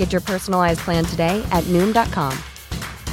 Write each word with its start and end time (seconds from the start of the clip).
Get 0.00 0.12
your 0.12 0.22
personalized 0.22 0.80
plan 0.80 1.04
today 1.04 1.46
at 1.52 1.62
Noom.com. 1.64 2.32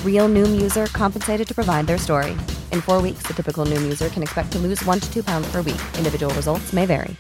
Real 0.06 0.30
Noom 0.30 0.62
user 0.62 0.86
compensated 0.86 1.46
to 1.50 1.54
provide 1.54 1.86
their 1.86 1.98
story. 1.98 2.32
In 2.72 2.80
four 2.80 3.02
weeks, 3.02 3.28
the 3.28 3.34
typical 3.34 3.66
Noom 3.66 3.82
user 3.82 4.08
can 4.08 4.24
expect 4.24 4.54
to 4.54 4.58
lose 4.60 4.82
one 4.86 5.02
to 5.02 5.14
two 5.14 5.22
pounds 5.22 5.52
per 5.52 5.62
week. 5.62 5.82
Individual 5.98 6.34
results 6.34 6.72
may 6.72 6.86
vary. 6.86 7.18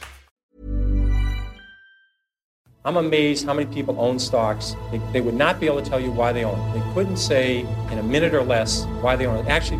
I'm 2.85 2.95
amazed 2.95 3.45
how 3.45 3.53
many 3.53 3.65
people 3.65 3.99
own 3.99 4.19
stocks. 4.19 4.73
They, 4.89 5.01
they 5.11 5.19
would 5.19 5.35
not 5.35 5.59
be 5.59 5.65
able 5.65 5.81
to 5.81 5.89
tell 5.89 5.99
you 5.99 6.11
why 6.11 6.31
they 6.31 6.45
own 6.45 6.57
it. 6.57 6.79
They 6.79 6.93
couldn't 6.93 7.17
say 7.17 7.65
in 7.91 7.99
a 7.99 8.03
minute 8.03 8.33
or 8.33 8.43
less 8.43 8.85
why 9.01 9.17
they 9.17 9.25
own 9.25 9.45
it. 9.45 9.49
Actually, 9.49 9.79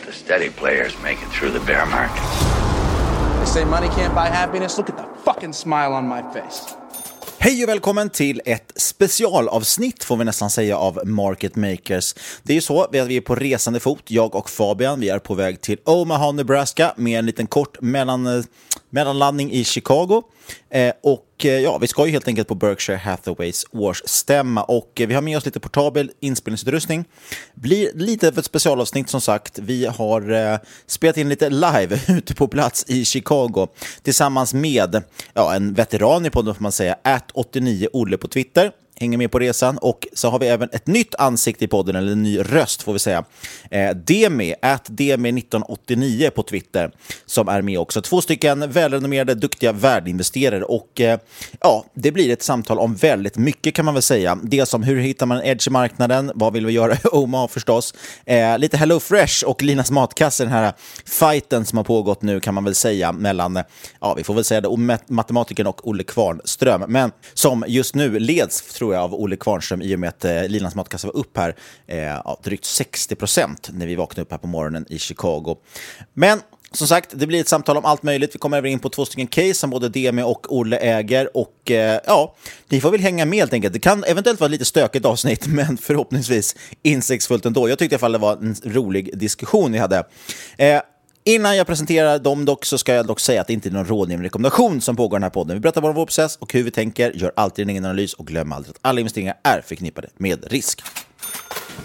the 0.11 0.17
steady 0.17 0.49
players 0.49 0.93
make 1.03 1.17
it 1.23 1.29
through 1.39 1.59
the 1.59 1.65
bear 1.65 1.85
market. 1.85 2.23
They 3.39 3.45
say 3.45 3.65
money 3.65 3.87
can't 3.87 4.15
buy 4.15 4.27
happiness. 4.27 4.77
Look 4.77 4.89
at 4.89 4.97
the 4.97 5.31
fucking 5.31 5.53
smile 5.53 5.93
on 5.93 6.07
my 6.07 6.21
face. 6.33 6.75
Hej 7.37 7.63
och 7.63 7.69
välkommen 7.69 8.09
till 8.09 8.41
ett 8.45 8.71
specialavsnitt 8.75 10.03
får 10.03 10.17
vi 10.17 10.25
nästan 10.25 10.49
säga 10.49 10.77
av 10.77 11.01
Market 11.05 11.55
Makers. 11.55 12.15
Det 12.43 12.53
är 12.53 12.55
ju 12.55 12.61
så 12.61 12.83
att 12.83 12.89
vi 12.93 13.17
är 13.17 13.21
på 13.21 13.35
resande 13.35 13.79
fot, 13.79 14.03
jag 14.07 14.35
och 14.35 14.49
Fabian. 14.49 14.99
Vi 14.99 15.09
är 15.09 15.19
på 15.19 15.33
väg 15.33 15.61
till 15.61 15.77
Omaha, 15.85 16.31
Nebraska 16.31 16.93
med 16.97 17.19
en 17.19 17.25
liten 17.25 17.47
kort 17.47 17.81
mellan, 17.81 18.43
mellanlandning 18.91 19.51
i 19.51 19.63
Chicago. 19.63 20.23
Eh, 20.69 20.93
och 21.03 21.45
eh, 21.45 21.59
ja, 21.59 21.77
vi 21.77 21.87
ska 21.87 22.05
ju 22.05 22.11
helt 22.11 22.27
enkelt 22.27 22.47
på 22.47 22.55
Berkshire 22.55 22.97
Hathaways 22.97 23.65
årsstämma 23.71 24.63
och 24.63 25.01
eh, 25.01 25.07
vi 25.07 25.13
har 25.13 25.21
med 25.21 25.37
oss 25.37 25.45
lite 25.45 25.59
portabel 25.59 26.11
inspelningsutrustning. 26.19 27.05
Blir 27.53 27.91
lite 27.93 28.27
av 28.27 28.39
ett 28.39 28.45
specialavsnitt 28.45 29.09
som 29.09 29.21
sagt. 29.21 29.59
Vi 29.59 29.85
har 29.85 30.31
eh, 30.31 30.57
spelat 30.85 31.17
in 31.17 31.29
lite 31.29 31.49
live 31.49 31.99
ute 32.07 32.35
på 32.35 32.47
plats 32.47 32.85
i 32.87 33.05
Chicago 33.05 33.67
tillsammans 34.03 34.53
med 34.53 35.03
ja, 35.33 35.55
en 35.55 35.73
veteran 35.73 36.25
i 36.25 36.29
podden 36.29 36.55
får 36.55 36.63
man 36.63 36.71
säga, 36.71 36.95
at 37.03 37.31
89 37.33 37.87
Olle 37.93 38.17
på 38.17 38.27
Twitter 38.27 38.71
hänger 39.01 39.17
med 39.17 39.31
på 39.31 39.39
resan. 39.39 39.77
Och 39.77 40.07
så 40.13 40.29
har 40.29 40.39
vi 40.39 40.47
även 40.47 40.69
ett 40.71 40.87
nytt 40.87 41.15
ansikte 41.15 41.65
i 41.65 41.67
podden, 41.67 41.95
eller 41.95 42.11
en 42.11 42.23
ny 42.23 42.39
röst 42.39 42.81
får 42.81 42.93
vi 42.93 42.99
säga. 42.99 43.23
Eh, 43.71 43.95
Demi, 43.95 44.53
at 44.61 44.89
Demi1989 44.89 46.29
på 46.29 46.43
Twitter, 46.43 46.91
som 47.25 47.47
är 47.47 47.61
med 47.61 47.79
också. 47.79 48.01
Två 48.01 48.21
stycken 48.21 48.71
välrenommerade, 48.71 49.35
duktiga 49.35 49.71
värdeinvesterare. 49.71 50.63
Och 50.63 51.01
eh, 51.01 51.19
ja, 51.59 51.85
det 51.93 52.11
blir 52.11 52.33
ett 52.33 52.43
samtal 52.43 52.79
om 52.79 52.95
väldigt 52.95 53.37
mycket 53.37 53.73
kan 53.73 53.85
man 53.85 53.93
väl 53.93 54.03
säga. 54.03 54.37
Dels 54.43 54.69
som 54.69 54.83
hur 54.83 54.99
hittar 54.99 55.25
man 55.25 55.37
en 55.37 55.45
edge 55.45 55.67
i 55.67 55.71
marknaden, 55.71 56.31
vad 56.35 56.53
vill 56.53 56.65
vi 56.65 56.73
göra 56.73 56.93
i 57.03 57.07
Omaha 57.11 57.47
förstås. 57.47 57.93
Eh, 58.25 58.59
lite 58.59 58.77
Hello 58.77 58.99
Fresh 58.99 59.45
och 59.45 59.63
Linas 59.63 59.91
matkasse, 59.91 60.43
den 60.43 60.53
här 60.53 60.73
fighten 61.05 61.65
som 61.65 61.77
har 61.77 61.83
pågått 61.83 62.21
nu 62.21 62.39
kan 62.39 62.53
man 62.53 62.63
väl 62.63 62.75
säga 62.75 63.11
mellan, 63.11 63.63
ja 64.01 64.13
vi 64.13 64.23
får 64.23 64.33
väl 64.33 64.43
säga 64.43 64.61
det, 64.61 64.99
matematikern 65.07 65.67
och 65.67 65.87
Olle 65.87 66.03
Kvarnström. 66.03 66.83
Men 66.87 67.11
som 67.33 67.65
just 67.67 67.95
nu 67.95 68.19
leds, 68.19 68.61
tror 68.61 68.90
jag, 68.93 69.03
av 69.03 69.13
Olle 69.13 69.35
Kvarnström 69.35 69.81
i 69.81 69.95
och 69.95 69.99
med 69.99 70.09
att 70.09 70.25
eh, 70.25 70.47
Linas 70.47 70.75
matkasse 70.75 71.07
var 71.07 71.17
upp 71.17 71.37
här 71.37 71.55
eh, 71.87 72.35
drygt 72.43 72.65
60 72.65 73.15
procent 73.15 73.69
när 73.73 73.87
vi 73.87 73.95
vaknade 73.95 74.21
upp 74.21 74.31
här 74.31 74.37
på 74.37 74.47
morgonen 74.47 74.85
i 74.89 74.99
Chicago. 74.99 75.57
Men 76.13 76.39
som 76.73 76.87
sagt, 76.87 77.09
det 77.13 77.27
blir 77.27 77.41
ett 77.41 77.47
samtal 77.47 77.77
om 77.77 77.85
allt 77.85 78.03
möjligt. 78.03 78.35
Vi 78.35 78.39
kommer 78.39 78.57
även 78.57 78.71
in 78.71 78.79
på 78.79 78.89
två 78.89 79.05
stycken 79.05 79.27
case 79.27 79.53
som 79.53 79.69
både 79.69 79.89
Demi 79.89 80.21
och 80.21 80.55
Olle 80.55 80.77
äger. 80.77 81.37
Och 81.37 81.71
eh, 81.71 81.99
ja, 82.05 82.35
ni 82.69 82.81
får 82.81 82.91
väl 82.91 83.01
hänga 83.01 83.25
med 83.25 83.39
helt 83.39 83.53
enkelt. 83.53 83.73
Det 83.73 83.79
kan 83.79 84.03
eventuellt 84.03 84.39
vara 84.39 84.47
ett 84.47 84.51
lite 84.51 84.65
stökigt 84.65 85.05
avsnitt, 85.05 85.47
men 85.47 85.77
förhoppningsvis 85.77 86.55
insiktsfullt 86.83 87.45
ändå. 87.45 87.69
Jag 87.69 87.79
tyckte 87.79 87.93
i 87.93 87.95
alla 87.95 87.99
fall 87.99 88.11
det 88.11 88.17
var 88.17 88.33
en 88.33 88.55
rolig 88.63 89.19
diskussion 89.19 89.71
vi 89.71 89.77
hade. 89.77 90.03
Eh, 90.57 90.81
Innan 91.23 91.57
jag 91.57 91.67
presenterar 91.67 92.19
dem 92.19 92.45
dock 92.45 92.65
så 92.65 92.77
ska 92.77 92.93
jag 92.93 93.07
dock 93.07 93.19
säga 93.19 93.41
att 93.41 93.47
det 93.47 93.53
inte 93.53 93.69
är 93.69 93.71
någon 93.71 93.85
rådgivning 93.85 94.25
rekommendation 94.25 94.81
som 94.81 94.95
pågår 94.95 95.15
i 95.15 95.19
den 95.19 95.23
här 95.23 95.29
podden. 95.29 95.55
Vi 95.55 95.59
berättar 95.59 95.81
bara 95.81 95.93
vår 95.93 96.05
process 96.05 96.37
och 96.41 96.53
hur 96.53 96.63
vi 96.63 96.71
tänker, 96.71 97.11
gör 97.11 97.31
alltid 97.35 97.63
en 97.63 97.69
egen 97.69 97.85
analys 97.85 98.13
och 98.13 98.27
glöm 98.27 98.51
aldrig 98.51 98.69
att 98.71 98.79
alla 98.81 98.99
investeringar 98.99 99.35
är 99.43 99.61
förknippade 99.61 100.07
med 100.17 100.51
risk. 100.51 100.81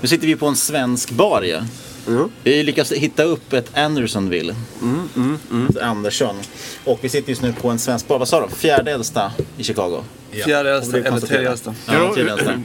Nu 0.01 0.09
sitter 0.09 0.27
vi 0.27 0.37
på 0.37 0.47
en 0.47 0.57
svensk 0.57 1.11
bar 1.11 1.43
ju. 1.43 1.61
Mm. 2.07 2.31
Vi 2.43 2.63
lyckas 2.63 2.93
hitta 2.93 3.23
upp 3.23 3.53
ett 3.53 3.77
Andersonville. 3.77 4.55
Mm, 4.83 5.09
mm, 5.17 5.39
mm. 5.51 5.67
Ett 5.67 5.79
Andersson. 5.79 6.37
Och 6.85 6.99
vi 7.03 7.09
sitter 7.09 7.29
just 7.29 7.43
nu 7.43 7.53
på 7.53 7.69
en 7.69 7.79
svensk 7.79 8.09
bar. 8.09 8.19
Vad 8.19 8.29
sa 8.29 8.41
de? 8.41 8.51
Fjärde 8.51 8.93
äldsta 8.93 9.33
i 9.57 9.65
Chicago? 9.65 10.05
Ja. 10.31 10.45
Fjärde 10.45 10.71
äldsta 10.71 10.99
eller 10.99 11.21
tredje 11.21 11.51
äldsta. 11.51 11.75
Ja, 11.87 12.15
tredje 12.15 12.33
äldsta. 12.33 12.63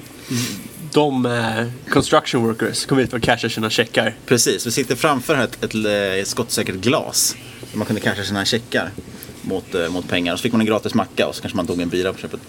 De 0.94 1.26
eh, 1.26 1.68
construction 1.90 2.48
workers 2.48 2.86
kommer 2.86 3.02
hit 3.02 3.14
och 3.14 3.22
cashar 3.22 3.50
sina 3.50 3.70
checkar. 3.70 4.16
Precis, 4.26 4.68
vi 4.68 4.72
sitter 4.72 4.96
framför 4.96 5.36
ett, 5.36 5.64
ett, 5.64 5.76
ett 6.22 6.28
skottsäkert 6.28 6.76
glas. 6.76 7.36
Där 7.72 7.78
man 7.78 7.88
kunde 7.88 8.02
casha 8.02 8.24
sina 8.24 8.46
checkar 8.46 8.92
mot, 9.42 9.76
eh, 9.76 9.90
mot 9.90 10.08
pengar. 10.08 10.34
Och 10.34 10.40
så 10.40 10.44
fick 10.44 10.52
man 10.52 10.62
en 10.62 10.68
gratis 10.68 10.94
macka 10.94 11.28
och 11.28 11.36
så 11.36 11.42
kanske 11.42 11.58
man 11.58 11.68
tog 11.68 11.82
en 11.82 11.90
bira 11.90 12.14
på 12.14 12.20
köpet. 12.20 12.40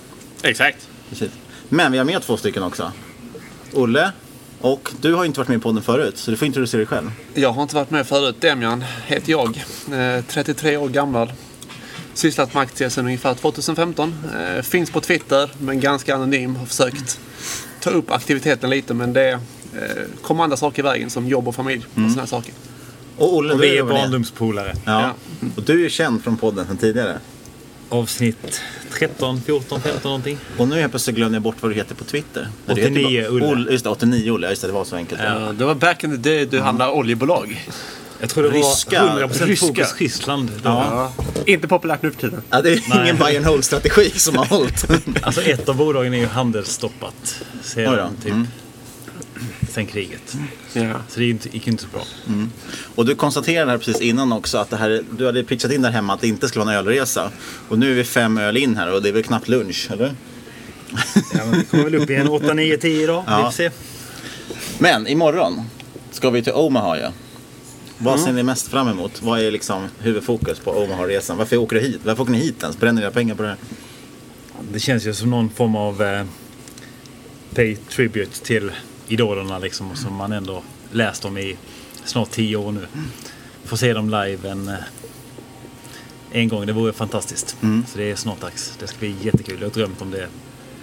Exakt. 0.42 0.88
Precis. 1.08 1.30
Men 1.68 1.92
vi 1.92 1.98
har 1.98 2.04
med 2.04 2.22
två 2.22 2.36
stycken 2.36 2.62
också. 2.62 2.92
Olle, 3.72 4.12
och 4.60 4.90
du 5.00 5.14
har 5.14 5.24
inte 5.24 5.40
varit 5.40 5.48
med 5.48 5.58
i 5.58 5.60
podden 5.60 5.82
förut, 5.82 6.18
så 6.18 6.30
du 6.30 6.36
får 6.36 6.46
introducera 6.46 6.78
dig 6.78 6.86
själv. 6.86 7.10
Jag 7.34 7.52
har 7.52 7.62
inte 7.62 7.74
varit 7.74 7.90
med 7.90 8.06
förut. 8.06 8.36
Demian 8.40 8.84
heter 9.06 9.30
jag. 9.30 9.64
Eh, 9.92 10.24
33 10.28 10.76
år 10.76 10.88
gammal. 10.88 11.32
sysslat 12.14 12.54
med 12.54 12.62
aktier 12.62 12.88
sedan 12.88 13.04
ungefär 13.04 13.34
2015. 13.34 14.14
Eh, 14.38 14.62
finns 14.62 14.90
på 14.90 15.00
Twitter 15.00 15.50
men 15.58 15.80
ganska 15.80 16.14
anonym. 16.14 16.56
Har 16.56 16.66
försökt 16.66 17.20
ta 17.82 17.90
upp 17.90 18.11
aktiviteten 18.11 18.70
lite 18.70 18.94
men 18.94 19.12
det 19.12 19.31
eh, 19.31 19.38
kommer 20.23 20.44
andra 20.44 20.56
saker 20.56 20.82
i 20.82 20.84
vägen 20.84 21.11
som 21.11 21.29
jobb 21.29 21.49
och 21.49 21.55
familj 21.55 21.84
och 21.94 22.11
sådana 22.11 22.26
saker. 22.26 22.55
Och 23.17 23.37
Olle, 23.37 23.52
Och 23.52 23.61
du 23.61 23.69
vi 23.70 23.79
är 23.79 23.82
barndomspolare. 23.82 24.75
Ja. 24.87 25.11
Och 25.56 25.62
du 25.62 25.84
är 25.84 25.88
känd 25.88 26.23
från 26.25 26.37
podden 26.37 26.67
sedan 26.67 26.76
tidigare. 26.76 27.19
Avsnitt 27.88 28.61
13, 28.99 29.40
14, 29.43 29.81
15 29.81 30.00
någonting. 30.08 30.38
Och 30.58 30.69
nu 30.69 30.81
helt 30.81 30.93
plötsligt 30.93 31.17
glömde 31.17 31.37
jag 31.37 31.43
bort 31.43 31.56
vad 31.61 31.70
du 31.70 31.75
heter 31.75 31.94
på 31.94 32.05
Twitter. 32.05 32.49
Du 32.67 32.73
89 32.73 33.08
heter 33.20 33.40
bara- 33.40 33.50
Olle. 33.50 33.73
Just 33.73 33.85
det, 33.85 33.90
89 33.90 34.31
Olle. 34.31 34.49
Just 34.50 34.62
det, 34.62 34.69
det 34.69 34.75
var 34.75 34.85
så 34.85 34.96
enkelt. 34.96 35.20
Ja, 35.25 35.52
det 35.58 35.64
var 35.64 35.75
back 35.75 36.05
in 36.05 36.11
the 36.11 36.17
day 36.31 36.46
du 36.46 36.61
handlade 36.61 36.93
oljebolag. 36.93 37.67
Jag 38.22 38.30
tror 38.30 38.42
det 38.42 38.48
var 38.48 38.56
Ryska. 38.56 39.02
100% 39.02 39.46
Ryska. 39.46 39.66
fokus 39.66 39.94
Ryssland. 39.98 40.50
Ja. 40.64 41.12
Inte 41.46 41.69
populärt 41.69 42.02
nu 42.02 42.10
för 42.10 42.20
tiden. 42.20 42.42
Ja, 42.50 42.62
det 42.62 42.70
är 42.72 42.82
Nej. 42.88 43.00
ingen 43.02 43.16
buy 43.19 43.36
and 43.36 43.46
hold-strategi 43.46 44.10
som 44.19 44.36
har 44.36 44.44
hållit. 44.44 44.84
Alltså 45.22 45.42
ett 45.42 45.69
av 45.69 45.76
bolagen 45.76 46.14
är 46.14 46.19
ju 46.19 46.26
handelsstoppat 46.26 47.36
sedan 47.62 48.16
typ 48.22 48.32
Mm. 48.32 48.46
sen 49.70 49.86
kriget. 49.86 50.36
Ja. 50.72 50.92
Så 51.08 51.19
det 51.20 51.24
gick 51.24 51.44
inte, 51.46 51.70
inte 51.70 51.82
så 51.82 51.88
bra. 51.92 52.02
Och 52.94 53.06
du 53.06 53.14
konstaterade 53.14 53.70
här 53.70 53.78
precis 53.78 54.00
innan 54.00 54.32
också 54.32 54.58
att 54.58 54.70
det 54.70 54.76
här, 54.76 55.02
du 55.18 55.26
hade 55.26 55.44
pitchat 55.44 55.72
in 55.72 55.82
där 55.82 55.90
hemma 55.90 56.14
att 56.14 56.20
det 56.20 56.28
inte 56.28 56.48
skulle 56.48 56.64
vara 56.64 56.75
en 56.75 56.80
ölresa. 56.80 57.30
Och 57.68 57.78
nu 57.78 57.90
är 57.90 57.94
vi 57.94 58.04
fem 58.04 58.38
öl 58.38 58.56
in 58.56 58.76
här 58.76 58.92
och 58.92 59.02
det 59.02 59.08
är 59.08 59.12
väl 59.12 59.22
knappt 59.22 59.48
lunch, 59.48 59.88
eller? 59.92 60.14
Ja, 61.14 61.44
men 61.44 61.50
vi 61.58 61.64
kommer 61.64 61.84
väl 61.84 61.94
upp 61.94 62.10
i 62.10 62.14
en 62.14 62.28
8, 62.28 62.54
9, 62.54 62.76
10 62.76 63.02
idag. 63.02 63.25
Ja. 63.26 63.36
Vi 63.36 63.42
får 63.44 63.50
se. 63.50 63.70
Men 64.78 65.06
imorgon 65.06 65.62
ska 66.10 66.30
vi 66.30 66.42
till 66.42 66.52
Omaha 66.52 66.98
ja. 66.98 67.12
Vad 68.04 68.20
ser 68.20 68.32
ni 68.32 68.43
mest 68.43 68.69
fram 68.69 68.88
emot? 68.88 69.22
Vad 69.22 69.40
är 69.40 69.50
liksom 69.50 69.88
huvudfokus 69.99 70.58
på 70.58 70.70
Omaha-resan? 70.70 71.38
Varför 71.38 71.56
åker 71.56 71.76
du 71.76 71.82
hit? 71.82 72.00
Varför 72.04 72.22
åker 72.22 72.32
ni 72.32 72.38
hit 72.38 72.62
ens? 72.62 72.78
Bränner 72.78 73.00
ni 73.00 73.04
era 73.04 73.10
pengar 73.10 73.34
på 73.34 73.43
det 73.43 73.49
här? 73.49 73.58
Det 74.72 74.81
känns 74.81 75.06
ju 75.06 75.14
som 75.14 75.31
någon 75.31 75.50
form 75.50 75.76
av 75.76 76.02
eh, 76.02 76.25
pay 77.54 77.76
tribute 77.76 78.40
till 78.44 78.72
idolerna 79.08 79.58
liksom. 79.58 79.96
Som 79.96 80.14
man 80.14 80.32
ändå 80.32 80.62
läst 80.93 81.25
om 81.25 81.38
i 81.38 81.56
snart 82.04 82.31
10 82.31 82.56
år 82.56 82.72
nu. 82.72 82.87
Få 83.64 83.76
se 83.76 83.93
dem 83.93 84.06
live 84.10 84.49
en, 84.49 84.69
eh, 84.69 84.75
en 86.32 86.49
gång. 86.49 86.66
Det 86.66 86.72
vore 86.72 86.93
fantastiskt. 86.93 87.56
Så 87.88 87.99
det 87.99 88.10
är 88.10 88.16
snart 88.16 88.40
dags. 88.40 88.76
Det 88.81 88.87
ska 88.87 88.99
bli 88.99 89.14
jättekul. 89.22 89.56
Jag 89.60 89.66
har 89.66 89.75
drömt 89.75 90.02
om 90.02 90.10
det 90.10 90.28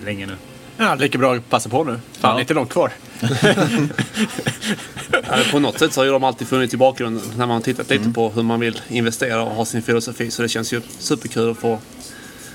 länge 0.05 0.25
nu. 0.25 0.35
Ja, 0.81 0.95
lika 0.95 1.17
bra 1.17 1.35
att 1.35 1.49
passa 1.49 1.69
på 1.69 1.83
nu. 1.83 1.99
Fan, 2.19 2.35
Ja. 2.35 2.39
inte 2.41 2.53
långt 2.53 2.69
kvar. 2.69 2.91
På 5.51 5.59
något 5.59 5.79
sätt 5.79 5.93
så 5.93 5.99
har 6.01 6.05
ju 6.05 6.11
de 6.11 6.23
alltid 6.23 6.47
funnits 6.47 6.73
i 6.73 6.77
bakgrunden 6.77 7.23
när 7.37 7.45
man 7.45 7.55
har 7.55 7.61
tittat 7.61 7.89
lite 7.89 8.09
på 8.09 8.29
hur 8.29 8.43
man 8.43 8.59
vill 8.59 8.81
investera 8.87 9.41
och 9.43 9.51
ha 9.51 9.65
sin 9.65 9.81
filosofi. 9.81 10.31
Så 10.31 10.41
det 10.41 10.49
känns 10.49 10.73
ju 10.73 10.81
superkul 10.99 11.51
att 11.51 11.57
få 11.57 11.79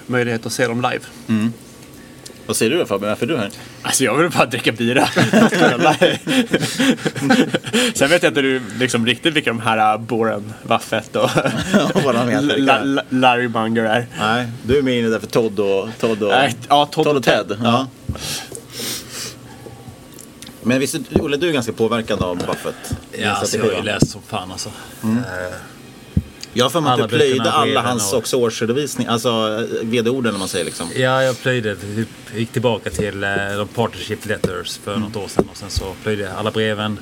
möjlighet 0.07 0.47
att 0.47 0.53
se 0.53 0.67
dem 0.67 0.77
live. 0.77 1.05
Vad 2.47 2.57
säger 2.57 2.73
du 2.73 2.79
då 2.79 2.87
Fabian? 2.87 3.09
Varför 3.09 3.27
är 3.27 3.31
du 3.31 3.37
här? 3.37 3.51
Alltså 3.83 4.05
jag 4.05 4.15
vill 4.15 4.31
bara 4.31 4.47
dricka 4.47 4.73
bira. 4.73 5.07
Sen 7.95 8.09
vet 8.11 8.23
jag 8.23 8.31
inte 8.31 8.43
du 8.43 8.61
liksom 8.79 9.07
riktigt 9.07 9.35
vilka 9.35 9.51
de 9.51 9.61
här 9.61 9.97
uh, 9.99 10.05
Warren 10.09 10.53
Buffett 10.63 11.17
och 11.17 11.31
Larry 13.11 13.49
Munger 13.49 13.85
är. 13.85 14.07
Nej, 14.19 14.47
du 14.63 14.79
är 14.79 14.83
med 14.83 14.99
inne 14.99 15.09
där 15.09 15.19
för 15.19 15.27
Todd 15.27 15.61
och, 15.61 15.89
Todd 16.01 16.23
och, 16.23 16.31
Nej, 16.31 16.57
ja, 16.69 16.87
Todd 16.87 17.05
Todd 17.05 17.07
och 17.07 17.17
och 17.17 17.25
Ted. 17.25 17.49
Ted. 17.49 17.59
Ja. 17.63 17.87
Men 20.63 20.81
visst, 20.81 20.97
Olle, 21.21 21.37
du 21.37 21.49
är 21.49 21.53
ganska 21.53 21.73
påverkad 21.73 22.23
av 22.23 22.37
Buffett? 22.39 22.97
Ja, 23.13 23.31
alltså, 23.31 23.57
jag 23.57 23.65
har 23.65 23.73
ju 23.73 23.83
läst 23.83 24.11
som 24.11 24.23
fan 24.23 24.53
alltså. 24.53 24.71
Mm. 25.03 25.19
Eh, 25.19 25.25
Jag 26.53 26.65
har 26.65 26.71
för 26.71 26.81
mig 26.81 26.89
att 26.93 26.95
Alla 26.99 27.07
du 27.07 27.17
plöjde 27.17 27.51
alla 27.53 27.83
hans 27.83 28.13
och- 28.13 28.19
också 28.19 28.37
årsredovisning, 28.37 29.07
alltså 29.07 29.29
eh, 29.29 29.87
vd-orden 29.87 30.33
om 30.35 30.39
man 30.39 30.49
säger 30.49 30.65
liksom. 30.65 30.89
Ja, 30.97 31.23
jag 31.23 31.41
plöjde. 31.41 31.77
Typ, 31.77 32.09
gick 32.35 32.53
tillbaka 32.53 32.91
till 32.91 33.25
eh, 33.25 33.31
de 33.57 33.69
partnership 33.69 34.27
letters 34.27 34.79
för 34.79 34.97
något 34.97 35.17
år 35.17 35.29
sedan 35.29 35.49
och 35.51 35.57
sen 35.57 35.71
så 35.71 35.95
plöjde 36.03 36.23
jag 36.23 36.33
alla 36.37 36.51
breven. 36.51 36.99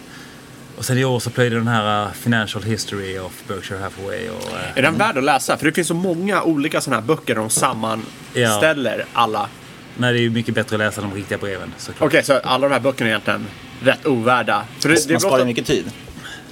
Och 0.79 0.85
sen 0.85 0.99
i 0.99 1.05
år 1.05 1.20
så 1.20 1.31
plöjde 1.31 1.56
den 1.56 1.69
här 1.69 2.06
uh, 2.06 2.12
Financial 2.12 2.62
History 2.64 3.19
of 3.19 3.32
Berkshire 3.49 3.79
Hathaway. 3.81 4.29
Och, 4.29 4.50
eh, 4.59 4.79
Är 4.79 4.82
den 4.82 4.99
värd 4.99 5.19
att 5.19 5.25
läsa? 5.25 5.56
För 5.59 5.67
det 5.67 5.73
finns 5.73 5.88
så 5.88 5.94
många 5.94 6.43
olika 6.43 6.81
sådana 6.81 7.00
här 7.00 7.06
böcker 7.09 7.35
där 7.35 7.41
de 7.41 7.50
sammanställer 7.50 9.05
alla. 9.12 9.49
Nej, 9.97 10.12
det 10.12 10.19
är 10.19 10.23
ju 10.23 10.31
mycket 10.31 10.55
bättre 10.55 10.77
att 10.77 10.81
läsa 10.81 11.00
de 11.00 11.15
riktiga 11.15 11.39
breven 11.39 11.75
såklart. 11.79 12.06
Okej, 12.09 12.25
så 12.25 12.39
alla 12.39 12.69
de 12.69 12.75
här 12.75 12.81
böckerna 12.81 13.09
är 13.09 13.12
egentligen 13.12 13.47
rätt 13.83 14.06
ovärda. 14.06 14.65
För 14.81 14.89
det, 14.89 14.94
det 14.94 15.11
är 15.11 15.12
Man 15.12 15.21
sparar 15.21 15.35
ofta- 15.35 15.44
mycket 15.47 15.67
tid. 15.67 15.85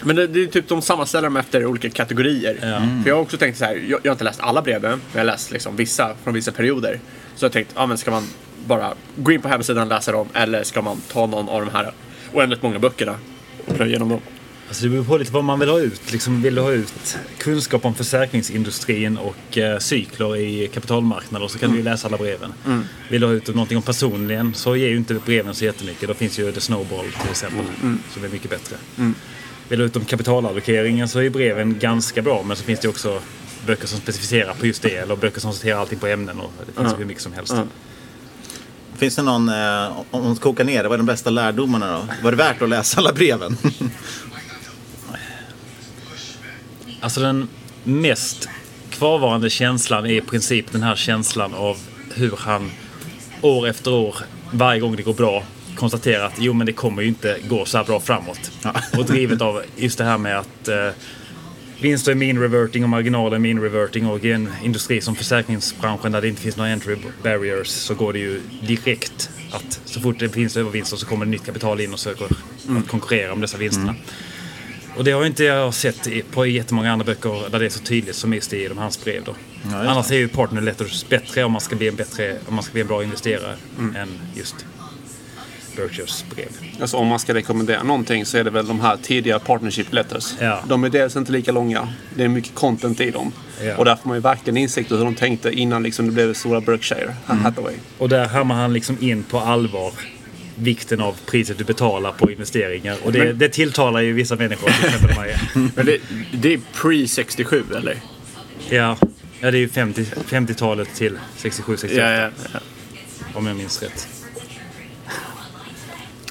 Men 0.02 0.16
det, 0.16 0.26
det 0.26 0.42
är 0.42 0.46
typ 0.46 0.68
de 0.68 0.82
sammanställer 0.82 1.26
dem 1.28 1.36
efter 1.36 1.66
olika 1.66 1.90
kategorier. 1.90 2.58
Mm. 2.62 3.02
För 3.02 3.10
jag 3.10 3.16
har 3.16 3.22
också 3.22 3.36
tänkt 3.36 3.58
så 3.58 3.64
här, 3.64 3.74
jag, 3.74 4.00
jag 4.02 4.10
har 4.10 4.14
inte 4.14 4.24
läst 4.24 4.40
alla 4.40 4.62
breven, 4.62 4.90
men 4.90 5.00
jag 5.12 5.20
har 5.20 5.24
läst 5.24 5.50
liksom 5.50 5.76
vissa 5.76 6.14
från 6.24 6.34
vissa 6.34 6.52
perioder. 6.52 7.00
Så 7.36 7.44
jag 7.44 7.48
har 7.48 7.52
tänkt, 7.52 7.72
ja 7.76 7.86
men 7.86 7.98
ska 7.98 8.10
man 8.10 8.26
bara 8.66 8.94
gå 9.16 9.32
in 9.32 9.42
på 9.42 9.48
hemsidan 9.48 9.82
och 9.82 9.88
läsa 9.88 10.12
dem 10.12 10.28
eller 10.34 10.62
ska 10.64 10.82
man 10.82 11.00
ta 11.12 11.26
någon 11.26 11.48
av 11.48 11.60
de 11.66 11.70
här 11.72 11.92
oändligt 12.32 12.62
många 12.62 12.78
böckerna 12.78 13.14
och 13.66 13.74
plöja 13.76 13.88
igenom 13.90 14.08
dem? 14.08 14.20
Alltså 14.70 14.84
det 14.84 14.90
beror 14.90 15.04
på 15.04 15.16
lite 15.18 15.32
vad 15.32 15.44
man 15.44 15.58
vill 15.60 15.68
ha 15.68 15.78
ut. 15.80 16.12
Liksom, 16.12 16.42
vill 16.42 16.54
du 16.54 16.60
ha 16.60 16.72
ut 16.72 17.18
kunskap 17.38 17.84
om 17.84 17.94
försäkringsindustrin 17.94 19.16
och 19.18 19.58
eh, 19.58 19.78
cykler 19.78 20.36
i 20.36 20.68
kapitalmarknader 20.74 21.48
så 21.48 21.58
kan 21.58 21.70
du 21.70 21.76
ju 21.76 21.82
läsa 21.82 22.08
alla 22.08 22.16
breven. 22.16 22.52
Mm. 22.66 22.84
Vill 23.08 23.20
du 23.20 23.26
ha 23.26 23.34
ut 23.34 23.48
någonting 23.48 23.76
om 23.76 23.82
personligen 23.82 24.54
så 24.54 24.76
ger 24.76 24.88
ju 24.88 24.96
inte 24.96 25.14
breven 25.14 25.54
så 25.54 25.64
jättemycket. 25.64 26.08
Då 26.08 26.14
finns 26.14 26.38
ju 26.38 26.52
The 26.52 26.60
Snowball 26.60 27.04
till 27.22 27.30
exempel 27.30 27.64
som 28.14 28.24
är 28.24 28.28
mycket 28.28 28.50
bättre. 28.50 28.76
Mm. 28.98 29.14
Vill 29.68 29.78
du 29.78 29.84
ha 29.84 29.86
ut 29.86 29.96
om 29.96 30.04
kapitalallokeringen 30.04 31.08
så 31.08 31.18
är 31.20 31.30
breven 31.30 31.78
ganska 31.78 32.22
bra 32.22 32.42
men 32.42 32.56
så 32.56 32.64
finns 32.64 32.80
det 32.80 32.88
också 32.88 33.20
böcker 33.66 33.86
som 33.86 33.98
specificerar 33.98 34.54
på 34.54 34.66
just 34.66 34.82
det 34.82 34.96
eller 34.96 35.16
böcker 35.16 35.40
som 35.40 35.52
sorterar 35.52 35.78
allting 35.78 35.98
på 35.98 36.06
ämnen 36.06 36.40
och 36.40 36.52
det 36.58 36.64
finns 36.72 36.78
Mm. 36.86 36.98
hur 36.98 37.04
mycket 37.04 37.22
som 37.22 37.32
helst. 37.32 37.52
Mm. 37.52 37.68
Finns 38.96 39.16
det 39.16 39.22
någon, 39.22 39.48
eh, 39.48 40.02
om 40.10 40.24
man 40.24 40.36
kokar 40.36 40.64
ner 40.64 40.82
det, 40.82 40.88
vad 40.88 40.96
är 40.96 40.98
de 40.98 41.06
bästa 41.06 41.30
lärdomarna 41.30 41.92
då? 41.92 42.04
Var 42.22 42.30
det 42.30 42.36
värt 42.36 42.62
att 42.62 42.68
läsa 42.68 42.98
alla 43.00 43.12
breven? 43.12 43.56
Alltså 47.00 47.20
den 47.20 47.48
mest 47.84 48.48
kvarvarande 48.90 49.50
känslan 49.50 50.06
är 50.06 50.10
i 50.10 50.20
princip 50.20 50.72
den 50.72 50.82
här 50.82 50.96
känslan 50.96 51.54
av 51.54 51.76
hur 52.14 52.34
han 52.38 52.70
år 53.40 53.68
efter 53.68 53.92
år, 53.92 54.16
varje 54.52 54.80
gång 54.80 54.96
det 54.96 55.02
går 55.02 55.14
bra, 55.14 55.42
konstaterar 55.76 56.26
att 56.26 56.34
jo 56.38 56.52
men 56.52 56.66
det 56.66 56.72
kommer 56.72 57.02
ju 57.02 57.08
inte 57.08 57.38
gå 57.48 57.64
så 57.64 57.78
här 57.78 57.84
bra 57.84 58.00
framåt. 58.00 58.50
Och 58.98 59.04
drivet 59.04 59.40
av 59.40 59.62
just 59.76 59.98
det 59.98 60.04
här 60.04 60.18
med 60.18 60.38
att 60.38 60.68
eh, 60.68 60.88
vinster 61.80 62.10
är 62.10 62.16
mean 62.16 62.38
reverting 62.38 62.82
och 62.82 62.88
marginaler 62.88 63.36
är 63.36 63.40
mean 63.40 63.62
reverting 63.62 64.06
och 64.06 64.24
i 64.24 64.32
en 64.32 64.52
industri 64.62 65.00
som 65.00 65.16
försäkringsbranschen 65.16 66.12
där 66.12 66.20
det 66.20 66.28
inte 66.28 66.42
finns 66.42 66.56
några 66.56 66.70
entry 66.70 66.96
barriers 67.22 67.68
så 67.68 67.94
går 67.94 68.12
det 68.12 68.18
ju 68.18 68.40
direkt 68.66 69.30
att 69.52 69.80
så 69.84 70.00
fort 70.00 70.18
det 70.18 70.28
finns 70.28 70.56
övervinster 70.56 70.96
så 70.96 71.06
kommer 71.06 71.24
det 71.24 71.30
nytt 71.30 71.46
kapital 71.46 71.80
in 71.80 71.92
och 71.92 72.00
söker 72.00 72.24
att 72.24 72.88
konkurrera 72.88 73.32
om 73.32 73.40
dessa 73.40 73.58
vinsterna. 73.58 73.94
Och 75.00 75.04
det 75.04 75.12
har 75.12 75.26
inte 75.26 75.44
jag 75.44 75.74
sett 75.74 76.08
på 76.30 76.46
jättemånga 76.46 76.92
andra 76.92 77.04
böcker 77.04 77.50
där 77.50 77.58
det 77.58 77.64
är 77.64 77.70
så 77.70 77.80
tydligt 77.80 78.16
som 78.16 78.34
just 78.34 78.52
i 78.52 78.68
de 78.68 78.78
hans 78.78 79.04
brev. 79.04 79.24
Då. 79.24 79.34
just 79.62 79.74
Annars 79.74 80.10
är 80.10 80.16
ju 80.16 80.28
partner 80.28 80.60
letters 80.60 81.08
bättre 81.08 81.44
om 81.44 81.52
man 81.52 81.60
ska 81.60 81.76
bli 81.76 81.88
en, 81.88 81.96
bättre, 81.96 82.38
om 82.48 82.54
man 82.54 82.64
ska 82.64 82.72
bli 82.72 82.80
en 82.80 82.86
bra 82.86 83.02
investerare 83.02 83.56
än 83.96 84.08
just 84.34 84.66
Berkshires 85.76 86.24
brev. 86.34 86.48
Alltså 86.80 86.96
om 86.96 87.06
man 87.06 87.18
ska 87.18 87.34
rekommendera 87.34 87.82
någonting 87.82 88.26
så 88.26 88.38
är 88.38 88.44
det 88.44 88.50
väl 88.50 88.66
de 88.66 88.80
här 88.80 88.96
tidiga 88.96 89.38
partnership 89.38 89.92
letters. 89.92 90.34
Ja. 90.40 90.60
De 90.68 90.84
är 90.84 90.88
dels 90.88 91.16
inte 91.16 91.32
lika 91.32 91.52
långa. 91.52 91.88
Det 92.14 92.24
är 92.24 92.28
mycket 92.28 92.54
content 92.54 93.00
i 93.00 93.10
dem. 93.10 93.32
Ja. 93.64 93.76
Och 93.76 93.84
där 93.84 93.96
får 93.96 94.08
man 94.08 94.16
ju 94.16 94.20
verkligen 94.20 94.56
insikt 94.56 94.92
i 94.92 94.96
hur 94.96 95.04
de 95.04 95.14
tänkte 95.14 95.52
innan 95.52 95.82
liksom 95.82 96.06
det 96.06 96.12
blev 96.12 96.28
det 96.28 96.34
stora 96.34 96.60
Berkshire 96.60 97.14
Hathaway. 97.26 97.74
Och 97.98 98.08
där 98.08 98.28
hammar 98.28 98.54
han 98.54 98.72
liksom 98.72 98.96
in 99.00 99.22
på 99.22 99.40
allvar 99.40 99.92
vikten 100.60 101.00
av 101.00 101.16
priset 101.26 101.58
du 101.58 101.64
betalar 101.64 102.12
på 102.12 102.30
investeringar. 102.30 102.96
Och 103.04 103.12
det, 103.12 103.18
Men- 103.24 103.38
det 103.38 103.48
tilltalar 103.48 104.00
ju 104.00 104.12
vissa 104.12 104.36
människor. 104.36 104.70
Till 104.70 104.84
exempel 104.86 105.16
mig. 105.16 105.38
Men 105.76 105.86
det, 105.86 105.98
det 106.32 106.52
är 106.54 106.60
pre-67 106.74 107.76
eller? 107.76 107.96
Ja, 108.70 108.96
ja, 109.40 109.50
det 109.50 109.58
är 109.58 109.60
ju 109.60 109.68
50 109.68 110.04
50-talet 110.04 110.94
till 110.94 111.18
67-68. 111.38 111.94
Ja, 111.96 112.30
ja, 112.52 112.60
Om 113.34 113.46
jag 113.46 113.56
minns 113.56 113.82
rätt. 113.82 114.08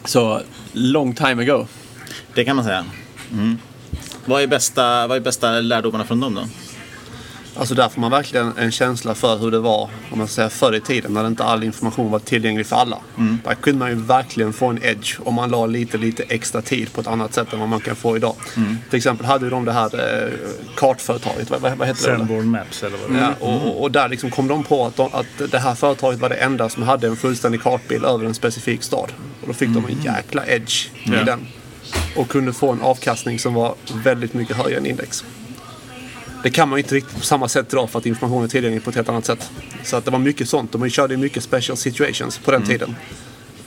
Så 0.05 0.41
long 0.73 1.15
time 1.15 1.43
ago. 1.43 1.67
Det 2.33 2.45
kan 2.45 2.55
man 2.55 2.65
säga. 2.65 2.85
Mm. 3.31 3.57
Vad, 4.25 4.41
är 4.41 4.47
bästa, 4.47 5.07
vad 5.07 5.17
är 5.17 5.21
bästa 5.21 5.59
lärdomarna 5.59 6.05
från 6.05 6.19
dem 6.19 6.35
då? 6.35 6.41
Alltså 7.55 7.75
där 7.75 7.89
får 7.89 8.01
man 8.01 8.11
verkligen 8.11 8.53
en 8.57 8.71
känsla 8.71 9.15
för 9.15 9.37
hur 9.37 9.51
det 9.51 9.59
var 9.59 9.89
om 10.11 10.17
man 10.17 10.27
säger 10.27 10.49
förr 10.49 10.75
i 10.75 10.81
tiden 10.81 11.13
när 11.13 11.27
inte 11.27 11.43
all 11.43 11.63
information 11.63 12.11
var 12.11 12.19
tillgänglig 12.19 12.65
för 12.65 12.75
alla. 12.75 12.97
Där 13.43 13.55
kunde 13.55 13.79
man 13.79 13.89
ju 13.89 13.95
verkligen 13.95 14.53
få 14.53 14.67
en 14.67 14.83
edge 14.83 15.19
om 15.23 15.33
man 15.35 15.49
la 15.51 15.65
lite, 15.65 15.97
lite 15.97 16.23
extra 16.23 16.61
tid 16.61 16.93
på 16.93 17.01
ett 17.01 17.07
annat 17.07 17.33
sätt 17.33 17.53
än 17.53 17.59
vad 17.59 17.69
man 17.69 17.79
kan 17.79 17.95
få 17.95 18.15
idag. 18.17 18.35
Till 18.89 18.97
exempel 18.97 19.25
hade 19.25 19.45
ju 19.45 19.49
de 19.49 19.65
det 19.65 19.71
här 19.71 19.85
eh, 20.25 20.33
kartföretaget, 20.75 21.49
vad, 21.49 21.61
vad, 21.61 21.77
vad 21.77 21.87
heter 21.87 22.11
det? 22.11 22.17
Sanborn 22.17 22.47
Maps 22.49 22.83
eller 22.83 22.97
vad 22.97 23.11
det 23.11 23.19
Ja, 23.39 23.47
är. 23.47 23.65
och, 23.67 23.81
och, 23.81 23.91
där 23.91 24.09
liksom 24.09 24.31
kom 24.31 24.47
de 24.47 24.63
på 24.63 24.85
att, 24.85 24.95
de, 24.95 25.09
att 25.13 25.51
det 25.51 25.59
här 25.59 25.75
företaget 25.75 26.19
var 26.19 26.29
det 26.29 26.35
enda 26.35 26.69
som 26.69 26.83
hade 26.83 27.07
en 27.07 27.15
fullständig 27.15 27.61
kartbild 27.61 28.05
över 28.05 28.25
en 28.25 28.33
specifik 28.33 28.83
stad. 28.83 29.11
Och 29.41 29.47
då 29.47 29.53
fick 29.53 29.69
de 29.69 29.85
en 29.85 30.01
jäkla 30.01 30.45
edge 30.47 30.87
i 31.03 31.09
Ja. 31.11 31.23
den. 31.23 31.47
Och 32.15 32.29
kunde 32.29 32.53
få 32.53 32.71
en 32.71 32.81
avkastning 32.81 33.39
som 33.39 33.53
var 33.53 33.75
väldigt 34.03 34.33
mycket 34.33 34.57
högre 34.57 34.77
än 34.77 34.85
index. 34.85 35.23
Det 36.43 36.49
kan 36.49 36.69
man 36.69 36.79
ju 36.79 36.83
inte 36.83 36.95
riktigt 36.95 37.17
på 37.19 37.25
samma 37.25 37.47
sätt 37.47 37.69
dra 37.69 37.87
för 37.87 37.99
att 37.99 38.05
informationen 38.05 38.43
är 38.43 38.47
tillgänglig 38.47 38.83
på 38.83 38.89
ett 38.89 38.95
helt 38.95 39.09
annat 39.09 39.25
sätt. 39.25 39.51
Så 39.83 39.95
att 39.97 40.05
det 40.05 40.11
var 40.11 40.19
mycket 40.19 40.49
sånt 40.49 40.73
och 40.73 40.79
man 40.79 40.89
körde 40.89 41.17
mycket 41.17 41.43
special 41.43 41.77
situations 41.77 42.37
på 42.37 42.51
den 42.51 42.65
tiden. 42.65 42.95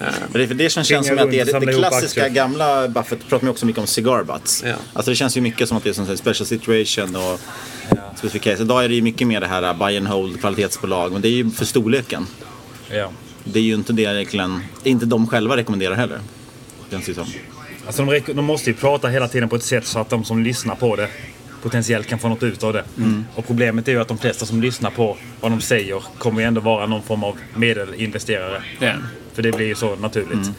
Eh, 0.00 0.06
Men 0.32 0.40
det, 0.40 0.48
för 0.48 0.54
det 0.54 0.70
som 0.70 0.84
känns 0.84 1.06
som 1.06 1.18
att 1.18 1.30
det 1.30 1.40
är 1.40 1.60
det, 1.60 1.72
klassiska 1.72 2.28
gamla 2.28 2.88
Buffett 2.88 3.28
pratar 3.28 3.46
man 3.46 3.50
också 3.50 3.66
mycket 3.66 3.80
om 3.80 3.86
cigar 3.86 4.24
butts. 4.24 4.64
Ja. 4.66 4.74
Alltså 4.92 5.10
det 5.10 5.16
känns 5.16 5.36
ju 5.36 5.40
mycket 5.40 5.68
som 5.68 5.76
att 5.76 5.84
det 5.84 5.90
är 5.90 5.92
som 5.94 6.16
special 6.16 6.46
situation 6.46 7.16
och 7.16 7.40
specific 8.16 8.42
case. 8.42 8.62
Idag 8.62 8.84
är 8.84 8.88
det 8.88 8.94
ju 8.94 9.02
mycket 9.02 9.28
mer 9.28 9.40
det 9.40 9.46
här 9.46 9.62
uh, 9.62 9.78
buy 9.78 9.96
and 9.96 10.06
hold 10.06 10.40
kvalitetsbolag. 10.40 11.12
Men 11.12 11.22
det 11.22 11.28
är 11.28 11.32
ju 11.32 11.50
för 11.50 11.64
storleken. 11.64 12.26
Ja. 12.90 13.10
Det 13.44 13.58
är 13.58 13.62
ju 13.62 13.74
inte 13.74 13.92
det 13.92 14.02
egentligen, 14.02 14.62
det 14.82 14.88
är 14.88 14.92
inte 14.92 15.06
de 15.06 15.26
själva 15.26 15.56
rekommenderar 15.56 15.94
heller. 15.94 16.20
Känns 16.90 17.06
det 17.06 17.14
som. 17.14 17.26
Alltså 17.86 18.04
de, 18.04 18.20
de 18.32 18.44
måste 18.44 18.70
ju 18.70 18.76
prata 18.76 19.08
hela 19.08 19.28
tiden 19.28 19.48
på 19.48 19.56
ett 19.56 19.62
sätt 19.62 19.86
så 19.86 19.98
att 19.98 20.10
de 20.10 20.24
som 20.24 20.42
lyssnar 20.42 20.74
på 20.74 20.96
det 20.96 21.08
potentiellt 21.62 22.06
kan 22.06 22.18
få 22.18 22.28
något 22.28 22.42
ut 22.42 22.62
av 22.62 22.72
det. 22.72 22.84
Mm. 22.96 23.24
Och 23.34 23.46
problemet 23.46 23.88
är 23.88 23.92
ju 23.92 24.00
att 24.00 24.08
de 24.08 24.18
flesta 24.18 24.46
som 24.46 24.62
lyssnar 24.62 24.90
på 24.90 25.16
vad 25.40 25.52
de 25.52 25.60
säger 25.60 26.02
kommer 26.18 26.40
ju 26.40 26.46
ändå 26.46 26.60
vara 26.60 26.86
någon 26.86 27.02
form 27.02 27.24
av 27.24 27.38
medelinvesterare. 27.54 28.62
Ja. 28.78 28.92
För 29.32 29.42
det 29.42 29.52
blir 29.52 29.66
ju 29.66 29.74
så 29.74 29.96
naturligt. 29.96 30.50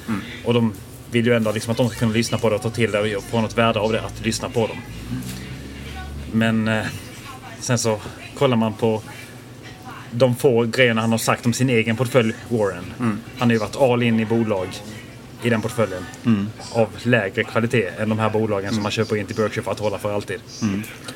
Och 0.45 0.53
de 0.53 0.74
vill 1.12 1.25
ju 1.25 1.36
ändå 1.36 1.51
liksom 1.51 1.72
att 1.72 1.77
de 1.77 1.89
ska 1.89 2.00
kunna 2.00 2.13
lyssna 2.13 2.38
på 2.38 2.50
det 2.50 2.55
och 2.55 2.62
ta 2.62 2.69
till 2.69 2.91
det 2.91 3.15
och 3.15 3.24
få 3.24 3.41
något 3.41 3.57
värde 3.57 3.79
av 3.79 3.91
det, 3.91 4.01
att 4.01 4.25
lyssna 4.25 4.50
på 4.50 4.67
dem. 4.67 4.77
Men 6.31 6.67
eh, 6.67 6.86
sen 7.60 7.77
så 7.77 8.00
kollar 8.38 8.57
man 8.57 8.74
på 8.74 9.01
de 10.12 10.36
få 10.36 10.63
grejerna 10.63 11.01
han 11.01 11.12
har 11.12 11.17
sagt 11.17 11.45
om 11.45 11.53
sin 11.53 11.69
egen 11.69 11.95
portfölj, 11.95 12.33
Warren. 12.50 12.93
Han 13.38 13.50
har 13.50 13.53
ju 13.53 13.60
varit 13.60 13.75
all 13.75 14.03
in 14.03 14.19
i 14.19 14.25
bolag 14.25 14.67
i 15.43 15.50
den 15.50 15.62
portföljen. 15.62 16.05
Av 16.71 16.89
lägre 17.03 17.43
kvalitet 17.43 17.88
än 18.00 18.09
de 18.09 18.19
här 18.19 18.29
bolagen 18.29 18.73
som 18.73 18.83
man 18.83 18.91
köper 18.91 19.15
in 19.15 19.25
till 19.25 19.35
Berkshire 19.35 19.63
för 19.63 19.71
att 19.71 19.79
hålla 19.79 19.97
för 20.00 20.13
alltid. 20.13 20.39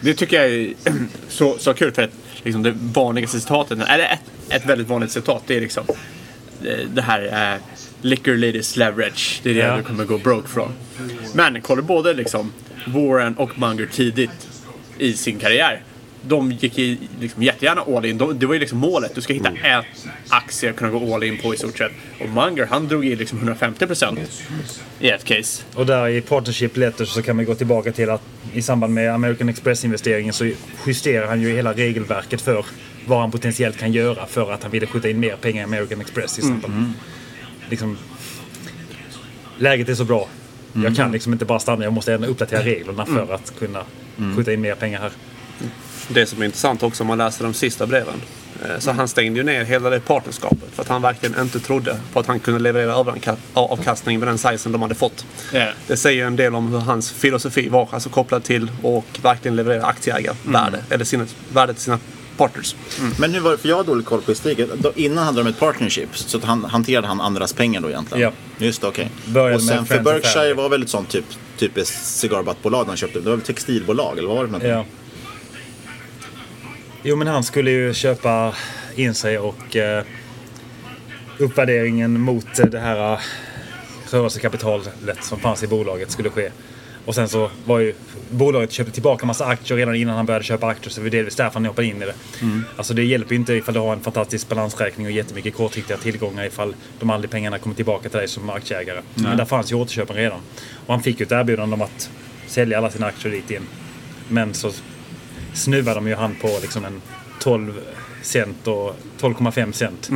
Det 0.02 0.14
tycker 0.14 0.42
jag 0.42 0.52
är 0.52 0.74
så, 1.30 1.58
så 1.58 1.74
kul 1.74 1.92
för 1.92 2.02
att 2.02 2.12
liksom 2.44 2.64
det 2.64 2.74
vanligaste 2.94 3.40
citatet, 3.40 3.80
eller 3.90 4.04
ett, 4.06 4.22
ett 4.50 4.66
väldigt 4.66 4.88
vanligt 4.88 5.12
citat, 5.12 5.44
det 5.48 5.58
är 5.58 5.62
liksom 5.62 5.84
det, 6.94 7.02
här 7.02 7.54
uh, 7.56 7.62
Liquor 8.02 8.36
Ladies 8.36 8.76
Leverage, 8.76 9.40
det 9.44 9.50
är 9.50 9.54
det 9.54 9.60
Ja. 9.60 9.78
du 9.78 9.84
kommer 9.84 10.06
gå 10.06 10.18
broke 10.18 10.48
från. 10.50 10.72
Men 11.34 11.62
kollar 11.62 11.82
både 11.82 12.14
liksom 12.14 12.52
Warren 12.88 13.36
och 13.38 13.60
Munger 13.60 13.86
tidigt 13.86 14.50
i 14.98 15.14
sin 15.14 15.40
karriär. 15.40 15.82
De 16.22 16.52
gick 16.52 16.80
i, 16.80 16.98
liksom 17.20 17.44
jättegärna 17.44 17.82
all 17.82 18.06
in. 18.06 18.18
De, 18.18 18.40
det 18.40 18.46
var 18.46 18.54
ju 18.54 18.60
liksom 18.60 18.78
målet. 18.78 19.16
Du 19.16 19.22
ska 19.22 19.34
hitta 19.34 19.50
en 19.50 19.84
aktie 20.30 20.70
att 20.70 20.76
kunna 20.76 20.92
gå 20.92 21.16
all 21.16 21.24
in 21.24 21.38
på 21.38 21.54
i 21.54 21.58
stort 21.58 21.78
sett. 21.78 21.92
Och 22.22 22.30
Munger, 22.30 22.66
han 22.66 22.88
drog 22.88 23.06
i 23.06 23.16
liksom 23.16 23.40
150% 23.40 24.20
i 25.00 25.10
ett 25.10 25.24
case. 25.24 25.64
Och 25.74 25.86
där 25.86 26.08
i 26.08 26.22
Partnership 26.22 26.78
Letters 26.78 27.10
så 27.10 27.22
kan 27.22 27.36
man 27.36 27.46
gå 27.46 27.56
tillbaka 27.56 27.92
till 27.92 28.10
att 28.10 28.22
i 28.54 28.62
samband 28.62 28.94
med 28.94 29.14
American 29.14 29.50
Express-investeringen 29.50 30.34
så 30.34 30.52
justerar 30.88 31.28
han 31.28 31.42
ju 31.42 31.56
hela 31.56 31.74
regelverket 31.74 32.42
för 32.42 32.66
vad 33.06 33.20
han 33.20 33.32
potentiellt 33.32 33.78
kan 33.78 33.92
göra 33.92 34.26
för 34.26 34.52
att 34.52 34.64
han 34.64 34.72
ville 34.72 34.88
skjuta 34.88 35.10
in 35.10 35.20
mer 35.20 35.36
pengar 35.36 35.62
i 35.62 35.64
American 35.64 36.02
Express 36.02 36.40
i 36.40 36.42
samband. 36.42 36.94
Liksom, 37.70 37.98
läget 39.58 39.90
är 39.90 39.96
så 39.96 40.04
bra. 40.04 40.28
Jag 40.84 40.96
kan 40.96 41.12
liksom 41.12 41.34
inte 41.34 41.46
bara 41.46 41.60
stanna, 41.60 41.84
jag 41.84 41.94
måste 41.94 42.14
ändå 42.14 42.28
uppdatera 42.28 42.64
reglerna 42.64 43.06
för 43.06 43.34
att 43.34 43.54
kunna 43.60 43.84
skjuta 44.36 44.54
in 44.54 44.62
mer 44.62 44.76
pengar 44.76 45.00
här. 45.00 45.12
Det 46.08 46.26
som 46.26 46.42
är 46.42 46.46
intressant 46.46 46.84
också 46.84 47.04
om 47.04 47.08
man 47.08 47.18
läser 47.18 47.44
de 47.44 47.54
sista 47.54 47.86
breven. 47.88 48.22
eh, 48.66 48.80
Så 48.80 48.92
han 48.92 49.08
stängde 49.08 49.40
ju 49.40 49.44
ner 49.46 49.64
hela 49.64 49.90
det 49.90 50.00
partnerskapet 50.00 50.70
för 50.76 50.82
att 50.82 50.88
han 50.90 51.02
verkligen 51.02 51.42
inte 51.42 51.60
trodde 51.60 51.98
på 52.14 52.20
att 52.20 52.26
han 52.28 52.40
kunde 52.40 52.60
leverera 52.60 52.94
överanka- 52.94 53.36
avkastning 53.54 54.20
med 54.20 54.28
den 54.28 54.38
sizen 54.38 54.72
de 54.72 54.82
hade 54.82 54.96
fått. 54.96 55.26
Ja. 55.54 55.68
Det 55.88 55.98
säger 55.98 56.26
en 56.26 56.36
del 56.36 56.56
om 56.56 56.68
hur 56.72 56.80
hans 56.80 57.12
filosofi 57.12 57.70
var, 57.70 57.88
alltså 57.92 58.10
kopplad 58.10 58.44
till 58.44 58.72
och 58.82 59.06
verkligen 59.22 59.56
leverera 59.56 59.86
aktieägarvärde, 59.86 60.84
eller 60.90 61.06
sina, 61.06 61.26
värde 61.54 61.74
till 61.74 61.84
sina 61.84 62.00
partners. 62.38 62.76
Men 63.20 63.34
hur 63.34 63.40
var 63.40 63.52
det, 63.52 63.58
för 63.58 63.70
jag 63.70 63.76
har 63.76 63.84
dålig 63.84 64.06
koll 64.06 64.22
på 64.22 64.32
historiken. 64.32 64.70
Innan 64.96 65.24
hade 65.26 65.38
de 65.44 65.50
ett 65.50 65.60
partnership, 65.60 66.10
så 66.18 66.38
att 66.38 66.44
han, 66.44 66.66
hanterade 66.66 67.08
han 67.08 67.22
andras 67.22 67.54
pengar 67.54 67.82
då 67.82 67.90
egentligen? 67.90 68.22
Ja. 68.58 68.66
Just 68.66 68.82
det, 68.82 68.88
okej. 68.88 69.10
Började 69.26 69.56
Och 69.56 69.62
sen 69.64 69.86
för 69.86 70.00
Berkshire 70.00 70.54
var 70.54 70.70
väl 70.70 70.84
ett 70.84 70.90
sånt 70.90 71.10
typ, 71.10 71.26
typiskt 71.58 72.06
cigarbuttbolag 72.06 72.88
de 72.88 72.96
köpte? 72.96 73.20
Det 73.20 73.30
var 73.30 73.36
väl 73.36 73.46
textilbolag, 73.46 74.18
eller 74.18 74.28
vad 74.28 74.38
var 74.38 74.44
det 74.44 74.48
för 74.48 74.52
någonting? 74.60 74.72
Ja. 74.72 74.86
Jo 77.04 77.16
men 77.16 77.28
han 77.28 77.44
skulle 77.44 77.72
ju 77.72 77.94
köpa 77.94 78.54
in 78.96 79.14
sig 79.14 79.40
och 79.40 79.76
eh, 79.76 80.04
uppvärderingen 81.38 82.20
mot 82.22 82.72
det 82.72 82.80
här 82.80 83.14
eh, 83.14 83.20
rörelsekapitalet 84.10 85.24
som 85.24 85.40
fanns 85.40 85.64
i 85.64 85.68
bolaget 85.68 86.12
skulle 86.12 86.30
ske. 86.30 86.52
Och 87.06 87.16
sen 87.16 87.30
så 87.30 87.50
var 87.66 87.80
ju 87.80 87.94
bolaget 88.30 88.72
köpte 88.72 88.94
tillbaka 88.94 89.26
massa 89.26 89.46
aktier 89.46 89.78
redan 89.78 89.96
innan 89.96 90.16
han 90.16 90.26
började 90.26 90.46
köpa 90.46 90.68
aktier 90.68 90.90
så 90.90 91.00
det 91.00 91.04
var 91.04 91.12
delvis 91.12 91.36
därför 91.36 91.54
han 91.54 91.66
hoppade 91.66 91.88
in 91.88 92.02
i 92.02 92.06
det. 92.06 92.14
Alltså 92.78 92.94
det 92.94 93.04
hjälper 93.04 93.32
ju 93.32 93.36
inte 93.40 93.54
ifall 93.54 93.74
du 93.74 93.80
har 93.80 93.94
en 93.94 94.02
fantastisk 94.02 94.50
balansräkning 94.50 95.06
och 95.06 95.12
jättemycket 95.12 95.56
kortsiktiga 95.56 95.98
tillgångar 95.98 96.46
ifall 96.46 96.76
de 97.00 97.10
aldrig 97.10 97.32
pengarna 97.32 97.60
kommer 97.60 97.76
tillbaka 97.76 98.10
till 98.10 98.18
dig 98.18 98.28
som 98.28 98.50
aktieägare. 98.50 99.02
Men 99.16 99.38
där 99.38 99.46
fanns 99.46 99.72
ju 99.72 99.76
återköpen 99.76 100.16
redan. 100.16 100.40
Och 100.86 100.94
han 100.94 101.04
fick 101.04 101.20
ju 101.20 101.26
ett 101.26 101.32
erbjudande 101.32 101.74
om 101.74 101.82
att 101.82 102.10
sälja 102.48 102.78
alla 102.78 102.92
sina 102.92 103.08
aktier 103.08 103.32
dit 103.32 103.52
in. 103.52 103.68
Men 104.30 104.54
så 104.54 104.72
snuvade 105.58 105.96
de 105.98 106.08
ju 106.08 106.16
han 106.16 106.36
på 106.42 106.48
liksom 106.62 106.86
en 106.86 107.02
12 107.40 107.74
cent 108.22 108.68
och 108.68 108.96
12,5 109.20 109.72
cent. 109.72 110.10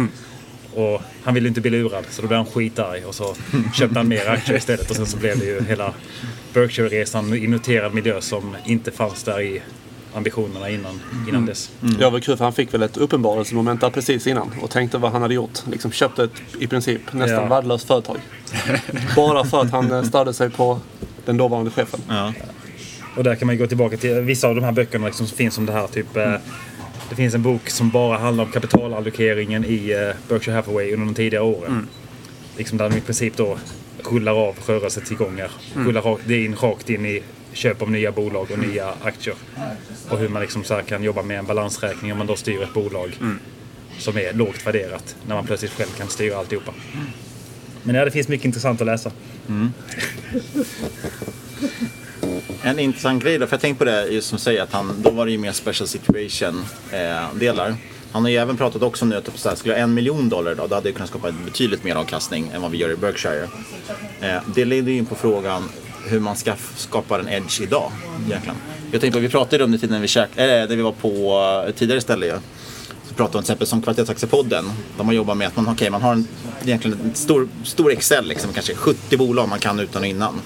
Och 0.75 1.01
han 1.23 1.33
ville 1.33 1.47
inte 1.47 1.61
bli 1.61 1.71
lurad 1.71 2.03
så 2.09 2.21
då 2.21 2.27
blev 2.27 2.37
han 2.37 2.45
skitarg 2.45 3.05
och 3.05 3.15
så 3.15 3.35
köpte 3.73 3.99
han 3.99 4.07
mer 4.07 4.29
aktier 4.29 4.57
istället 4.57 4.89
och 4.89 4.95
sen 4.95 5.05
så 5.05 5.17
blev 5.17 5.39
det 5.39 5.45
ju 5.45 5.63
hela 5.63 5.93
Berkshire-resan 6.53 7.33
i 7.33 7.47
noterad 7.47 7.93
miljö 7.93 8.21
som 8.21 8.55
inte 8.65 8.91
fanns 8.91 9.23
där 9.23 9.41
i 9.41 9.61
ambitionerna 10.15 10.69
innan, 10.69 10.99
innan 11.29 11.45
dess. 11.45 11.71
Det 11.79 12.03
var 12.03 12.11
väl 12.11 12.21
kul 12.21 12.37
för 12.37 12.43
han 12.43 12.53
fick 12.53 12.73
väl 12.73 12.83
ett 12.83 12.97
uppenbarelsemoment 12.97 13.81
där 13.81 13.89
precis 13.89 14.27
innan 14.27 14.51
och 14.61 14.69
tänkte 14.69 14.97
vad 14.97 15.11
han 15.11 15.21
hade 15.21 15.33
gjort. 15.33 15.59
Liksom 15.71 15.91
köpte 15.91 16.23
ett 16.23 16.31
i 16.59 16.67
princip 16.67 17.01
nästan 17.13 17.37
Ja. 17.43 17.45
värdelöst 17.45 17.87
företag. 17.87 18.17
Bara 19.15 19.45
för 19.45 19.61
att 19.61 19.71
han 19.71 19.91
eh, 19.91 20.03
störde 20.03 20.33
sig 20.33 20.49
på 20.49 20.79
den 21.25 21.37
dåvarande 21.37 21.71
chefen. 21.71 21.99
Ja. 22.09 22.33
Och 23.15 23.23
där 23.23 23.35
kan 23.35 23.45
man 23.45 23.55
ju 23.55 23.61
gå 23.61 23.67
tillbaka 23.67 23.97
till 23.97 24.19
vissa 24.19 24.47
av 24.47 24.55
de 24.55 24.63
här 24.63 24.71
böckerna 24.71 25.05
liksom 25.05 25.27
som 25.27 25.37
finns 25.37 25.57
om 25.57 25.65
det 25.65 25.73
här. 25.73 25.87
Typ, 25.87 26.17
eh, 26.17 26.33
det 27.09 27.15
finns 27.15 27.33
en 27.33 27.41
bok 27.41 27.69
som 27.69 27.89
bara 27.89 28.17
handlar 28.17 28.43
om 28.43 28.51
kapitalallokeringen 28.51 29.65
i 29.65 29.91
eh, 29.91 30.29
Berkshire 30.29 30.55
Hathaway 30.55 30.93
under 30.93 31.05
de 31.05 31.15
tidigare 31.15 31.43
åren. 31.43 31.87
Liksom 32.57 32.77
där 32.77 32.89
de 32.89 32.97
i 32.97 33.01
princip 33.01 33.37
då 33.37 33.57
rullar 34.11 34.47
av 34.47 34.55
rörelsetillgångar. 34.65 35.51
Rullar 35.75 36.01
rakt, 36.01 36.29
in, 36.29 36.55
rakt 36.55 36.89
in 36.89 37.05
i 37.05 37.23
köp 37.53 37.81
av 37.81 37.91
nya 37.91 38.11
bolag 38.11 38.51
och 38.51 38.59
nya 38.59 38.93
aktier. 39.01 39.35
Och 40.09 40.17
hur 40.17 40.29
man 40.29 40.41
liksom 40.41 40.63
så 40.63 40.81
kan 40.87 41.03
jobba 41.03 41.21
med 41.21 41.39
en 41.39 41.45
balansräkning 41.45 42.11
om 42.11 42.17
man 42.17 42.27
då 42.27 42.35
styr 42.35 42.63
ett 42.63 42.73
bolag 42.73 43.17
som 43.97 44.17
är 44.17 44.33
lågt 44.33 44.67
värderat. 44.67 45.15
När 45.27 45.35
man 45.35 45.45
plötsligt 45.45 45.71
själv 45.71 45.89
kan 45.97 46.07
styra 46.07 46.37
alltihopa. 46.37 46.73
Men 47.83 47.95
ja, 47.95 48.05
det 48.05 48.11
finns 48.11 48.27
mycket 48.27 48.45
intressant 48.45 48.81
att 48.81 48.87
läsa. 48.87 49.11
En 52.63 52.79
intressant 52.79 53.23
grej 53.23 53.37
då, 53.37 53.47
för 53.47 53.53
jag 53.53 53.61
tänkte 53.61 53.85
på 53.85 53.91
det 53.91 54.07
just 54.07 54.29
som 54.29 54.39
säger 54.39 54.61
att 54.61 54.73
han, 54.73 54.95
då 55.01 55.11
var 55.11 55.25
det 55.25 55.31
ju 55.31 55.37
mer 55.37 55.51
special 55.51 55.87
situation 55.87 56.65
eh, 56.91 57.35
delar. 57.35 57.75
Han 58.11 58.21
har 58.23 58.29
ju 58.29 58.37
även 58.37 58.57
pratat 58.57 58.81
också 58.81 59.05
nu 59.05 59.15
att 59.15 59.25
typ, 59.25 59.37
såhär, 59.37 59.55
skulle 59.55 59.73
jag 59.73 59.79
ha 59.79 59.83
en 59.83 59.93
miljon 59.93 60.29
dollar 60.29 60.51
idag, 60.51 60.69
då 60.69 60.75
hade 60.75 60.87
jag 60.87 60.95
kunnat 60.95 61.09
skapa 61.09 61.31
betydligt 61.45 61.83
mer 61.83 61.95
avkastning 61.95 62.51
än 62.53 62.61
vad 62.61 62.71
vi 62.71 62.77
gör 62.77 62.91
i 62.91 62.95
Berkshire. 62.95 63.47
Eh, 64.21 64.41
det 64.55 64.65
leder 64.65 64.91
ju 64.91 64.97
in 64.97 65.05
på 65.05 65.15
frågan 65.15 65.69
hur 66.07 66.19
man 66.19 66.35
ska 66.35 66.53
skapa 66.75 67.19
en 67.19 67.29
edge 67.29 67.61
idag 67.61 67.91
egentligen. 68.27 68.57
Jag 68.91 69.01
tänkte 69.01 69.19
på, 69.19 69.21
vi 69.21 69.29
pratade 69.29 69.63
om 69.63 69.71
det 69.71 69.77
tidigare 69.77 69.97
när 69.97 70.01
vi, 70.01 70.07
käk, 70.07 70.29
äh, 70.35 70.45
när 70.45 70.75
vi 70.75 70.81
var 70.81 70.91
på 70.91 71.65
ett 71.69 71.75
tidigare 71.75 72.01
ställe 72.01 72.25
ju. 72.25 72.33
Så 73.07 73.13
pratade 73.13 73.37
om 73.37 73.43
till 73.43 73.51
exempel 73.51 73.67
som 73.67 73.81
Kvalitetsaktiepodden. 73.81 74.65
Där 74.97 75.03
man 75.03 75.15
jobbar 75.15 75.35
med 75.35 75.47
att 75.47 75.55
man, 75.55 75.67
okay, 75.69 75.89
man 75.89 76.01
har 76.01 76.13
en, 76.13 76.27
egentligen 76.65 76.99
en 77.03 77.15
stor, 77.15 77.47
stor 77.63 77.91
Excel, 77.91 78.27
liksom, 78.27 78.53
kanske 78.53 78.75
70 78.75 79.17
bolag 79.17 79.49
man 79.49 79.59
kan 79.59 79.79
utan 79.79 80.01
och 80.01 80.07
innan. 80.07 80.41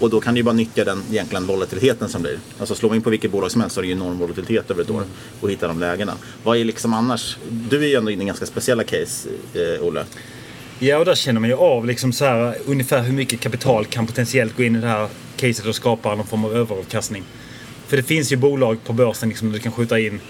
Och 0.00 0.10
då 0.10 0.20
kan 0.20 0.34
du 0.34 0.40
ju 0.40 0.44
bara 0.44 0.54
nyttja 0.54 0.84
den 0.84 1.02
egentligen 1.10 1.46
volatiliteten 1.46 2.08
som 2.08 2.22
blir. 2.22 2.38
Alltså 2.58 2.74
slår 2.74 2.88
man 2.88 2.96
in 2.96 3.02
på 3.02 3.10
vilket 3.10 3.30
bolag 3.30 3.50
som 3.50 3.60
helst 3.60 3.74
så 3.74 3.80
är 3.80 3.82
det 3.82 3.88
ju 3.88 3.94
enorm 3.94 4.18
volatilitet 4.18 4.70
över 4.70 4.82
ett 4.82 4.90
år. 4.90 5.02
Och 5.40 5.50
hitta 5.50 5.68
de 5.68 5.80
lägena. 5.80 6.12
Vad 6.42 6.58
är 6.58 6.64
liksom 6.64 6.94
annars? 6.94 7.36
Du 7.50 7.84
är 7.84 7.88
ju 7.88 7.94
ändå 7.94 8.10
inne 8.10 8.22
i 8.22 8.26
ganska 8.26 8.46
speciella 8.46 8.84
case, 8.84 9.28
eh, 9.54 9.86
Olle. 9.86 10.04
Ja, 10.78 10.98
och 10.98 11.04
där 11.04 11.14
känner 11.14 11.40
man 11.40 11.50
ju 11.50 11.56
av 11.56 11.86
liksom 11.86 12.12
så 12.12 12.24
här, 12.24 12.56
ungefär 12.66 13.02
hur 13.02 13.12
mycket 13.12 13.40
kapital 13.40 13.84
kan 13.84 14.06
potentiellt 14.06 14.56
gå 14.56 14.62
in 14.62 14.76
i 14.76 14.80
det 14.80 14.86
här 14.86 15.08
caset 15.36 15.66
och 15.66 15.74
skapa 15.74 16.14
någon 16.14 16.26
form 16.26 16.44
av 16.44 16.56
överavkastning. 16.56 17.22
För 17.86 17.96
det 17.96 18.02
finns 18.02 18.32
ju 18.32 18.36
bolag 18.36 18.84
på 18.84 18.92
börsen 18.92 19.28
liksom, 19.28 19.48
där 19.48 19.54
du 19.54 19.62
kan 19.62 19.72
skjuta 19.72 19.98
in 19.98 20.20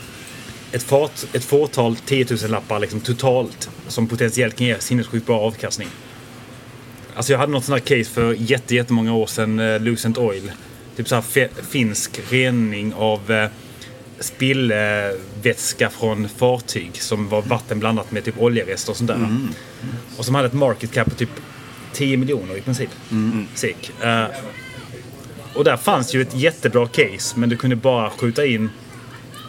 ett, 0.73 0.83
fat, 0.83 1.27
ett 1.33 1.45
fåtal 1.45 1.97
10 1.97 2.27
000 2.31 2.51
lappar 2.51 2.81
liksom, 2.81 3.01
totalt 3.01 3.71
som 3.89 4.07
potentiellt 4.07 4.57
kan 4.57 4.67
ge 4.67 4.79
sinnessjukt 4.79 5.27
bra 5.27 5.41
avkastning. 5.41 5.89
Alltså 7.17 7.33
jag 7.33 7.39
hade 7.39 7.53
något 7.53 7.65
sånt 7.65 7.81
här 7.89 7.99
case 7.99 8.11
för 8.11 8.33
jätte, 8.39 8.75
jättemånga 8.75 9.15
år 9.15 9.27
sedan, 9.27 9.61
eh, 9.61 9.81
Lucent 9.81 10.19
Oil. 10.19 10.53
Typ 10.97 11.09
så 11.09 11.15
här 11.15 11.23
fe- 11.23 11.63
finsk 11.71 12.21
rening 12.31 12.95
av 12.95 13.31
eh, 13.31 13.49
spillvätska 14.21 15.91
från 15.91 16.29
fartyg 16.29 16.91
som 17.03 17.29
var 17.29 17.43
vatten 17.43 17.79
blandat 17.79 18.11
med 18.13 18.25
typ 18.25 18.39
oljerester 18.43 18.91
och 18.93 18.97
sånt 18.97 19.09
där. 19.09 19.17
Och 20.17 20.25
som 20.25 20.35
hade 20.35 20.47
ett 20.49 20.53
market 20.55 20.93
cap 20.93 21.09
på 21.11 21.15
typ 21.15 21.31
10 21.93 22.17
miljoner 22.17 22.57
i 22.57 22.61
princip. 22.61 22.91
SEK. 23.55 23.91
Eh, 24.03 24.25
och 25.55 25.65
där 25.65 25.77
fanns 25.77 26.15
ju 26.15 26.23
ett 26.23 26.35
jättebra 26.35 26.87
case 26.89 27.39
men 27.39 27.49
du 27.49 27.57
kunde 27.57 27.77
bara 27.77 28.11
skjuta 28.11 28.47
in 28.47 28.71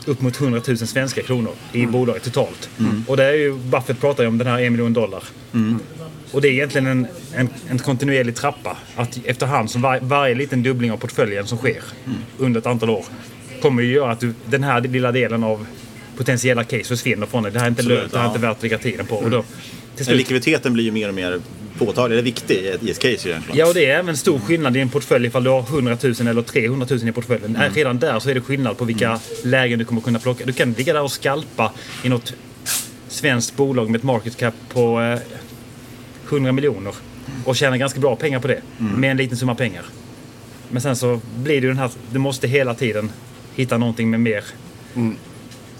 upp 0.08 0.22
mot 0.22 0.42
100 0.42 0.62
000 0.68 0.78
svenska 0.78 1.22
kronor 1.22 1.52
i 1.74 1.80
Mm. 1.80 1.92
bolaget 1.92 2.24
totalt. 2.24 2.70
Och 3.08 3.18
det 3.18 3.24
är 3.24 3.34
ju, 3.34 3.54
Buffett 3.54 4.00
pratar 4.02 4.24
ju 4.24 4.30
om 4.30 4.38
den 4.38 4.48
här 4.48 4.60
en 4.62 4.72
miljon 4.74 4.94
dollar. 4.94 5.24
Mm. 5.54 5.80
Och 6.32 6.42
det 6.42 6.48
är 6.48 6.52
egentligen 6.52 6.88
en, 6.88 7.08
en, 7.36 7.50
en 7.70 7.80
kontinuerlig 7.80 8.36
trappa. 8.36 8.78
Att 8.96 9.20
efterhand 9.26 9.72
som 9.72 9.82
var, 9.82 10.00
varje 10.02 10.36
liten 10.36 10.64
dubbling 10.64 10.92
av 10.92 10.98
portföljen 10.98 11.48
som 11.48 11.58
sker 11.58 11.84
Mm. 12.06 12.18
under 12.38 12.60
ett 12.60 12.68
antal 12.68 12.90
år 12.90 13.06
kommer 13.62 13.84
ju 13.84 13.92
göra 13.94 14.12
att 14.12 14.20
du, 14.20 14.34
den 14.46 14.64
här 14.64 14.82
lilla 14.82 15.12
delen 15.12 15.44
av 15.44 15.66
potentiella 16.18 16.64
case 16.64 16.84
försvinner 16.84 17.26
från 17.26 17.44
dig. 17.44 17.52
Det 17.52 17.60
här 17.60 17.66
är 17.66 17.70
inte 17.70 17.84
lönt, 17.84 18.12
det 18.12 18.18
här 18.18 18.26
är 18.26 18.30
inte 18.30 18.40
värt 18.42 18.52
att 18.58 18.64
lägga 18.64 18.78
tiden 18.78 19.06
på. 19.06 19.16
Och 19.16 19.30
då, 19.30 19.44
till 19.96 20.06
slut, 20.06 20.18
Likviditeten 20.18 20.74
blir 20.74 20.84
ju 20.84 20.92
mer 20.92 21.08
och 21.10 21.16
mer 21.16 21.40
påtaglig, 21.77 22.15
eller 22.15 22.24
viktig 22.24 22.55
i 22.55 22.89
ett, 22.91 23.00
case 23.00 23.29
egentligen. 23.29 23.41
Ja, 23.53 23.67
och 23.67 23.74
det 23.74 23.86
är 23.86 24.00
även 24.00 24.17
stor 24.17 24.39
skillnad 24.39 24.77
i 24.77 24.79
en 24.79 24.89
portfölj 24.89 25.27
ifall 25.27 25.43
du 25.43 25.50
har 25.50 25.60
100 25.60 25.98
000 26.03 26.13
eller 26.27 26.41
300 26.41 26.88
000 26.89 27.10
i 27.10 27.12
portföljen. 27.12 27.55
Mm. 27.55 27.74
Redan 27.74 28.00
där 28.00 28.19
så 28.19 28.29
är 28.29 28.34
det 28.34 28.41
skillnad 28.41 28.77
på 28.77 28.86
vilka 28.86 29.19
lägen 29.43 29.79
du 29.79 29.86
kommer 29.86 30.01
kunna 30.01 30.19
plocka. 30.19 30.46
Du 30.46 30.53
kan 30.53 30.74
ligga 30.74 30.93
där 30.93 31.01
och 31.01 31.12
skalpa 31.12 31.72
i 32.03 32.10
något 32.10 32.34
svenskt 33.07 33.55
bolag 33.55 33.89
med 33.89 33.98
ett 34.00 34.03
market 34.03 34.38
cap 34.38 34.53
på 34.74 35.01
eh, 35.01 35.19
100 36.29 36.51
miljoner 36.51 36.93
och 37.46 37.55
tjäna 37.55 37.77
ganska 37.77 38.00
bra 38.00 38.15
pengar 38.15 38.39
på 38.39 38.48
det 38.48 38.62
Mm. 38.79 38.93
med 38.93 39.12
en 39.12 39.17
liten 39.17 39.38
summa 39.38 39.55
pengar. 39.55 39.86
Men 40.69 40.81
sen 40.81 40.96
så 40.96 41.22
blir 41.38 41.62
det 41.62 41.62
ju 41.62 41.67
den 41.67 41.77
här, 41.77 41.91
du 42.12 42.19
måste 42.19 42.48
hela 42.48 42.74
tiden 42.74 43.12
hitta 43.55 43.77
någonting 43.77 44.10
med 44.10 44.19
mer. 44.19 44.43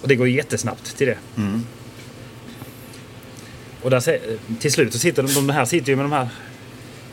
Och 0.02 0.08
det 0.08 0.16
går 0.16 0.28
jättesnabbt 0.28 0.98
till 0.98 1.08
det. 1.08 1.18
Mm. 1.38 1.64
Och 3.82 3.90
där, 3.90 4.20
till 4.60 4.72
slut 4.72 4.94
så 4.94 5.00
sitter 5.00 5.24
de, 5.24 5.34
de 5.34 5.50
här 5.50 5.66
sitter 5.66 5.90
ju 5.90 5.96
med 5.96 6.06
de 6.06 6.12
här 6.12 6.28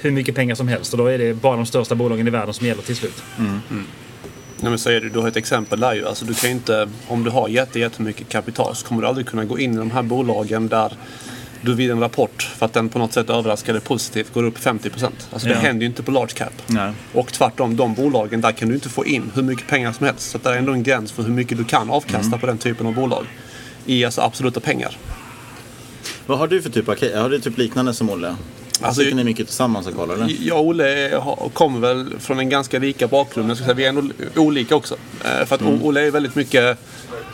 hur 0.00 0.11
mycket 0.11 0.35
pengar 0.35 0.54
som 0.54 0.68
helst 0.68 0.92
och 0.92 0.99
då 0.99 1.06
är 1.06 1.18
det 1.18 1.35
bara 1.35 1.56
de 1.56 1.66
största 1.66 1.94
bolagen 1.94 2.26
i 2.26 2.30
världen 2.30 2.54
som 2.54 2.66
gäller 2.66 2.83
till 2.83 2.97
slut. 2.97 3.23
Nej, 3.38 4.71
men 4.71 4.78
så 4.78 4.90
är 4.90 5.00
det, 5.00 5.09
du 5.09 5.18
har 5.18 5.28
ett 5.28 5.37
exempel 5.37 5.80
där 5.80 5.94
ju. 5.94 6.06
Alltså, 6.06 6.25
du 6.25 6.35
kan 6.35 6.50
inte, 6.50 6.88
om 7.09 7.25
du 7.25 7.30
har 7.30 7.49
jätte, 7.49 7.78
jättemycket 7.80 8.28
kapital 8.28 8.76
så 8.76 8.87
kommer 8.87 9.02
du 9.02 9.09
aldrig 9.09 9.26
kunna 9.26 9.44
gå 9.44 9.59
in 9.59 9.75
i 9.75 9.76
de 9.76 9.90
här 9.90 10.02
bolagen 10.02 10.68
där 10.68 10.92
du 11.61 11.75
vid 11.75 11.90
en 11.90 12.00
rapport, 12.00 12.42
för 12.56 12.66
att 12.66 12.73
den 12.73 12.88
på 12.88 12.99
något 12.99 13.12
sätt 13.12 13.30
överraskade 13.30 13.80
positivt, 13.80 14.35
går 14.35 14.44
upp 14.44 14.59
50% 14.59 15.09
Alltså 15.33 15.49
det 15.49 15.54
Ja. 15.54 15.61
händer 15.61 15.80
ju 15.83 15.87
inte 15.87 16.02
på 16.02 16.11
large 16.11 16.33
cap. 16.35 16.52
Nej. 16.66 16.92
Och 17.12 17.33
tvärtom, 17.33 17.76
de 17.76 17.94
bolagen, 17.94 18.40
där 18.40 18.52
kan 18.52 18.68
du 18.68 18.75
inte 18.75 18.88
få 18.88 19.06
in 19.06 19.30
hur 19.35 19.42
mycket 19.42 19.66
pengar 19.68 19.92
som 19.92 20.06
helst. 20.06 20.30
Så 20.30 20.38
det 20.38 20.49
är 20.50 20.56
ändå 20.56 20.73
en 20.73 20.83
gräns 20.83 21.12
för 21.12 21.23
hur 21.23 21.30
mycket 21.33 21.59
du 21.59 21.64
kan 21.64 21.90
avkasta 21.90 22.26
Mm. 22.26 22.40
på 22.40 22.47
den 22.47 22.59
typen 22.59 22.87
av 22.87 22.94
bolag. 22.94 23.26
I 23.87 24.04
alltså 24.04 24.21
absoluta 24.21 24.61
pengar. 24.61 24.97
Vad 26.26 26.38
har 26.38 26.47
du 26.49 26.62
för 26.62 26.71
typ 26.71 26.88
av 26.88 26.95
case? 26.95 27.19
Har 27.19 27.31
du 27.31 27.40
typ 27.40 27.59
liknande 27.59 27.95
som 27.95 28.11
Olle? 28.11 28.37
Alltså, 28.81 29.02
Sitter 29.02 29.16
ni 29.16 29.25
mycket 29.25 29.47
tillsammans 29.47 29.87
och 29.87 29.95
kollar 29.95 30.14
eller? 30.14 30.37
Jag 30.40 30.59
och 30.59 30.66
Olle 30.66 31.23
kommer 31.52 31.81
väl 31.81 32.14
från 32.19 32.38
en 32.38 32.49
ganska 32.49 32.78
lika 32.78 33.07
bakgrund. 33.09 33.50
Jag 33.50 33.57
ska 33.57 33.64
säga, 33.64 33.75
vi 33.75 33.85
är 33.85 33.88
ändå 33.88 34.02
olika 34.37 34.76
också. 34.76 34.97
Eh, 35.25 35.47
För 35.47 35.54
att 35.54 35.61
Mm. 35.61 35.83
Olle 35.83 36.07
är 36.07 36.11
väldigt 36.11 36.35
mycket 36.35 36.78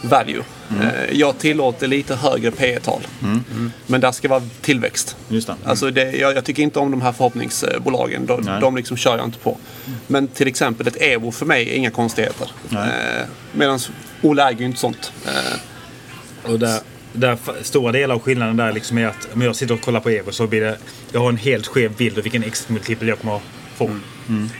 value. 0.02 0.42
Eh, 0.80 1.18
Jag 1.18 1.38
tillåter 1.38 1.86
lite 1.86 2.14
högre 2.14 2.50
P 2.50 2.80
tal 2.80 3.00
Mm. 3.22 3.72
Men 3.86 4.00
där 4.00 4.12
ska 4.12 4.28
vara 4.28 4.42
tillväxt. 4.60 5.16
Just 5.28 5.46
det. 5.46 5.54
Alltså 5.64 5.90
det, 5.90 6.12
jag, 6.12 6.36
jag 6.36 6.44
tycker 6.44 6.62
inte 6.62 6.78
om 6.78 6.90
de 6.90 7.02
här 7.02 7.12
förhoppningsbolagen. 7.12 8.26
De, 8.26 8.40
Nej. 8.40 8.60
de 8.60 8.76
liksom 8.76 8.96
kör 8.96 9.16
jag 9.16 9.26
inte 9.26 9.38
på. 9.38 9.58
Men 10.06 10.28
till 10.28 10.46
exempel 10.48 10.86
ett 10.86 10.96
Evo 11.02 11.30
för 11.30 11.46
mig 11.46 11.70
är 11.70 11.74
inga 11.74 11.90
konstigheter. 11.90 12.50
Eh, 12.72 13.26
Medan 13.52 13.78
Olle 14.22 14.48
äger 14.48 14.58
ju 14.60 14.64
inte 14.66 14.78
sånt. 14.80 15.12
Eh, 15.26 16.50
Och 16.52 16.58
där, 16.58 16.80
där 17.12 17.38
stora 17.62 17.92
delar 17.92 18.14
av 18.14 18.20
skillnaden 18.20 18.56
där 18.56 18.72
liksom 18.72 18.98
är 18.98 19.06
att 19.06 19.28
om 19.34 19.42
jag 19.42 19.56
sitter 19.56 19.74
och 19.74 19.80
kollar 19.80 20.00
på 20.00 20.10
Evo 20.10 20.32
så 20.32 20.46
blir 20.46 20.60
det... 20.60 20.78
Jag 21.12 21.20
har 21.20 21.28
en 21.28 21.36
helt 21.36 21.66
skev 21.66 21.96
bild 21.96 22.18
av 22.18 22.22
vilken 22.22 22.44
exit-multipel 22.44 23.08
jag 23.08 23.18
kommer 23.18 23.36
att 23.36 23.42
få. 23.76 23.90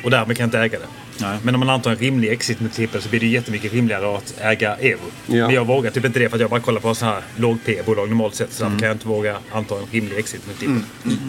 Och 0.05 0.11
därmed 0.11 0.37
kan 0.37 0.45
jag 0.45 0.47
inte 0.47 0.59
äga 0.59 0.79
det. 0.79 1.00
Nej. 1.21 1.39
Men 1.43 1.55
om 1.55 1.61
man 1.61 1.71
antar 1.71 1.91
en 1.91 1.97
rimlig 1.97 2.33
exit-multipel 2.33 3.03
så 3.03 3.09
blir 3.09 3.21
det 3.21 3.27
jättemycket 3.27 3.73
rimligare 3.73 4.17
att 4.17 4.35
äga 4.41 4.77
Evo. 4.77 5.01
Ja. 5.27 5.47
Men 5.47 5.55
jag 5.55 5.67
vågar 5.67 5.91
typ 5.91 6.05
inte 6.05 6.19
det 6.19 6.29
för 6.29 6.37
att 6.37 6.41
jag 6.41 6.51
bara 6.51 6.61
kollar 6.61 6.81
på 6.81 6.95
sådana 6.95 7.15
här 7.15 7.25
låg 7.37 7.59
P-bolag 7.65 8.09
normalt 8.09 8.35
sett. 8.35 8.53
Så 8.53 8.65
därför 8.65 8.79
kan 8.79 8.89
jag 8.89 8.95
inte 8.95 9.09
våga 9.09 9.37
anta 9.53 9.75
en 9.75 9.87
rimlig 9.91 10.19
exit-multipel. 10.19 10.83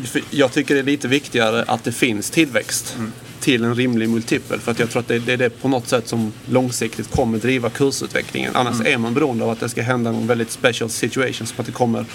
För 0.06 0.22
jag 0.30 0.52
tycker 0.52 0.74
det 0.74 0.82
är 0.82 0.84
lite 0.84 1.08
viktigare 1.08 1.64
att 1.68 1.84
det 1.84 1.92
finns 1.92 2.30
tillväxt 2.30 2.98
till 3.40 3.64
en 3.64 3.76
rimlig 3.76 4.10
multipel. 4.10 4.60
För 4.60 4.72
att 4.72 4.80
jag 4.80 4.90
tror 4.90 5.00
att 5.00 5.08
det, 5.08 5.20
det 5.20 5.34
är 5.34 5.38
det 5.38 5.50
på 5.50 5.68
något 5.68 5.88
sätt 5.88 6.08
som 6.08 6.34
långsiktigt 6.46 7.12
kommer 7.12 7.38
driva 7.38 7.70
kursutvecklingen. 7.70 8.56
Annars 8.56 8.82
är 8.86 8.98
man 8.98 9.14
beroende 9.14 9.44
av 9.44 9.50
att 9.50 9.60
det 9.60 9.70
ska 9.70 9.82
hända 9.82 10.12
någon 10.12 10.28
väldigt 10.28 10.52
special 10.52 10.90
situation. 10.90 11.48
Som 11.48 11.56
att 11.60 11.66
det 11.66 11.72
kommer 11.72 12.06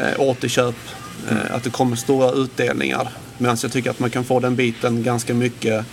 eh, 0.00 0.20
återköp, 0.20 0.74
eh, 1.30 1.54
att 1.54 1.62
det 1.62 1.70
kommer 1.70 1.96
stora 1.96 2.30
utdelningar. 2.30 3.08
Medan 3.38 3.56
jag 3.62 3.72
tycker 3.72 3.90
att 3.90 3.98
man 3.98 4.10
kan 4.10 4.24
få 4.24 4.40
den 4.40 4.56
biten 4.56 5.02
ganska 5.02 5.34
mycket 5.34 5.84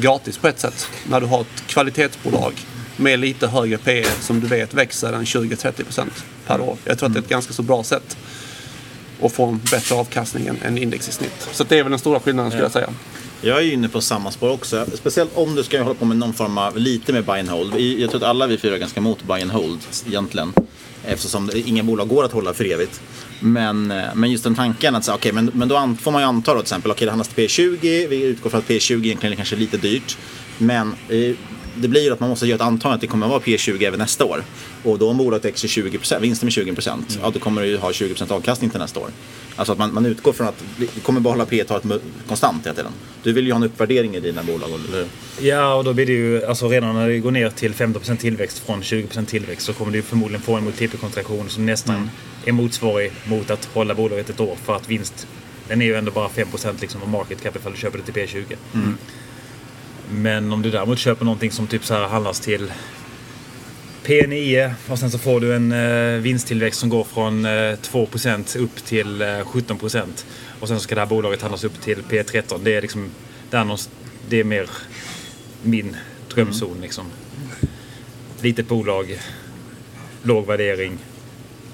gratis 0.00 0.38
på 0.38 0.48
ett 0.48 0.60
sätt. 0.60 0.88
När 1.08 1.20
du 1.20 1.26
har 1.26 1.40
ett 1.40 1.66
kvalitetsbolag 1.66 2.52
med 2.96 3.18
lite 3.18 3.46
högre 3.46 3.78
PE 3.78 4.04
som 4.20 4.40
du 4.40 4.46
vet 4.46 4.74
växer 4.74 5.12
än 5.12 5.24
20-30% 5.24 6.04
per 6.46 6.60
år. 6.60 6.76
Jag 6.84 6.98
tror 6.98 7.06
att 7.08 7.14
det 7.14 7.18
är 7.18 7.22
ett 7.22 7.28
ganska 7.28 7.52
så 7.52 7.62
bra 7.62 7.84
sätt 7.84 8.16
och 9.20 9.32
få 9.32 9.46
en 9.46 9.60
bättre 9.70 9.94
avkastning 9.94 10.46
än, 10.46 10.58
än 10.62 10.78
index 10.78 11.08
i 11.08 11.12
snitt. 11.12 11.48
Så 11.52 11.64
det 11.64 11.78
är 11.78 11.82
väl 11.82 11.90
den 11.90 11.98
stora 11.98 12.20
skillnaden 12.20 12.50
skulle 12.50 12.64
jag 12.64 12.72
säga. 12.72 12.90
Jag 13.42 13.58
är 13.58 13.62
ju 13.62 13.72
inne 13.72 13.88
på 13.88 14.00
samma 14.00 14.30
spår 14.30 14.50
också. 14.50 14.86
Speciellt 14.94 15.30
om 15.34 15.54
du 15.54 15.62
ska 15.62 15.82
hålla 15.82 15.94
på 15.94 16.04
med 16.04 16.16
någon 16.16 16.32
form 16.32 16.58
av 16.58 16.78
lite 16.78 17.12
med 17.12 17.24
buy 17.24 17.40
and 17.40 17.48
hold. 17.48 17.80
Jag 17.80 18.10
tror 18.10 18.22
att 18.22 18.28
alla 18.28 18.46
vi 18.46 18.58
fyra 18.58 18.74
är 18.74 18.78
ganska 18.78 19.00
emot 19.00 19.22
buy 19.22 19.42
and 19.42 19.50
hold 19.50 19.78
egentligen. 20.06 20.52
Eftersom 21.04 21.50
inga 21.54 21.82
bolag 21.82 22.08
går 22.08 22.24
att 22.24 22.32
hålla 22.32 22.54
för 22.54 22.64
evigt. 22.72 23.00
Men, 23.40 23.90
eh, 23.90 24.04
men 24.14 24.30
just 24.30 24.44
den 24.44 24.54
tanken 24.54 24.94
att 24.94 25.04
säga, 25.04 25.14
okej, 25.14 25.32
men, 25.32 25.50
men 25.54 25.68
då 25.68 25.94
får 26.00 26.10
man 26.10 26.22
ju 26.22 26.28
anta 26.28 26.54
då 26.54 26.60
till 26.60 26.64
exempel, 26.64 26.90
okej 26.90 27.04
det 27.04 27.10
handlas 27.10 27.28
till 27.28 27.44
P20, 27.48 28.08
vi 28.08 28.22
utgår 28.22 28.50
från 28.50 28.58
att 28.60 28.68
P20 28.68 29.04
egentligen 29.04 29.32
är 29.32 29.36
kanske 29.36 29.56
lite 29.56 29.76
dyrt. 29.76 30.18
Men 30.58 30.94
eh, 31.08 31.36
det 31.74 31.88
blir 31.88 32.04
ju 32.04 32.12
att 32.12 32.20
man 32.20 32.28
måste 32.28 32.46
göra 32.46 32.54
ett 32.56 32.60
antagande 32.60 32.94
att 32.94 33.00
det 33.00 33.06
kommer 33.06 33.26
att 33.26 33.30
vara 33.30 33.40
P20 33.40 33.86
även 33.86 33.98
nästa 33.98 34.24
år. 34.24 34.44
Och 34.82 34.98
då 34.98 35.10
om 35.10 35.16
bolaget 35.16 35.44
växer 35.44 35.68
20%, 35.68 36.20
vinsten 36.20 36.46
med 36.46 36.76
20%, 36.76 37.18
ja 37.22 37.30
då 37.30 37.38
kommer 37.38 37.62
det 37.62 37.68
ju 37.68 37.76
ha 37.76 37.90
20% 37.90 38.32
avkastning 38.32 38.70
till 38.70 38.80
nästa 38.80 39.00
år. 39.00 39.08
Alltså 39.56 39.72
att 39.72 39.78
man, 39.78 39.94
man 39.94 40.06
utgår 40.06 40.32
från 40.32 40.46
att 40.48 40.64
vi 40.76 40.86
kommer 40.86 41.20
behålla 41.20 41.46
P 41.46 41.64
talet 41.64 41.84
mu- 41.84 42.00
konstant 42.28 42.66
hela 42.66 42.74
tiden. 42.74 42.92
Du 43.22 43.32
vill 43.32 43.46
ju 43.46 43.52
ha 43.52 43.56
en 43.56 43.62
uppvärdering 43.62 44.16
i 44.16 44.20
dina 44.20 44.42
bolag, 44.42 44.70
eller? 44.70 45.06
Ja, 45.40 45.74
och 45.74 45.84
då 45.84 45.92
blir 45.92 46.06
det 46.06 46.12
ju, 46.12 46.44
alltså 46.44 46.68
redan 46.68 46.94
när 46.94 47.08
det 47.08 47.18
går 47.18 47.30
ner 47.30 47.50
till 47.50 47.72
15% 47.72 48.16
tillväxt 48.16 48.58
från 48.58 48.82
20% 48.82 49.24
tillväxt 49.24 49.66
så 49.66 49.72
kommer 49.72 49.92
du 49.92 50.02
förmodligen 50.02 50.42
få 50.42 50.54
en 50.54 50.64
multipelkontraktion 50.64 51.48
som 51.48 51.66
nästan 51.66 52.10
är 52.44 52.52
motsvarig 52.52 53.12
mot 53.24 53.50
att 53.50 53.64
hålla 53.64 53.94
bolaget 53.94 54.30
ett 54.30 54.40
år 54.40 54.56
för 54.64 54.76
att 54.76 54.88
vinst, 54.88 55.26
den 55.68 55.82
är 55.82 55.86
ju 55.86 55.94
ändå 55.94 56.10
bara 56.10 56.28
5% 56.28 56.80
liksom 56.80 57.02
av 57.02 57.08
market 57.08 57.42
cap 57.42 57.56
ifall 57.56 57.72
du 57.72 57.78
köper 57.78 57.98
det 57.98 58.04
till 58.04 58.14
P20. 58.14 58.56
Men 60.10 60.52
om 60.52 60.62
du 60.62 60.70
däremot 60.70 60.98
köper 60.98 61.24
någonting 61.24 61.50
som 61.50 61.66
typ 61.66 61.84
så 61.84 61.94
här 61.94 62.08
handlas 62.08 62.40
till 62.40 62.72
P9 64.04 64.72
och 64.88 64.98
sen 64.98 65.10
så 65.10 65.18
får 65.18 65.40
du 65.40 65.54
en 65.54 65.72
eh, 65.72 66.20
vinsttillväxt 66.20 66.80
som 66.80 66.88
går 66.88 67.04
från 67.04 67.44
eh, 67.44 67.50
2% 67.50 68.58
upp 68.58 68.84
till 68.84 69.22
eh, 69.22 69.26
17% 69.26 70.02
och 70.60 70.68
sen 70.68 70.76
så 70.76 70.82
ska 70.82 70.94
det 70.94 71.00
här 71.00 71.08
bolaget 71.08 71.42
handlas 71.42 71.64
upp 71.64 71.80
till 71.80 71.98
P13. 72.02 72.60
Det 72.62 72.74
är 72.74 72.82
liksom, 72.82 73.10
där 73.50 73.64
någonstans- 73.64 73.96
det 74.28 74.40
är 74.40 74.44
mer 74.44 74.70
min 75.62 75.96
drömzon 76.34 76.80
liksom. 76.80 77.04
Litet 78.40 78.68
bolag, 78.68 79.18
låg 80.22 80.46
värdering, 80.46 80.98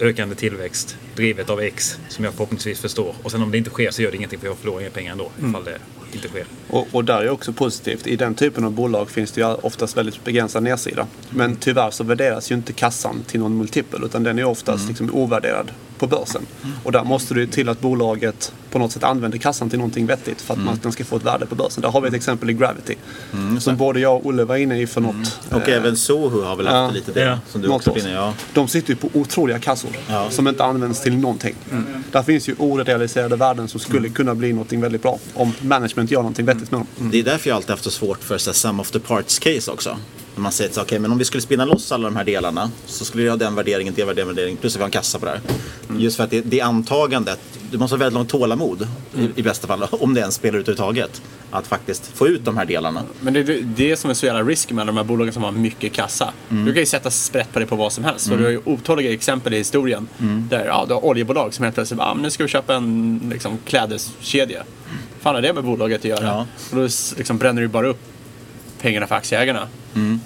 ökande 0.00 0.34
tillväxt, 0.34 0.96
drivet 1.16 1.50
av 1.50 1.60
X 1.60 1.98
som 2.08 2.24
jag 2.24 2.34
förhoppningsvis 2.34 2.80
förstår. 2.80 3.14
Och 3.22 3.30
sen 3.30 3.42
om 3.42 3.50
det 3.50 3.58
inte 3.58 3.70
sker 3.70 3.90
så 3.90 4.02
gör 4.02 4.10
det 4.10 4.16
ingenting 4.16 4.38
för 4.38 4.46
jag 4.46 4.56
förlorar 4.56 4.80
inga 4.80 4.90
pengar 4.90 5.12
ändå 5.12 5.30
ifall 5.48 5.64
det 5.64 5.78
inte 6.12 6.28
sker. 6.28 6.44
Och, 6.68 6.86
och 6.92 7.04
där 7.04 7.22
är 7.22 7.30
också 7.30 7.52
positivt. 7.52 8.06
I 8.06 8.16
den 8.16 8.34
typen 8.34 8.64
av 8.64 8.72
bolag 8.72 9.10
finns 9.10 9.32
det 9.32 9.40
ju 9.40 9.46
oftast 9.46 9.96
väldigt 9.96 10.24
begränsad 10.24 10.62
nedsida. 10.62 11.06
Men 11.30 11.56
tyvärr 11.56 11.90
så 11.90 12.04
värderas 12.04 12.50
ju 12.50 12.54
inte 12.54 12.72
kassan 12.72 13.22
till 13.26 13.40
någon 13.40 13.58
multipel 13.58 14.04
utan 14.04 14.22
den 14.22 14.38
är 14.38 14.44
oftast 14.44 14.88
liksom 14.88 15.14
ovärderad 15.14 15.70
på 15.98 16.06
börsen. 16.06 16.42
Och 16.84 16.92
där 16.92 17.04
måste 17.04 17.34
det 17.34 17.46
till 17.46 17.68
att 17.68 17.80
bolaget 17.80 18.52
på 18.70 18.78
något 18.78 18.92
sätt 18.92 19.02
använder 19.02 19.38
kassan 19.38 19.70
till 19.70 19.78
någonting 19.78 20.06
vettigt 20.06 20.40
för 20.40 20.54
att 20.54 20.60
man, 20.60 20.78
den 20.82 20.92
ska 20.92 21.04
få 21.04 21.16
ett 21.16 21.24
värde 21.24 21.46
på 21.46 21.54
börsen. 21.54 21.82
Där 21.82 21.88
har 21.88 22.00
vi 22.00 22.08
ett 22.08 22.14
exempel 22.14 22.50
i 22.50 22.52
Gravity. 22.52 22.94
som 23.60 23.76
både 23.76 24.00
jag 24.00 24.16
och 24.16 24.26
Olle 24.26 24.44
var 24.44 24.56
inne 24.56 24.80
i 24.80 24.86
för 24.86 25.00
något. 25.00 25.40
Och 25.50 25.68
eh, 25.68 25.76
även 25.76 25.96
Soho 25.96 26.42
har 26.42 26.56
väl 26.56 26.66
haft 26.66 26.94
lite 26.94 27.12
det, 27.12 27.20
ja, 27.20 27.38
som 27.48 27.62
du 27.62 27.68
något 27.68 27.88
också 27.88 28.00
inne 28.00 28.14
ja. 28.14 28.34
De 28.54 28.68
sitter 28.68 28.90
ju 28.90 28.96
på 28.96 29.10
otroliga 29.14 29.58
kassor 29.58 29.90
som 30.30 30.48
inte 30.48 30.64
används 30.64 31.00
till 31.00 31.16
någonting. 31.18 31.54
Där 32.12 32.22
finns 32.22 32.48
ju 32.48 32.54
orealiserade 32.58 33.36
värden 33.36 33.68
som 33.68 33.80
skulle 33.80 34.08
kunna 34.08 34.34
bli 34.34 34.52
någonting 34.52 34.80
väldigt 34.80 35.02
bra 35.02 35.18
om 35.34 35.52
management 35.60 36.10
gör 36.10 36.20
någonting 36.20 36.46
vettigt 36.46 36.70
med 36.70 36.80
dem. 36.80 37.10
Det 37.10 37.18
är 37.18 37.24
därför 37.24 37.48
jag 37.48 37.56
alltid 37.56 37.70
haft 37.70 37.84
så 37.84 37.90
svårt 37.90 38.24
för 38.24 38.38
så 38.38 38.50
här, 38.50 38.54
sum 38.54 38.80
of 38.80 38.90
the 38.90 39.00
parts 39.00 39.38
case 39.38 39.70
också. 39.70 39.96
När 40.36 40.42
man 40.42 40.52
säger 40.52 40.80
okej 40.82 40.98
men 40.98 41.12
om 41.12 41.18
vi 41.18 41.24
skulle 41.24 41.40
spinna 41.40 41.64
loss 41.64 41.92
alla 41.92 42.04
de 42.04 42.16
här 42.16 42.24
delarna 42.24 42.70
så 42.86 43.04
skulle 43.04 43.22
vi 43.22 43.28
ha 43.28 43.36
den 43.36 43.54
värderingen, 43.54 43.94
det 43.96 44.04
värderingen, 44.04 44.34
värderingen 44.34 44.56
plus 44.60 44.74
att 44.74 44.78
vi 44.78 44.82
har 44.82 44.86
en 44.86 44.90
kassa 44.92 45.18
på 45.18 45.24
det 45.26 45.30
här. 45.30 45.40
Just 45.98 46.16
för 46.16 46.24
att 46.24 46.30
det, 46.30 46.40
det 46.40 46.60
antagandet, 46.60 47.38
du 47.70 47.78
måste 47.78 47.94
ha 47.96 47.98
väldigt 47.98 48.14
långt 48.14 48.28
tålamod 48.28 48.88
i, 49.18 49.40
i 49.40 49.42
bästa 49.42 49.66
fall, 49.66 49.82
om 49.90 50.14
det 50.14 50.20
ens 50.20 50.34
spelar 50.34 50.58
ut 50.58 50.68
överhuvudtaget. 50.68 51.22
Att 51.50 51.66
faktiskt 51.66 52.06
få 52.14 52.28
ut 52.28 52.44
de 52.44 52.56
här 52.56 52.64
delarna. 52.64 53.02
Men 53.20 53.32
det 53.34 53.40
är 53.40 53.62
det 53.76 53.96
som 53.96 54.10
är 54.10 54.14
så 54.14 54.26
jävla 54.26 54.42
risk 54.42 54.70
med 54.72 54.86
de 54.86 54.96
här 54.96 55.04
bolagen 55.04 55.32
som 55.32 55.42
har 55.42 55.52
mycket 55.52 55.92
kassa. 55.92 56.32
Mm. 56.50 56.64
Du 56.64 56.72
kan 56.72 56.80
ju 56.82 56.86
sätta 56.86 57.10
sprätt 57.10 57.52
på 57.52 57.58
det 57.58 57.66
på 57.66 57.76
vad 57.76 57.92
som 57.92 58.04
helst. 58.04 58.26
Och 58.26 58.32
Mm. 58.32 58.38
du 58.38 58.44
har 58.44 58.52
ju 58.52 58.72
otaliga 58.74 59.12
exempel 59.12 59.54
i 59.54 59.58
historien 59.58 60.08
Mm. 60.20 60.48
där 60.50 60.64
ja, 60.66 60.84
du 60.88 60.94
har 60.94 61.04
oljebolag 61.04 61.54
som 61.54 61.62
helt 61.62 61.74
plötsligt 61.74 62.00
ah, 62.00 62.14
nu 62.14 62.30
ska 62.30 62.42
vi 62.42 62.48
köpa 62.48 62.74
en 62.74 63.20
liksom, 63.32 63.58
klädeskedja. 63.64 64.62
fan 65.20 65.34
har 65.34 65.42
det 65.42 65.52
med 65.52 65.64
bolaget 65.64 65.98
att 66.00 66.04
göra? 66.04 66.40
Och 66.70 66.76
då 66.76 66.88
liksom, 67.16 67.38
bränner 67.38 67.62
du 67.62 67.68
bara 67.68 67.86
upp 67.88 68.00
pengarna 68.86 69.06
för 69.06 69.14
aktieägarna. 69.14 69.68
Mm. 69.94 70.20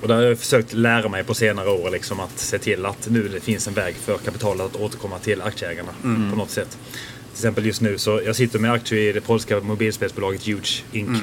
Och 0.00 0.08
där 0.08 0.14
har 0.14 0.22
jag 0.22 0.38
försökt 0.38 0.72
lära 0.72 1.08
mig 1.08 1.24
på 1.24 1.34
senare 1.34 1.68
år 1.70 1.90
liksom 1.90 2.20
att 2.20 2.38
se 2.38 2.58
till 2.58 2.86
att 2.86 3.08
nu 3.10 3.28
det 3.28 3.40
finns 3.40 3.68
en 3.68 3.74
väg 3.74 3.94
för 3.94 4.18
kapitalet 4.18 4.66
att 4.66 4.76
återkomma 4.76 5.18
till 5.18 5.42
aktieägarna 5.42 5.88
Mm. 6.04 6.30
på 6.30 6.36
något 6.36 6.50
sätt. 6.50 6.70
Till 6.70 7.32
exempel 7.38 7.66
just 7.66 7.80
nu 7.80 7.98
så 7.98 8.20
jag 8.24 8.36
sitter 8.36 8.58
med 8.58 8.72
aktier 8.72 9.00
i 9.10 9.12
det 9.12 9.20
polska 9.20 9.60
mobilspelsbolaget 9.60 10.46
Huge 10.46 10.84
Inc. 10.92 11.08
Mm. 11.08 11.20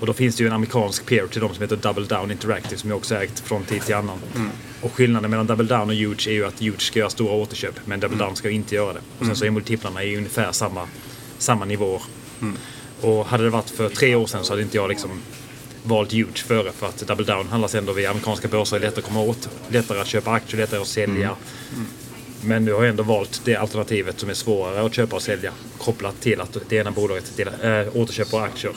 Och 0.00 0.06
då 0.06 0.12
finns 0.12 0.36
det 0.36 0.42
ju 0.42 0.46
en 0.46 0.52
amerikansk 0.52 1.06
peer 1.06 1.26
till 1.26 1.40
dem 1.40 1.54
som 1.54 1.62
heter 1.62 1.76
Double 1.76 2.04
Down 2.06 2.30
Interactive 2.30 2.76
som 2.76 2.90
jag 2.90 2.96
också 2.96 3.14
ägt 3.14 3.40
från 3.40 3.64
tid 3.64 3.82
till 3.82 3.94
annan. 3.94 4.18
Mm. 4.36 4.50
Och 4.80 4.92
skillnaden 4.92 5.30
mellan 5.30 5.46
Double 5.46 5.66
Down 5.76 5.88
och 5.90 5.94
Huge 5.96 6.28
är 6.28 6.32
ju 6.32 6.44
att 6.46 6.60
Huge 6.60 6.80
ska 6.82 6.98
göra 6.98 7.10
stora 7.10 7.32
återköp 7.32 7.74
men 7.84 8.00
Double 8.00 8.18
Down 8.18 8.36
ska 8.36 8.50
inte 8.50 8.74
göra 8.74 8.92
det. 8.92 9.00
Och 9.18 9.26
sen 9.26 9.36
så 9.36 9.44
är 9.44 9.50
multiplarna 9.50 10.04
i 10.04 10.16
ungefär 10.16 10.52
samma, 10.52 10.88
samma 11.38 11.64
nivåer. 11.64 12.02
Och 13.00 13.26
hade 13.26 13.44
det 13.44 13.50
varit 13.50 13.70
för 13.70 13.88
tre 13.88 14.14
år 14.14 14.26
sedan 14.26 14.44
så 14.44 14.52
hade 14.52 14.62
inte 14.62 14.76
jag 14.76 14.88
liksom 14.88 15.10
valt 15.82 16.12
Huge 16.12 16.38
före 16.38 16.72
för 16.72 16.86
att 16.86 16.98
Double 16.98 17.24
Down 17.24 17.48
handlas 17.48 17.74
ändå 17.74 17.92
via 17.92 18.10
amerikanska 18.10 18.48
börser. 18.48 18.78
Det 18.78 18.86
är 18.86 18.88
lättare 18.88 19.02
att 19.02 19.08
komma 19.08 19.20
åt, 19.20 19.48
lättare 19.68 20.00
att 20.00 20.06
köpa 20.06 20.30
aktier, 20.30 20.60
lättare 20.60 20.80
att 20.80 20.86
sälja. 20.86 21.36
Men 22.44 22.64
nu 22.64 22.72
har 22.72 22.82
jag 22.82 22.90
ändå 22.90 23.02
valt 23.02 23.40
det 23.44 23.56
alternativet 23.56 24.20
som 24.20 24.30
är 24.30 24.34
svårare 24.34 24.86
att 24.86 24.94
köpa 24.94 25.16
och 25.16 25.22
sälja 25.22 25.52
kopplat 25.78 26.20
till 26.20 26.40
att 26.40 26.56
det 26.68 26.76
ena 26.76 26.90
bolaget 26.90 27.36
till, 27.36 27.48
äh, 27.48 27.96
återköper 27.96 28.40
aktier 28.40 28.72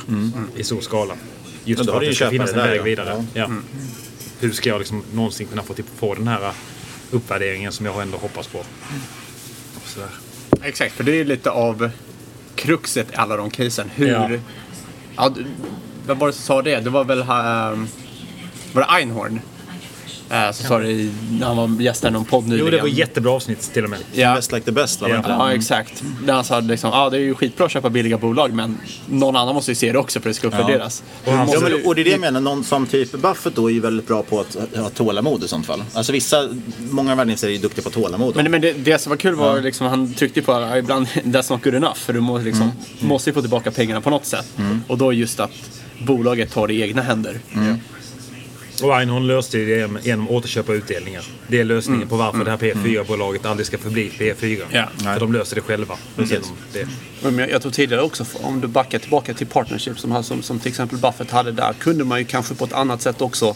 i 0.55 0.63
stor 0.63 0.81
skala. 0.81 1.15
Just 1.65 1.85
för 1.85 1.93
att 1.93 2.01
det 2.01 2.15
ska 2.15 2.29
finnas 2.29 2.51
en 2.51 2.57
där, 2.57 2.67
väg 2.67 2.79
ja. 2.79 2.83
vidare. 2.83 3.25
Ja. 3.33 3.41
Ja. 3.41 3.49
Hur 4.39 4.51
ska 4.51 4.69
jag 4.69 4.79
liksom 4.79 5.03
någonsin 5.13 5.47
kunna 5.47 5.63
få, 5.63 5.73
typ, 5.73 5.85
få 5.97 6.15
den 6.15 6.27
här 6.27 6.53
uppvärderingen 7.11 7.71
som 7.71 7.85
jag 7.85 8.01
ändå 8.01 8.17
hoppas 8.17 8.47
på? 8.47 8.63
Sådär. 9.85 10.09
Exakt, 10.61 10.95
för 10.95 11.03
det 11.03 11.19
är 11.19 11.25
lite 11.25 11.49
av 11.49 11.89
kruxet 12.63 13.11
i 13.13 13.15
alla 13.15 13.37
de 13.37 13.49
casen. 13.49 13.89
Hur... 13.95 14.07
Ja. 14.07 14.29
Ja. 15.15 15.33
vem 16.07 16.19
var 16.19 16.27
det 16.27 16.33
som 16.33 16.43
sa 16.43 16.61
det? 16.61 16.79
Det 16.79 16.89
var 16.89 17.03
väl... 17.03 17.19
ehm, 17.19 17.87
var 18.73 18.81
det 18.81 18.87
Einhorn? 18.97 19.39
Eh, 20.29 20.51
som 20.51 20.67
sa 20.67 20.79
det 20.79 21.09
när 21.39 21.47
han 21.47 21.57
var 21.57 21.81
gäst 21.81 22.05
i 22.05 22.09
någon 22.11 22.25
podd 22.25 22.43
nyligen. 22.47 22.65
Jo, 22.65 22.71
det 22.71 22.81
var 22.81 22.87
ett 22.87 22.97
jättebra 22.97 23.31
avsnitt 23.31 23.73
till 23.73 23.83
och 23.83 23.89
med. 23.89 23.99
Ja. 24.13 24.35
Best 24.35 24.51
like 24.51 24.65
the 24.65 24.71
best. 24.71 25.01
Var 25.01 25.09
det? 25.09 25.23
Ja, 25.27 25.53
exakt. 25.53 26.03
Där 26.25 26.33
han 26.33 26.43
sa 26.43 26.59
liksom, 26.59 26.89
ja 26.93 27.09
det 27.09 27.17
är 27.17 27.21
ju 27.21 27.35
skitbra 27.35 27.65
att 27.65 27.71
köpa 27.71 27.89
billiga 27.89 28.17
bolag 28.17 28.53
men 28.53 28.77
någon 29.09 29.35
annan 29.35 29.55
måste 29.55 29.71
ju 29.71 29.75
se 29.75 29.91
det 29.91 29.99
också 29.99 30.19
för 30.19 30.29
att 30.29 30.35
det 30.35 30.37
ska 30.37 30.47
uppvärderas. 30.47 31.03
Ja, 31.25 31.45
Måste 31.45 31.59
men, 31.61 31.71
du- 31.71 31.83
och 31.83 31.95
det 31.95 32.01
är 32.01 32.05
det 32.05 32.11
jag 32.11 32.19
menar, 32.19 32.41
någon 32.41 32.63
som 32.63 32.87
typ 32.87 33.11
Buffett 33.11 33.55
då 33.55 33.69
är 33.69 33.73
ju 33.73 33.79
väldigt 33.79 34.07
bra 34.07 34.23
på 34.23 34.39
att 34.39 34.57
ha 34.75 34.89
tålamod 34.89 35.43
i 35.43 35.47
sånt 35.47 35.65
fall. 35.65 35.83
Alltså 35.93 36.11
vissa, 36.11 36.49
många 36.89 37.15
världinvesterare 37.15 37.51
är 37.53 37.55
ju 37.55 37.61
duktiga 37.61 37.83
på 37.83 37.89
tålamod. 37.89 38.35
Men, 38.35 38.51
men 38.51 38.61
det, 38.61 38.73
det 38.73 38.97
som 38.99 39.09
var 39.09 39.17
kul 39.17 39.35
var 39.35 39.61
liksom, 39.61 39.87
han 39.87 40.13
tryckte 40.13 40.41
på 40.41 40.51
att 40.53 40.77
ibland 40.77 41.07
that's 41.23 41.51
not 41.51 41.63
good 41.63 41.75
enough. 41.75 41.95
För 41.95 42.13
du 42.13 42.19
må, 42.19 42.37
liksom, 42.37 42.63
Mm. 42.63 43.07
måste 43.09 43.29
ju 43.29 43.33
få 43.33 43.41
tillbaka 43.41 43.71
pengarna 43.71 44.01
på 44.01 44.09
något 44.09 44.25
sätt. 44.25 44.45
Och 44.87 44.97
då 44.97 45.13
just 45.13 45.39
att 45.39 45.51
bolaget 46.05 46.51
tar 46.51 46.67
det 46.67 46.73
i 46.73 46.81
egna 46.81 47.01
händer. 47.01 47.39
Mm. 47.55 47.79
Och 48.81 48.97
Einhorn 48.97 49.27
löste 49.27 49.57
det 49.57 49.63
genom- 49.77 49.97
genom 50.03 50.29
återköp 50.29 50.69
och 50.69 50.73
utdelningar. 50.73 51.23
Det 51.47 51.59
är 51.59 51.63
lösningen 51.63 52.01
Mm. 52.01 52.09
på 52.09 52.15
varför 52.15 52.35
Mm. 52.41 52.45
det 52.45 52.51
här 52.51 52.57
P4-bolaget 52.57 53.45
aldrig 53.45 53.67
ska 53.67 53.77
förbli 53.77 54.09
P4. 54.17 54.61
Ja. 54.71 54.85
För 55.13 55.19
de 55.19 55.33
löser 55.33 55.55
det 55.55 55.61
själva. 55.61 55.95
Genom 56.17 56.41
det. 56.73 56.87
Men 57.31 57.49
jag, 57.49 57.61
tror 57.61 57.71
tidigare 57.71 58.01
också, 58.01 58.25
om 58.41 58.61
du 58.61 58.67
backar 58.67 58.99
tillbaka 58.99 59.33
till 59.33 59.47
partnerships 59.47 60.01
som, 60.01 60.11
här, 60.11 60.21
som, 60.21 60.41
som 60.41 60.59
till 60.59 60.69
exempel 60.69 60.97
Buffett 60.97 61.31
hade 61.31 61.51
där, 61.51 61.73
kunde 61.79 62.03
man 62.03 62.19
ju 62.19 62.25
kanske 62.25 62.55
på 62.55 62.65
ett 62.65 62.73
annat 62.73 63.01
sätt 63.01 63.21
också 63.21 63.55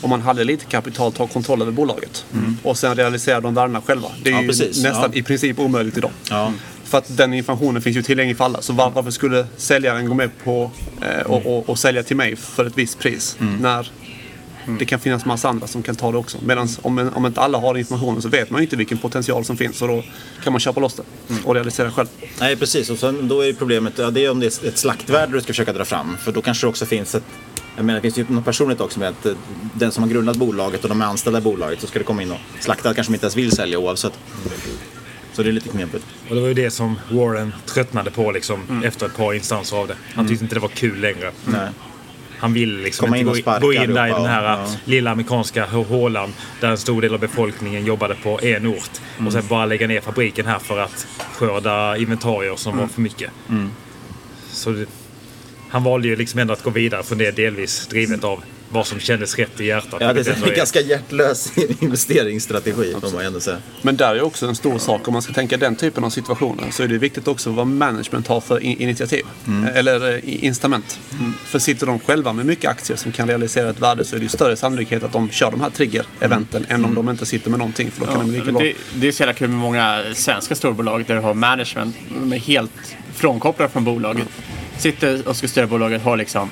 om 0.00 0.10
man 0.10 0.20
hade 0.20 0.44
lite 0.44 0.64
kapital 0.64 1.12
ta 1.12 1.26
kontroll 1.26 1.62
över 1.62 1.72
bolaget. 1.72 2.24
Och 2.62 2.78
sen 2.78 2.94
realisera 2.94 3.40
de 3.40 3.54
värdena 3.54 3.80
själva. 3.82 4.08
Det 4.22 4.30
är 4.30 4.34
Ja, 4.34 4.40
ju 4.42 4.48
precis. 4.48 4.82
nästan 4.82 5.10
Ja. 5.12 5.18
i 5.18 5.22
princip 5.22 5.58
omöjligt 5.58 5.96
idag. 5.96 6.10
Ja. 6.30 6.52
För 6.84 6.98
att 6.98 7.16
den 7.16 7.34
informationen 7.34 7.82
finns 7.82 7.96
ju 7.96 8.02
tillgänglig 8.02 8.36
för 8.36 8.44
alla. 8.44 8.62
Så 8.62 8.72
var, 8.72 8.90
varför 8.90 9.10
skulle 9.10 9.46
säljaren 9.56 10.08
gå 10.08 10.14
med 10.14 10.30
på 10.44 10.70
eh, 11.02 11.26
och, 11.26 11.46
och, 11.46 11.68
och 11.68 11.78
sälja 11.78 12.02
till 12.02 12.16
mig 12.16 12.36
för 12.36 12.64
ett 12.64 12.72
visst 12.78 12.98
pris? 12.98 13.36
När 13.60 13.90
det 14.78 14.84
kan 14.84 15.00
finnas 15.00 15.24
massa 15.24 15.48
andra 15.48 15.66
som 15.66 15.82
kan 15.82 15.94
ta 15.94 16.12
det 16.12 16.18
också. 16.18 16.38
Medan 16.46 16.68
om, 16.82 17.10
om 17.14 17.26
inte 17.26 17.40
alla 17.40 17.58
har 17.58 17.78
informationen 17.78 18.22
så 18.22 18.28
vet 18.28 18.50
man 18.50 18.60
ju 18.60 18.64
inte 18.64 18.76
vilken 18.76 18.98
potential 18.98 19.44
som 19.44 19.56
finns. 19.56 19.82
Och 19.82 19.88
då 19.88 20.02
kan 20.44 20.52
man 20.52 20.60
köpa 20.60 20.80
loss 20.80 20.94
det 20.94 21.02
och 21.44 21.54
realisera 21.54 21.90
själv. 21.90 22.08
Nej, 22.40 22.56
precis. 22.56 22.90
Och 22.90 22.98
sen, 22.98 23.28
då 23.28 23.44
är 23.44 23.52
problemet 23.52 23.98
ja, 23.98 24.10
det 24.10 24.24
är 24.24 24.30
om 24.30 24.40
det 24.40 24.62
är 24.62 24.68
ett 24.68 24.78
slaktvärde 24.78 25.32
du 25.32 25.40
ska 25.40 25.46
försöka 25.46 25.72
dra 25.72 25.84
fram. 25.84 26.16
För 26.16 26.32
då 26.32 26.42
kanske 26.42 26.66
det 26.66 26.68
också 26.68 26.86
finns 26.86 27.14
ett 27.14 27.24
jag 27.76 27.84
menar, 27.84 28.00
det 28.00 28.02
finns 28.02 28.18
ju 28.18 28.34
något 28.34 28.44
personligt 28.44 28.80
också 28.80 29.00
med 29.00 29.08
att 29.08 29.26
eh, 29.26 29.32
den 29.74 29.92
som 29.92 30.02
har 30.02 30.10
grundat 30.10 30.36
bolaget 30.36 30.82
och 30.82 30.88
de 30.88 31.02
är 31.02 31.06
anställda 31.06 31.38
i 31.38 31.42
bolaget 31.42 31.80
så 31.80 31.86
ska 31.86 31.98
det 31.98 32.04
komma 32.04 32.22
in 32.22 32.32
och 32.32 32.38
slakta 32.60 32.94
kanske 32.94 33.12
de 33.12 33.14
inte 33.14 33.24
ens 33.24 33.36
vill 33.36 33.52
sälja 33.52 33.78
oavsett. 33.78 34.12
Så 35.32 35.42
det 35.42 35.50
är 35.50 35.52
lite 35.52 35.68
knepigt. 35.68 36.04
Och 36.28 36.34
det 36.34 36.40
var 36.40 36.48
ju 36.48 36.54
det 36.54 36.70
som 36.70 36.98
Warren 37.10 37.54
tröttnade 37.66 38.10
på 38.10 38.32
liksom, 38.32 38.82
efter 38.84 39.06
ett 39.06 39.16
par 39.16 39.34
instanser 39.34 39.76
av 39.76 39.88
det. 39.88 39.96
Han 40.14 40.28
tyckte 40.28 40.44
inte 40.44 40.56
det 40.56 40.60
var 40.60 40.68
kul 40.68 41.00
längre. 41.00 41.32
Nej. 41.44 41.68
Han 42.38 42.52
ville 42.52 42.82
liksom 42.82 43.04
Komma 43.06 43.16
inte 43.16 43.38
in 43.38 43.44
gå, 43.44 43.58
gå 43.58 43.72
in 43.72 43.94
där 43.94 44.06
i 44.06 44.10
den 44.10 44.26
här 44.26 44.42
ja. 44.44 44.66
lilla 44.84 45.10
amerikanska 45.10 45.66
hå- 45.66 45.84
hålan 45.84 46.32
där 46.60 46.70
en 46.70 46.78
stor 46.78 47.02
del 47.02 47.14
av 47.14 47.20
befolkningen 47.20 47.84
jobbade 47.84 48.14
på 48.14 48.40
en 48.42 48.66
ort. 48.66 48.90
Mm. 49.14 49.26
Och 49.26 49.32
sen 49.32 49.42
bara 49.48 49.66
lägga 49.66 49.86
ner 49.86 50.00
fabriken 50.00 50.46
här 50.46 50.58
för 50.58 50.78
att 50.78 51.06
skörda 51.32 51.96
inventarier 51.96 52.56
som 52.56 52.78
var 52.78 52.86
för 52.86 53.00
mycket. 53.00 53.30
Mm. 53.50 53.70
Så 54.50 54.70
det, 54.70 54.86
han 55.68 55.84
valde 55.84 56.08
ju 56.08 56.16
liksom 56.16 56.40
ändå 56.40 56.52
att 56.52 56.62
gå 56.62 56.70
vidare 56.70 57.02
från 57.02 57.18
det 57.18 57.30
delvis 57.30 57.86
drivet 57.86 58.24
av 58.24 58.42
vad 58.68 58.86
som 58.86 59.00
kändes 59.00 59.36
rätt 59.36 59.60
i 59.60 59.64
hjärtat. 59.64 60.00
Ja, 60.00 60.12
det 60.12 60.26
är 60.28 60.48
en 60.48 60.54
ganska 60.54 60.80
hjärtlös 60.80 61.52
investeringsstrategi 61.80 62.94
får 63.00 63.12
man 63.12 63.24
ändå 63.24 63.40
säga. 63.40 63.58
Men 63.82 63.96
där 63.96 64.14
är 64.14 64.22
också 64.22 64.46
en 64.46 64.56
stor 64.56 64.78
sak. 64.78 65.08
Om 65.08 65.12
man 65.12 65.22
ska 65.22 65.32
tänka 65.32 65.56
den 65.56 65.76
typen 65.76 66.04
av 66.04 66.10
situationer 66.10 66.70
så 66.70 66.82
är 66.82 66.88
det 66.88 66.98
viktigt 66.98 67.28
också 67.28 67.50
vad 67.50 67.66
management 67.66 68.26
har 68.26 68.40
för 68.40 68.60
initiativ. 68.62 69.24
Mm. 69.46 69.74
Eller 69.74 70.14
eh, 70.14 70.44
incitament. 70.44 71.00
För 71.44 71.58
sitter 71.58 71.86
de 71.86 71.98
själva 71.98 72.32
med 72.32 72.46
mycket 72.46 72.70
aktier 72.70 72.96
som 72.96 73.12
kan 73.12 73.28
realisera 73.28 73.70
ett 73.70 73.80
värde 73.80 74.04
så 74.04 74.16
är 74.16 74.20
det 74.20 74.24
ju 74.24 74.28
större 74.28 74.56
sannolikhet 74.56 75.02
att 75.02 75.12
de 75.12 75.30
kör 75.30 75.50
de 75.50 75.60
här 75.60 75.70
trigger-eventen 75.70 76.66
än 76.68 76.84
om 76.84 76.94
de 76.94 77.08
inte 77.08 77.26
sitter 77.26 77.50
med 77.50 77.58
någonting. 77.58 77.90
För 77.90 78.00
då 78.00 78.06
kan 78.06 78.14
Ja, 78.14 78.22
de 78.22 78.32
lika 78.32 78.58
det, 78.58 78.74
det 78.94 79.08
är 79.08 79.12
så 79.12 79.22
jävla 79.22 79.34
kul 79.34 79.48
med 79.48 79.58
många 79.58 80.04
svenska 80.14 80.54
storbolag 80.54 81.04
där 81.06 81.14
du 81.14 81.20
har 81.20 81.34
management. 81.34 81.96
De 82.20 82.32
är 82.32 82.38
helt 82.38 82.96
frånkopplade 83.14 83.72
från 83.72 83.84
bolaget. 83.84 84.28
Sitter 84.78 85.28
och 85.28 85.36
ska 85.36 85.48
styra 85.48 85.66
bolaget, 85.66 86.02
har 86.02 86.16
liksom 86.16 86.50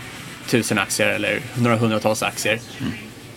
tusen 0.48 0.78
aktier 0.78 1.06
eller 1.08 1.40
några 1.54 1.76
hundratals 1.76 2.22
aktier. 2.22 2.60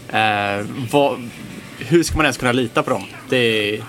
Eh, 0.09 0.65
vad, 0.91 1.29
hur 1.77 2.03
ska 2.03 2.15
man 2.17 2.25
ens 2.25 2.37
kunna 2.37 2.51
lita 2.51 2.83
på 2.83 2.89
dem? 2.89 3.03
Det 3.29 3.37
är, 3.37 3.83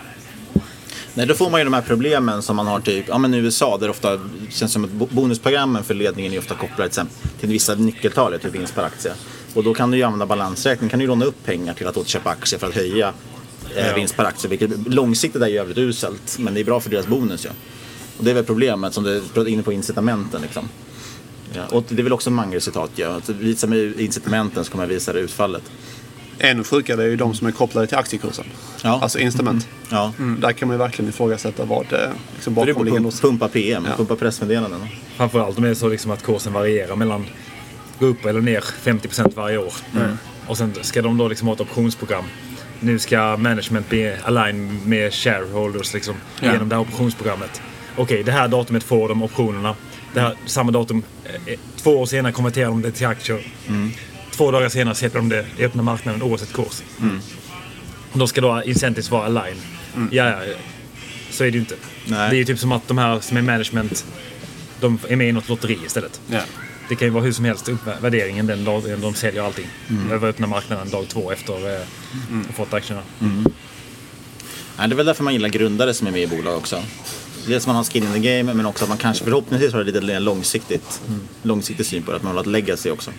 Nej, 1.14 1.26
då 1.26 1.34
får 1.34 1.50
man 1.50 1.60
ju 1.60 1.64
de 1.64 1.72
här 1.74 1.82
problemen 1.82 2.42
som 2.42 2.56
man 2.56 2.66
har 2.66 2.80
typ, 2.80 3.04
ja 3.08 3.18
men 3.18 3.34
i 3.34 3.36
USA 3.36 3.76
där 3.78 3.86
det 3.86 3.90
ofta 3.90 4.20
känns 4.50 4.72
som 4.72 4.84
att 4.84 4.90
bo- 4.90 5.08
bonusprogrammen 5.10 5.84
för 5.84 5.94
ledningen 5.94 6.32
är 6.32 6.38
ofta 6.38 6.54
kopplade 6.54 6.90
till, 6.90 7.02
till 7.40 7.48
vissa 7.48 7.74
nyckeltal, 7.74 8.38
typ 8.38 8.54
vinst 8.54 8.74
per 8.74 8.82
aktie. 8.82 9.12
Och 9.54 9.64
då 9.64 9.74
kan 9.74 9.90
du 9.90 9.96
ju 9.96 10.02
använda 10.02 10.26
balansräkning, 10.26 10.90
kan 10.90 10.98
du 10.98 11.06
låna 11.06 11.24
upp 11.24 11.44
pengar 11.44 11.74
till 11.74 11.86
att 11.86 11.96
återköpa 11.96 12.30
aktier 12.30 12.58
för 12.60 12.66
att 12.66 12.74
höja 12.74 13.12
eh, 13.76 13.86
Ja. 13.88 13.94
vinst 13.94 14.16
per 14.16 14.24
aktie. 14.24 14.50
Vilket 14.50 14.70
långsiktigt 14.88 15.42
är 15.42 15.46
ju 15.46 15.54
jävligt 15.54 15.78
uselt, 15.78 16.36
men 16.38 16.54
det 16.54 16.60
är 16.60 16.64
bra 16.64 16.80
för 16.80 16.90
deras 16.90 17.06
bonus 17.06 17.44
ju. 17.44 17.48
Och 18.18 18.24
det 18.24 18.30
är 18.30 18.34
väl 18.34 18.44
problemet 18.44 18.94
som 18.94 19.04
du 19.04 19.22
är 19.34 19.48
inne 19.48 19.62
på 19.62 19.72
incitamenten 19.72 20.42
liksom. 20.42 20.68
Ja, 21.54 21.66
och 21.70 21.84
det 21.88 22.00
är 22.00 22.04
väl 22.04 22.12
också 22.12 22.30
Mangers 22.30 22.62
citat, 22.62 22.90
ja. 22.94 23.16
Att 23.16 23.28
visa 23.28 23.66
mig 23.66 24.04
incitamenten 24.04 24.64
så 24.64 24.70
kommer 24.70 24.84
jag 24.84 24.88
visa 24.88 25.12
det 25.12 25.18
utfallet. 25.20 25.62
Ännu 26.38 26.64
sjukare 26.64 27.02
är 27.02 27.06
ju 27.06 27.16
de 27.16 27.34
som 27.34 27.46
är 27.46 27.50
kopplade 27.52 27.86
till 27.86 27.96
aktiekursen. 27.96 28.44
Ja. 28.82 28.98
Alltså 29.02 29.18
incitament. 29.18 29.68
Ja. 29.90 30.12
Mm, 30.18 30.40
där 30.40 30.52
kan 30.52 30.68
man 30.68 30.74
ju 30.74 30.78
verkligen 30.78 31.08
ifrågasätta 31.08 31.64
vad 31.64 31.92
eh, 31.92 31.98
liksom 32.34 32.54
det 32.54 32.66
bakomliggande... 32.66 33.10
pump, 33.10 33.20
pumpa 33.20 33.48
PM, 33.48 33.84
Ja. 33.90 33.96
pumpa 33.96 34.16
pressmeddelanden. 34.16 34.80
Framförallt 35.16 35.56
om 35.56 35.62
det 35.64 35.70
är 35.70 35.74
så 35.74 35.88
liksom 35.88 36.10
att 36.10 36.22
kursen 36.22 36.52
varierar 36.52 36.96
mellan 36.96 37.26
gå 37.98 38.06
upp 38.06 38.24
eller 38.26 38.40
ner 38.40 38.60
50% 38.60 39.32
varje 39.36 39.58
år. 39.58 39.72
Mm. 39.96 40.18
Och 40.46 40.58
sen 40.58 40.72
ska 40.82 41.02
de 41.02 41.18
då 41.18 41.28
liksom 41.28 41.48
ha 41.48 41.54
ett 41.54 41.60
optionsprogram. 41.60 42.24
Nu 42.80 42.98
ska 42.98 43.36
management 43.36 43.88
bli 43.88 44.14
align 44.24 44.80
med 44.84 45.14
shareholders 45.14 45.94
liksom, 45.94 46.14
Ja. 46.40 46.52
genom 46.52 46.68
det 46.68 46.74
här 46.74 46.82
optionsprogrammet. 46.82 47.62
Okej, 47.96 48.22
det 48.22 48.32
här 48.32 48.48
datumet 48.48 48.84
får 48.84 49.08
de 49.08 49.22
optionerna. 49.22 49.74
Det 50.18 50.22
här, 50.22 50.34
samma 50.46 50.72
datum, 50.72 51.02
eh, 51.24 51.52
eh, 51.52 51.58
två 51.76 51.90
år 51.90 52.06
senare 52.06 52.32
konverterar 52.32 52.66
de 52.66 52.82
det 52.82 52.90
till 52.90 53.06
aktier. 53.06 53.46
Mm. 53.68 53.90
Två 54.30 54.50
dagar 54.50 54.68
senare 54.68 54.94
släpper 54.94 55.18
de 55.18 55.28
det 55.28 55.46
i 55.58 55.64
öppna 55.64 55.82
marknaden 55.82 56.22
oavsett 56.22 56.52
kurs. 56.52 56.82
Mm. 57.00 57.20
Då 58.12 58.26
ska 58.26 58.40
då 58.40 58.62
incentives 58.64 59.10
vara 59.10 59.24
align. 59.24 59.56
Ja, 59.94 60.06
ja, 60.10 60.44
ja. 60.44 60.54
så 61.30 61.44
är 61.44 61.50
det 61.50 61.54
ju 61.54 61.60
inte. 61.60 61.74
Nej. 62.06 62.30
Det 62.30 62.36
är 62.36 62.38
ju 62.38 62.44
typ 62.44 62.58
som 62.58 62.72
att 62.72 62.88
de 62.88 62.98
här 62.98 63.20
som 63.20 63.36
är 63.36 63.42
management, 63.42 64.06
de 64.80 64.98
är 65.08 65.16
med 65.16 65.28
i 65.28 65.32
något 65.32 65.48
lotteri 65.48 65.78
istället. 65.86 66.20
ja. 66.30 66.40
Det 66.88 66.96
kan 66.96 67.08
ju 67.08 67.12
vara 67.12 67.24
hur 67.24 67.32
som 67.32 67.44
helst 67.44 67.68
upp 67.68 67.80
värderingen 68.00 68.46
den 68.46 68.64
dagen 68.64 69.00
de 69.00 69.14
säljer 69.14 69.42
allting. 69.42 69.66
Mm. 69.90 70.12
Över 70.12 70.28
öppna 70.28 70.46
marknaden 70.46 70.90
dag 70.90 71.08
två 71.08 71.32
efter 71.32 71.74
eh, 71.74 71.80
att 72.48 72.56
fått 72.56 72.74
aktierna. 72.74 73.02
Nej, 74.78 74.88
det 74.88 74.94
är 74.94 74.96
väl 74.96 75.06
därför 75.06 75.24
man 75.24 75.32
gillar 75.32 75.48
grundare 75.48 75.94
som 75.94 76.06
är 76.06 76.10
med 76.10 76.22
i 76.22 76.26
bolag 76.26 76.56
också. 76.56 76.82
Dels 77.48 77.66
man 77.66 77.76
har 77.76 77.84
skin 77.84 78.04
in 78.04 78.12
the 78.12 78.36
game 78.36 78.54
men 78.54 78.66
också 78.66 78.84
att 78.84 78.88
man 78.88 78.98
kanske 78.98 79.24
förhoppningsvis 79.24 79.72
har 79.72 79.84
lite 79.84 80.00
mer 80.00 80.20
långsiktigt, 80.20 81.00
långsiktig 81.42 81.86
syn 81.86 82.02
på 82.02 82.10
det. 82.10 82.16
Att 82.16 82.22
man 82.22 82.32
vill 82.32 82.36
ha 82.36 82.42
ett 82.42 82.46
legacy 82.46 82.90
också. 82.90 83.10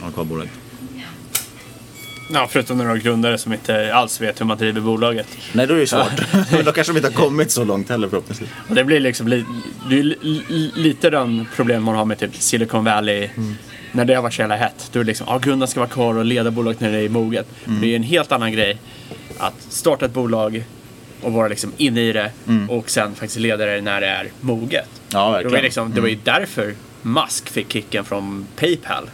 Ha 0.00 0.10
kvar 0.10 0.24
bolaget. 0.24 0.52
ja, 2.32 2.48
förutom 2.50 2.78
några 2.78 2.96
grundare 2.96 3.38
som 3.38 3.52
inte 3.52 3.94
alls 3.94 4.20
vet 4.20 4.40
hur 4.40 4.46
man 4.46 4.58
driver 4.58 4.80
bolaget. 4.80 5.26
Nej, 5.52 5.66
då 5.66 5.72
är 5.72 5.76
det 5.76 5.80
ju 5.80 5.86
svårt. 5.86 6.12
Då 6.64 6.72
kanske 6.72 6.92
de 6.92 6.96
inte 6.96 7.08
har 7.08 7.24
kommit 7.24 7.50
så 7.50 7.64
långt 7.64 7.88
heller 7.88 8.08
förhoppningsvis. 8.08 8.48
Och 8.68 8.74
det 8.74 8.84
blir 8.84 9.00
liksom 9.00 9.28
li, 9.28 9.44
det 9.90 10.02
lite 10.76 11.10
den 11.10 11.46
problem 11.56 11.82
man 11.82 11.94
har 11.94 12.04
med 12.04 12.18
typ 12.18 12.34
Silicon 12.34 12.84
Valley 12.84 13.28
när 13.92 14.04
det 14.04 14.20
var 14.20 14.30
så 14.30 14.40
jävla 14.40 14.56
hett. 14.56 14.88
Då 14.92 15.00
är 15.00 15.04
det 15.04 15.08
liksom, 15.08 15.26
ja, 15.30 15.38
grundaren 15.38 15.68
ska 15.68 15.80
vara 15.80 15.90
kvar 15.90 16.14
och 16.14 16.24
leda 16.24 16.50
bolaget 16.50 16.80
när 16.80 16.92
det 16.92 16.98
är 16.98 17.08
moget. 17.08 17.46
Mm. 17.66 17.80
Det 17.80 17.86
är 17.86 17.96
en 17.96 18.02
helt 18.02 18.32
annan 18.32 18.52
grej 18.52 18.78
att 19.38 19.66
starta 19.68 20.06
ett 20.06 20.12
bolag 20.12 20.64
och 21.22 21.32
vara 21.32 21.48
liksom 21.48 21.72
inne 21.76 22.00
i 22.00 22.12
det 22.12 22.30
och 22.68 22.90
sen 22.90 23.14
faktiskt 23.14 23.36
leda 23.38 23.66
det 23.66 23.80
när 23.80 24.00
det 24.00 24.06
är 24.06 24.28
moget. 24.40 24.72
Mm. 24.72 24.86
Ja, 25.12 25.38
Det 25.42 25.48
var, 25.48 25.62
liksom, 25.62 25.94
det 25.94 26.00
var 26.00 26.08
ju 26.08 26.14
Mm. 26.14 26.24
därför 26.24 26.74
Musk 27.02 27.48
fick 27.48 27.72
kicken 27.72 28.04
från 28.04 28.46
Paypal. 28.56 29.10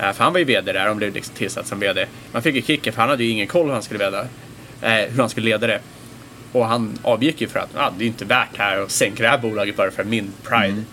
Eh, 0.00 0.12
För 0.12 0.24
han 0.24 0.32
var 0.32 0.38
ju 0.38 0.44
VD 0.44 0.72
där, 0.72 0.86
han 0.86 0.96
blev 0.96 1.14
liksom 1.14 1.34
tillsatt 1.34 1.66
som 1.66 1.80
VD. 1.80 2.06
Man 2.32 2.42
fick 2.42 2.54
ju 2.54 2.62
kicken 2.62 2.92
för 2.92 3.00
han 3.00 3.10
hade 3.10 3.24
ju 3.24 3.30
ingen 3.30 3.46
koll 3.46 3.66
hur 3.66 3.72
han 3.72 3.82
skulle 3.82 4.04
leda, 4.04 4.20
eh, 4.82 5.10
hur 5.10 5.18
han 5.20 5.28
skulle 5.30 5.44
leda 5.50 5.66
det. 5.66 5.80
Och 6.52 6.66
han 6.66 6.98
avgick 7.02 7.40
ju 7.40 7.48
för 7.48 7.58
att 7.60 7.70
ah, 7.76 7.90
det 7.98 8.04
är 8.04 8.06
inte 8.06 8.24
värt 8.24 8.56
här 8.56 8.78
att 8.80 8.90
sänka 8.90 9.22
det 9.22 9.28
här 9.28 9.38
bolaget 9.38 9.76
bara 9.76 9.90
för 9.90 10.04
min 10.04 10.32
pride. 10.42 10.64
Mm. 10.66 10.84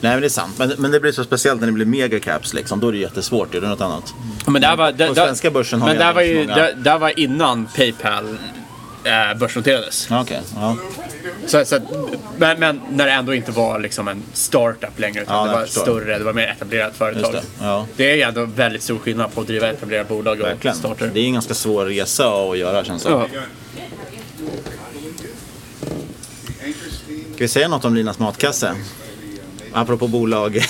Nej 0.00 0.12
men 0.12 0.20
det 0.20 0.26
är 0.26 0.28
sant. 0.28 0.54
Men, 0.58 0.72
men 0.78 0.90
det 0.90 1.00
blir 1.00 1.12
så 1.12 1.24
speciellt 1.24 1.60
när 1.60 1.66
det 1.66 1.72
blir 1.72 1.86
megacaps 1.86 2.54
liksom. 2.54 2.80
Då 2.80 2.88
är 2.88 2.92
det 2.92 2.98
jättesvårt. 2.98 3.52
Det 3.52 3.58
är 3.58 3.62
något 3.62 3.80
annat. 3.80 4.14
Men 4.46 4.62
där 4.62 4.76
var, 4.76 4.92
där, 4.92 5.08
På 5.08 5.14
svenska 5.14 5.50
börsen 5.50 5.80
har 5.80 5.88
men 5.88 5.98
där 5.98 6.12
var, 6.12 6.22
ju, 6.22 6.38
många- 6.38 6.54
där, 6.56 6.74
där 6.76 6.98
var 6.98 7.18
innan 7.18 7.66
Paypal 7.76 8.38
eh, 9.04 9.38
börsnoterades. 9.38 10.08
Okej, 10.10 10.40
ja. 10.54 10.76
Så, 11.46 11.64
så, 11.64 11.78
men, 12.38 12.60
men 12.60 12.80
när 12.90 13.06
det 13.06 13.12
ändå 13.12 13.34
inte 13.34 13.50
var 13.52 13.78
liksom 13.80 14.08
en 14.08 14.22
startup 14.32 14.98
längre 14.98 15.22
utan 15.22 15.36
Ja, 15.36 15.44
det 15.52 15.58
var 15.58 15.66
förstår. 15.66 15.82
större, 15.82 16.18
det 16.18 16.24
var 16.24 16.32
mer 16.32 16.48
etablerat 16.48 16.96
företag. 16.96 17.32
Det, 17.32 17.42
ja. 17.60 17.86
det 17.96 18.10
är 18.10 18.14
ju 18.14 18.22
ändå 18.22 18.44
väldigt 18.44 18.82
stor 18.82 18.98
skillnad 18.98 19.34
på 19.34 19.40
att 19.40 19.46
driva 19.46 19.68
etablerat 19.68 20.08
bolag 20.08 20.40
och 20.40 20.46
Verkligen. 20.46 20.76
starta. 20.76 21.06
Det 21.06 21.20
är 21.20 21.24
en 21.24 21.32
ganska 21.32 21.54
svår 21.54 21.84
resa 21.86 22.28
att 22.28 22.58
göra 22.58 22.84
känns 22.84 23.02
det. 23.02 23.10
Ja. 23.10 23.26
Ska 27.34 27.44
vi 27.44 27.48
säga 27.48 27.68
något 27.68 27.84
om 27.84 27.94
Linas 27.94 28.18
matkasse? 28.18 28.74
Apropå 29.76 30.08
bolag. 30.08 30.52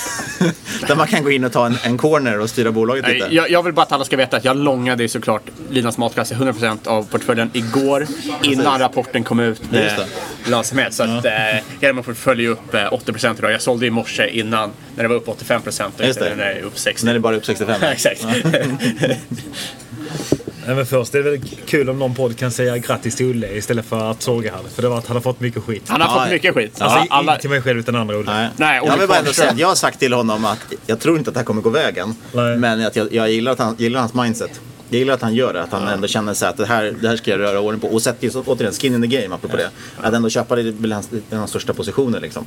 där 0.87 0.97
man 0.97 1.07
kan 1.07 1.25
gå 1.25 1.31
in 1.31 1.45
och 1.45 1.53
ta 1.53 1.67
en, 1.67 1.79
en 1.83 1.99
corner 1.99 2.41
och 2.41 2.51
styra 2.51 2.73
bolaget 2.73 3.09
lite. 3.09 3.35
Jag, 3.35 3.51
jag 3.51 3.63
vill 3.63 3.73
bara 3.73 3.83
att 3.83 3.93
alla 3.93 4.05
ska 4.05 4.17
veta 4.17 4.37
att 4.37 4.45
jag 4.45 4.57
långade 4.57 5.09
såklart 5.09 5.43
Linas 5.71 5.99
matkasse 5.99 6.35
100% 6.35 6.89
av 6.89 7.03
portföljen 7.03 7.51
igår 7.53 8.07
innan 8.43 8.79
rapporten 8.79 9.25
kom 9.25 9.41
ut 9.41 9.61
Just 9.61 9.73
med 9.73 10.07
lönsamhet. 10.47 10.95
Så 10.95 11.03
att 11.03 11.25
eh, 11.25 11.33
hela 11.81 11.93
min 11.93 12.05
portfölj 12.05 12.47
är 12.47 12.51
upp 12.51 12.75
eh, 12.75 12.79
80% 12.79 13.39
idag. 13.39 13.53
Jag 13.53 13.63
sålde 13.63 13.87
i 13.87 13.91
morse 13.91 14.29
innan 14.29 14.71
när 14.97 15.03
det 15.03 15.09
var 15.09 15.17
upp 15.17 15.27
85% 15.27 15.91
och 15.99 16.05
inte 16.05 16.35
när 16.37 16.39
det 16.45 16.53
är 16.53 16.63
upp 16.63 16.75
60%. 16.75 17.05
När 17.05 17.15
det 17.15 17.21
bara 17.21 17.35
är 17.35 17.39
upp 17.39 17.47
65. 17.47 17.83
Exakt. 17.83 18.27
Nej, 20.67 20.77
men 20.77 20.87
först 20.87 21.15
är 21.15 21.23
det 21.23 21.31
väl 21.31 21.41
kul 21.67 21.89
om 21.91 21.99
någon 21.99 22.15
podd 22.15 22.37
kan 22.37 22.51
säga 22.51 22.79
grattis 22.79 23.17
till 23.17 23.27
Olle 23.31 23.53
istället 23.57 23.85
för 23.87 24.11
att 24.11 24.23
såga 24.23 24.53
han. 24.55 24.65
För 24.75 24.83
det 24.83 24.89
var 24.89 24.99
att 24.99 25.07
han 25.07 25.17
har 25.17 25.23
fått 25.23 25.41
mycket 25.41 25.63
skit. 25.63 25.83
Han 25.87 26.01
har 26.01 26.21
fått 26.21 26.31
mycket 26.31 26.55
skit. 26.55 26.81
Alltså, 26.81 26.99
Ja, 26.99 27.07
alla- 27.11 27.33
inte 27.33 27.41
till 27.41 27.51
mig 27.51 27.63
själv 27.63 27.79
utan 27.79 27.97
andra 27.97 28.17
Olle. 28.17 28.33
Nej. 28.33 28.49
Nej, 28.57 28.81
jag 28.85 28.97
vill 28.97 29.09
bara 29.09 29.19
ändå 29.19 29.33
säga 29.33 29.51
att 29.51 29.59
jag 29.59 29.69
har 29.69 29.75
sagt 29.75 29.99
till 29.99 30.13
honom 30.13 30.45
att 30.45 30.59
jag 30.87 31.01
tror 31.01 31.19
inte 31.19 31.31
att 31.31 31.35
det 31.35 31.41
här 31.41 31.45
kommer 31.45 31.63
gå 31.63 31.71
vägen. 31.71 32.15
Men 32.33 32.87
att 32.87 32.97
jag, 32.97 33.13
jag 33.15 33.31
gillar, 33.31 33.53
att 33.53 33.59
han, 33.59 33.75
gillar 33.79 34.01
hans 34.01 34.15
mindset. 34.15 34.61
Jag 34.89 34.99
gillar 34.99 35.15
att 35.15 35.23
han 35.23 35.35
gör 35.35 35.53
det, 35.53 35.63
att 35.63 35.73
han 35.73 35.89
ändå 35.89 36.09
känner 36.09 36.35
sig 36.35 36.49
att 36.49 36.57
det 36.57 36.67
här, 36.67 36.95
det 37.01 37.09
här 37.09 37.17
ska 37.17 37.31
jag 37.31 37.41
röra 37.41 37.61
ordning 37.61 37.81
på. 37.81 37.89
Och 37.89 38.03
sätter 38.03 38.29
ju 38.29 38.41
återigen 38.47 38.73
skin 38.73 38.95
in 38.95 39.11
the 39.11 39.21
game 39.23 39.35
apropå 39.35 39.57
det. 39.57 39.71
Att 40.03 40.15
ändå 40.15 40.29
köpa 40.31 40.57
det 40.57 40.63
är 40.63 40.93
hans, 40.93 41.09
en 41.13 41.23
av 41.33 41.39
hans 41.39 41.51
största 41.51 41.73
positioner 41.73 42.21
liksom. 42.21 42.45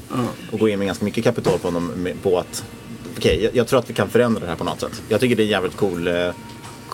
Och 0.52 0.60
gå 0.60 0.70
in 0.70 0.80
med 0.80 0.86
ganska 0.86 1.06
mycket 1.06 1.24
kapital 1.24 1.60
på 1.60 1.68
honom 1.68 2.08
på 2.24 2.40
att 2.40 2.64
okej, 3.18 3.44
jag, 3.44 3.56
jag 3.56 3.68
tror 3.68 3.80
att 3.80 3.90
vi 3.90 3.94
kan 3.94 4.10
förändra 4.10 4.42
det 4.42 4.48
här 4.48 4.56
på 4.56 4.64
något 4.64 4.80
sätt. 4.82 5.02
Jag 5.10 5.20
tycker 5.20 5.36
det 5.36 5.44
är 5.44 5.48
jävligt 5.48 5.76
cool 5.78 6.08
eh, 6.08 6.14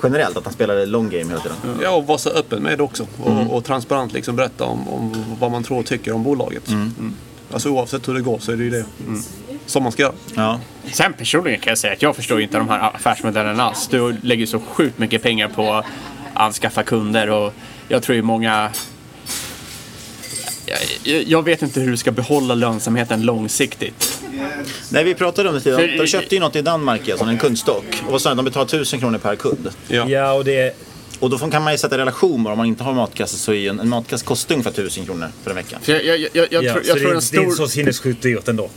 generellt 0.03 0.38
att 0.38 0.43
han 0.43 0.53
spelar 0.53 0.86
long 0.86 1.10
game 1.10 1.25
hela 1.29 1.39
tiden. 1.39 1.58
Ja, 1.81 1.89
och 1.89 2.08
vara 2.08 2.17
så 2.17 2.29
öppen 2.29 2.63
med 2.63 2.77
det 2.77 2.84
också. 2.84 3.08
Och, 3.23 3.31
Mm. 3.31 3.49
och 3.49 3.63
transparent 3.65 4.13
liksom 4.13 4.36
berätta 4.36 4.63
om, 4.63 4.88
om 4.88 5.25
vad 5.39 5.51
man 5.51 5.63
tror 5.63 5.79
och 5.79 5.86
tycker 5.86 6.12
om 6.12 6.23
bolaget. 6.23 6.67
Mm. 6.69 7.13
Alltså 7.53 7.69
oavsett 7.69 8.08
hur 8.08 8.13
det 8.13 8.21
går 8.21 8.39
så 8.39 8.51
är 8.51 8.55
det 8.55 8.63
ju 8.63 8.69
det 8.69 8.86
som 9.65 9.84
man 9.84 9.91
ska 9.91 10.01
göra. 10.01 10.13
Ja. 10.36 10.60
Sen 10.93 11.13
personligen 11.13 11.60
kan 11.60 11.71
jag 11.71 11.77
säga 11.77 11.93
att 11.93 12.01
jag 12.01 12.15
förstår 12.15 12.41
inte 12.41 12.58
de 12.58 12.69
här 12.69 12.95
affärsmodellerna 12.95 13.63
alls. 13.63 13.88
Du 13.88 14.15
lägger 14.21 14.45
så 14.45 14.60
sjukt 14.60 14.99
mycket 14.99 15.23
pengar 15.23 15.47
på 15.47 15.73
att 15.73 15.86
anskaffa 16.34 16.84
kunder 16.84 17.29
och 17.29 17.53
jag 17.88 18.03
tror 18.03 18.15
ju 18.15 18.21
många... 18.21 18.69
Jag, 21.03 21.23
jag 21.23 21.43
vet 21.43 21.62
inte 21.62 21.79
hur 21.79 21.91
du 21.91 21.97
ska 21.97 22.12
behålla 22.12 22.55
lönsamheten 22.55 23.21
långsiktigt. 23.21 24.21
Nej, 24.89 25.03
vi 25.03 25.13
pratade 25.15 25.49
om 25.49 25.55
det 25.55 25.62
tidigare. 25.62 25.97
De 25.97 26.08
köpte 26.08 26.36
ju 26.36 26.41
något 26.41 26.55
i 26.55 26.62
Danmark, 26.62 27.10
alltså 27.10 27.25
en 27.25 27.38
kundstock. 27.38 27.86
Och 28.05 28.12
vad 28.12 28.21
sa 28.21 28.29
de? 28.29 28.36
De 28.38 28.45
betalar 28.45 28.65
1000 28.65 28.99
kronor 28.99 29.17
per 29.17 29.36
kund. 29.36 29.69
Ja, 29.88 30.34
och 30.34 30.45
det... 30.45 30.75
Och 31.19 31.29
då 31.29 31.38
får- 31.38 31.51
kan 31.51 31.63
man 31.63 31.73
ju 31.73 31.77
sätta 31.77 31.97
relation 31.97 32.43
med 32.43 32.51
om 32.51 32.58
man 32.58 32.67
inte 32.67 32.84
har 32.84 32.93
matkasse 32.93 33.38
så 33.38 33.51
är 33.51 33.55
ju 33.55 33.67
en, 33.67 33.79
en 33.79 33.89
matkasse 33.89 34.25
kostar 34.25 34.55
ungefär 34.55 34.71
1000 34.71 35.05
kronor 35.05 35.27
för 35.43 35.49
en 35.51 35.55
vecka. 35.55 35.77
För 35.81 35.91
jag, 35.93 36.03
jag, 36.05 36.19
jag, 36.34 36.47
jag, 36.51 36.63
ja, 36.63 36.73
tror, 36.73 36.84
så 36.84 36.89
jag 36.89 36.97
det, 36.97 37.01
tror 37.01 37.12
är- 37.12 37.15
en 37.15 37.21
det 37.31 37.38
är 37.38 37.41
inte 37.41 37.55
stor... 37.55 37.65
så 37.65 37.67
sinnessjukt 37.71 38.21
dyrt 38.21 38.47
ändå. 38.47 38.69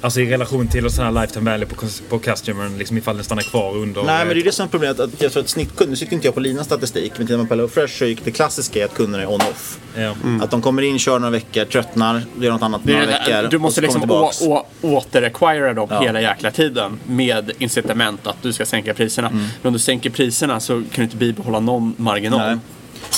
Alltså 0.00 0.20
i 0.20 0.30
relation 0.30 0.68
till 0.68 0.84
en 0.84 0.90
sån 0.90 1.04
här 1.04 1.12
lifetime 1.22 1.50
value 1.50 1.66
på, 1.66 1.86
på 2.08 2.18
customern, 2.18 2.78
liksom 2.78 2.98
ifall 2.98 3.16
den 3.16 3.24
stannar 3.24 3.42
kvar 3.42 3.76
under... 3.76 4.02
Nej, 4.02 4.24
men 4.26 4.34
det 4.34 4.42
är 4.42 4.44
det 4.44 4.52
som 4.52 4.64
är 4.66 4.70
problemet. 4.70 5.00
Att 5.00 5.22
jag 5.22 5.32
tror 5.32 5.42
att 5.42 5.48
snittkund, 5.48 5.90
nu 5.90 5.96
sitter 5.96 6.12
inte 6.12 6.26
jag 6.26 6.34
på 6.34 6.40
Linas 6.40 6.66
statistik, 6.66 7.12
men 7.16 7.26
tittar 7.26 7.38
man 7.38 7.46
på 7.46 7.54
Hello 7.54 7.68
Fresh 7.68 7.98
så 7.98 8.04
är 8.04 8.16
det 8.24 8.30
klassiska 8.30 8.80
är 8.80 8.84
att 8.84 8.94
kunderna 8.94 9.22
är 9.22 9.30
on-off. 9.30 9.78
Ja. 9.96 10.14
Att 10.42 10.50
de 10.50 10.62
kommer 10.62 10.82
in, 10.82 10.98
kör 10.98 11.18
några 11.18 11.30
veckor, 11.30 11.64
tröttnar, 11.64 12.22
gör 12.40 12.50
något 12.50 12.62
annat 12.62 12.84
några 12.84 13.00
det 13.00 13.06
veckor. 13.06 13.48
du 13.50 13.58
måste 13.58 13.80
liksom 13.80 14.00
å, 14.00 14.04
tillbaks. 14.04 14.42
å, 14.42 14.66
återacquira 14.82 15.74
dem 15.74 15.88
Ja. 15.90 16.00
hela 16.00 16.20
jäkla 16.20 16.50
tiden 16.50 16.98
med 17.06 17.50
incitament 17.58 18.26
att 18.26 18.42
du 18.42 18.52
ska 18.52 18.66
sänka 18.66 18.94
priserna. 18.94 19.28
Mm. 19.28 19.40
Men 19.40 19.68
om 19.68 19.72
du 19.72 19.78
sänker 19.78 20.10
priserna 20.10 20.60
så 20.60 20.72
kan 20.72 20.86
du 20.94 21.02
inte 21.02 21.16
bibehålla 21.16 21.60
någon 21.60 21.94
marginal. 21.96 22.40
Nej. 22.40 22.58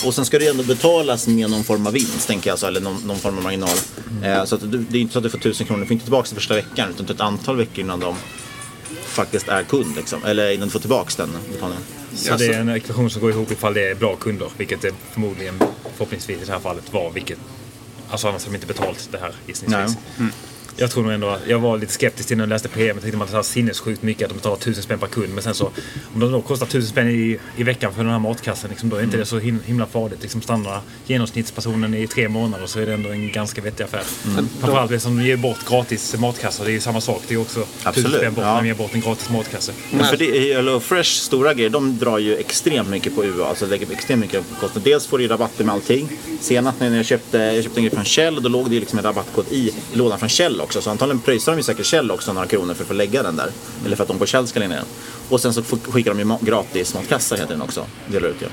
Och 0.04 0.14
sen 0.14 0.24
ska 0.24 0.38
det 0.38 0.46
ändå 0.46 0.62
betalas 0.62 1.26
med 1.26 1.50
någon 1.50 1.64
form 1.64 1.86
av 1.86 1.92
vinst, 1.92 2.26
tänker 2.26 2.50
jag, 2.50 2.58
så, 2.58 2.66
eller 2.66 2.80
någon, 2.80 3.02
någon 3.06 3.18
form 3.18 3.36
av 3.38 3.42
marginal. 3.42 3.76
Eh, 4.24 4.44
så 4.44 4.54
att 4.54 4.70
du, 4.70 4.78
det 4.90 4.98
är 4.98 5.02
inte 5.02 5.12
så 5.12 5.18
att 5.18 5.22
du 5.22 5.30
får 5.30 5.38
1000 5.38 5.66
kronor, 5.66 5.80
du 5.80 5.86
får 5.86 5.92
inte 5.92 6.04
tillbaka 6.04 6.28
det 6.28 6.34
första 6.34 6.54
veckan, 6.54 6.90
utan 6.90 7.14
ett 7.14 7.20
antal 7.20 7.56
veckor 7.56 7.78
innan 7.80 8.00
de 8.00 8.14
faktiskt 9.04 9.48
är 9.48 9.62
kund. 9.62 9.96
Liksom. 9.96 10.24
Eller 10.24 10.50
innan 10.50 10.68
du 10.68 10.72
får 10.72 10.80
tillbaka 10.80 11.10
den 11.16 11.30
betalningen. 11.52 11.84
Så 12.14 12.36
det 12.36 12.46
är 12.46 12.60
en 12.60 12.68
ekvation 12.68 13.10
som 13.10 13.22
går 13.22 13.30
ihop 13.30 13.50
ifall 13.50 13.74
det 13.74 13.90
är 13.90 13.94
bra 13.94 14.16
kunder, 14.16 14.48
vilket 14.56 14.82
det 14.82 14.92
förmodligen 15.12 15.58
förhoppningsvis 15.96 16.42
i 16.42 16.44
det 16.44 16.52
här 16.52 16.60
fallet 16.60 16.92
var. 16.92 17.10
Vilket, 17.10 17.38
alltså 18.10 18.28
annars 18.28 18.42
hade 18.42 18.52
de 18.52 18.56
inte 18.56 18.66
betalt 18.66 19.08
det 19.12 19.18
här 19.18 19.32
gissningsvis. 19.46 19.96
Nej. 20.18 20.30
Jag 20.76 20.90
tror 20.90 21.02
nog 21.02 21.12
ändå 21.12 21.28
att 21.28 21.40
jag 21.48 21.58
var 21.58 21.78
lite 21.78 21.92
skeptisk 21.92 22.28
till 22.28 22.36
när 22.36 22.44
jag 22.44 22.48
läste 22.48 22.68
PM. 22.68 22.86
Jag 22.96 23.00
tänkte 23.02 23.18
man 23.18 23.28
här 23.28 23.42
sinnessjukt 23.42 24.02
mycket 24.02 24.22
att 24.22 24.28
de 24.30 24.34
betalar 24.34 24.56
1000 24.56 24.82
spänn 24.82 24.98
per 24.98 25.06
kund. 25.06 25.28
Men 25.34 25.42
sen 25.42 25.54
så 25.54 25.64
om 26.14 26.20
de 26.20 26.32
då 26.32 26.40
kostar 26.42 26.66
1000 26.66 26.90
spänn 26.90 27.08
i, 27.08 27.38
i 27.56 27.62
veckan 27.62 27.94
för 27.94 28.02
den 28.02 28.12
här 28.12 28.18
matkassen. 28.18 28.70
Liksom, 28.70 28.88
då 28.88 28.96
är 28.96 29.02
inte 29.02 29.16
det 29.16 29.26
så 29.26 29.38
him- 29.38 29.62
himla 29.64 29.86
farligt. 29.86 30.18
Liksom 30.22 30.42
stannar 30.42 30.80
genomsnittspersonen 31.06 31.94
i 31.94 32.06
tre 32.06 32.28
månader 32.28 32.66
så 32.66 32.80
är 32.80 32.86
det 32.86 32.94
ändå 32.94 33.10
en 33.10 33.32
ganska 33.32 33.62
vettig 33.62 33.84
affär. 33.84 34.02
Mm. 34.26 34.48
Framförallt 34.60 34.90
det 34.90 35.00
som 35.00 35.22
ger 35.22 35.36
bort 35.36 35.68
gratis 35.68 36.16
matkassar. 36.18 36.64
Det 36.64 36.70
är 36.70 36.72
ju 36.72 36.80
samma 36.80 37.00
sak. 37.00 37.22
Det 37.28 37.34
är 37.34 37.38
också 37.38 37.60
1000 37.60 37.68
Absolut, 37.88 38.16
spänn 38.16 38.34
bort 38.34 38.44
ja. 38.44 38.48
när 38.48 38.54
man 38.54 38.66
ger 38.66 38.74
bort 38.74 38.94
en 38.94 39.00
gratis 39.00 39.30
matkasse. 39.30 39.72
Men 39.90 40.06
för 40.06 40.16
det, 40.16 40.54
Hello 40.54 40.80
Fresh 40.80 41.10
stora 41.10 41.54
grejer, 41.54 41.70
de 41.70 41.98
drar 41.98 42.18
ju 42.18 42.36
extremt 42.36 42.88
mycket 42.88 43.16
på 43.16 43.24
UA. 43.24 43.46
Alltså 43.46 43.66
lägger 43.66 43.92
extremt 43.92 44.20
mycket 44.20 44.48
på 44.48 44.54
kostnader. 44.60 44.90
Dels 44.90 45.06
får 45.06 45.18
du 45.18 45.24
ju 45.24 45.30
rabatter 45.30 45.64
med 45.64 45.74
allting. 45.74 46.08
Senast 46.40 46.80
när 46.80 46.96
jag 46.96 47.06
köpte, 47.06 47.38
jag 47.38 47.64
köpte 47.64 47.80
en 47.80 47.84
grej 47.84 47.94
från 47.94 48.04
Shell, 48.04 48.42
då 48.42 48.48
låg 48.48 48.68
det 48.68 48.74
ju 48.74 48.80
liksom 48.80 48.98
en 48.98 49.04
rabattkod 49.04 49.44
i 49.50 49.70
lådan 49.92 50.18
från 50.18 50.28
Shell 50.54 50.60
också. 50.60 50.80
Så 50.80 50.90
antagligen 50.90 51.20
pröjsar 51.20 51.52
de 51.52 51.58
ju 51.58 51.62
säkert 51.62 51.86
Shell 51.86 52.10
också 52.10 52.32
några 52.32 52.46
kronor 52.46 52.74
för 52.74 52.82
att 52.82 52.88
få 52.88 52.94
lägga 52.94 53.22
den 53.22 53.36
där. 53.36 53.50
Eller 53.86 53.96
för 53.96 54.02
att 54.02 54.08
de 54.08 54.18
på 54.18 54.26
Shell 54.26 54.46
ska 54.46 54.60
lägga 54.60 54.74
den. 54.74 54.84
Och 55.28 55.40
sen 55.40 55.54
så 55.54 55.62
skickar 55.62 56.14
de 56.14 56.18
ju 56.18 56.36
gratis 56.40 56.94
matkassa 56.94 57.34
heter 57.34 57.48
den 57.48 57.62
också. 57.62 57.86
Delar 58.06 58.28
ut 58.28 58.42
ju. 58.42 58.46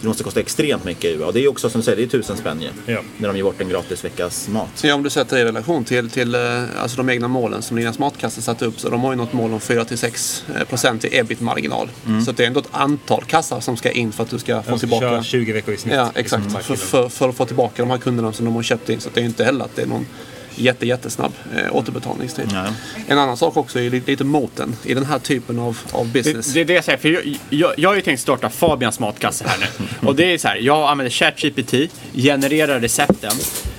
Det 0.00 0.08
måste 0.08 0.24
kosta 0.24 0.40
extremt 0.40 0.84
mycket 0.84 1.04
i. 1.04 1.22
Och 1.22 1.32
det 1.32 1.38
är 1.38 1.42
ju 1.42 1.48
också 1.48 1.70
som 1.70 1.80
du 1.80 1.84
säger, 1.84 1.96
det 1.96 2.02
är 2.02 2.06
tusen 2.06 2.36
spänn 2.36 2.62
ju. 2.62 2.92
Ja. 2.92 3.00
När 3.18 3.28
de 3.28 3.36
ger 3.36 3.44
bort 3.44 3.60
en 3.60 3.68
gratis 3.68 4.04
veckas 4.04 4.48
mat. 4.48 4.68
Så 4.74 4.86
ja, 4.86 4.94
om 4.94 5.02
du 5.02 5.10
sätter 5.10 5.36
det 5.36 5.42
i 5.42 5.44
relation 5.44 5.84
till, 5.84 6.10
till 6.10 6.34
eh, 6.34 6.40
alltså 6.78 6.96
de 6.96 7.10
egna 7.10 7.28
målen 7.28 7.62
som 7.62 7.76
Linas 7.76 7.98
matkasse 7.98 8.42
satte 8.42 8.64
upp 8.64 8.80
så 8.80 8.88
de 8.88 9.00
har 9.00 9.12
ju 9.12 9.16
något 9.16 9.32
mål 9.32 9.52
om 9.52 9.58
4-6 9.58 10.64
procent 10.64 11.04
i 11.04 11.16
ebit-marginal. 11.18 11.88
Mm. 12.06 12.24
Så 12.24 12.32
det 12.32 12.42
är 12.42 12.46
ändå 12.46 12.60
ett 12.60 12.68
antal 12.70 13.24
kassar 13.24 13.60
som 13.60 13.76
ska 13.76 13.90
in 13.90 14.12
för 14.12 14.22
att 14.22 14.30
du 14.30 14.38
ska 14.38 14.62
få 14.62 14.68
ska 14.68 14.78
tillbaka. 14.78 15.06
köra 15.06 15.22
20 15.22 15.52
veckor 15.52 15.74
i 15.74 15.76
snitt. 15.76 15.94
Ja, 15.94 16.10
exakt. 16.14 16.44
Liksom, 16.44 16.62
För, 16.62 16.76
för, 16.76 17.08
för 17.08 17.28
att 17.28 17.36
få 17.36 17.46
tillbaka 17.46 17.82
de 17.82 17.90
här 17.90 17.98
kunderna 17.98 18.32
som 18.32 18.44
de 18.44 18.54
har 18.54 18.62
köpt 18.62 18.88
in. 18.88 19.00
Så 19.00 19.10
det 19.14 19.20
är 19.20 19.24
inte 19.24 19.44
heller 19.44 19.64
att 19.64 19.76
det 19.76 19.82
är 19.82 19.86
någon 19.86 20.06
jätte, 20.54 20.86
jättesnabb 20.86 21.32
eh, 21.56 21.76
återbetalningstid. 21.76 22.48
Nej. 22.52 22.72
En 23.08 23.18
annan 23.18 23.36
sak 23.36 23.56
också 23.56 23.80
är 23.80 23.90
lite, 23.90 24.24
moten 24.24 24.76
i 24.84 24.94
den 24.94 25.04
här 25.04 25.18
typen 25.18 25.58
av, 25.58 25.78
av 25.92 26.12
business. 26.12 26.46
Det, 26.46 26.52
det 26.52 26.60
är 26.60 26.64
det 26.64 26.72
jag 26.72 26.84
säger, 26.84 26.98
för 26.98 27.08
jag, 27.08 27.38
jag, 27.50 27.74
jag 27.76 27.88
har 27.88 27.96
ju 27.96 28.02
tänkt 28.02 28.20
starta 28.20 28.50
Fabians 28.50 29.00
matkasse 29.00 29.44
här 29.48 29.58
nu. 29.58 29.86
Och 30.08 30.16
det 30.16 30.32
är 30.32 30.38
så 30.38 30.48
här, 30.48 30.56
jag 30.56 30.90
använder 30.90 31.10
ChatGPT, 31.10 31.74
genererar 32.14 32.80
recepten. 32.80 33.32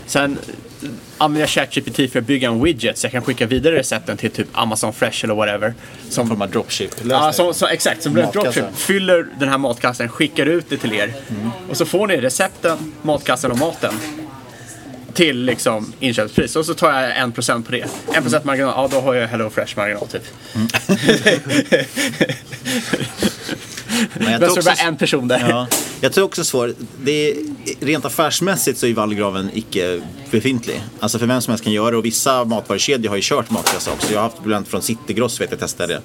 Sen 0.06 0.38
använder 1.18 1.42
jag 1.42 1.50
ChatGPT 1.50 2.12
för 2.12 2.20
att 2.20 2.26
bygga 2.26 2.48
en 2.48 2.64
widget 2.64 2.98
så 2.98 3.06
jag 3.06 3.12
kan 3.12 3.22
skicka 3.22 3.46
vidare 3.46 3.76
recepten 3.76 4.18
till 4.18 4.32
typ 4.32 4.48
Amazon 4.52 4.94
Fresh 4.94 5.26
eller 5.26 5.36
whatever. 5.36 5.74
Som, 6.10 6.28
form 6.28 6.42
av 6.42 6.50
dropship. 6.50 6.92
Ja, 7.10 7.34
så, 7.34 7.54
så, 7.54 7.68
exakt. 7.68 8.04
Som 8.04 8.14
blir 8.14 8.28
dropship. 8.34 8.66
Fyller 8.76 9.28
den 9.40 9.50
här 9.50 9.58
matkassen, 9.58 10.10
skickar 10.10 10.46
ut 10.46 10.66
det 10.70 10.78
till 10.78 10.94
er. 10.94 11.14
Och 11.70 11.78
så 11.78 11.86
får 11.86 12.08
ni 12.08 12.18
recepten, 12.18 12.94
matkassen 13.02 13.52
och 13.52 13.58
maten. 13.58 13.94
Till 15.14 15.44
liksom 15.46 15.94
inköpspris. 16.00 16.56
Och 16.56 16.66
så 16.66 16.74
tar 16.74 17.02
jag 17.02 17.18
en 17.18 17.32
procent 17.32 17.66
på 17.66 17.72
det. 17.72 17.86
En 18.14 18.24
procent 18.24 18.46
marginal, 18.46 18.74
ja 18.78 18.88
då 18.92 19.02
har 19.02 19.14
jag 19.14 19.28
Hello 19.28 19.50
Fresh 19.50 19.78
marginal 19.78 20.08
typ. 20.08 20.24
Men 24.14 24.32
jag 24.32 24.40
Bäst 24.42 24.54
tror 24.54 24.64
det 24.64 24.78
bara 24.78 24.88
en 24.88 24.98
person 24.98 25.28
där. 25.28 25.46
Ja, 25.50 25.68
jag 26.02 26.14
tror 26.14 26.26
också 26.26 26.44
svårt. 26.44 26.70
Det 27.04 27.30
är, 27.30 27.36
rent 27.80 28.06
affärsmässigt 28.06 28.80
så 28.80 28.88
är 28.88 28.94
vallgraven 28.94 29.50
icke 29.54 30.02
befintlig. 30.32 30.82
Alltså 31.00 31.20
för 31.20 31.26
vem 31.26 31.42
som 31.42 31.52
helst 31.52 31.64
kan 31.64 31.74
göra 31.74 31.92
det 31.92 31.98
och 31.98 32.06
vissa 32.06 32.46
matvarukedjor 32.46 33.10
har 33.10 33.16
ju 33.16 33.22
kört 33.26 33.50
matkassar 33.50 33.92
också. 33.92 34.12
Jag 34.14 34.20
har 34.20 34.24
haft 34.24 34.38
problem 34.38 34.66
från 34.66 34.82
Citygross 34.82 35.42
vet 35.42 35.52
jag 35.52 35.60
testade 35.60 36.02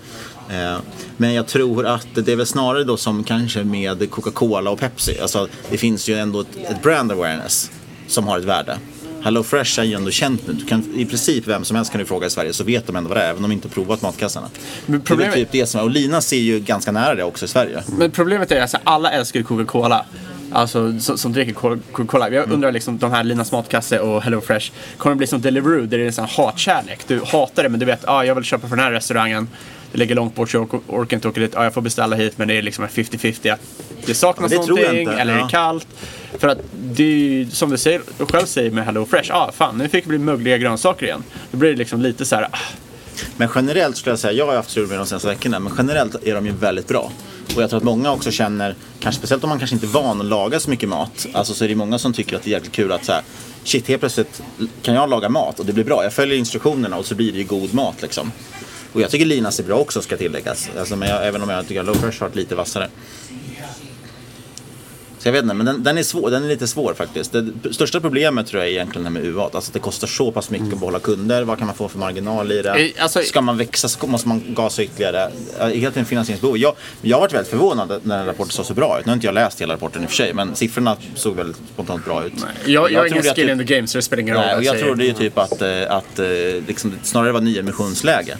det. 0.48 0.56
Eh, 0.56 0.78
Men 1.16 1.34
jag 1.34 1.46
tror 1.46 1.86
att 1.86 2.08
det 2.14 2.32
är 2.32 2.36
väl 2.36 2.46
snarare 2.46 2.84
då 2.84 2.96
som 2.96 3.24
kanske 3.24 3.64
med 3.64 4.10
Coca-Cola 4.10 4.70
och 4.70 4.80
Pepsi. 4.80 5.18
Alltså 5.20 5.48
det 5.70 5.78
finns 5.78 6.08
ju 6.08 6.14
ändå 6.18 6.40
ett, 6.40 6.56
ett 6.70 6.82
brand 6.82 7.12
awareness 7.12 7.70
som 8.06 8.26
har 8.28 8.38
ett 8.38 8.44
värde. 8.44 8.78
Hello 9.22 9.42
Fresh 9.42 9.80
är 9.80 9.84
ju 9.84 9.94
ändå 9.94 10.10
känt 10.10 10.46
nu. 10.46 10.52
Du 10.52 10.64
kan, 10.64 10.84
I 10.94 11.04
princip 11.06 11.46
vem 11.46 11.64
som 11.64 11.76
helst 11.76 11.92
kan 11.92 11.98
du 11.98 12.04
fråga 12.06 12.26
i 12.26 12.30
Sverige 12.30 12.52
så 12.52 12.64
vet 12.64 12.86
de 12.86 12.96
ändå 12.96 13.08
vad 13.08 13.18
det 13.18 13.22
är 13.22 13.30
även 13.30 13.44
om 13.44 13.50
de 13.50 13.54
inte 13.54 13.68
provat 13.68 14.02
matkassarna. 14.02 14.48
Men 14.86 14.98
Det 14.98 15.04
är 15.04 15.06
problemet- 15.06 15.34
typ 15.34 15.48
det 15.52 15.66
som 15.66 15.80
är. 15.80 15.84
Och 15.84 15.90
Linas 15.90 16.32
är 16.32 16.36
ju 16.36 16.60
ganska 16.60 16.92
nära 16.92 17.14
det 17.14 17.24
också 17.24 17.44
i 17.44 17.48
Sverige. 17.48 17.82
Men 17.98 18.10
problemet 18.10 18.52
är 18.52 18.56
att 18.56 18.62
alltså, 18.62 18.78
alla 18.84 19.10
älskar 19.10 19.40
ju 19.40 19.44
Coca-Cola. 19.46 20.04
Alltså 20.52 21.00
som, 21.00 21.18
som 21.18 21.32
dricker 21.32 21.52
Coca- 21.52 21.78
Coca-Cola. 21.92 22.30
Jag 22.30 22.52
undrar 22.52 22.72
liksom 22.72 22.98
de 22.98 23.10
här 23.12 23.24
Linas 23.24 23.52
matkasse 23.52 24.00
och 24.00 24.22
Hello 24.22 24.40
Fresh. 24.40 24.72
Kommer 24.98 25.14
det 25.14 25.18
bli 25.18 25.26
som 25.26 25.40
Deliveroo 25.40 25.80
där 25.86 25.98
det 25.98 26.04
är 26.04 26.06
en 26.06 26.12
sån 26.12 26.26
hatkärlek? 26.30 27.00
Du 27.06 27.20
hatar 27.32 27.62
det 27.62 27.68
men 27.68 27.80
du 27.80 27.86
vet, 27.86 28.08
ah, 28.08 28.24
jag 28.24 28.34
vill 28.34 28.44
köpa 28.44 28.68
från 28.68 28.78
den 28.78 28.84
här 28.86 28.92
restaurangen. 28.92 29.48
Det 29.92 29.98
ligger 29.98 30.14
långt 30.14 30.34
bort 30.34 30.50
så 30.50 30.56
jag 30.56 30.74
ork- 30.74 30.82
orkar 30.86 31.16
inte 31.16 31.28
åka 31.28 31.40
dit. 31.40 31.56
Ah, 31.56 31.64
jag 31.64 31.74
får 31.74 31.80
beställa 31.80 32.16
hit 32.16 32.38
men 32.38 32.48
det 32.48 32.54
är 32.58 32.62
liksom 32.62 32.84
en 32.84 32.90
50-50 32.90 33.52
att 33.52 33.60
det 34.06 34.14
saknas 34.14 34.52
Ja, 34.52 34.60
det 34.62 34.66
någonting 34.68 35.08
eller 35.08 35.32
är 35.34 35.38
Ja. 35.38 35.44
det 35.44 35.50
kallt. 35.50 35.86
För 36.38 36.48
att 36.48 36.58
det 36.72 37.02
är 37.02 37.06
ju 37.08 37.50
som 37.50 37.70
du, 37.70 37.76
säger, 37.78 38.00
du 38.18 38.26
själv 38.26 38.46
säger 38.46 38.70
med 38.70 38.84
Hello 38.84 39.06
Fresh. 39.06 39.34
Ah, 39.34 39.52
fan 39.52 39.78
nu 39.78 39.88
fick 39.88 40.04
det 40.04 40.08
bli 40.08 40.18
mögliga 40.18 40.58
grönsaker 40.58 41.06
igen. 41.06 41.22
Då 41.50 41.56
blir 41.58 41.70
det 41.70 41.76
liksom 41.76 42.00
lite 42.00 42.24
så 42.24 42.36
här. 42.36 42.48
Ah, 42.52 42.58
Men 43.36 43.48
generellt 43.54 43.96
skulle 43.96 44.12
jag 44.12 44.18
säga, 44.18 44.32
jag 44.32 44.46
har 44.46 44.56
haft 44.56 44.70
strul 44.70 44.88
med 44.88 44.98
de 44.98 45.06
senaste 45.06 45.28
veckorna, 45.28 45.58
men 45.58 45.72
generellt 45.78 46.14
är 46.26 46.34
de 46.34 46.46
ju 46.46 46.52
väldigt 46.52 46.88
bra. 46.88 47.10
Och 47.56 47.62
jag 47.62 47.70
tror 47.70 47.76
att 47.78 47.84
många 47.84 48.12
också 48.12 48.30
känner, 48.30 48.74
kanske 49.00 49.18
speciellt 49.18 49.44
om 49.44 49.48
man 49.50 49.58
kanske 49.58 49.76
inte 49.76 49.86
är 49.86 49.88
van 49.88 50.20
att 50.20 50.26
laga 50.26 50.60
så 50.60 50.70
mycket 50.70 50.88
mat, 50.88 51.26
alltså 51.32 51.54
så 51.54 51.64
är 51.64 51.68
det 51.68 51.74
många 51.74 51.98
som 51.98 52.12
tycker 52.12 52.36
att 52.36 52.42
det 52.42 52.50
är 52.50 52.52
jäkligt 52.52 52.72
kul 52.72 52.92
att 52.92 53.04
så 53.04 53.12
här, 53.12 53.22
shit 53.64 53.88
helt 53.88 54.00
plötsligt 54.00 54.42
kan 54.82 54.94
jag 54.94 55.10
laga 55.10 55.28
mat 55.28 55.60
och 55.60 55.66
det 55.66 55.72
blir 55.72 55.84
bra. 55.84 56.02
Jag 56.02 56.12
följer 56.12 56.38
instruktionerna 56.38 56.96
och 56.96 57.06
så 57.06 57.14
blir 57.14 57.32
det 57.32 57.38
ju 57.38 57.44
god 57.44 57.74
mat 57.74 58.02
liksom. 58.02 58.32
Och 58.96 59.02
jag 59.02 59.10
tycker 59.10 59.26
Linas 59.26 59.60
är 59.60 59.64
bra 59.64 59.78
också 59.78 60.02
ska 60.02 60.16
tilläggas. 60.16 60.68
Alltså, 60.78 60.96
men 60.96 61.08
jag, 61.08 61.26
även 61.26 61.42
om 61.42 61.48
jag 61.48 61.68
tycker 61.68 61.80
att 61.80 61.86
Low 61.86 61.94
Fresh 61.94 62.20
har 62.20 62.28
varit 62.28 62.36
lite 62.36 62.54
vassare. 62.54 62.88
Så 65.18 65.28
jag 65.28 65.32
vet 65.32 65.42
inte, 65.42 65.54
men 65.54 65.66
den, 65.66 65.82
den, 65.82 65.98
är 65.98 66.02
svår, 66.02 66.30
den 66.30 66.44
är 66.44 66.48
lite 66.48 66.66
svår 66.66 66.94
faktiskt. 66.94 67.32
Det 67.32 67.74
största 67.74 68.00
problemet 68.00 68.46
tror 68.46 68.62
jag 68.62 68.68
är 68.68 68.72
egentligen 68.72 69.04
det 69.04 69.20
här 69.20 69.24
med 69.24 69.34
UA. 69.34 69.42
Alltså 69.44 69.58
att 69.58 69.72
det 69.72 69.78
kostar 69.78 70.06
så 70.06 70.32
pass 70.32 70.50
mycket 70.50 70.72
att 70.72 70.80
behålla 70.80 70.98
kunder. 70.98 71.42
Vad 71.42 71.58
kan 71.58 71.66
man 71.66 71.76
få 71.76 71.88
för 71.88 71.98
marginal 71.98 72.52
i 72.52 72.62
det? 72.62 72.70
Eh, 72.70 73.02
alltså- 73.02 73.22
Ska 73.22 73.40
man 73.40 73.56
växa 73.56 73.88
så 73.88 74.06
måste 74.06 74.28
man 74.28 74.42
gasa 74.48 74.82
ytterligare. 74.82 75.30
Eh, 75.60 75.66
Helt 75.66 75.96
en 75.96 76.04
finansieringsbehov. 76.04 76.58
Jag, 76.58 76.74
jag 77.02 77.16
har 77.16 77.20
varit 77.20 77.34
väldigt 77.34 77.50
förvånad 77.50 78.00
när 78.02 78.16
den 78.18 78.26
rapporten 78.26 78.52
såg 78.52 78.66
så 78.66 78.74
bra 78.74 78.98
ut. 79.00 79.06
Nu 79.06 79.10
har 79.10 79.14
inte 79.14 79.26
jag 79.26 79.34
läst 79.34 79.60
hela 79.60 79.74
rapporten 79.74 80.02
i 80.02 80.06
och 80.06 80.10
för 80.10 80.16
sig, 80.16 80.34
men 80.34 80.54
siffrorna 80.54 80.96
såg 81.14 81.36
väldigt 81.36 81.56
spontant 81.74 82.04
bra 82.04 82.24
ut. 82.24 82.32
jag, 82.66 82.92
jag 82.92 83.00
har 83.00 83.06
ingen 83.06 83.22
skill 83.22 83.50
in 83.50 83.58
the 83.58 83.74
game 83.74 83.86
så 83.86 83.98
det 83.98 84.02
spelar 84.02 84.20
ingen 84.20 84.34
roll. 84.34 84.44
Nej, 84.44 84.64
jag 84.64 84.74
säger. 84.74 84.86
trodde 84.86 85.04
ju 85.04 85.12
typ 85.12 85.38
att, 85.38 85.62
eh, 85.62 85.68
att 85.88 86.20
liksom, 86.66 86.94
snarare 87.02 87.32
var 87.32 87.40
nyemissionsläge 87.40 88.38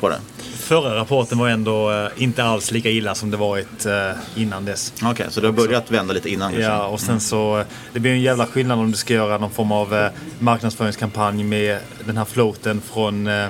på 0.00 0.08
det. 0.08 0.18
Förra 0.56 0.96
rapporten 0.96 1.38
var 1.38 1.48
ändå 1.48 1.90
eh, 1.90 2.22
inte 2.22 2.44
alls 2.44 2.70
lika 2.70 2.90
illa 2.90 3.14
som 3.14 3.30
det 3.30 3.36
varit 3.36 3.86
eh, 3.86 4.10
innan 4.36 4.64
dess. 4.64 4.92
Okej, 5.02 5.26
så 5.30 5.40
det 5.40 5.46
har 5.46 5.52
börjat 5.52 5.90
vända 5.90 6.14
lite 6.14 6.30
innan 6.30 6.52
kanske? 6.52 6.70
Ja, 6.70 6.86
och 6.86 7.00
sen 7.00 7.20
så, 7.20 7.64
det 7.92 8.00
blir 8.00 8.12
en 8.12 8.20
jävla 8.20 8.46
skillnad 8.46 8.78
om 8.78 8.90
du 8.90 8.96
ska 8.96 9.14
göra 9.14 9.38
någon 9.38 9.50
form 9.50 9.72
av 9.72 9.94
eh, 9.94 10.10
marknadsföringskampanj 10.38 11.44
med 11.44 11.78
den 12.04 12.16
här 12.16 12.24
floaten 12.24 12.80
från 12.80 13.26
eh, 13.26 13.46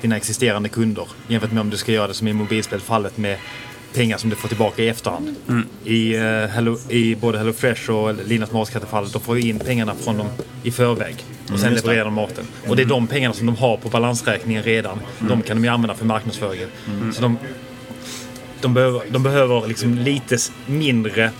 dina 0.00 0.16
existerande 0.16 0.68
kunder. 0.68 1.08
Jämfört 1.28 1.52
med 1.52 1.60
om 1.60 1.70
du 1.70 1.76
ska 1.76 1.92
göra 1.92 2.08
det 2.08 2.14
som 2.14 2.28
i 2.28 2.32
mobilspelfallet 2.32 3.16
med 3.18 3.38
pengar 3.96 4.18
som 4.18 4.30
du 4.30 4.36
får 4.36 4.48
tillbaka 4.48 4.82
i 4.82 4.88
efterhand. 4.88 5.34
I, 5.84 6.14
eh, 6.14 6.22
Hello, 6.46 6.78
I 6.88 7.14
både 7.14 7.38
Hello 7.38 7.52
Fresh 7.52 7.90
och 7.90 8.14
Linas 8.26 8.52
matskattefall, 8.52 9.08
då 9.10 9.18
får 9.18 9.34
vi 9.34 9.48
in 9.48 9.58
pengarna 9.58 9.94
från 9.94 10.18
dem 10.18 10.26
i 10.62 10.70
förväg. 10.70 11.14
Och 11.44 11.48
Mm, 11.50 11.60
sen 11.60 11.74
levererar 11.74 12.04
de 12.04 12.14
maten. 12.14 12.44
Och 12.68 12.76
det 12.76 12.82
är 12.82 12.86
de 12.86 13.06
pengarna 13.06 13.34
som 13.34 13.46
de 13.46 13.56
har 13.56 13.76
på 13.76 13.88
balansräkningen 13.88 14.62
redan. 14.62 14.98
De 15.28 15.42
kan 15.42 15.56
de 15.56 15.64
ju 15.64 15.70
använda 15.70 15.94
för 15.94 16.04
marknadsföringen. 16.04 16.68
Så 17.12 17.22
de, 17.22 17.38
de 18.60 18.74
behöver, 18.74 19.00
de 19.10 19.22
behöver 19.22 19.66
liksom 19.68 19.94
lite 19.98 20.36
mindre 20.66 21.30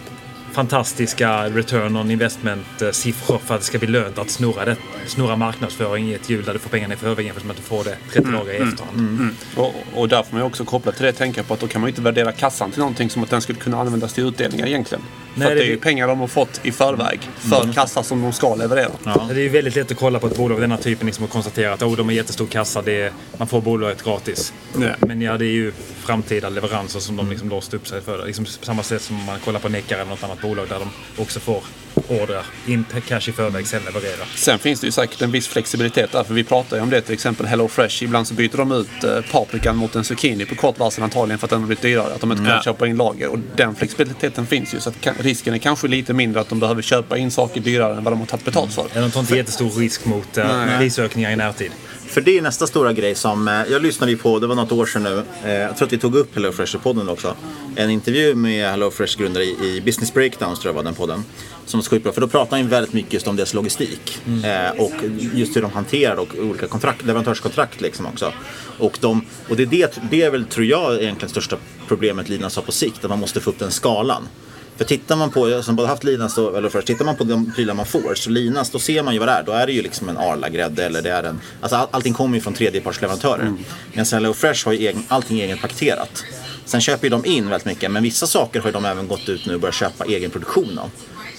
fantastiska 0.57 1.49
return 1.49 1.97
on 1.97 2.11
investment-siffror 2.11 3.39
för 3.39 3.55
att 3.55 3.61
det 3.61 3.67
ska 3.67 3.79
bli 3.79 3.89
lönt 3.89 4.19
att 4.19 4.31
snurra, 4.31 4.65
det, 4.65 4.77
snurra 5.07 5.37
marknadsföring 5.37 6.09
i 6.11 6.15
ett 6.15 6.31
hjul 6.31 6.45
där 6.45 6.53
du 6.53 6.59
får 6.59 6.71
pengarna 6.71 6.95
i 6.95 6.97
förväg 6.97 7.27
jämfört 7.27 7.45
med 7.45 7.51
att 7.51 7.57
du 7.57 7.63
får 7.63 7.85
det 7.85 7.97
30 8.13 8.31
dagar 8.31 8.53
i 8.53 8.57
efterhand. 8.57 9.35
Och, 9.57 9.75
och 9.95 10.09
där 10.09 10.23
får 10.23 10.33
man 10.33 10.41
ju 10.41 10.47
också 10.47 10.65
koppla 10.65 10.93
till 10.93 11.05
det 11.05 11.13
tänka 11.13 11.43
på 11.43 11.55
att 11.55 11.61
då 11.61 11.67
kan 11.69 11.81
man 11.81 11.89
ju 11.89 11.91
inte 11.91 12.03
värdera 12.03 12.33
kassan 12.33 12.71
till 12.71 12.79
någonting 12.79 13.11
som 13.11 13.23
att 13.23 13.31
den 13.31 13.41
skulle 13.41 13.59
kunna 13.59 13.81
användas 13.81 14.13
till 14.13 14.25
utdelningar 14.25 14.67
egentligen. 14.67 15.05
Nej, 15.35 15.49
för 15.49 15.55
det 15.55 15.61
det 15.61 15.67
är 15.67 15.71
ju 15.71 15.79
pengar 15.79 16.09
de 16.09 16.21
har 16.21 16.27
fått 16.27 16.61
i 16.63 16.73
förväg 16.73 17.21
för 17.39 17.63
Mm. 17.63 17.73
kassa 17.73 18.03
som 18.03 18.23
de 18.23 18.33
ska 18.33 18.55
leverera. 18.55 18.91
Det 19.29 19.35
är 19.35 19.39
ju 19.39 19.49
väldigt 19.49 19.77
lätt 19.77 19.91
att 19.91 19.97
kolla 19.97 20.19
på 20.19 20.27
ett 20.27 20.37
bolag 20.37 20.55
av 20.55 20.61
denna 20.61 20.77
typen 20.77 21.07
liksom 21.07 21.25
och 21.25 21.31
konstatera 21.31 21.73
att 21.73 21.83
oh, 21.83 21.97
de 21.97 22.07
har 22.07 22.13
jättestor 22.13 22.47
kassa, 22.47 22.83
det 22.83 23.03
är, 23.03 23.13
man 23.39 23.49
får 23.49 23.61
bolaget 23.61 24.05
gratis. 24.05 24.53
Men 24.99 25.23
ja, 25.23 25.37
det 25.39 25.45
är 25.45 25.53
ju 25.53 25.73
framtida 26.07 26.49
leveranser 26.49 27.01
som 27.01 27.17
de 27.17 27.31
liksom 27.31 27.49
låst 27.49 27.75
upp 27.75 27.89
sig 27.89 28.01
för. 28.01 28.27
Liksom 28.27 28.45
på 28.45 28.65
samma 28.65 28.83
sätt 28.83 29.03
som 29.03 29.25
man 29.25 29.41
kollar 29.41 29.61
på 29.61 29.69
Neckar 29.69 29.97
eller 29.97 30.11
något 30.11 30.25
annat 30.25 30.41
bolag 30.49 30.69
där 30.69 30.79
de 30.79 31.23
också 31.23 31.41
får 31.41 31.63
order, 32.09 32.43
in 32.67 32.85
cash 33.09 33.29
i 33.29 33.33
förväg, 33.33 33.67
sen 33.67 33.83
leverera. 33.85 34.25
Sen 34.35 34.59
finns 34.59 34.81
det 34.81 34.87
ju 34.87 34.91
säkert 34.93 35.23
en 35.23 35.31
viss 35.31 35.49
flexibilitet 35.49 36.13
där, 36.13 36.25
för 36.25 36.35
vi 36.35 36.45
pratar 36.45 36.77
ju 36.77 36.83
om 36.83 36.91
det 36.91 37.01
till 37.01 37.15
exempel 37.15 37.47
Hello 37.47 37.69
Fresh. 37.69 38.03
Ibland 38.05 38.27
så 38.29 38.35
byter 38.35 38.57
de 38.57 38.73
ut 38.73 39.05
eh, 39.05 39.21
paprikan 39.33 39.77
mot 39.77 39.95
en 39.95 40.05
zucchini 40.05 40.45
på 40.45 40.55
kort 40.55 40.79
varsel 40.79 41.05
antagligen 41.05 41.39
för 41.39 41.47
att 41.47 41.51
den 41.51 41.61
har 41.61 41.67
blivit 41.67 41.83
dyrare. 41.83 42.15
Att 42.15 42.21
de 42.21 42.33
inte 42.33 42.45
kan 42.45 42.53
Ja. 42.55 42.63
köpa 42.63 42.87
in 42.87 42.97
lager. 42.97 43.29
Och 43.29 43.39
den 43.57 43.75
flexibiliteten 43.75 44.47
finns 44.47 44.75
ju. 44.75 44.81
Så 44.81 44.93
risken 45.19 45.55
är 45.55 45.59
kanske 45.59 45.89
lite 45.89 46.13
mindre 46.13 46.41
att 46.41 46.49
de 46.49 46.61
behöver 46.61 46.83
köpa 46.83 47.19
in 47.19 47.31
saker 47.31 47.61
dyrare 47.61 47.97
än 47.97 48.05
vad 48.05 48.13
de 48.13 48.19
har 48.21 48.27
tagit 48.27 48.45
betalt 48.45 48.73
för. 48.73 48.87
Ja, 48.95 49.01
De 49.01 49.11
tar 49.11 49.21
inte 49.21 49.37
jättestor 49.37 49.71
risk 49.71 50.05
mot 50.05 50.39
uh, 50.39 50.79
prisökningar 50.79 51.31
i 51.31 51.37
närtid. 51.37 51.71
För 52.07 52.21
det 52.21 52.39
är 52.39 52.43
nästa 52.43 52.67
stora 52.67 52.93
grej 52.93 53.15
som, 53.15 53.49
eh, 53.49 53.55
jag 53.71 53.83
lyssnade 53.83 54.13
ju 54.13 54.19
på, 54.19 54.39
det 54.39 54.47
var 54.47 54.55
något 54.55 54.73
år 54.73 54.87
sedan 54.87 55.03
nu, 55.03 55.23
eh, 55.45 55.53
jag 55.53 55.77
tror 55.77 55.87
att 55.87 55.93
vi 55.93 55.99
tog 55.99 56.15
upp 56.15 56.35
Hello 56.35 56.53
Fresh 56.53 56.77
i 56.77 56.79
podden 56.79 57.09
också. 57.09 57.37
En 57.77 57.91
intervju 57.91 58.35
med 58.35 58.71
Hello 58.71 58.91
Fresh 58.91 59.19
grundare 59.19 59.45
i, 59.45 59.83
Business 59.85 60.15
Breakdowns 60.15 60.61
tror 60.61 60.69
jag 60.69 60.77
var 60.77 60.83
den 60.83 60.95
podden. 60.95 61.25
Som 61.67 61.81
var 61.81 61.85
skitbra, 61.85 62.13
för 62.13 62.21
då 62.21 62.29
pratar 62.29 62.57
han 62.57 62.69
väldigt 62.69 62.93
mycket 62.93 63.13
just 63.13 63.29
om 63.29 63.37
deras 63.37 63.55
logistik. 63.55 64.19
Eh, 64.45 64.81
och 64.81 64.93
just 65.35 65.57
hur 65.57 65.63
de 65.63 65.71
hanterar 65.71 66.17
och 66.17 66.29
olika 66.39 66.67
kontrakt, 66.67 67.05
leverantörskontrakt 67.05 67.81
liksom 67.81 68.07
också. 68.07 68.33
Och, 68.79 68.99
de, 69.01 69.25
och 69.49 69.57
det, 69.57 69.63
är 69.63 69.67
det, 69.67 69.99
det 70.11 70.23
är 70.23 70.31
väl, 70.31 70.45
tror 70.45 70.67
jag, 70.67 71.03
egentligen 71.03 71.31
största 71.31 71.57
problemet 71.89 72.29
Linas 72.29 72.57
har 72.57 72.63
på 72.63 72.73
sikt, 72.73 73.05
att 73.05 73.11
man 73.11 73.19
måste 73.19 73.41
få 73.41 73.51
upp 73.51 73.59
den 73.59 73.71
skalan. 73.71 74.29
För 74.77 74.85
tittar 74.85 75.17
man 75.17 75.31
på, 75.31 75.63
som 75.63 75.77
både 75.77 75.89
haft 75.89 76.05
Linas 76.05 76.39
och 76.39 76.59
eller 76.59 76.69
först, 76.69 76.87
tittar 76.87 77.05
man 77.05 77.17
på 77.17 77.25
de 77.25 77.53
prylar 77.53 77.75
man 77.75 77.87
får, 77.87 78.15
så 78.15 78.31
Linas, 78.31 78.71
då 78.71 78.79
ser 78.79 79.03
man 79.03 79.15
ju 79.15 79.21
vad 79.21 79.29
det 79.29 79.33
är. 79.33 79.43
Då 79.43 79.53
är 79.53 79.67
det 79.67 79.73
ju 79.73 79.83
liksom 79.83 80.09
en 80.09 80.17
Arla-grädde 80.17 80.85
eller 80.85 81.03
det 81.03 81.11
är 81.11 81.23
en, 81.23 81.41
alltså 81.61 81.77
all, 81.77 81.89
allting 81.91 82.15
kommer 82.15 82.35
ju 82.35 82.41
från 82.41 82.55
tredjepartsleverantörer. 82.55 83.43
Mm. 83.43 83.59
Medan 83.93 84.07
Hello 84.13 84.33
Fresh 84.33 84.65
har 84.67 84.73
ju 84.73 84.79
egen, 84.79 85.03
allting 85.09 85.41
egenpaketerat. 85.41 86.25
Sen 86.65 86.81
köper 86.81 87.05
ju 87.05 87.11
de 87.11 87.25
in 87.25 87.49
väldigt 87.49 87.67
mycket, 87.67 87.91
men 87.91 88.03
vissa 88.03 88.27
saker 88.27 88.61
har 88.61 88.69
ju 88.69 88.73
de 88.73 88.85
även 88.85 89.09
gått 89.09 89.29
ut 89.29 89.47
nu 89.47 89.55
och 89.55 89.61
börjat 89.61 89.75
köpa 89.75 90.05
egen 90.05 90.31
produktion 90.31 90.79
av. 90.79 90.91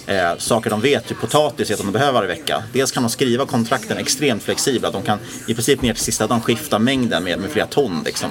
Eh, 0.07 0.37
saker 0.37 0.69
de 0.69 0.81
vet, 0.81 1.07
typ 1.07 1.19
potatis 1.19 1.69
är 1.69 1.73
att 1.73 1.79
de 1.79 1.91
behöver 1.91 2.13
varje 2.13 2.27
vecka. 2.27 2.63
Dels 2.73 2.91
kan 2.91 3.03
de 3.03 3.09
skriva 3.09 3.45
kontrakten 3.45 3.97
extremt 3.97 4.43
flexibla. 4.43 4.91
De 4.91 5.01
kan 5.01 5.19
i 5.47 5.53
princip 5.53 5.81
ner 5.81 5.93
till 5.93 6.03
sista 6.03 6.27
dagen 6.27 6.41
skifta 6.41 6.79
mängden 6.79 7.23
med, 7.23 7.39
med 7.39 7.49
flera 7.49 7.67
ton. 7.67 8.01
Liksom. 8.05 8.29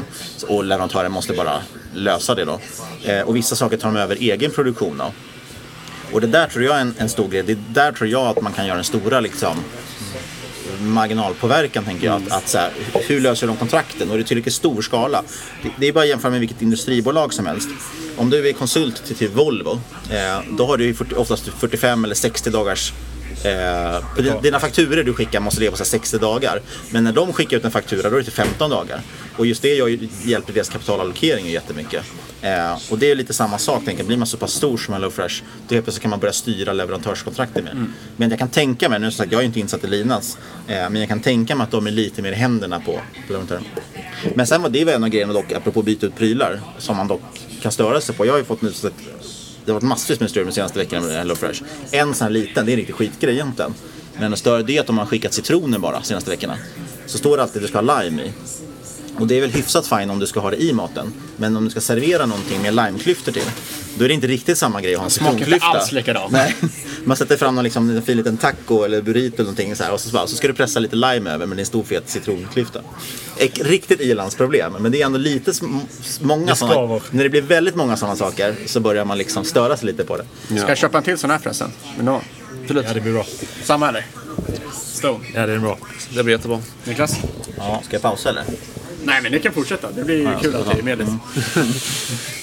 Och 0.48 0.64
leverantören 0.64 1.12
måste 1.12 1.32
bara 1.32 1.62
lösa 1.94 2.34
det 2.34 2.44
då. 2.44 2.60
Eh, 3.04 3.20
och 3.20 3.36
vissa 3.36 3.56
saker 3.56 3.76
tar 3.76 3.92
de 3.92 3.96
över 4.00 4.16
egen 4.16 4.50
produktion 4.50 5.00
av. 5.00 5.12
Och 6.12 6.20
det 6.20 6.26
där 6.26 6.46
tror 6.46 6.64
jag 6.64 6.76
är 6.76 6.80
en, 6.80 6.94
en 6.98 7.08
stor 7.08 7.28
grej. 7.28 7.42
Det 7.42 7.58
där 7.68 7.92
tror 7.92 8.10
jag 8.10 8.26
att 8.26 8.42
man 8.42 8.52
kan 8.52 8.66
göra 8.66 8.76
den 8.76 8.84
stora 8.84 9.20
liksom, 9.20 9.56
marginalpåverkan 10.81 11.85
tänker 11.85 12.07
jag. 12.07 12.22
Att, 12.26 12.33
att 12.33 12.48
så 12.48 12.59
här, 12.59 12.70
hur 12.94 13.20
löser 13.20 13.46
de 13.46 13.57
kontrakten? 13.57 14.11
Och 14.11 14.16
det 14.16 14.22
är 14.22 14.24
tillräckligt 14.24 14.55
stor 14.55 14.83
skala. 14.83 15.22
Det, 15.62 15.68
det 15.79 15.87
är 15.88 15.92
bara 15.92 16.00
att 16.05 16.09
jämföra 16.09 16.31
med 16.31 16.40
vilket 16.40 16.62
industribolag 16.62 17.33
som 17.35 17.46
helst. 17.46 17.68
Om 18.16 18.31
du 18.31 18.48
är 18.48 18.52
konsult 18.52 19.05
till, 19.05 19.16
till 19.16 19.29
Volvo, 19.29 19.81
eh, 20.11 20.40
då 20.59 20.66
har 20.66 20.76
du 20.76 20.85
ju 20.85 20.94
40, 20.94 21.14
oftast 21.14 21.48
45 21.59 22.05
eller 22.05 22.14
60 22.14 22.50
dagars 22.50 22.92
Eh, 23.44 24.40
dina- 24.42 24.61
fakturer 24.61 25.05
du 25.05 25.14
skickar 25.14 25.40
måste 25.40 25.61
leva 25.61 25.70
på 25.70 25.76
så 25.76 25.83
här 25.85 25.88
60 25.88 26.18
dagar. 26.18 26.61
Men 26.90 27.05
när 27.05 27.12
de 27.12 27.33
skickar 27.33 27.57
ut 27.57 27.64
en 27.64 27.70
faktura 27.70 28.11
då 28.11 28.16
är 28.16 28.18
det 28.18 28.24
till 28.24 28.33
15 28.33 28.70
dagar. 28.70 29.00
Och 29.37 29.46
just 29.46 29.62
det 29.62 29.68
ju, 29.68 30.09
hjälper 30.24 30.52
deras 30.52 30.68
kapitalallokering 30.68 31.46
jättemycket. 31.50 32.04
Eh, 32.42 32.78
och 32.90 32.98
det 32.98 33.10
är 33.10 33.14
lite 33.14 33.32
samma 33.32 33.58
sak, 33.58 33.84
tänker 33.84 34.00
jag. 34.00 34.06
Blir 34.06 34.16
man 34.16 34.26
så 34.26 34.37
pass 34.37 34.52
stor 34.52 34.76
som 34.76 34.94
HelloFresh, 34.94 35.42
då 35.68 35.74
helt 35.74 35.84
plötsligt 35.84 36.02
kan 36.02 36.10
man 36.10 36.20
börja 36.20 36.32
styra 36.32 36.72
leverantörskontrakten 36.72 37.64
mer. 37.64 37.87
Men 38.16 38.30
jag 38.30 38.38
kan 38.38 38.48
tänka 38.48 38.88
mig, 38.88 39.00
nu 39.00 39.10
som 39.10 39.16
sagt, 39.16 39.32
jag 39.32 39.40
är 39.40 39.44
inte 39.44 39.60
insatt 39.60 39.84
i 39.84 39.87
Linas, 39.87 40.38
eh, 40.66 40.74
men 40.74 40.96
jag 40.96 41.08
kan 41.08 41.20
tänka 41.20 41.56
mig 41.56 41.64
att 41.64 41.70
de 41.70 41.87
är 41.87 41.90
lite 41.90 42.22
mer 42.22 42.32
i 42.32 42.34
händerna 42.34 42.80
på 42.80 42.92
på 42.92 43.32
leverantören. 43.32 43.64
Men 44.34 44.46
sen 44.46 44.62
var 44.62 44.68
det 44.68 44.92
en 44.92 45.04
av 45.04 45.10
grejerna 45.10 45.32
dock, 45.32 45.52
apropå 45.52 45.82
byta 45.82 46.06
ut 46.06 46.16
prylar, 46.16 46.60
som 46.78 46.96
man 46.96 47.08
dock 47.08 47.22
kan 47.62 47.72
störa 47.72 48.00
sig 48.00 48.14
på. 48.14 48.26
Jag 48.26 48.32
har 48.32 48.38
ju 48.38 48.44
fått 48.44 48.62
nu 48.62 48.72
så 48.72 48.87
att 48.87 48.92
det 49.64 49.72
har 49.72 49.74
varit 49.74 49.88
massvis 49.88 50.20
med 50.20 50.30
strul 50.30 50.46
de 50.46 50.52
senaste 50.52 50.78
veckorna 50.78 51.06
med 51.06 51.16
HelloFresh. 51.16 51.62
En 51.90 52.14
sån 52.14 52.24
här 52.24 52.32
liten, 52.32 52.66
det 52.66 52.70
är 52.70 52.74
en 52.74 52.76
riktig 52.76 52.94
skitgrej 52.94 53.34
egentligen. 53.34 53.74
Men 54.18 54.30
det 54.30 54.37
större 54.37 54.62
det 54.62 54.76
är 54.76 54.80
att 54.80 54.87
de 54.87 54.98
har 54.98 55.06
skickat 55.06 55.32
citroner 55.34 55.78
bara 55.78 56.02
senaste 56.02 56.30
veckorna. 56.30 56.58
Så 57.06 57.18
står 57.18 57.37
det 57.37 57.42
alltid 57.42 57.56
att 57.56 57.62
du 57.62 57.68
ska 57.68 57.80
ha 57.80 58.02
lime 58.02 58.22
i. 58.22 58.32
Och 59.19 59.27
det 59.27 59.37
är 59.37 59.40
väl 59.40 59.50
hyfsat 59.50 59.87
fine 59.87 60.10
om 60.10 60.19
du 60.19 60.27
ska 60.27 60.40
ha 60.40 60.50
det 60.50 60.62
i 60.62 60.73
maten. 60.73 61.12
Men 61.37 61.56
om 61.56 61.64
du 61.64 61.71
ska 61.71 61.81
servera 61.81 62.27
någonting 62.27 62.62
med 62.62 62.75
limeklyftor 62.75 63.33
till, 63.33 63.42
då 63.98 64.04
är 64.04 64.08
det 64.08 64.14
inte 64.14 64.27
riktigt 64.27 64.58
samma 64.58 64.81
grej 64.81 64.94
att 64.94 64.98
ha 64.98 65.04
en 65.04 65.10
Smakar 65.10 65.33
inte 65.33 65.44
citronklyfta. 65.44 65.79
alls 65.79 65.92
likadant. 65.92 66.33
Nej. 66.33 66.56
Man 67.04 67.17
sätter 67.17 67.37
fram 67.37 67.54
någon 67.54 67.64
liksom, 67.64 67.90
en 67.90 68.02
fin 68.02 68.17
liten 68.17 68.37
taco 68.37 68.85
eller 68.85 69.02
burrito 69.02 69.35
eller 69.35 69.44
någonting 69.44 69.77
så 69.77 69.85
här, 69.85 69.92
och 69.92 70.00
så, 70.00 70.10
bara, 70.12 70.27
så 70.27 70.37
ska 70.37 70.48
du 70.48 70.54
pressa 70.54 70.81
lite 70.81 70.96
lime 70.96 71.31
över 71.31 71.46
med 71.46 71.58
en 71.58 71.67
stor 71.67 71.83
fet 71.85 72.02
citronklyfta. 72.06 72.81
Ett 73.37 73.58
riktigt 73.58 74.00
ilandsproblem, 74.00 74.73
men 74.81 74.92
det 74.92 75.02
är 75.02 75.06
ändå 75.06 75.19
lite 75.19 75.52
många 76.21 76.46
Det 76.46 76.56
sådana. 76.56 77.00
När 77.10 77.25
det 77.25 77.31
blir 77.31 77.42
väldigt 77.42 77.75
många 77.75 77.96
sådana 77.96 78.17
saker 78.17 78.54
så 78.67 78.81
börjar 78.81 79.04
man 79.04 79.19
liksom 79.19 79.44
störa 79.44 79.77
sig 79.77 79.87
lite 79.87 80.04
på 80.04 80.17
det. 80.17 80.25
Ska 80.58 80.69
jag 80.69 80.79
köpa 80.79 80.98
en 80.98 81.04
till 81.04 81.19
sån 81.19 81.31
här 81.31 81.38
förresten? 81.38 81.71
Vill 81.96 82.04
du 82.06 82.10
ha? 82.12 82.21
Ja, 82.69 82.94
det 82.94 83.00
blir 83.00 83.12
bra. 83.12 83.27
Samma 83.64 83.88
eller? 83.88 84.06
Stone. 84.73 85.25
Ja, 85.35 85.46
det 85.46 85.52
är 85.52 85.58
bra. 85.58 85.79
Det 86.14 86.23
blir 86.23 86.35
jättebra. 86.35 86.60
Niklas? 86.85 87.17
Ja, 87.56 87.83
ska 87.85 87.94
jag 87.94 88.02
pausa 88.02 88.29
eller? 88.29 88.44
Nej, 89.07 89.23
men 89.23 89.33
ni 89.33 89.38
kan 89.40 89.52
fortsätta. 89.52 89.88
Det 89.92 90.04
blir 90.04 90.23
Ja, 90.25 90.38
kul 90.42 90.57
att 90.57 90.73
ni 90.75 90.79
är 90.79 90.83
med. 90.83 90.98
liksom. 90.98 91.21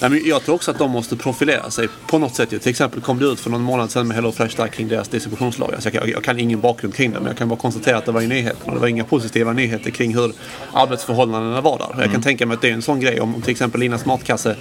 Nej, 0.01 0.09
men 0.09 0.21
jag 0.25 0.43
tror 0.43 0.55
också 0.55 0.71
att 0.71 0.77
de 0.77 0.91
måste 0.91 1.15
profilera 1.15 1.71
sig 1.71 1.87
på 2.07 2.17
något 2.17 2.35
sätt. 2.35 2.49
Till 2.49 2.67
exempel 2.69 3.01
kom 3.01 3.19
det 3.19 3.25
ut 3.25 3.39
för 3.39 3.49
någon 3.49 3.61
månad 3.61 3.91
sedan 3.91 4.07
med 4.07 4.15
HelloFresh 4.15 4.55
där 4.57 4.67
kring 4.67 4.87
deras 4.87 5.07
distributionslagar. 5.07 5.79
Så 5.79 5.87
jag, 5.87 5.93
kan- 5.93 6.09
jag 6.11 6.23
kan 6.23 6.39
ingen 6.39 6.61
bakgrund 6.61 6.95
kring 6.95 7.11
det 7.11 7.19
men 7.19 7.27
jag 7.27 7.37
kan 7.37 7.47
bara 7.49 7.59
konstatera 7.59 7.97
att 7.97 8.05
det 8.05 8.11
var 8.11 8.21
i 8.21 8.27
nyheterna. 8.27 8.73
Det 8.73 8.79
var 8.79 8.87
inga 8.87 9.03
positiva 9.03 9.53
nyheter 9.53 9.91
kring 9.91 10.15
hur 10.15 10.33
arbetsförhållandena 10.73 11.61
var 11.61 11.77
där. 11.77 12.03
Jag 12.03 12.11
kan 12.11 12.21
tänka 12.21 12.45
mig 12.45 12.55
att 12.55 12.61
det 12.61 12.69
är 12.69 12.73
en 12.73 12.81
sån 12.81 12.99
grej 12.99 13.19
om 13.21 13.41
till 13.41 13.51
exempel 13.51 13.79
Linas 13.81 14.05
matkasse 14.05 14.55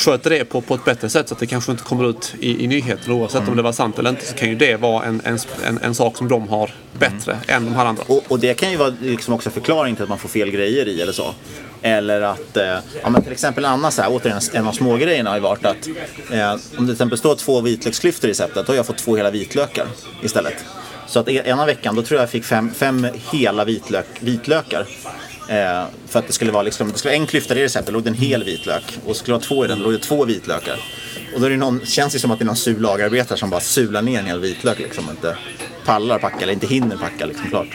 sköter 0.00 0.30
det 0.30 0.44
på, 0.44 0.60
på 0.60 0.74
ett 0.74 0.84
bättre 0.84 1.10
sätt 1.10 1.28
så 1.28 1.34
att 1.34 1.40
det 1.40 1.46
kanske 1.46 1.72
inte 1.72 1.84
kommer 1.84 2.10
ut 2.10 2.34
i, 2.40 2.64
i 2.64 2.66
nyheter 2.66 3.12
oavsett 3.12 3.48
om 3.48 3.56
det 3.56 3.62
var 3.62 3.72
sant 3.72 3.98
eller 3.98 4.10
inte 4.10 4.26
så 4.26 4.34
kan 4.34 4.48
ju 4.48 4.54
det 4.54 4.76
vara 4.76 5.04
en, 5.04 5.22
en, 5.24 5.38
en, 5.64 5.78
en 5.78 5.94
sak 5.94 6.16
som 6.16 6.28
de 6.28 6.48
har 6.48 6.70
bättre 6.98 7.38
än 7.46 7.64
de 7.64 7.74
här 7.74 7.86
andra. 7.86 8.02
Och, 8.06 8.22
och 8.28 8.38
det 8.40 8.54
kan 8.54 8.70
ju 8.70 8.76
vara 8.76 8.94
liksom 9.00 9.34
också 9.34 9.50
förklaring 9.50 9.94
till 9.94 10.02
att 10.02 10.08
man 10.08 10.18
får 10.18 10.28
fel 10.28 10.50
grejer 10.50 10.88
i 10.88 11.00
eller 11.00 11.12
så. 11.12 11.34
Eller 11.82 12.20
att, 12.20 12.56
eh, 12.56 12.78
ja 13.02 13.10
men 13.10 13.22
till 13.22 13.32
exempel 13.32 13.64
en 13.64 13.70
annan 13.70 13.92
så 13.92 14.02
här, 14.02 14.10
återigen 14.12 14.40
en 14.52 14.66
av 14.66 14.72
smågrejerna 14.72 15.30
har 15.30 15.36
ju 15.36 15.42
varit 15.42 15.64
att 15.64 15.88
eh, 16.32 16.52
om 16.52 16.58
det 16.58 16.76
till 16.76 16.92
exempel 16.92 17.18
står 17.18 17.34
två 17.34 17.60
vitlöksklyftor 17.60 18.30
i 18.30 18.32
receptet, 18.32 18.66
då 18.66 18.72
har 18.72 18.76
jag 18.76 18.86
fått 18.86 18.98
två 18.98 19.16
hela 19.16 19.30
vitlökar 19.30 19.86
istället. 20.22 20.64
Så 21.06 21.20
att 21.20 21.28
e- 21.28 21.42
ena 21.44 21.66
veckan, 21.66 21.94
då 21.94 22.02
tror 22.02 22.16
jag 22.16 22.22
jag 22.22 22.30
fick 22.30 22.44
fem, 22.44 22.70
fem 22.74 23.06
hela 23.32 23.64
vitlök, 23.64 24.06
vitlökar. 24.20 24.86
Eh, 25.50 25.84
för 26.08 26.18
att 26.18 26.26
det 26.26 26.32
skulle 26.32 26.52
vara 26.52 26.62
liksom, 26.62 26.92
det 26.92 26.98
skulle 26.98 27.10
vara 27.12 27.20
en 27.20 27.26
klyfta 27.26 27.54
i 27.54 27.64
receptet, 27.64 27.86
då 27.86 27.92
låg 27.92 28.02
det 28.02 28.10
en 28.10 28.14
hel 28.14 28.44
vitlök. 28.44 28.98
Och 29.06 29.16
skulle 29.16 29.32
det 29.32 29.38
vara 29.38 29.42
två 29.48 29.64
i 29.64 29.68
den, 29.68 29.78
då 29.78 29.84
låg 29.84 29.92
det 29.92 29.98
två 29.98 30.24
vitlökar. 30.24 30.76
Och 31.34 31.40
då 31.40 31.46
är 31.46 31.50
det 31.50 31.56
någon, 31.56 31.80
känns 31.86 32.12
det 32.12 32.18
som 32.18 32.30
att 32.30 32.38
det 32.38 32.42
är 32.42 32.46
någon 32.46 32.56
sur 32.56 32.78
lagerarbetare 32.80 33.38
som 33.38 33.50
bara 33.50 33.60
sular 33.60 34.02
ner 34.02 34.18
en 34.18 34.26
hel 34.26 34.40
vitlök 34.40 34.78
liksom. 34.78 35.04
Och 35.04 35.10
inte 35.10 35.36
pallar 35.84 36.18
packa 36.18 36.38
eller 36.40 36.52
inte 36.52 36.66
hinner 36.66 36.96
packa 36.96 37.26
liksom 37.26 37.48
klart. 37.50 37.66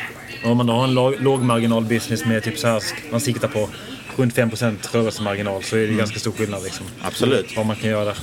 Om 0.44 0.58
man 0.58 0.70
har 0.70 0.84
en 0.84 0.94
låg, 0.94 1.16
lågmarginal-business 1.22 2.26
med 2.26 2.44
typ 2.44 2.60
så 2.60 2.68
här, 2.68 2.84
man 3.12 3.20
siktar 3.20 3.48
på 3.48 3.70
runt 4.16 4.36
5% 4.36 4.76
rörelsemarginal 4.92 5.64
så 5.64 5.78
är 5.78 5.88
det 5.88 5.94
ganska 5.94 6.20
stor 6.20 6.32
skillnad. 6.32 6.64
Liksom. 6.64 6.86
Mm. 6.86 7.08
Absolut. 7.08 7.46
Mm. 7.46 7.56
Vad 7.56 7.66
man 7.66 7.76
kan 7.76 7.90
göra 7.90 8.06
där. 8.06 8.16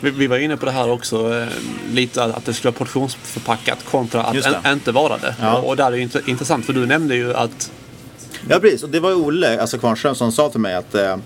Vi, 0.00 0.10
vi 0.10 0.26
var 0.26 0.38
inne 0.38 0.56
på 0.56 0.66
det 0.66 0.72
här 0.72 0.90
också, 0.90 1.34
eh, 1.34 1.46
lite 1.92 2.24
att 2.24 2.44
det 2.44 2.54
skulle 2.54 2.70
vara 2.70 2.78
portionsförpackat 2.78 3.84
kontra 3.84 4.22
att 4.22 4.64
en, 4.64 4.72
inte 4.72 4.92
vara 4.92 5.18
det. 5.18 5.34
Ja. 5.40 5.56
Och, 5.56 5.68
och 5.68 5.76
där 5.76 5.86
är 5.86 5.90
det 5.90 5.98
int- 5.98 6.28
intressant 6.28 6.66
för 6.66 6.72
du 6.72 6.86
nämnde 6.86 7.14
ju 7.14 7.34
att 7.34 7.72
Ja 8.50 8.60
precis, 8.60 8.82
och 8.82 8.88
det 8.88 9.00
var 9.00 9.14
Olle, 9.14 9.60
alltså 9.60 9.78
Kvarnström, 9.78 10.14
som 10.14 10.32
sa 10.32 10.50
till 10.50 10.60
mig 10.60 10.74
att 10.74 10.94
eh, 10.94 11.16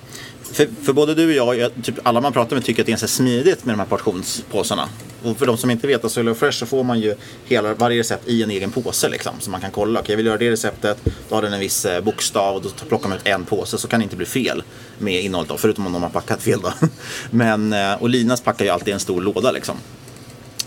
för, 0.42 0.68
för 0.82 0.92
både 0.92 1.14
du 1.14 1.26
och 1.26 1.32
jag, 1.32 1.58
jag, 1.58 1.84
typ 1.84 1.94
alla 2.02 2.20
man 2.20 2.32
pratar 2.32 2.56
med 2.56 2.64
tycker 2.64 2.82
att 2.82 2.86
det 2.86 2.90
är 2.90 2.92
ganska 2.92 3.06
smidigt 3.06 3.64
med 3.64 3.74
de 3.74 3.78
här 3.78 3.86
portionspåsarna. 3.86 4.88
Och 5.22 5.38
för 5.38 5.46
de 5.46 5.56
som 5.56 5.70
inte 5.70 5.86
vet, 5.86 6.04
alltså 6.04 6.20
Hello 6.20 6.34
Fresh 6.34 6.58
så 6.58 6.66
får 6.66 6.84
man 6.84 7.00
ju 7.00 7.14
hela, 7.44 7.74
varje 7.74 8.00
recept 8.00 8.28
i 8.28 8.42
en 8.42 8.50
egen 8.50 8.70
påse 8.70 9.08
liksom. 9.08 9.32
Så 9.38 9.50
man 9.50 9.60
kan 9.60 9.70
kolla, 9.70 10.00
okej 10.00 10.12
jag 10.12 10.16
vill 10.16 10.26
göra 10.26 10.38
det 10.38 10.50
receptet, 10.50 10.98
då 11.28 11.34
har 11.34 11.42
den 11.42 11.52
en 11.52 11.60
viss 11.60 11.84
eh, 11.84 12.00
bokstav 12.00 12.56
och 12.56 12.62
då 12.62 12.68
plockar 12.88 13.08
man 13.08 13.18
ut 13.18 13.26
en 13.26 13.44
påse 13.44 13.78
så 13.78 13.88
kan 13.88 14.00
det 14.00 14.04
inte 14.04 14.16
bli 14.16 14.26
fel 14.26 14.62
med 14.98 15.22
innehållet 15.22 15.48
då, 15.48 15.56
förutom 15.56 15.86
om 15.86 15.92
de 15.92 16.02
har 16.02 16.10
packat 16.10 16.42
fel 16.42 16.60
då. 16.62 16.72
Men, 17.30 17.72
eh, 17.72 18.02
och 18.02 18.08
Linas 18.08 18.40
packar 18.40 18.64
ju 18.64 18.70
alltid 18.70 18.94
en 18.94 19.00
stor 19.00 19.20
låda 19.20 19.52
liksom. 19.52 19.76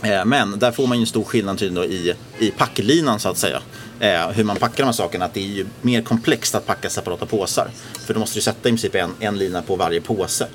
Eh, 0.04 0.26
Men 0.26 0.60
där 0.60 0.72
får 0.72 0.88
man 0.88 0.98
ju 0.98 1.02
en 1.02 1.08
stor 1.08 1.24
skillnad 1.24 1.58
tydligen 1.60 1.92
i, 1.92 2.14
i 2.40 2.52
packlinan 2.52 3.20
så 3.20 3.30
att 3.30 3.38
säga. 3.38 3.62
Eh, 4.00 4.30
hur 4.30 4.44
man 4.44 4.56
packar 4.58 4.78
de 4.78 4.84
här 4.84 4.92
sakerna. 4.92 5.26
Att 5.26 5.34
det 5.34 5.40
är 5.40 5.48
ju 5.48 5.66
mer 5.82 6.02
komplext 6.02 6.56
att 6.56 6.66
packa 6.66 6.90
separata 6.90 7.26
påsar. 7.26 7.68
För 8.06 8.14
då 8.14 8.20
måste 8.20 8.38
du 8.38 8.42
sätta 8.42 8.70
i 8.70 8.72
princip 8.72 8.96
en, 8.96 9.12
en 9.20 9.38
lina 9.38 9.62
på 9.62 9.76
varje 9.76 10.02
påse. 10.02 10.48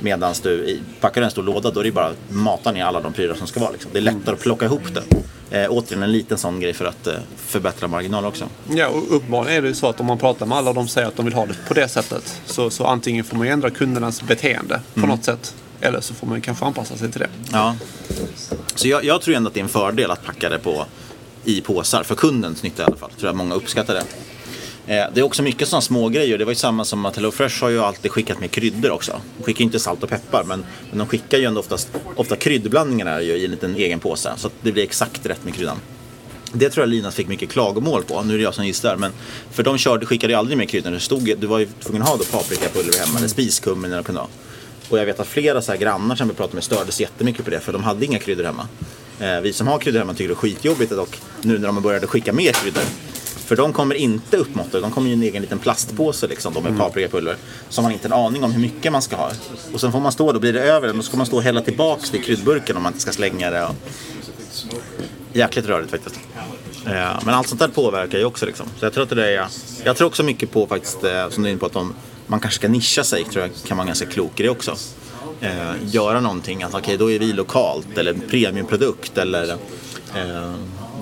Medan 0.00 0.34
du 0.42 0.50
i, 0.50 0.80
packar 1.00 1.22
en 1.22 1.30
stor 1.30 1.42
låda 1.42 1.70
då 1.70 1.80
är 1.80 1.84
det 1.84 1.92
bara 1.92 2.06
att 2.06 2.16
mata 2.30 2.72
ner 2.72 2.84
alla 2.84 3.00
de 3.00 3.12
prylar 3.12 3.34
som 3.34 3.46
ska 3.46 3.60
vara. 3.60 3.70
Liksom. 3.70 3.90
Det 3.92 3.98
är 3.98 4.02
lättare 4.02 4.34
att 4.34 4.40
plocka 4.40 4.64
ihop 4.64 4.82
det. 4.94 5.02
Eh, 5.62 5.66
återigen 5.70 6.02
en 6.02 6.12
liten 6.12 6.38
sån 6.38 6.60
grej 6.60 6.72
för 6.74 6.84
att 6.84 7.06
eh, 7.06 7.14
förbättra 7.36 7.88
marginal 7.88 8.24
också. 8.24 8.44
Ja, 8.70 8.88
och 8.88 9.16
uppenbarligen 9.16 9.56
är 9.58 9.62
det 9.62 9.68
ju 9.68 9.74
så 9.74 9.88
att 9.88 10.00
om 10.00 10.06
man 10.06 10.18
pratar 10.18 10.46
med 10.46 10.58
alla 10.58 10.68
och 10.70 10.74
de 10.76 10.88
säger 10.88 11.08
att 11.08 11.16
de 11.16 11.24
vill 11.24 11.34
ha 11.34 11.46
det 11.46 11.54
på 11.68 11.74
det 11.74 11.88
sättet. 11.88 12.40
Så, 12.46 12.70
så 12.70 12.84
antingen 12.86 13.24
får 13.24 13.36
man 13.36 13.46
ju 13.46 13.52
ändra 13.52 13.70
kundernas 13.70 14.22
beteende 14.22 14.80
på 14.94 14.98
Mm. 15.00 15.10
något 15.10 15.24
sätt. 15.24 15.54
Eller 15.80 16.00
så 16.00 16.14
får 16.14 16.26
man 16.26 16.40
kanske 16.40 16.64
anpassa 16.64 16.96
sig 16.96 17.12
till 17.12 17.20
det. 17.20 17.28
Ja. 17.52 17.76
Så 18.74 18.88
jag, 18.88 19.04
jag 19.04 19.20
tror 19.20 19.34
ändå 19.34 19.48
att 19.48 19.54
det 19.54 19.60
är 19.60 19.64
en 19.64 19.68
fördel 19.68 20.10
att 20.10 20.24
packa 20.24 20.48
det 20.48 20.58
på, 20.58 20.86
i 21.44 21.60
påsar. 21.60 22.02
För 22.02 22.14
kundens 22.14 22.62
nytta 22.62 22.82
i 22.82 22.86
alla 22.86 22.96
fall. 22.96 23.10
Jag 23.12 23.18
tror 23.18 23.28
jag 23.28 23.36
många 23.36 23.54
uppskattar 23.54 23.94
det. 23.94 24.04
Eh, 24.88 25.06
det 25.14 25.20
är 25.20 25.22
också 25.22 25.42
mycket 25.42 25.68
sådana 25.68 25.80
små 25.80 26.08
grejer. 26.08 26.38
Det 26.38 26.44
var 26.44 26.52
ju 26.52 26.56
samma 26.56 26.84
som 26.84 27.06
att 27.06 27.16
HelloFresh 27.16 27.62
har 27.62 27.68
ju 27.68 27.80
alltid 27.80 28.10
skickat 28.10 28.40
med 28.40 28.50
kryddor 28.50 28.90
också. 28.90 29.20
De 29.38 29.44
skickar 29.44 29.58
ju 29.58 29.64
inte 29.64 29.78
salt 29.78 30.02
och 30.02 30.08
peppar 30.08 30.44
men, 30.44 30.64
men 30.90 30.98
de 30.98 31.06
skickar 31.06 31.38
ju 31.38 31.44
ändå 31.44 31.60
oftast, 31.60 31.88
ofta 32.16 32.36
kryddblandningarna 32.36 33.22
i 33.22 33.44
en 33.44 33.50
liten 33.50 33.76
egen 33.76 34.00
påse. 34.00 34.32
Så 34.36 34.46
att 34.46 34.52
det 34.62 34.72
blir 34.72 34.82
exakt 34.82 35.26
rätt 35.26 35.44
med 35.44 35.54
kryddan. 35.54 35.76
Det 36.52 36.70
tror 36.70 36.82
jag 36.82 36.90
Linas 36.90 37.14
fick 37.14 37.28
mycket 37.28 37.50
klagomål 37.50 38.04
på. 38.04 38.22
Nu 38.22 38.34
är 38.34 38.38
det 38.38 38.44
jag 38.44 38.54
som 38.54 38.66
gissar. 38.66 38.96
Men 38.96 39.12
för 39.50 39.62
de 39.62 39.78
körde, 39.78 40.06
skickade 40.06 40.32
ju 40.32 40.38
aldrig 40.38 40.58
med 40.58 40.68
kryddor. 40.68 40.90
Det 40.90 41.00
stod, 41.00 41.34
du 41.38 41.46
var 41.46 41.58
ju 41.58 41.68
tvungen 41.80 42.02
att 42.02 42.08
ha 42.08 42.16
då 42.16 42.24
paprikapulver 42.24 42.98
hemma 42.98 43.18
eller 43.18 43.28
spiskummin 43.28 43.84
eller 43.84 43.96
vad 43.96 44.04
det 44.04 44.06
kunde 44.06 44.20
vara. 44.20 44.30
Och 44.88 44.98
jag 44.98 45.06
vet 45.06 45.20
att 45.20 45.26
flera 45.26 45.62
så 45.62 45.72
här 45.72 45.78
grannar 45.78 46.16
som 46.16 46.28
vi 46.28 46.34
pratade 46.34 46.54
med 46.54 46.64
stördes 46.64 47.00
jättemycket 47.00 47.44
på 47.44 47.50
det 47.50 47.60
för 47.60 47.72
de 47.72 47.84
hade 47.84 48.04
inga 48.04 48.18
kryddor 48.18 48.44
hemma. 48.44 48.68
Eh, 49.20 49.40
vi 49.40 49.52
som 49.52 49.66
har 49.66 49.78
kryddor 49.78 49.98
hemma 49.98 50.14
tycker 50.14 50.28
det 50.28 50.32
är 50.32 50.36
skitjobbigt 50.36 50.92
och 50.92 51.18
nu 51.42 51.58
när 51.58 51.66
de 51.66 51.82
började 51.82 52.06
skicka 52.06 52.32
mer 52.32 52.52
kryddor. 52.52 52.82
För 53.48 53.56
de 53.56 53.72
kommer 53.72 53.94
inte 53.94 54.36
uppmåttade, 54.36 54.80
de 54.80 54.90
kommer 54.90 55.10
i 55.10 55.12
en 55.12 55.22
egen 55.22 55.42
liten 55.42 55.58
plastpåse 55.58 56.26
liksom, 56.26 56.54
de 56.54 56.64
med 56.64 56.78
paprikapulver. 56.78 57.36
Som 57.68 57.82
man 57.82 57.92
inte 57.92 58.08
har 58.08 58.18
en 58.18 58.26
aning 58.26 58.44
om 58.44 58.52
hur 58.52 58.60
mycket 58.60 58.92
man 58.92 59.02
ska 59.02 59.16
ha. 59.16 59.30
Och 59.72 59.80
sen 59.80 59.92
får 59.92 60.00
man 60.00 60.12
stå, 60.12 60.32
då 60.32 60.40
blir 60.40 60.52
det 60.52 60.60
över, 60.60 60.92
då 60.92 61.02
ska 61.02 61.16
man 61.16 61.26
stå 61.26 61.36
och 61.36 61.42
hälla 61.42 61.60
tillbaks 61.60 62.14
i 62.14 62.18
kryddburken 62.18 62.76
om 62.76 62.82
man 62.82 62.92
inte 62.92 63.02
ska 63.02 63.12
slänga 63.12 63.50
det. 63.50 63.64
Och... 63.64 63.74
Jäkligt 65.32 65.66
rörigt 65.66 65.90
faktiskt. 65.90 66.20
Eh, 66.86 67.20
Men 67.24 67.34
allt 67.34 67.48
sånt 67.48 67.60
där 67.60 67.68
påverkar 67.68 68.18
ju 68.18 68.24
också 68.24 68.46
liksom. 68.46 68.66
Så 68.78 68.84
jag 68.84 68.92
tror 68.92 69.02
att 69.04 69.10
det 69.10 69.36
är, 69.36 69.46
jag 69.84 69.96
tror 69.96 70.08
också 70.08 70.22
mycket 70.22 70.50
på 70.50 70.66
faktiskt, 70.66 71.04
eh, 71.04 71.28
som 71.28 71.42
du 71.42 71.48
är 71.48 71.50
inne 71.52 71.60
på, 71.60 71.66
att 71.66 71.72
de, 71.72 71.94
man 72.28 72.40
kanske 72.40 72.58
ska 72.58 72.68
nischa 72.68 73.04
sig, 73.04 73.24
tror 73.24 73.42
jag 73.44 73.50
kan 73.66 73.76
vara 73.76 73.86
ganska 73.86 74.06
klok 74.06 74.40
i 74.40 74.42
det 74.42 74.48
också. 74.48 74.76
Eh, 75.40 75.72
göra 75.84 76.20
någonting, 76.20 76.62
att 76.62 76.74
okej 76.74 76.96
då 76.96 77.10
är 77.10 77.18
vi 77.18 77.32
lokalt 77.32 77.98
eller 77.98 78.14
premiumprodukt 78.30 79.18
eller 79.18 79.50
eh, 80.16 80.54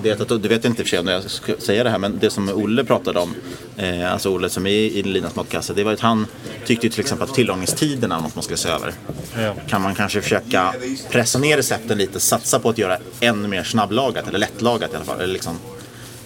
det, 0.03 0.21
att- 0.21 0.43
det 0.43 0.49
vet 0.49 0.65
inte 0.65 0.81
i 0.81 0.83
och 0.83 0.87
för 0.87 0.89
sig 0.89 0.99
om 0.99 1.07
jag 1.07 1.23
ska 1.31 1.53
säga 1.59 1.83
det 1.83 1.89
här, 1.89 1.97
men 1.97 2.19
det 2.19 2.29
som 2.29 2.49
Olle 2.49 2.83
pratade 2.83 3.19
om, 3.19 3.35
eh, 3.77 4.13
alltså 4.13 4.29
Olle 4.29 4.49
som 4.49 4.65
är 4.67 4.71
i 4.71 5.03
Linas 5.03 5.35
matkasse, 5.35 5.73
det 5.73 5.83
var 5.83 5.93
att 5.93 5.99
han 5.99 6.27
tyckte 6.65 6.89
till 6.89 6.99
exempel 6.99 7.27
att 7.29 7.35
tillagningstiderna 7.35 8.15
var 8.15 8.21
något 8.21 8.35
man 8.35 8.43
skulle 8.43 8.57
se 8.57 8.69
över. 8.69 8.93
Ja. 9.37 9.53
Kan 9.69 9.81
man 9.81 9.95
kanske 9.95 10.21
försöka 10.21 10.73
pressa 11.11 11.39
ner 11.39 11.57
recepten 11.57 11.97
lite, 11.97 12.19
satsa 12.19 12.59
på 12.59 12.69
att 12.69 12.77
göra 12.77 12.97
ännu 13.19 13.47
mer 13.47 13.63
snabblagat 13.63 14.27
eller 14.27 14.39
lättlagat 14.39 14.93
i 14.93 14.95
alla 14.95 15.05
fall. 15.05 15.21
Eller 15.21 15.33
liksom, 15.33 15.59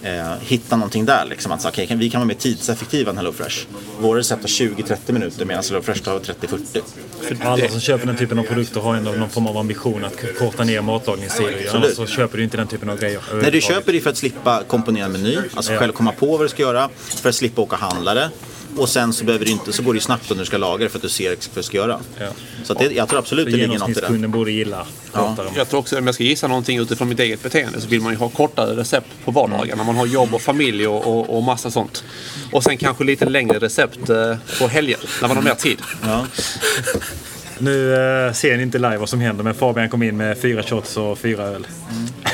eh, 0.02 0.32
hitta 0.40 0.76
någonting 0.76 1.04
där. 1.04 1.24
Liksom, 1.30 1.52
att, 1.52 1.66
okay, 1.66 1.86
vi 1.96 2.10
kan 2.10 2.20
vara 2.20 2.28
mer 2.28 2.34
tidseffektiva 2.34 3.10
än 3.10 3.16
HelloFresh. 3.16 3.56
Våra 4.00 4.18
recept 4.18 4.42
tar 4.42 4.48
20-30 4.48 5.12
minuter 5.12 5.44
medan 5.44 5.64
HelloFresh 5.64 6.02
tar 6.02 6.18
30-40. 6.18 6.80
För 7.20 7.36
alla 7.46 7.68
som 7.68 7.80
köper 7.80 8.06
den 8.06 8.16
typen 8.16 8.38
av 8.38 8.42
produkter 8.42 8.80
har 8.80 8.94
ändå 8.94 9.12
någon 9.12 9.28
form 9.28 9.46
av 9.46 9.56
ambition 9.58 10.04
att 10.04 10.38
korta 10.38 10.64
ner 10.64 10.80
matlagningstider. 10.80 11.70
Annars 11.74 11.94
så 11.94 12.06
köper 12.06 12.38
du 12.38 12.44
inte 12.44 12.56
den 12.56 12.66
typen 12.66 12.90
av 12.90 12.98
grejer. 12.98 13.20
Nej, 13.42 13.50
du 13.50 13.60
köper 13.60 13.92
det 13.92 14.00
för 14.00 14.10
att 14.10 14.16
slippa 14.16 14.62
komponera 14.66 15.04
en 15.04 15.12
meny, 15.12 15.38
alltså 15.54 15.72
Ja. 15.72 15.78
själv 15.78 15.92
komma 15.92 16.12
på 16.12 16.26
vad 16.36 16.40
du 16.44 16.48
ska 16.48 16.62
göra, 16.62 16.88
för 16.96 17.28
att 17.28 17.34
slippa 17.34 17.62
åka 17.62 17.76
och 17.76 17.82
handla 17.82 18.14
det. 18.14 18.30
Och 18.76 18.88
sen 18.88 19.12
så, 19.12 19.24
behöver 19.24 19.44
du 19.44 19.50
inte, 19.50 19.72
så 19.72 19.82
går 19.82 19.92
det 19.92 19.96
ju 19.96 20.00
snabbt 20.00 20.30
när 20.30 20.36
du 20.36 20.44
ska 20.44 20.58
laga 20.58 20.84
det 20.84 20.90
för 20.90 20.98
att 20.98 21.02
du 21.02 21.08
ser 21.08 21.32
exakt 21.32 21.56
vad 21.56 21.64
du 21.64 21.66
ska 21.66 21.76
göra. 21.76 22.00
Ja. 22.18 22.26
Så 22.64 22.72
att 22.72 22.78
det, 22.78 22.92
jag 22.92 23.08
tror 23.08 23.18
absolut 23.18 23.46
det 23.46 23.52
ligger 23.52 23.66
något 23.66 23.74
i 23.74 23.78
det. 23.78 23.84
Genomsnittskunden 23.84 24.30
borde 24.30 24.50
gilla 24.52 24.86
kortare. 25.12 25.48
Jag 25.56 25.68
tror 25.68 25.80
också, 25.80 25.98
om 25.98 26.06
jag 26.06 26.14
ska 26.14 26.24
gissa 26.24 26.48
någonting 26.48 26.78
utifrån 26.78 27.08
mitt 27.08 27.20
eget 27.20 27.42
beteende 27.42 27.80
så 27.80 27.88
vill 27.88 28.00
man 28.00 28.12
ju 28.12 28.18
ha 28.18 28.28
kortare 28.28 28.76
recept 28.76 29.06
på 29.24 29.30
vardagen. 29.30 29.78
När 29.78 29.84
man 29.84 29.96
har 29.96 30.06
jobb 30.06 30.34
och 30.34 30.42
familj 30.42 30.86
och, 30.86 31.06
och, 31.06 31.36
och 31.36 31.42
massa 31.42 31.70
sånt. 31.70 32.04
Och 32.52 32.64
sen 32.64 32.76
kanske 32.76 33.04
lite 33.04 33.24
längre 33.24 33.58
recept 33.58 34.10
eh, 34.10 34.36
på 34.58 34.68
helger 34.68 34.98
när 35.20 35.28
man 35.28 35.36
har 35.36 35.44
mer 35.44 35.54
tid. 35.54 35.78
Ja. 36.02 36.26
Nu 37.62 37.94
eh, 38.26 38.32
ser 38.32 38.56
ni 38.56 38.62
inte 38.62 38.78
live 38.78 38.96
vad 38.96 39.08
som 39.08 39.20
händer 39.20 39.44
men 39.44 39.54
Fabian 39.54 39.88
kom 39.88 40.02
in 40.02 40.16
med 40.16 40.38
fyra 40.38 40.62
shots 40.62 40.96
och 40.96 41.18
fyra 41.18 41.42
öl. 41.44 41.66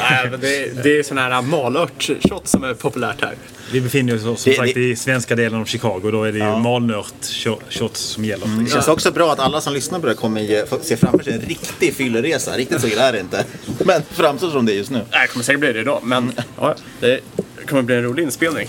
Nej, 0.00 0.28
men 0.30 0.40
det, 0.40 0.82
det 0.82 0.98
är 0.98 1.02
sån 1.02 1.18
här 1.18 1.42
malört-shot 1.42 2.46
som 2.48 2.64
är 2.64 2.74
populärt 2.74 3.20
här. 3.20 3.34
Vi 3.72 3.80
befinner 3.80 4.14
oss 4.14 4.22
som 4.42 4.50
Det- 4.52 4.56
sagt 4.56 4.74
det- 4.74 4.80
i 4.90 4.96
svenska 4.96 5.36
delen 5.36 5.60
av 5.60 5.64
Chicago. 5.64 6.10
Då 6.12 6.24
är 6.24 6.32
det 6.32 6.38
ju 6.38 6.44
malnört-shots 6.44 7.96
som 8.00 8.24
gäller. 8.24 8.46
Det 8.64 8.70
känns 8.70 8.88
också 8.88 9.12
bra 9.12 9.32
att 9.32 9.38
alla 9.40 9.60
som 9.60 9.72
lyssnar 9.72 9.98
på 10.00 10.06
det 10.06 10.14
kommer 10.14 10.82
se 10.82 10.96
framför 10.96 11.24
sig 11.24 11.32
en 11.32 11.40
riktig 11.40 11.94
fylleresa. 11.94 12.56
Riktigt 12.56 12.80
så 12.80 12.86
illa 12.86 13.08
är 13.08 13.12
det 13.12 13.20
inte. 13.20 13.44
Men 13.78 14.02
framstår 14.10 14.50
som 14.50 14.66
det 14.66 14.72
just 14.72 14.90
nu. 14.90 15.00
Nej, 15.12 15.20
det 15.22 15.32
kommer 15.32 15.44
säkert 15.44 15.60
bli 15.60 15.72
det 15.72 15.80
idag, 15.80 16.00
men 16.02 16.32
ja, 16.60 16.74
det 17.00 17.20
kommer 17.66 17.82
bli 17.82 17.94
en 17.96 18.02
rolig 18.02 18.22
inspelning. 18.22 18.68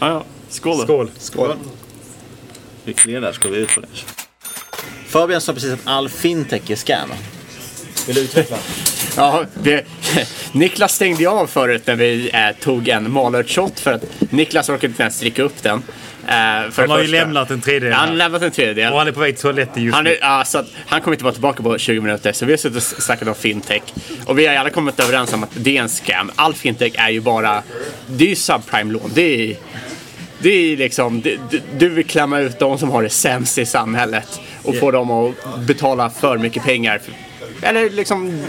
Ja, 0.00 0.08
ja. 0.08 0.24
Skål 0.48 0.76
då. 0.78 0.84
Skål! 0.84 1.10
Skål. 1.18 1.56
Ytterligare 2.86 3.20
där 3.20 3.32
ska 3.32 3.48
vi 3.48 3.58
ut 3.58 3.74
på 3.74 3.80
det. 3.80 3.86
Fabian 5.08 5.40
sa 5.40 5.52
precis 5.52 5.72
att 5.72 5.80
all 5.84 6.08
fintech 6.08 6.70
är 6.70 6.76
scam. 6.76 7.08
Vill 8.06 8.14
du 8.16 8.20
utveckla? 8.22 8.56
Ja, 9.16 9.44
det, 9.62 9.84
Niklas 10.52 10.94
stängde 10.94 11.22
ju 11.22 11.28
av 11.28 11.46
förut 11.46 11.82
när 11.86 11.96
vi 11.96 12.30
eh, 12.34 12.40
tog 12.60 12.88
en 12.88 13.10
malört-shot 13.12 13.80
för 13.80 13.92
att 13.92 14.04
Niklas 14.30 14.68
orkade 14.68 14.86
inte 14.86 15.02
ens 15.02 15.20
dricka 15.20 15.42
upp 15.42 15.62
den. 15.62 15.82
Eh, 16.26 16.70
för 16.70 16.76
Han 16.76 16.90
har 16.90 17.00
ju 17.02 17.06
lämnat 17.06 17.50
en 17.50 17.60
tredjedel. 17.60 17.92
Han 17.92 18.08
har 18.08 18.16
lämnat 18.16 18.42
en 18.42 18.50
tredjedel. 18.50 18.92
Och 18.92 18.98
han 18.98 19.08
är 19.08 19.12
på 19.12 19.20
väg 19.20 19.34
till 19.34 19.42
toaletten 19.42 19.82
just 19.82 19.94
Han, 19.94 20.04
nu. 20.04 20.10
är, 20.10 20.18
ja, 20.20 20.44
så 20.44 20.58
att 20.58 20.66
han 20.86 21.00
kommer 21.00 21.14
inte 21.14 21.24
vara 21.24 21.32
tillbaka 21.34 21.62
på 21.62 21.78
20 21.78 22.00
minuter, 22.00 22.32
så 22.32 22.44
vi 22.46 22.52
har 22.52 22.56
suttit 22.56 22.76
och 22.76 22.82
snackat 22.82 23.28
om 23.28 23.34
fintech. 23.34 23.82
Och 24.26 24.38
vi 24.38 24.46
har 24.46 24.54
alla 24.54 24.70
kommit 24.70 25.00
överens 25.00 25.32
om 25.32 25.42
att 25.42 25.50
det 25.54 25.76
är 25.76 25.82
en 25.82 25.88
scam. 25.88 26.30
All 26.36 26.54
fintech 26.54 26.92
är 26.94 27.10
ju 27.10 27.20
bara, 27.20 27.62
det 28.06 28.24
är 28.24 28.28
ju 28.28 28.36
subprime-lån. 28.36 29.10
Det 29.14 29.50
är, 29.50 29.56
det 30.38 30.72
är 30.72 30.76
liksom, 30.76 31.20
du, 31.20 31.38
du 31.78 31.88
vill 31.88 32.06
klämma 32.06 32.40
ut 32.40 32.58
de 32.58 32.78
som 32.78 32.90
har 32.90 33.02
det 33.02 33.10
sämst 33.10 33.58
i 33.58 33.66
samhället 33.66 34.40
och 34.62 34.76
få 34.76 34.90
dem 34.90 35.10
att 35.10 35.34
betala 35.66 36.10
för 36.10 36.38
mycket 36.38 36.64
pengar. 36.64 37.00
Eller 37.62 37.90
liksom 37.90 38.42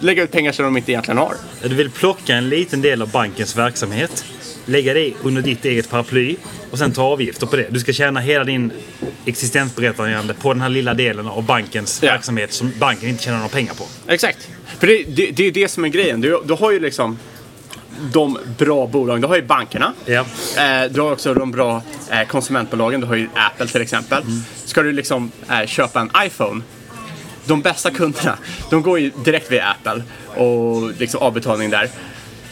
lägga 0.00 0.22
ut 0.22 0.32
pengar 0.32 0.52
som 0.52 0.64
de 0.64 0.76
inte 0.76 0.92
egentligen 0.92 1.18
har. 1.18 1.34
Du 1.62 1.74
vill 1.74 1.90
plocka 1.90 2.34
en 2.34 2.48
liten 2.48 2.82
del 2.82 3.02
av 3.02 3.10
bankens 3.10 3.56
verksamhet, 3.56 4.24
lägga 4.64 4.94
det 4.94 5.12
under 5.22 5.42
ditt 5.42 5.64
eget 5.64 5.90
paraply 5.90 6.36
och 6.70 6.78
sen 6.78 6.92
ta 6.92 7.02
avgifter 7.02 7.46
på 7.46 7.56
det. 7.56 7.66
Du 7.70 7.80
ska 7.80 7.92
tjäna 7.92 8.20
hela 8.20 8.44
din 8.44 8.72
existensberättigande 9.24 10.34
på 10.34 10.52
den 10.52 10.62
här 10.62 10.68
lilla 10.68 10.94
delen 10.94 11.26
av 11.26 11.44
bankens 11.44 12.02
verksamhet 12.02 12.52
som 12.52 12.72
banken 12.78 13.08
inte 13.08 13.22
tjänar 13.22 13.38
några 13.38 13.50
pengar 13.50 13.74
på. 13.74 13.84
Exakt. 14.08 14.48
För 14.78 14.86
det, 14.86 15.02
det, 15.02 15.30
det 15.30 15.46
är 15.46 15.52
det 15.52 15.68
som 15.68 15.84
är 15.84 15.88
grejen. 15.88 16.20
Du, 16.20 16.42
du 16.44 16.54
har 16.54 16.70
ju 16.70 16.80
liksom 16.80 17.18
de 18.12 18.38
bra 18.58 18.86
bolagen. 18.86 19.20
Du 19.20 19.26
har 19.28 19.36
ju 19.36 19.42
bankerna. 19.42 19.92
Ja. 20.06 20.24
Eh, 20.58 20.90
du 20.90 21.00
har 21.00 21.12
också 21.12 21.34
de 21.34 21.50
bra 21.50 21.82
eh, 22.10 22.26
konsumentbolagen. 22.28 23.00
Du 23.00 23.06
har 23.06 23.14
ju 23.14 23.28
Apple 23.34 23.66
till 23.66 23.80
exempel. 23.82 24.22
Ska 24.64 24.82
du 24.82 24.92
liksom 24.92 25.32
eh, 25.50 25.66
köpa 25.66 26.00
en 26.00 26.10
iPhone. 26.26 26.62
De 27.44 27.60
bästa 27.62 27.90
kunderna, 27.90 28.38
de 28.70 28.82
går 28.82 28.98
ju 28.98 29.10
direkt 29.24 29.52
via 29.52 29.64
Apple 29.66 30.02
och 30.42 30.90
liksom 30.98 31.22
avbetalning 31.22 31.70
där. 31.70 31.88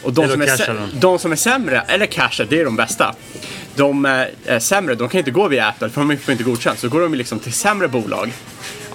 Och 0.03 0.13
de 0.13 0.21
Eller 0.23 0.33
som, 0.33 0.41
är 0.41 0.45
cashar 0.47 0.73
sä- 0.73 0.77
den. 0.79 0.99
de 0.99 1.19
som 1.19 1.31
är 1.31 1.35
sämre, 1.35 1.81
eller 1.87 2.05
casha, 2.05 2.45
det 2.49 2.59
är 2.59 2.65
de 2.65 2.75
bästa. 2.75 3.15
De 3.75 4.05
är 4.05 4.59
sämre, 4.59 4.95
de 4.95 5.09
kan 5.09 5.19
inte 5.19 5.31
gå 5.31 5.47
via 5.47 5.67
Apple 5.67 5.89
för 5.89 6.01
de 6.01 6.17
får 6.17 6.31
inte 6.31 6.43
godkänt. 6.43 6.79
Så 6.79 6.89
går 6.89 7.01
de 7.01 7.13
liksom 7.15 7.39
till 7.39 7.53
sämre 7.53 7.87
bolag. 7.87 8.31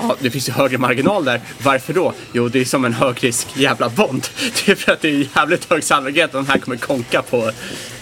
Ja, 0.01 0.17
det 0.21 0.31
finns 0.31 0.49
ju 0.49 0.53
högre 0.53 0.79
marginal 0.79 1.25
där. 1.25 1.41
Varför 1.63 1.93
då? 1.93 2.13
Jo, 2.33 2.49
det 2.49 2.61
är 2.61 2.65
som 2.65 2.85
en 2.85 2.93
högrisk 2.93 3.47
jävla 3.55 3.89
bond. 3.89 4.27
Det 4.67 4.73
är 4.73 4.77
för 4.77 4.93
att 4.93 5.01
det 5.01 5.09
är 5.09 5.29
jävligt 5.37 5.71
hög 5.71 5.85
sannolikhet 5.85 6.25
att 6.25 6.33
de 6.33 6.47
här 6.47 6.59
kommer 6.59 6.77
konka 6.77 7.23
på 7.23 7.51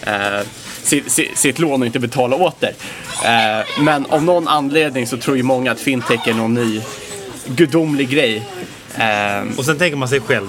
eh, 0.03 0.41
sitt, 0.83 1.13
sitt, 1.13 1.39
sitt 1.39 1.59
lån 1.59 1.81
och 1.83 1.87
inte 1.87 1.99
betala 1.99 2.37
åter. 2.37 2.73
Eh, 3.25 3.67
men 3.83 4.07
av 4.07 4.25
någon 4.25 4.49
anledning 4.49 5.07
så 5.07 5.17
tror 5.17 5.37
ju 5.37 5.43
många 5.43 5.73
att 5.73 5.81
fintech 5.81 6.29
är 6.29 6.35
någon 6.35 6.55
ny 6.55 6.81
gudomlig 7.47 8.09
grej. 8.11 8.49
Eh, 8.95 9.59
Och 9.59 9.65
sen 9.65 9.79
tänker 9.79 9.97
man 9.97 10.09
sig 10.09 10.21
själv. 10.21 10.49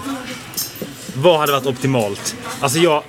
Vad 1.15 1.39
hade 1.39 1.51
varit 1.51 1.65
optimalt? 1.65 2.35
Alltså 2.59 2.79
jag 2.79 3.03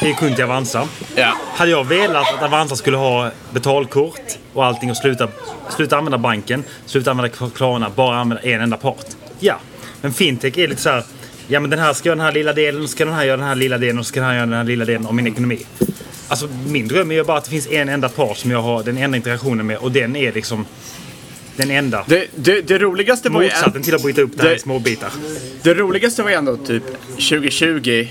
är 0.00 0.06
ju 0.08 0.14
kund 0.14 0.34
till 0.34 0.44
Avanza. 0.44 0.88
Ja. 1.14 1.32
Hade 1.54 1.70
jag 1.70 1.84
velat 1.84 2.34
att 2.34 2.42
Avanza 2.42 2.76
skulle 2.76 2.96
ha 2.96 3.30
betalkort 3.50 4.20
och 4.52 4.64
allting 4.64 4.90
och 4.90 4.96
sluta, 4.96 5.28
sluta 5.76 5.96
använda 5.98 6.18
banken, 6.18 6.64
sluta 6.86 7.10
använda 7.10 7.36
Klarna, 7.54 7.90
bara 7.96 8.16
använda 8.16 8.42
en 8.42 8.60
enda 8.60 8.76
part? 8.76 9.06
Ja. 9.40 9.58
Men 10.00 10.12
fintech 10.12 10.58
är 10.58 10.68
lite 10.68 10.82
så 10.82 10.90
här. 10.90 11.02
Ja 11.48 11.60
men 11.60 11.70
den 11.70 11.78
här 11.78 11.92
ska 11.92 12.08
göra 12.08 12.16
den 12.16 12.24
här 12.24 12.32
lilla 12.32 12.52
delen, 12.52 12.82
och 12.82 12.90
ska 12.90 13.04
den 13.04 13.14
här 13.14 13.24
göra 13.24 13.36
den 13.36 13.46
här 13.46 13.54
lilla 13.54 13.78
delen 13.78 13.98
och 13.98 14.06
ska 14.06 14.20
den 14.20 14.28
här 14.28 14.34
göra 14.36 14.46
den 14.46 14.54
här 14.58 14.64
lilla 14.64 14.84
delen 14.84 15.06
av 15.06 15.14
min 15.14 15.26
ekonomi. 15.26 15.58
Alltså 16.28 16.48
min 16.66 16.88
dröm 16.88 17.10
är 17.10 17.14
ju 17.14 17.24
bara 17.24 17.38
att 17.38 17.44
det 17.44 17.50
finns 17.50 17.66
en 17.70 17.88
enda 17.88 18.08
part 18.08 18.36
som 18.36 18.50
jag 18.50 18.62
har 18.62 18.82
den 18.82 18.96
enda 18.98 19.16
integrationen 19.16 19.66
med 19.66 19.76
och 19.76 19.92
den 19.92 20.16
är 20.16 20.32
liksom 20.32 20.66
den 21.56 21.70
enda. 21.70 22.04
Det, 22.06 22.26
det, 22.34 22.60
det 22.68 22.78
roligaste 22.78 23.28
var 23.28 23.42
ju... 23.42 23.48
Motsatsen 23.48 23.82
till 23.82 23.94
att 23.94 24.02
bryta 24.02 24.22
upp 24.22 24.30
det 24.36 24.42
här 24.42 24.50
Det- 24.50 24.56
i 24.56 24.58
små 24.58 24.78
bitar. 24.78 25.10
Det 25.62 25.74
roligaste 25.74 26.22
var 26.22 26.30
ju 26.30 26.36
ändå 26.36 26.56
typ 26.56 26.82
2020 27.10 28.06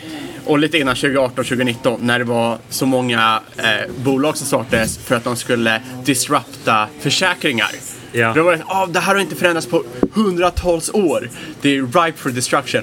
och 0.46 0.60
lite 0.60 0.78
innan 0.78 0.96
2018, 0.96 1.36
2019 1.36 2.00
när 2.04 2.20
det 2.20 2.26
var 2.26 2.58
så 2.70 2.86
många 2.86 3.42
eh, 3.58 3.92
bolag 4.04 4.38
som 4.38 4.48
startades 4.48 4.98
för 4.98 5.16
att 5.16 5.24
de 5.24 5.36
skulle 5.36 5.82
disrupta 6.04 6.88
försäkringar. 7.00 7.70
Ja. 8.12 8.34
Då 8.34 8.44
var 8.44 8.52
det, 8.52 8.64
ah, 8.68 8.86
det 8.86 9.00
här 9.00 9.14
har 9.14 9.22
inte 9.22 9.36
förändrats 9.36 9.68
på 9.68 9.84
hundratals 10.14 10.90
år. 10.94 11.30
Det 11.62 11.78
är 11.78 11.82
ripe 11.82 12.18
for 12.18 12.30
destruction. 12.30 12.82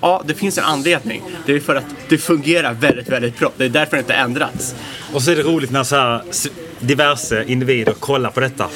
Ja, 0.00 0.22
det 0.26 0.34
finns 0.34 0.58
en 0.58 0.64
anledning. 0.64 1.22
Det 1.46 1.52
är 1.52 1.60
för 1.60 1.76
att 1.76 1.84
det 2.08 2.18
fungerar 2.18 2.72
väldigt, 2.72 3.08
väldigt 3.08 3.38
bra. 3.38 3.52
Det 3.56 3.64
är 3.64 3.68
därför 3.68 3.96
det 3.96 4.00
inte 4.00 4.14
ändrats. 4.14 4.74
Och 5.12 5.22
så 5.22 5.30
är 5.30 5.36
det 5.36 5.42
roligt 5.42 5.70
när 5.70 5.84
så 5.84 5.96
här 5.96 6.22
diverse 6.80 7.44
individer 7.46 7.92
kollar 7.92 8.30
på 8.30 8.40
detta. 8.40 8.68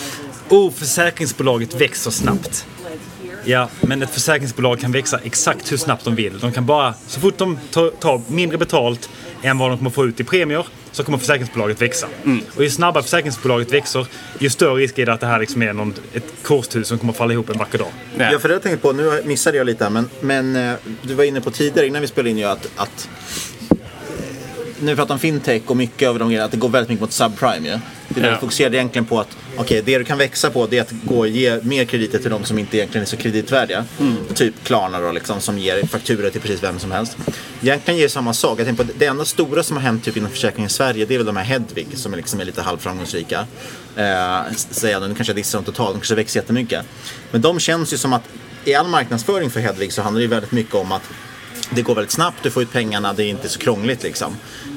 Oh, 0.49 0.72
försäkringsbolaget 0.72 1.80
växer 1.80 2.11
snabbt. 2.11 2.66
Ja, 3.49 3.68
men 3.80 4.03
ett 4.03 4.11
försäkringsbolag 4.11 4.80
kan 4.80 4.92
växa 4.92 5.20
exakt 5.24 5.72
hur 5.72 5.76
snabbt 5.76 6.05
de 6.05 6.14
vill. 6.14 6.38
De 6.38 6.53
kan 6.53 6.66
bara, 6.66 6.94
så 7.07 7.20
fort 7.20 7.38
de 7.38 7.59
tar, 7.70 7.90
tar 7.90 8.22
mindre 8.28 8.59
betalt 8.59 9.11
än 9.42 9.59
vad 9.59 9.70
de 9.70 9.78
kommer 9.78 9.90
få 9.90 10.07
ut 10.07 10.20
i 10.20 10.24
premier 10.24 10.66
så 10.92 11.05
kommer 11.05 11.18
försäkringsbolaget 11.18 11.82
växa. 11.82 12.07
Och 12.57 12.62
ju 12.62 12.70
snabbare 12.70 13.03
försäkringsbolaget 13.03 13.72
växer, 13.72 14.07
ju 14.38 14.51
större 14.51 14.74
risk 14.74 14.99
är 14.99 15.07
det 15.07 15.12
att 15.12 15.20
det 15.20 15.26
här 15.26 15.38
liksom 15.40 15.62
är 15.62 15.72
någon, 15.72 15.94
ett 16.14 16.34
korthus 16.42 16.88
som 16.88 16.99
kommer 16.99 17.12
falla 17.12 17.32
ihop 17.32 17.51
en 17.51 17.59
vacker 17.59 17.78
dag. 17.78 17.88
Ja, 18.18 18.38
för 18.38 18.49
det 18.49 18.55
jag 18.55 18.62
tänkt 18.62 18.82
på, 18.82 18.92
nu 18.92 19.22
missade 19.24 19.57
jag 19.57 19.66
lite 19.66 19.84
här, 19.84 19.90
men, 19.90 20.11
men 20.20 20.57
eh, 20.57 20.74
du 21.03 21.14
var 21.14 21.24
inne 21.24 21.40
på 21.40 21.51
tidigare 21.51 21.86
innan 21.86 22.03
vi 22.03 22.09
spelade 22.09 22.30
in 22.30 22.38
ju 22.38 22.44
att, 22.44 22.70
att 22.76 23.09
när 24.81 24.93
vi 24.93 24.97
pratar 24.97 25.14
om 25.14 25.20
fintech 25.20 25.62
och 25.66 25.76
mycket 25.76 26.09
av 26.09 26.18
de 26.18 26.29
grejerna, 26.29 26.45
att 26.45 26.51
det 26.51 26.57
går 26.57 26.68
väldigt 26.68 26.89
mycket 26.89 27.01
mot 27.01 27.12
subprime 27.12 27.68
ju. 27.68 27.79
Det 28.09 28.20
är 28.20 28.31
Ja. 28.33 28.39
fokuserade 28.41 28.76
egentligen 28.76 29.05
på 29.07 29.20
att 29.20 29.37
okej, 29.57 29.83
det 29.85 29.99
du 29.99 30.05
kan 30.05 30.18
växa 30.18 30.51
på 30.51 30.66
det 30.66 30.79
är 30.79 30.83
att 30.83 30.93
gå 31.05 31.18
och 31.18 31.29
ge 31.29 31.61
mer 31.62 31.85
krediter 31.85 32.18
till 32.18 32.31
de 32.31 32.45
som 32.45 32.59
inte 32.59 32.76
egentligen 32.76 33.03
är 33.03 33.07
så 33.07 33.16
kreditvärdiga. 33.16 33.85
Typ 34.35 34.55
Klarna 34.64 35.01
då 35.01 35.12
liksom, 35.12 35.41
som 35.41 35.59
ger 35.59 35.87
fakturor 35.87 36.31
till 36.31 36.41
precis 36.41 36.62
vem 36.62 36.79
som 36.79 36.91
helst. 36.93 37.16
Egentligen 37.62 38.01
ger 38.01 38.09
samma 38.09 38.35
sak. 38.35 38.61
Jag 38.61 38.66
tänker 38.66 38.85
på 38.85 38.91
det 38.99 39.07
enda 39.07 39.24
stora 39.24 39.62
som 39.62 39.76
har 39.76 39.85
hänt 39.85 40.05
typ 40.05 40.16
inom 40.16 40.31
försäkringen 40.31 40.66
i 40.66 40.70
Sverige, 40.72 41.07
det 41.07 41.14
är 41.14 41.18
väl 41.18 41.26
de 41.26 41.37
här 41.37 41.45
Hedvig 41.45 41.87
som 41.95 42.12
är, 42.12 42.16
liksom 42.16 42.41
är 42.41 42.45
lite 42.45 42.62
halvframgångsrika. 42.62 43.47
Eh, 43.97 44.41
säger 44.53 45.01
nu 45.01 45.07
kanske 45.14 45.24
jag 45.31 45.37
dissar 45.37 45.59
dem 45.59 45.64
totalt, 45.64 45.95
de 45.95 45.99
kanske 46.01 46.14
växer 46.14 46.41
jättemycket. 46.41 46.85
Men 47.31 47.41
de 47.41 47.61
känns 47.61 47.93
ju 47.93 47.97
som 47.97 48.12
att 48.12 48.22
i 48.64 48.74
all 48.74 48.89
marknadsföring 48.89 49.51
för 49.51 49.61
Hedvig 49.61 49.93
så 49.93 50.03
handlar 50.03 50.18
det 50.18 50.24
ju 50.24 50.29
väldigt 50.31 50.53
mycket 50.53 50.74
om 50.74 50.93
att 50.93 51.03
det 51.70 51.82
går 51.82 51.94
väldigt 51.94 52.12
snabbt, 52.12 52.36
du 52.42 52.50
får 52.50 52.62
ut 52.62 52.72
pengarna, 52.72 53.12
det 53.12 53.24
är 53.24 53.28
inte 53.28 53.48
så 53.48 53.59
krångligt 53.59 54.02
liksom. 54.02 54.36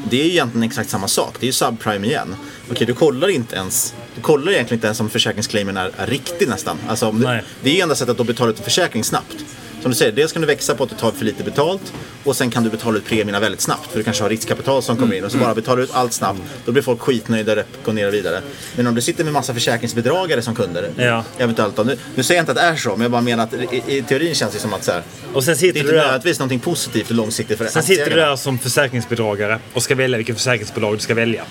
Det 0.09 0.21
är 0.21 0.25
ju 0.25 0.31
egentligen 0.31 0.63
exakt 0.63 0.89
samma 0.89 1.07
sak, 1.07 1.35
det 1.39 1.45
är 1.45 1.47
ju 1.47 1.53
subprime 1.53 2.07
igen. 2.07 2.35
Okej, 2.71 2.87
du 2.87 2.93
kollar 2.93 3.27
inte 3.27 3.55
ens, 3.55 3.93
du 4.15 4.21
kollar 4.21 4.51
egentligen 4.51 4.77
inte 4.77 4.87
ens 4.87 4.99
om 4.99 5.09
försäkringsclaimen 5.09 5.77
är, 5.77 5.91
är 5.97 6.07
riktig 6.07 6.47
nästan. 6.47 6.77
Alltså, 6.87 7.11
det, 7.11 7.43
det 7.63 7.69
är 7.69 7.75
ju 7.75 7.81
enda 7.81 7.95
sättet 7.95 8.19
att 8.19 8.27
betala 8.27 8.51
ut 8.51 8.57
en 8.57 8.63
försäkring 8.63 9.03
snabbt. 9.03 9.35
Som 9.81 9.91
du 9.91 9.97
säger, 9.97 10.11
dels 10.11 10.31
kan 10.33 10.41
du 10.41 10.45
växa 10.47 10.75
på 10.75 10.83
att 10.83 10.89
du 10.89 10.95
tar 10.95 11.11
för 11.11 11.25
lite 11.25 11.43
betalt 11.43 11.93
och 12.23 12.35
sen 12.35 12.51
kan 12.51 12.63
du 12.63 12.69
betala 12.69 12.97
ut 12.97 13.05
premierna 13.05 13.39
väldigt 13.39 13.61
snabbt 13.61 13.91
för 13.91 13.97
du 13.97 14.03
kanske 14.03 14.23
har 14.23 14.29
riskkapital 14.29 14.81
som 14.83 14.97
kommer 14.97 15.15
in 15.15 15.23
och 15.25 15.31
så 15.31 15.37
bara 15.37 15.55
betalar 15.55 15.77
du 15.77 15.83
ut 15.83 15.89
allt 15.93 16.13
snabbt. 16.13 16.39
Då 16.65 16.71
blir 16.71 16.83
folk 16.83 16.99
skitnöjda, 17.01 17.55
det 17.55 17.65
går 17.85 17.93
ner 17.93 18.07
och 18.07 18.13
vidare. 18.13 18.41
Men 18.75 18.87
om 18.87 18.95
du 18.95 19.01
sitter 19.01 19.23
med 19.23 19.33
massa 19.33 19.53
försäkringsbedragare 19.53 20.41
som 20.41 20.55
kunder, 20.55 20.89
Ja. 20.97 21.23
eventuellt 21.37 21.75
då, 21.75 21.83
nu, 21.83 21.97
nu 22.15 22.23
säger 22.23 22.39
jag 22.39 22.43
inte 22.43 22.51
att 22.51 22.57
det 22.57 22.63
är 22.63 22.75
så, 22.75 22.89
men 22.89 23.01
jag 23.01 23.11
bara 23.11 23.21
menar 23.21 23.43
att 23.43 23.53
i, 23.53 23.83
i 23.87 24.01
teorin 24.01 24.35
känns 24.35 24.53
det 24.53 24.59
som 24.59 24.73
att 24.73 24.83
så 24.83 24.91
här, 24.91 25.03
Och 25.33 25.43
sen 25.43 25.55
sitter 25.57 25.73
det 25.73 25.79
är 25.79 25.81
inte 25.81 25.95
nödvändigtvis 25.95 26.39
någonting 26.39 26.59
positivt 26.59 27.09
och 27.09 27.15
långsiktigt 27.15 27.57
för 27.57 27.65
Sen 27.65 27.83
sitter 27.83 28.09
du 28.09 28.15
där 28.15 28.35
som 28.35 28.59
försäkringsbedragare 28.59 29.59
och 29.73 29.83
ska 29.83 29.95
välja 29.95 30.17
vilket 30.17 30.35
försäkringsbolag 30.37 30.95
du 30.95 30.99
ska 30.99 31.13
välja. 31.13 31.43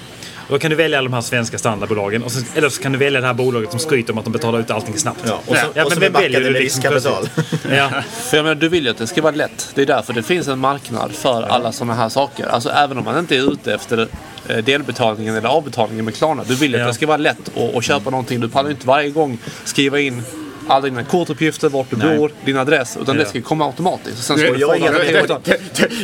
Och 0.50 0.56
då 0.56 0.58
kan 0.58 0.70
du 0.70 0.76
välja 0.76 1.02
de 1.02 1.12
här 1.12 1.20
svenska 1.20 1.58
standardbolagen. 1.58 2.22
Och 2.22 2.32
så, 2.32 2.40
eller 2.54 2.68
så 2.68 2.82
kan 2.82 2.92
du 2.92 2.98
välja 2.98 3.20
det 3.20 3.26
här 3.26 3.34
bolaget 3.34 3.70
som 3.70 3.80
skryter 3.80 4.12
om 4.12 4.18
att 4.18 4.24
de 4.24 4.32
betalar 4.32 4.58
ut 4.60 4.70
allting 4.70 4.98
snabbt. 4.98 5.20
Ja, 5.26 5.40
och 5.46 5.56
så- 5.56 5.66
och 5.66 5.72
så 5.74 5.74
men 5.74 5.86
är 5.92 6.00
vem 6.00 6.12
backade 6.12 6.32
väljer 6.32 6.40
du 6.40 6.52
med 6.52 6.62
liksom 6.62 6.82
riskkapital. 6.82 7.28
Ja. 7.76 7.90
För 8.30 8.36
jag 8.36 8.44
menar, 8.44 8.54
du 8.54 8.68
vill 8.68 8.84
ju 8.84 8.90
att 8.90 8.98
det 8.98 9.06
ska 9.06 9.22
vara 9.22 9.34
lätt. 9.34 9.72
Det 9.74 9.82
är 9.82 9.86
därför 9.86 10.12
det 10.12 10.22
finns 10.22 10.48
en 10.48 10.58
marknad 10.58 11.12
för 11.12 11.42
alla 11.42 11.72
sådana 11.72 11.94
här 11.94 12.08
saker. 12.08 12.46
Alltså 12.46 12.68
även 12.70 12.98
om 12.98 13.04
man 13.04 13.18
inte 13.18 13.36
är 13.36 13.52
ute 13.52 13.74
efter 13.74 14.08
eh, 14.48 14.56
delbetalningen 14.56 15.34
eller 15.36 15.48
avbetalningen 15.48 16.04
med 16.04 16.14
Klarna. 16.16 16.42
Du 16.48 16.54
vill 16.54 16.70
ju 16.70 16.76
att 16.76 16.80
Ja. 16.80 16.86
det 16.86 16.94
ska 16.94 17.06
vara 17.06 17.16
lätt 17.16 17.56
att, 17.56 17.76
att 17.76 17.84
köpa 17.84 18.10
någonting. 18.10 18.40
Du 18.40 18.48
pallar 18.48 18.70
inte 18.70 18.86
varje 18.86 19.10
gång 19.10 19.38
skriva 19.64 20.00
in 20.00 20.22
alla 20.66 20.80
dina 20.80 21.04
kortuppgifter, 21.04 21.68
vart 21.68 21.90
du 21.90 21.96
Nej. 21.96 22.18
bor, 22.18 22.32
din 22.44 22.56
adress. 22.56 22.96
Utan 23.02 23.16
Ja. 23.18 23.24
det 23.24 23.28
ska 23.28 23.42
komma 23.42 23.66
automatiskt. 23.66 24.24
Sen 24.24 24.36
ska 24.38 24.46
Jag, 24.46 24.54
du 24.56 24.60
jag, 24.60 24.78
få 24.78 24.86
jag, 24.86 24.94
jag, 24.94 25.40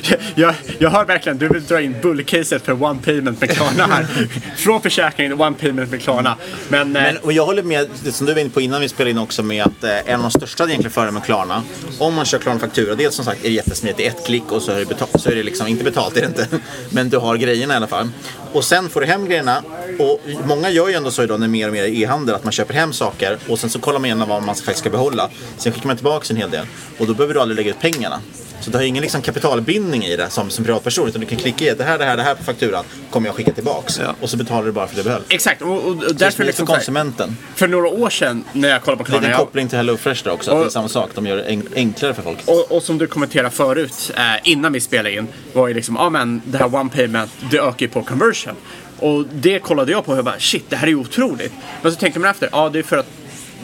jag, 0.05 0.17
jag, 0.35 0.55
jag 0.79 0.91
hör 0.91 1.05
verkligen, 1.05 1.39
du 1.39 1.49
vill 1.49 1.65
dra 1.65 1.81
in 1.81 1.95
bullcaset 2.03 2.63
för 2.65 2.83
One 2.83 3.01
Payment 3.05 3.41
med 3.41 3.51
Klarna 3.51 3.87
här. 3.87 4.07
Från 4.57 4.83
försäkringen 4.83 5.41
One 5.41 5.57
Payment 5.61 5.91
med 5.91 6.03
Klarna. 6.03 6.37
Men, 6.69 6.97
eh, 6.97 7.03
Men, 7.03 7.17
och 7.17 7.33
jag 7.33 7.47
håller 7.47 7.63
med, 7.63 7.89
det 8.05 8.13
som 8.13 8.27
du 8.27 8.33
var 8.35 8.41
inne 8.41 8.51
på 8.51 8.61
innan 8.61 8.81
vi 8.81 8.89
spelade 8.89 9.11
in 9.11 9.19
också, 9.19 9.43
med 9.43 9.65
att 9.65 9.85
eh, 9.85 9.91
en 10.13 10.15
av 10.15 10.23
de 10.23 10.31
största 10.31 10.65
egentligen 10.65 10.91
fördelarna 10.93 11.19
med 11.19 11.25
Klarna, 11.25 11.63
om 11.99 12.15
man 12.15 12.25
kör 12.25 12.39
Klarna 12.39 12.61
Faktura, 12.61 12.95
dels 12.95 13.15
som 13.15 13.25
sagt 13.25 13.45
är 13.45 13.49
det 13.49 13.55
jättesmidigt, 13.55 13.99
det 13.99 14.07
är 14.07 14.11
ett 14.11 14.27
klick 14.27 14.53
och 14.53 14.63
så 14.63 14.73
är 14.73 14.79
det, 14.79 14.87
betalt, 14.87 15.21
så 15.21 15.31
är 15.31 15.35
det 15.37 15.43
liksom, 15.43 15.67
inte 15.67 15.85
betalt 15.85 16.17
är 16.17 16.21
det 16.21 16.27
inte, 16.27 16.47
men 16.91 17.09
du 17.09 17.17
har 17.19 17.37
grejerna 17.37 17.75
i 17.75 17.77
alla 17.77 17.87
fall. 17.87 18.09
Och 18.53 18.65
sen 18.65 18.89
får 18.89 19.01
du 19.01 19.07
hem 19.07 19.25
grejerna 19.29 19.63
och 19.99 20.21
många 20.47 20.71
gör 20.71 20.89
ju 20.89 20.95
ändå 20.95 21.11
så 21.11 21.23
idag 21.23 21.41
när 21.41 21.49
mer 21.49 21.67
och 21.67 21.73
mer 21.73 21.83
är 21.83 21.89
e-handel, 21.89 22.35
att 22.35 22.45
man 22.45 22.53
köper 22.53 22.75
hem 22.75 22.93
saker 22.93 23.39
och 23.49 23.59
sen 23.59 23.71
så 23.71 23.79
kollar 23.79 23.99
man 23.99 24.05
igenom 24.05 24.29
vad 24.29 24.43
man 24.43 24.55
faktiskt 24.55 24.79
ska 24.79 24.91
behålla. 24.91 25.31
Sen 25.57 25.73
skickar 25.73 25.87
man 25.87 25.97
tillbaka 25.97 26.27
en 26.31 26.37
hel 26.37 26.51
del 26.51 26.67
och 26.99 27.07
då 27.07 27.15
behöver 27.15 27.35
du 27.35 27.41
aldrig 27.41 27.57
lägga 27.57 27.71
ut 27.71 27.81
pengarna. 27.81 28.21
Så 28.61 28.71
du 28.71 28.77
har 28.79 28.85
ingen 28.85 29.03
liksom 29.03 29.23
kapitalbindning 29.23 30.05
i 30.05 30.17
det 30.17 30.31
som, 30.31 30.51
som 30.51 30.65
privatperson. 30.65 31.09
Utan 31.09 31.21
du 31.21 31.27
kan 31.27 31.39
klicka 31.39 31.65
i 31.65 31.75
det 31.75 31.85
här, 31.85 31.99
det 31.99 32.05
här, 32.05 32.17
det 32.17 32.23
här 32.23 32.35
på 32.35 32.45
fakturan 32.45 32.85
kommer 33.11 33.29
jag 33.29 33.35
skicka 33.37 33.53
tillbaks. 33.53 34.01
Och 34.21 34.31
så 34.31 34.37
betalar 34.37 34.67
du 34.67 34.73
bara 34.73 34.87
för 34.87 34.95
det 34.97 35.01
du 35.01 35.05
behöver. 35.05 35.27
Exakt, 35.29 35.63
och, 35.63 35.69
och, 35.73 35.77
och 35.79 35.85
Så 35.85 35.95
det 36.01 36.07
är 36.11 36.15
därför 36.15 36.45
liksom 36.45 36.67
för 36.67 36.75
konsumenten. 36.75 37.37
För 37.55 37.69
några 37.69 37.89
år 37.89 38.11
sedan 38.11 38.45
när 38.53 38.69
jag 38.69 38.83
kollade 38.83 38.99
på 38.99 39.05
Klarna, 39.05 39.25
en 39.27 39.31
jag, 39.31 39.41
koppling 39.41 39.69
till 39.69 39.79
HelloFresh 39.79 40.25
där 40.25 40.31
också. 40.33 40.51
Att 40.51 40.61
det 40.61 40.67
är 40.67 40.71
samma 40.71 40.89
sak. 40.89 41.11
De 41.15 41.27
gör 41.27 41.37
det 41.37 41.43
en- 41.43 41.69
enklare 41.77 42.15
för 42.15 42.23
folk. 42.23 42.39
och, 42.47 42.73
och 42.77 42.83
som 42.83 42.99
du 42.99 43.07
kommenterade 43.07 43.51
förut, 43.51 44.13
eh, 44.17 44.23
innan 44.51 44.73
vi 44.73 44.81
spelade 44.81 45.15
in, 45.15 45.29
var 45.53 45.69
ju 45.69 45.75
liksom, 45.75 45.97
ja 45.97 46.11
men 46.11 46.43
det 46.45 46.59
här 46.59 46.75
one 46.75 46.91
payment, 46.91 47.31
det 47.51 47.59
ökar 47.59 47.87
ju 47.87 47.89
på 47.89 48.03
conversion. 48.03 48.55
Och 48.99 49.25
det 49.33 49.59
kollade 49.59 49.93
jag 49.93 50.05
på 50.05 50.13
och 50.13 50.19
jag 50.19 50.25
bara, 50.25 50.39
shit, 50.39 50.65
det 50.71 50.77
här 50.77 50.87
är 50.87 50.91
ju 50.91 50.97
otroligt. 50.97 51.53
Men 51.83 51.93
så 51.93 51.99
tänker 51.99 52.21
man 52.21 52.31
efter, 52.31 52.49
ja 52.53 52.69
det 52.69 52.79
är 52.79 52.83
för 52.83 52.97
att 52.97 53.07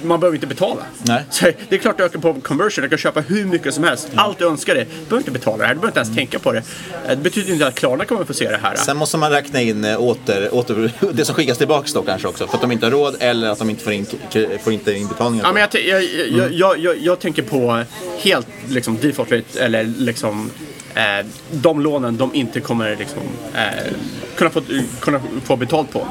man 0.02 0.20
behöver 0.20 0.34
inte 0.36 0.46
betala. 0.46 0.82
Nej. 1.02 1.24
Så 1.30 1.44
det 1.68 1.74
är 1.74 1.78
klart 1.78 1.96
det 1.98 2.04
ökar 2.04 2.18
på 2.18 2.34
conversion, 2.34 2.82
jag 2.82 2.90
kan 2.90 2.98
köpa 2.98 3.20
hur 3.20 3.44
mycket 3.44 3.74
som 3.74 3.84
helst. 3.84 4.08
Allt 4.14 4.38
du 4.38 4.46
önskar 4.46 4.74
dig. 4.74 4.84
Du 4.84 4.94
behöver 5.04 5.18
inte 5.18 5.30
betala 5.30 5.56
det 5.56 5.64
här, 5.66 5.74
du 5.74 5.80
behöver 5.80 5.88
inte 5.88 6.00
ens 6.00 6.16
tänka 6.16 6.38
på 6.38 6.52
det. 6.52 6.58
Eh, 6.58 7.10
Det 7.10 7.16
betyder 7.16 7.52
inte 7.52 7.66
att 7.66 7.74
Klarna 7.74 8.04
kommer 8.04 8.24
få 8.24 8.34
se 8.34 8.50
det 8.50 8.60
här. 8.62 8.76
Sen 8.76 8.96
måste 8.96 9.16
man 9.16 9.30
räkna 9.30 9.60
in 9.60 9.84
eh, 9.84 10.00
åter, 10.00 10.54
åter, 10.54 10.92
det 11.12 11.24
som 11.24 11.34
skickas 11.34 11.58
tillbaks 11.58 11.92
då 11.92 12.02
kanske 12.02 12.28
också. 12.28 12.46
För 12.46 12.54
att 12.54 12.60
de 12.60 12.72
inte 12.72 12.86
har 12.86 12.90
råd 12.90 13.16
eller 13.20 13.48
att 13.50 13.58
de 13.58 13.70
inte 13.70 13.84
får 13.84 13.92
in, 13.92 14.06
får 14.64 14.72
inte 14.72 14.92
in 14.92 15.08
betalningar. 15.08 15.44
Ja, 15.46 15.52
men 15.52 15.60
jag, 15.72 15.84
jag, 15.84 16.02
jag, 16.38 16.52
jag, 16.52 16.78
jag, 16.78 16.98
jag 16.98 17.18
tänker 17.20 17.42
på 17.42 17.82
helt 18.18 18.46
liksom, 18.68 18.98
default 19.00 19.32
rate, 19.32 19.60
eller 19.64 19.84
liksom 19.84 20.50
eh, 20.94 21.26
de 21.50 21.80
lånen 21.80 22.16
de 22.16 22.34
inte 22.34 22.60
kommer 22.60 22.96
liksom, 22.96 23.18
eh, 23.54 23.92
kunna, 24.36 24.50
få, 24.50 24.62
kunna 25.00 25.20
få 25.44 25.56
betalt 25.56 25.92
på. 25.92 26.06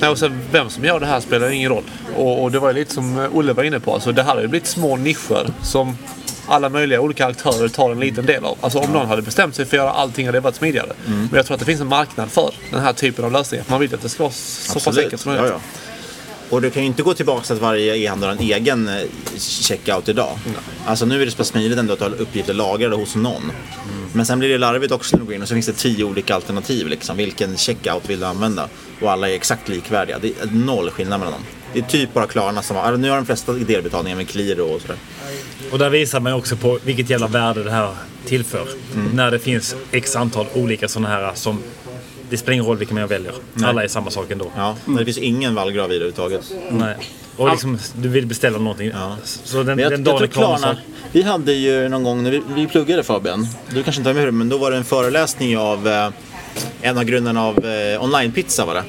Nej, 0.00 0.10
och 0.10 0.18
sen 0.18 0.40
vem 0.52 0.70
som 0.70 0.84
gör 0.84 1.00
det 1.00 1.06
här 1.06 1.20
spelar 1.20 1.50
ingen 1.50 1.70
roll. 1.70 1.84
Och, 2.16 2.42
och 2.42 2.52
det 2.52 2.58
var 2.58 2.72
lite 2.72 2.94
som 2.94 3.28
Olle 3.32 3.52
var 3.52 3.62
inne 3.64 3.80
på. 3.80 3.94
Alltså, 3.94 4.12
det 4.12 4.22
här 4.22 4.34
har 4.34 4.40
ju 4.42 4.48
blivit 4.48 4.68
små 4.68 4.96
nischer 4.96 5.50
som 5.62 5.96
alla 6.46 6.68
möjliga 6.68 7.00
olika 7.00 7.26
aktörer 7.26 7.68
tar 7.68 7.90
en 7.92 8.00
liten 8.00 8.26
del 8.26 8.44
av. 8.44 8.58
Alltså 8.60 8.78
om 8.78 8.92
någon 8.92 9.08
hade 9.08 9.22
bestämt 9.22 9.54
sig 9.54 9.64
för 9.64 9.76
att 9.76 9.80
göra 9.82 9.90
allting 9.92 10.26
hade 10.26 10.38
det 10.38 10.42
varit 10.42 10.54
smidigare. 10.56 10.92
Men 11.06 11.28
jag 11.32 11.46
tror 11.46 11.54
att 11.54 11.60
det 11.60 11.66
finns 11.66 11.80
en 11.80 11.86
marknad 11.86 12.30
för 12.30 12.54
den 12.70 12.80
här 12.80 12.92
typen 12.92 13.24
av 13.24 13.32
lösningar. 13.32 13.64
Man 13.68 13.80
vill 13.80 13.94
att 13.94 14.02
det 14.02 14.08
ska 14.08 14.22
vara 14.22 14.32
så 14.32 14.80
pass 14.80 14.98
enkelt 14.98 15.20
som 15.22 15.32
Ja, 15.32 15.38
möjligt. 15.40 15.58
ja. 15.64 15.76
Och 16.50 16.62
du 16.62 16.70
kan 16.70 16.82
ju 16.82 16.86
inte 16.86 17.02
gå 17.02 17.14
tillbaka 17.14 17.44
till 17.44 17.54
att 17.54 17.60
varje 17.60 17.96
e-handlare 17.96 18.28
har 18.28 18.36
en 18.36 18.42
egen 18.42 18.88
eh, 18.88 19.02
checkout 19.38 20.08
idag. 20.08 20.38
Alltså 20.86 21.06
nu 21.06 21.22
är 21.22 21.24
det 21.26 21.30
så 21.30 21.36
pass 21.36 21.48
smidigt 21.48 21.78
ändå 21.78 21.92
att 21.92 22.00
ha 22.00 22.08
uppgifter 22.08 22.54
lagrade 22.54 22.96
hos 22.96 23.14
någon. 23.16 23.52
Men 24.12 24.26
sen 24.26 24.38
blir 24.38 24.48
det 24.48 24.58
larvigt 24.58 24.92
också 24.92 25.16
när 25.16 25.20
du 25.20 25.26
går 25.26 25.34
in 25.34 25.42
och 25.42 25.48
så 25.48 25.54
finns 25.54 25.66
det 25.66 25.72
tio 25.72 26.04
olika 26.04 26.34
alternativ. 26.34 26.86
Liksom. 26.88 27.16
Vilken 27.16 27.56
checkout 27.56 28.10
vill 28.10 28.20
du 28.20 28.26
använda? 28.26 28.68
Och 29.00 29.10
alla 29.10 29.28
är 29.28 29.34
exakt 29.34 29.68
likvärdiga. 29.68 30.18
Det 30.18 30.28
är 30.28 30.46
noll 30.52 30.90
skillnad 30.90 31.20
mellan 31.20 31.32
dem. 31.32 31.42
Det 31.72 31.78
är 31.78 31.82
typ 31.82 32.14
bara 32.14 32.26
Klarna 32.26 32.62
som 32.62 32.76
har, 32.76 32.82
alltså, 32.82 33.00
nu 33.00 33.10
har 33.10 33.16
de 33.16 33.26
flesta 33.26 33.52
delbetalningar 33.52 34.16
med 34.16 34.28
Qliro 34.28 34.62
och 34.62 34.80
sådär. 34.80 34.96
Och 35.72 35.78
där 35.78 35.90
visar 35.90 36.20
man 36.20 36.32
också 36.32 36.56
på 36.56 36.78
vilket 36.84 37.10
jävla 37.10 37.26
värde 37.26 37.64
det 37.64 37.70
här 37.70 37.94
tillför. 38.26 38.66
När 39.14 39.30
det 39.30 39.38
finns 39.38 39.76
x 39.92 40.16
antal 40.16 40.46
olika 40.54 40.88
sådana 40.88 41.08
här 41.08 41.32
som... 41.34 41.62
Det 42.30 42.36
spelar 42.36 42.52
ingen 42.52 42.66
roll 42.66 42.76
vilken 42.76 42.98
man 42.98 43.08
väljer. 43.08 43.32
Nej. 43.54 43.68
Alla 43.68 43.84
är 43.84 43.88
samma 43.88 44.10
sak 44.10 44.30
ändå. 44.30 44.50
Ja, 44.56 44.76
men 44.84 44.96
det 44.96 45.04
finns 45.04 45.18
ingen 45.18 45.54
vallgrav 45.54 45.92
i 45.92 45.98
det 45.98 46.04
överhuvudtaget. 46.04 46.52
Nej. 46.70 46.96
Och 47.36 47.50
liksom, 47.50 47.78
du 47.94 48.08
vill 48.08 48.26
beställa 48.26 48.58
någonting. 48.58 48.92
Så 49.24 49.62
den, 49.62 49.78
jag, 49.78 49.90
den 49.92 50.04
dagen. 50.04 50.28
Klarna, 50.28 50.58
Så, 50.58 50.74
vi 51.12 51.22
hade 51.22 51.52
ju 51.52 51.88
någon 51.88 52.02
gång 52.04 52.22
när 52.22 52.30
vi, 52.30 52.42
vi 52.54 52.66
pluggade 52.66 53.02
Fabian, 53.02 53.46
du 53.74 53.82
kanske 53.82 54.00
inte 54.00 54.08
var 54.08 54.14
med 54.14 54.24
hur 54.24 54.30
men 54.30 54.48
då 54.48 54.58
var 54.58 54.70
det 54.70 54.76
en 54.76 54.84
föreläsning 54.84 55.58
av 55.58 55.88
eh, 55.88 56.10
en 56.82 56.98
av 56.98 57.04
grundarna 57.04 57.44
av 57.44 57.66
eh, 57.66 58.04
Online-pizza 58.04 58.66
var 58.66 58.74
det. 58.74 58.84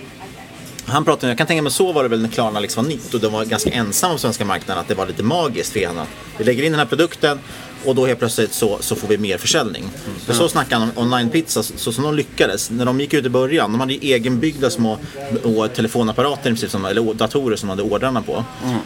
Han 0.85 1.05
pratade, 1.05 1.27
jag 1.27 1.37
kan 1.37 1.47
tänka 1.47 1.61
mig 1.61 1.71
så 1.71 1.91
var 1.91 2.03
det 2.03 2.09
väl 2.09 2.21
när 2.21 2.29
Klarna 2.29 2.59
liksom 2.59 2.83
var 2.83 2.91
nytt 2.91 3.13
och 3.13 3.19
de 3.19 3.33
var 3.33 3.45
ganska 3.45 3.69
ensamma 3.69 4.13
på 4.13 4.19
svenska 4.19 4.45
marknaden 4.45 4.81
att 4.81 4.87
det 4.87 4.95
var 4.95 5.07
lite 5.07 5.23
magiskt 5.23 5.73
för 5.73 5.79
ena. 5.79 6.05
Vi 6.37 6.43
lägger 6.43 6.63
in 6.63 6.71
den 6.71 6.79
här 6.79 6.85
produkten 6.85 7.39
och 7.85 7.95
då 7.95 8.05
helt 8.05 8.19
plötsligt 8.19 8.53
så, 8.53 8.77
så 8.79 8.95
får 8.95 9.07
vi 9.07 9.17
mer 9.17 9.37
försäljning. 9.37 9.89
För 10.25 10.33
så 10.33 10.49
snackade 10.49 10.81
han 10.81 10.91
om 10.95 11.03
online-pizza, 11.03 11.63
så, 11.63 11.73
så 11.77 11.91
som 11.91 12.03
de 12.03 12.15
lyckades. 12.15 12.69
När 12.71 12.85
de 12.85 12.99
gick 12.99 13.13
ut 13.13 13.25
i 13.25 13.29
början, 13.29 13.71
de 13.71 13.79
hade 13.79 13.93
ju 13.93 14.13
egenbyggda 14.13 14.69
små 14.69 14.97
och 15.43 15.73
telefonapparater, 15.73 16.41
i 16.41 16.43
princip, 16.43 16.71
som, 16.71 16.85
eller 16.85 17.13
datorer 17.13 17.55
som 17.55 17.69
de 17.69 17.79
hade 17.79 17.95
ordrarna 17.95 18.21
på. 18.21 18.43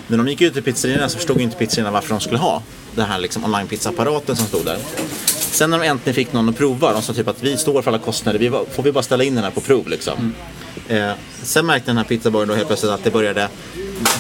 När 0.08 0.18
de 0.18 0.28
gick 0.28 0.42
ut 0.42 0.58
i 0.58 0.62
pizzerierna 0.62 1.10
så 1.10 1.18
förstod 1.18 1.42
inte 1.42 1.58
pizzerierna 1.58 1.92
varför 1.92 2.10
de 2.10 2.20
skulle 2.20 2.40
ha 2.40 2.64
den 2.96 3.06
här 3.06 3.20
liksom 3.20 3.46
online-pizza-apparaten 3.46 4.36
som 4.36 4.46
stod 4.48 4.66
där. 4.66 4.78
Sen 5.56 5.70
när 5.70 5.80
de 5.80 5.86
äntligen 5.86 6.16
fick 6.16 6.34
någon 6.34 6.50
att 6.50 6.58
prova, 6.58 6.94
de 6.94 7.02
sa 7.02 7.14
typ 7.14 7.28
att 7.28 7.44
vi 7.44 7.58
står 7.58 7.82
för 7.82 7.92
alla 7.92 8.00
kostnader, 8.00 8.40
vi 8.40 8.50
får 8.50 8.84
vi 8.84 8.92
bara 8.92 9.04
ställa 9.04 9.24
in 9.24 9.36
den 9.36 9.44
här 9.44 9.52
på 9.52 9.62
prov 9.62 9.88
liksom. 9.88 10.34
Eh, 10.88 11.12
sen 11.44 11.66
märkte 11.66 11.90
den 11.90 11.98
här 11.98 12.04
pizzabaren 12.04 12.48
då 12.48 12.54
helt 12.54 12.68
plötsligt 12.68 12.92
att 12.92 13.04
det 13.04 13.12
började 13.12 13.50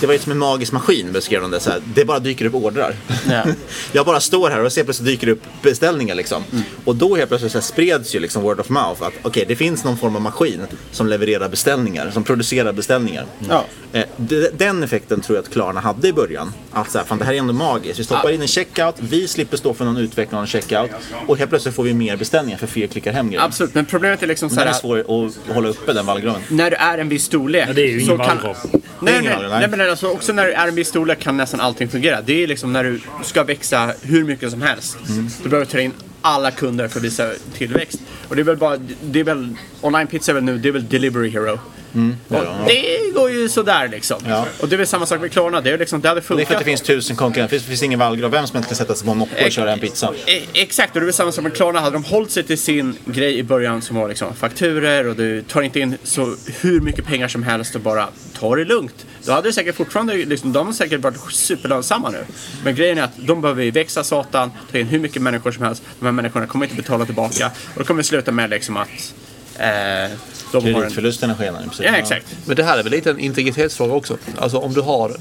det 0.02 0.08
var 0.08 0.14
ju 0.14 0.20
som 0.20 0.32
en 0.32 0.38
magisk 0.38 0.72
maskin 0.72 1.12
beskrev 1.14 1.42
de 1.42 1.52
det 1.52 1.60
så 1.60 1.70
här. 1.70 1.82
Det 1.96 2.06
bara 2.06 2.20
dyker 2.20 2.46
upp 2.46 2.54
ordrar. 2.56 2.96
jag 3.92 4.06
bara 4.06 4.20
står 4.20 4.50
här 4.50 4.64
och 4.64 4.72
ser 4.72 4.84
plötsligt 4.84 5.08
dyker 5.08 5.28
det 5.28 5.34
upp 5.34 5.44
beställningar 5.62 6.16
liksom. 6.16 6.44
Och 6.86 6.96
då 6.96 7.16
helt 7.16 7.30
plötsligt 7.30 7.52
så 7.52 7.58
här 7.58 7.64
spreds 7.64 8.16
ju 8.16 8.20
liksom 8.20 8.44
word 8.44 8.60
of 8.60 8.70
mouth 8.70 9.04
att 9.04 9.14
okej 9.22 9.46
det 9.48 9.56
finns 9.56 9.84
någon 9.84 9.98
form 9.98 10.16
av 10.16 10.22
maskin 10.22 10.62
som 10.92 11.08
levererar 11.08 11.50
beställningar, 11.50 12.12
som 12.12 12.24
producerar 12.24 12.72
beställningar. 12.74 13.26
Ja. 13.50 13.66
Eh, 13.94 14.06
de- 14.18 14.50
den 14.58 14.84
effekten 14.84 15.22
tror 15.22 15.38
jag 15.38 15.44
att 15.44 15.52
Klarna 15.52 15.80
hade 15.80 16.08
i 16.08 16.14
början. 16.14 16.54
Att 16.72 16.92
så 16.92 16.98
här, 16.98 17.06
fan 17.06 17.18
det 17.18 17.26
här 17.26 17.34
är 17.34 17.38
ändå 17.38 17.54
magiskt. 17.54 18.00
Vi 18.00 18.04
stoppar 18.04 18.30
in 18.32 18.42
en 18.42 18.48
checkout, 18.48 18.96
vi 19.00 19.28
slipper 19.28 19.58
stå 19.58 19.74
för 19.74 19.86
någon 19.86 19.98
utveckling 19.98 20.38
av 20.38 20.42
en 20.44 20.48
checkout 20.48 20.90
och 21.28 21.38
helt 21.38 21.50
plötsligt 21.50 21.76
får 21.76 21.84
vi 21.84 21.94
mer 21.94 22.16
beställningar 22.18 22.58
för 22.58 22.68
fler 22.68 22.88
klickar 22.88 23.12
hem 23.14 23.30
grejer. 23.30 23.44
Absolut, 23.46 23.74
men 23.74 23.86
problemet 23.86 24.24
är 24.24 24.28
liksom 24.28 24.50
så 24.50 24.60
här. 24.60 24.68
är 24.68 24.74
svårt 24.74 25.00
att 25.48 25.56
hålla 25.56 25.70
uppe 25.70 25.94
den 25.94 26.06
vallgraven. 26.06 26.42
när 26.50 26.70
du 26.70 26.76
är 26.76 26.98
en 26.98 27.10
viss 27.10 27.24
storlek. 27.24 27.70
Ja, 27.70 27.74
det 27.74 27.82
är 27.82 27.86
ju 27.88 28.02
ingen 28.02 28.06
så 28.06 28.18
kan... 28.18 28.28
vallgrav. 28.28 28.58
Nej, 29.00 29.22
nej, 29.24 29.38
nej. 29.50 29.65
Nej. 29.70 29.78
men 29.78 29.90
alltså, 29.90 30.08
också 30.08 30.34
när 30.34 30.46
du 30.46 30.54
är 30.54 30.68
en 30.68 30.76
viss 30.76 30.88
storlek 30.88 31.20
kan 31.20 31.38
nästan 31.38 31.60
allting 31.60 31.90
fungera. 31.90 32.22
Det 32.22 32.44
är 32.44 32.48
liksom 32.48 32.74
när 32.74 32.84
du 32.84 33.02
ska 33.24 33.44
växa 33.44 33.94
hur 34.02 34.24
mycket 34.24 34.52
som 34.52 34.62
helst. 34.62 34.98
Mm. 35.10 35.30
Du 35.44 35.50
behöver 35.50 35.66
ta 35.66 35.80
in 35.80 35.92
alla 36.22 36.52
kunder 36.52 36.88
för 36.88 37.00
att 37.00 37.06
visa 37.06 37.32
tillväxt. 37.54 38.00
Och 38.28 38.36
det 38.36 38.42
är 38.42 38.44
väl 38.44 38.58
bara, 38.58 38.78
det 39.04 39.20
är 39.20 39.24
väl, 39.24 39.56
online 39.82 40.08
pizza 40.08 40.32
är 40.32 40.34
väl 40.34 40.44
nu, 40.44 40.58
det 40.58 40.68
är 40.68 40.74
väl 40.74 40.88
delivery 40.90 41.30
hero. 41.30 41.60
Mm. 41.96 42.16
Och 42.28 42.36
ja. 42.36 42.56
det 42.68 43.12
går 43.16 43.32
ju 43.32 43.50
sådär 43.50 43.88
liksom. 43.88 44.18
Ja. 44.28 44.46
Och 44.60 44.70
det 44.70 44.76
är 44.76 44.78
väl 44.78 44.88
samma 44.88 45.06
sak 45.06 45.22
med 45.22 45.32
Klarna, 45.32 45.62
det 45.62 45.72
är 45.72 45.78
liksom, 45.78 46.02
det 46.02 46.08
hade 46.08 46.20
Det 46.20 46.24
är 46.24 46.28
för 46.28 46.36
funkat. 46.36 46.52
att 46.54 46.60
det 46.60 46.66
finns 46.66 46.82
tusen 46.82 47.16
konkurrenter. 47.16 47.58
Det 47.58 47.64
finns 47.64 47.84
ingen 47.84 48.00
vallgrav. 48.00 48.32
Vem 48.32 48.48
som 48.48 48.56
helst 48.56 48.70
kan 48.70 48.76
sätta 48.76 48.96
sig 48.96 49.06
på 49.06 49.12
en 49.12 49.18
moppe 49.18 49.46
och 49.46 49.52
köra 49.52 49.72
en 49.74 49.80
pizza. 49.80 50.14
E- 50.26 50.42
Exakt, 50.54 50.96
och 50.96 51.00
det 51.02 51.04
är 51.04 51.06
väl 51.06 51.14
samma 51.14 51.32
sak 51.32 51.44
med 51.44 51.54
Klarna. 51.54 51.80
Hade 51.80 51.96
de 51.96 52.04
hållit 52.04 52.32
sig 52.32 52.44
till 52.44 52.58
sin 52.58 52.98
grej 53.06 53.38
i 53.38 53.44
början 53.44 53.82
som 53.82 53.96
var 53.96 54.08
liksom 54.10 54.34
fakturer 54.36 55.08
och 55.08 55.16
du 55.16 55.42
tar 55.42 55.62
inte 55.62 55.80
in 55.80 55.98
så 56.04 56.36
hur 56.62 56.82
mycket 56.82 57.06
pengar 57.06 57.28
som 57.28 57.44
helst 57.44 57.76
och 57.76 57.82
bara 57.82 58.08
tar 58.40 58.56
det 58.58 58.66
lugnt. 58.66 59.06
Då 59.26 59.32
hade 59.32 59.50
det 59.50 59.54
säkert 59.54 59.76
fortfarande, 59.76 60.14
liksom, 60.14 60.54
de 60.54 60.66
har 60.68 60.74
säkert 60.74 61.02
varit 61.02 61.32
superlönsamma 61.32 62.10
nu. 62.10 62.26
Men 62.64 62.76
grejen 62.76 62.98
är 62.98 63.04
att 63.04 63.12
de 63.18 63.42
behöver 63.42 63.64
ju 63.64 63.72
växa 63.72 64.04
satan, 64.04 64.52
ta 64.72 64.78
in 64.78 64.88
hur 64.88 65.00
mycket 65.00 65.22
människor 65.22 65.52
som 65.52 65.64
helst. 65.64 65.84
De 66.00 66.06
här 66.06 66.14
människorna 66.14 66.48
kommer 66.48 66.66
inte 66.66 66.76
betala 66.78 67.06
tillbaka. 67.06 67.52
Och 67.74 67.80
det 67.80 67.84
kommer 67.84 68.04
sluta 68.04 68.32
med 68.32 68.50
liksom 68.50 68.78
att 68.78 69.14
eh, 69.60 70.12
de 70.52 70.64
har 70.64 70.68
en... 70.68 70.74
Kreditförlusterna 70.74 71.36
skenar 71.36 71.60
i 71.60 71.64
princip. 71.64 71.86
Ja, 71.86 71.96
exakt. 71.96 72.36
Men 72.46 72.56
det 72.56 72.64
här 72.64 72.78
är 72.78 72.84
väl 72.84 72.92
lite 72.92 73.10
en 73.10 73.20
integritetsfråga 73.20 73.94
också. 73.94 74.18
Alltså 74.38 74.58
om 74.58 74.74
du 74.74 74.82
har 74.82 75.16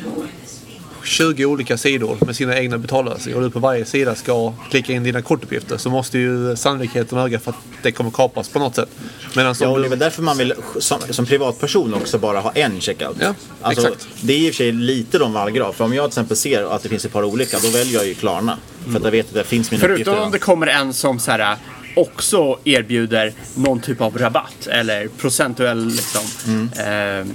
20 1.05 1.45
olika 1.45 1.77
sidor 1.77 2.19
med 2.21 2.37
sina 2.37 2.59
egna 2.59 2.79
betallösningar 2.79 3.37
och 3.39 3.45
du 3.45 3.51
på 3.51 3.59
varje 3.59 3.85
sida 3.85 4.15
ska 4.15 4.53
klicka 4.71 4.93
in 4.93 5.03
dina 5.03 5.23
kortuppgifter 5.23 5.77
så 5.77 5.91
måste 5.91 6.19
ju 6.19 6.57
sannolikheten 6.57 7.19
öka 7.19 7.41
för 7.41 7.51
att 7.51 7.57
det 7.83 7.93
kommer 7.93 8.11
kapas 8.11 8.49
på 8.49 8.59
något 8.59 8.75
sätt. 8.75 8.89
Medan 9.37 9.55
Ja, 9.61 9.69
och 9.69 9.81
det 9.81 9.87
är 9.87 9.91
väl 9.91 9.99
därför 9.99 10.23
man 10.23 10.39
vill 10.39 10.55
som, 10.79 11.01
som 11.11 11.27
privatperson 11.27 11.95
också 11.95 12.19
bara 12.19 12.41
ha 12.41 12.53
en 12.53 12.81
checkout. 12.81 13.17
Ja, 13.21 13.35
alltså, 13.63 13.89
exakt. 13.89 14.09
Det 14.21 14.33
är 14.33 14.39
i 14.39 14.51
och 14.51 14.55
för 14.55 14.57
sig 14.57 14.73
lite 14.73 15.19
de 15.19 15.33
vallgrav. 15.33 15.73
För 15.73 15.85
om 15.85 15.95
jag 15.95 16.05
till 16.05 16.09
exempel 16.09 16.37
ser 16.37 16.75
att 16.75 16.83
det 16.83 16.89
finns 16.89 17.05
ett 17.05 17.13
par 17.13 17.25
olika, 17.25 17.59
då 17.63 17.69
väljer 17.69 17.95
jag 17.95 18.07
ju 18.07 18.15
Klarna. 18.15 18.59
För 18.91 18.97
att 18.97 19.05
jag 19.05 19.11
vet 19.11 19.29
att 19.29 19.35
det 19.35 19.45
finns 19.45 19.71
mina 19.71 19.81
Förutom 19.81 19.95
uppgifter. 19.95 20.25
om 20.27 20.33
det 20.33 20.39
kommer 20.39 20.67
en 20.67 20.93
som 20.93 21.19
så 21.19 21.31
här, 21.31 21.57
också 21.97 22.59
erbjuder 22.65 23.33
någon 23.55 23.81
typ 23.81 24.01
av 24.01 24.19
rabatt 24.19 24.67
eller 24.67 25.09
procentuell 25.09 25.87
liksom. 25.87 26.23
Mm. 26.47 27.21
Eh, 27.27 27.35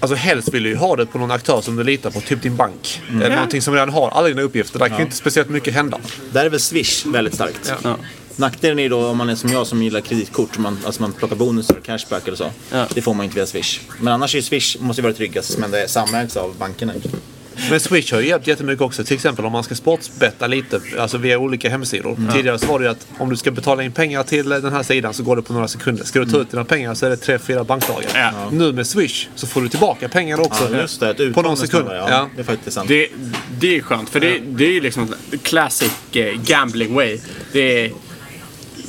Alltså 0.00 0.16
helst 0.16 0.54
vill 0.54 0.62
du 0.62 0.68
ju 0.68 0.76
ha 0.76 0.96
det 0.96 1.06
på 1.06 1.18
någon 1.18 1.30
aktör 1.30 1.60
som 1.60 1.76
du 1.76 1.84
litar 1.84 2.10
på, 2.10 2.20
typ 2.20 2.42
din 2.42 2.56
bank. 2.56 3.02
Mm. 3.08 3.20
Eller 3.22 3.30
Ja. 3.30 3.36
någonting 3.36 3.62
som 3.62 3.74
redan 3.74 3.88
har 3.88 4.10
alla 4.10 4.28
dina 4.28 4.42
uppgifter. 4.42 4.78
Där 4.78 4.86
kan 4.86 4.94
Ja. 4.94 4.98
ju 5.00 5.04
inte 5.04 5.16
speciellt 5.16 5.48
mycket 5.48 5.74
hända. 5.74 5.98
Där 6.32 6.44
är 6.44 6.50
väl 6.50 6.60
Swish 6.60 7.06
väldigt 7.06 7.34
starkt. 7.34 7.72
Ja. 7.82 7.96
Nackdelen 8.36 8.78
är 8.78 8.88
då 8.88 9.06
om 9.06 9.18
man 9.18 9.28
är 9.28 9.34
som 9.34 9.50
jag 9.52 9.66
som 9.66 9.82
gillar 9.82 10.00
kreditkort, 10.00 10.58
man, 10.58 10.78
alltså 10.86 11.02
man 11.02 11.12
plockar 11.12 11.36
bonusar, 11.36 11.76
cashback 11.84 12.26
eller 12.28 12.36
så. 12.36 12.50
Det 12.94 13.02
får 13.02 13.14
man 13.14 13.24
inte 13.24 13.36
via 13.36 13.46
Swish. 13.46 13.80
Men 14.00 14.12
annars 14.14 14.34
är 14.34 14.38
ju 14.38 14.42
Swish, 14.42 14.76
måste 14.80 15.00
ju 15.00 15.02
vara 15.02 15.14
tryggast, 15.14 15.58
men 15.58 15.70
det 15.70 15.82
är 15.82 15.86
samägs 15.86 16.36
av 16.36 16.54
bankerna. 16.58 16.92
Men 17.70 17.80
Swish 17.80 18.12
har 18.12 18.20
ju 18.20 18.28
hjälpt 18.28 18.46
jättemycket 18.46 18.82
också. 18.82 19.04
Till 19.04 19.14
exempel 19.14 19.44
om 19.44 19.52
man 19.52 19.64
ska 19.64 19.74
sportsbetta 19.74 20.46
lite, 20.46 20.80
alltså 20.98 21.18
via 21.18 21.38
olika 21.38 21.70
hemsidor. 21.70 22.14
Mm. 22.18 22.32
Tidigare 22.32 22.58
så 22.58 22.66
var 22.66 22.78
det 22.78 22.84
ju 22.84 22.90
att 22.90 23.06
om 23.18 23.30
du 23.30 23.36
ska 23.36 23.50
betala 23.50 23.82
in 23.82 23.92
pengar 23.92 24.22
till 24.22 24.48
den 24.48 24.72
här 24.72 24.82
sidan 24.82 25.14
så 25.14 25.22
går 25.22 25.36
det 25.36 25.42
på 25.42 25.52
några 25.52 25.68
sekunder. 25.68 26.04
Ska 26.04 26.20
du 26.20 26.26
ta 26.26 26.38
ut 26.38 26.50
dina 26.50 26.64
pengar 26.64 26.94
så 26.94 27.06
är 27.06 27.10
det 27.10 27.16
tre, 27.16 27.38
fyra 27.38 27.64
bankdagar. 27.64 28.32
Nu 28.50 28.72
med 28.72 28.86
Swish 28.86 29.28
så 29.34 29.46
får 29.46 29.60
du 29.60 29.68
tillbaka 29.68 30.08
pengar 30.08 30.40
också. 30.40 30.68
Ja, 30.72 30.80
just 30.80 31.00
det. 31.00 31.32
På 31.34 31.42
någon 31.42 31.56
sekund. 31.56 31.88
Ja. 31.88 32.10
Ja, 32.10 32.28
det 32.36 32.42
är 32.42 32.44
faktiskt 32.44 32.74
sant. 32.74 32.88
det, 32.88 33.08
det 33.60 33.76
är 33.76 33.82
skönt 33.82 34.10
för 34.10 34.20
det, 34.20 34.38
det 34.38 34.64
är 34.64 34.72
ju 34.72 34.80
liksom 34.80 35.14
classic 35.42 35.92
eh, 36.12 36.40
gambling 36.46 36.94
way. 36.94 37.18
Det 37.52 37.84
är 37.84 37.92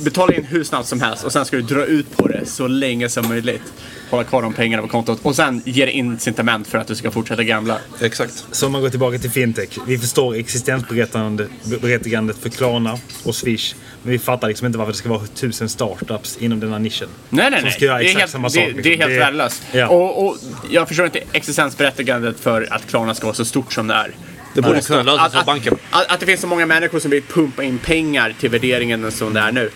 betala 0.00 0.34
in 0.34 0.44
hur 0.44 0.64
snabbt 0.64 0.88
som 0.88 1.00
helst 1.00 1.24
och 1.24 1.32
sen 1.32 1.44
ska 1.44 1.56
du 1.56 1.62
dra 1.62 1.84
ut 1.84 2.16
på 2.16 2.28
det 2.28 2.46
så 2.46 2.66
länge 2.66 3.08
som 3.08 3.28
möjligt. 3.28 3.72
Hålla 4.10 4.24
kvar 4.24 4.42
de 4.42 4.52
pengarna 4.52 4.82
på 4.82 4.88
kontot 4.88 5.18
och 5.22 5.36
sen 5.36 5.62
ge 5.64 5.84
det 5.84 5.92
incitament 5.92 6.68
för 6.68 6.78
att 6.78 6.86
du 6.86 6.94
ska 6.94 7.10
fortsätta 7.10 7.42
gambla. 7.42 7.78
Exakt. 8.00 8.44
Så 8.52 8.66
om 8.66 8.72
man 8.72 8.82
går 8.82 8.90
tillbaka 8.90 9.18
till 9.18 9.30
fintech. 9.30 9.68
Vi 9.86 9.98
förstår 9.98 10.34
existensberättigandet 10.34 12.38
för 12.38 12.48
Klarna 12.48 12.98
och 13.24 13.34
Swish. 13.34 13.74
Men 14.02 14.12
vi 14.12 14.18
fattar 14.18 14.48
liksom 14.48 14.66
inte 14.66 14.78
varför 14.78 14.92
det 14.92 14.98
ska 14.98 15.08
vara 15.08 15.26
tusen 15.26 15.68
startups 15.68 16.36
inom 16.36 16.60
den 16.60 16.72
här 16.72 16.78
nischen. 16.78 17.08
Nej, 17.28 17.50
nej, 17.50 17.60
nej. 17.62 17.72
ska 17.72 17.84
göra 17.84 17.98
det, 17.98 18.10
är 18.10 18.18
helt, 18.18 18.30
samma 18.30 18.48
det, 18.48 18.54
sak. 18.54 18.64
det 18.64 18.70
är 18.70 18.74
liksom. 18.82 19.10
helt 19.10 19.22
värdelöst. 19.22 19.62
Ja. 19.72 19.88
Och, 19.88 20.26
och 20.26 20.36
jag 20.70 20.88
förstår 20.88 21.06
inte 21.06 21.20
existensberättigandet 21.32 22.40
för 22.40 22.68
att 22.70 22.86
Klarna 22.86 23.14
ska 23.14 23.26
vara 23.26 23.34
så 23.34 23.44
stort 23.44 23.72
som 23.72 23.86
det 23.86 23.94
är. 23.94 24.14
Det 24.54 24.62
borde 24.62 24.74
Måste- 24.74 24.92
kunna 24.92 25.02
lösas 25.02 25.26
att, 25.26 25.34
av 25.34 25.40
att, 25.40 25.46
bankerna. 25.46 25.76
att, 25.90 26.12
att 26.12 26.20
det 26.20 26.26
finns 26.26 26.40
så 26.40 26.46
många 26.46 26.66
människor 26.66 27.00
som 27.00 27.10
vill 27.10 27.22
pumpa 27.22 27.62
in 27.62 27.78
pengar 27.78 28.34
till 28.40 28.50
värderingen 28.50 29.12
som 29.12 29.34
det 29.34 29.40
är 29.40 29.52
nu. 29.52 29.70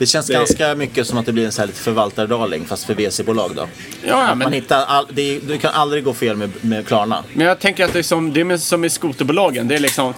Det 0.00 0.06
känns 0.06 0.26
Det- 0.26 0.32
ganska 0.32 0.74
mycket 0.74 1.06
som 1.06 1.18
att 1.18 1.26
det 1.26 1.32
blir 1.32 1.44
en 1.46 1.52
så 1.52 1.62
här 1.62 1.66
lite 1.66 1.80
förvaltardarling 1.80 2.64
fast 2.64 2.84
för 2.84 2.94
VC-bolag 2.94 3.50
då. 3.56 3.68
Ja, 4.06 4.22
att 4.22 4.28
men- 4.28 4.38
man 4.38 4.52
hittar 4.52 4.84
all, 4.84 5.06
det, 5.12 5.36
är- 5.36 5.40
du 5.40 5.58
kan 5.58 5.74
aldrig 5.74 6.04
gå 6.04 6.14
fel 6.14 6.36
med, 6.36 6.50
med 6.60 6.86
Klarna. 6.86 7.24
Men 7.34 7.46
jag 7.46 7.58
tänker 7.58 7.84
att 7.84 7.92
det 7.92 7.98
är 7.98 8.02
som, 8.02 8.32
det 8.32 8.40
är 8.40 8.56
som 8.56 8.84
i 8.84 8.90
skoterbolagen. 8.90 9.68
Det 9.68 9.74
är 9.74 9.78
liksom, 9.80 10.14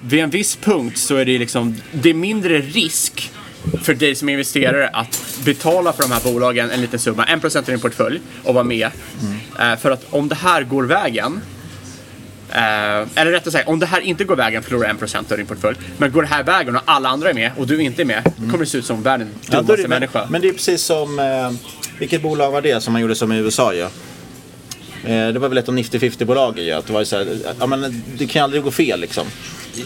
vid 0.00 0.20
en 0.20 0.30
viss 0.30 0.56
punkt 0.56 0.98
så 0.98 1.16
är 1.16 1.24
det 1.24 1.38
liksom, 1.38 1.76
det 1.92 2.10
är 2.10 2.14
mindre 2.14 2.58
risk 2.58 3.30
för 3.82 3.94
dig 3.94 4.14
som 4.14 4.28
investerare 4.28 4.88
att 4.88 5.20
betala 5.44 5.92
för 5.92 6.02
de 6.02 6.12
här 6.12 6.20
bolagen 6.32 6.70
en 6.70 6.80
liten 6.80 6.98
summa, 6.98 7.24
en 7.24 7.40
procent 7.40 7.68
av 7.68 7.72
din 7.72 7.80
portfölj 7.80 8.20
och 8.44 8.54
vara 8.54 8.64
med. 8.64 8.90
Eh, 9.60 9.76
för 9.76 9.90
att 9.90 10.06
om 10.10 10.28
det 10.28 10.34
här 10.34 10.62
går 10.62 10.82
vägen, 10.84 11.40
eh, 12.52 13.08
eller 13.20 13.30
rättare 13.30 13.50
sagt, 13.52 13.68
om 13.68 13.78
det 13.78 13.86
här 13.86 14.00
inte 14.00 14.24
går 14.24 14.36
vägen 14.36 14.62
förlorar 14.62 14.88
en 14.88 14.96
procent 14.96 15.30
av 15.32 15.38
din 15.38 15.46
portfölj. 15.46 15.76
Men 15.98 16.12
går 16.12 16.22
det 16.22 16.28
här 16.28 16.42
vägen 16.42 16.76
och 16.76 16.82
alla 16.84 17.08
andra 17.08 17.30
är 17.30 17.34
med 17.34 17.50
och 17.56 17.66
du 17.66 17.82
inte 17.82 18.02
är 18.02 18.06
med, 18.06 18.22
då 18.36 18.50
kommer 18.50 18.58
det 18.64 18.66
se 18.70 18.78
ut 18.78 18.86
som 18.86 19.02
världens 19.02 19.30
Ja, 19.40 19.56
dummaste 19.56 19.76
det, 19.76 19.82
men, 19.82 19.90
människa. 19.90 20.26
men 20.30 20.40
det 20.40 20.48
är 20.48 20.52
precis 20.52 20.82
som, 20.82 21.18
eh, 21.18 21.50
vilket 21.98 22.22
bolag 22.22 22.50
var 22.50 22.60
det 22.62 22.80
som 22.80 22.92
man 22.92 23.02
gjorde 23.02 23.14
som 23.14 23.32
i 23.32 23.38
USA 23.38 23.74
ju? 23.74 23.80
Eh, 25.04 25.28
det 25.32 25.38
var 25.38 25.48
väl 25.48 25.58
ett 25.58 25.68
av 25.68 25.74
90-50-bolag 25.74 26.58
ju. 26.58 26.70
Att 26.72 26.86
det 26.86 26.92
var 26.92 27.04
så 27.04 27.16
här, 27.16 27.38
ja, 27.60 27.66
men 27.66 28.02
det 28.18 28.26
kan 28.26 28.42
aldrig 28.44 28.62
gå 28.62 28.70
fel 28.70 29.00
liksom. 29.00 29.26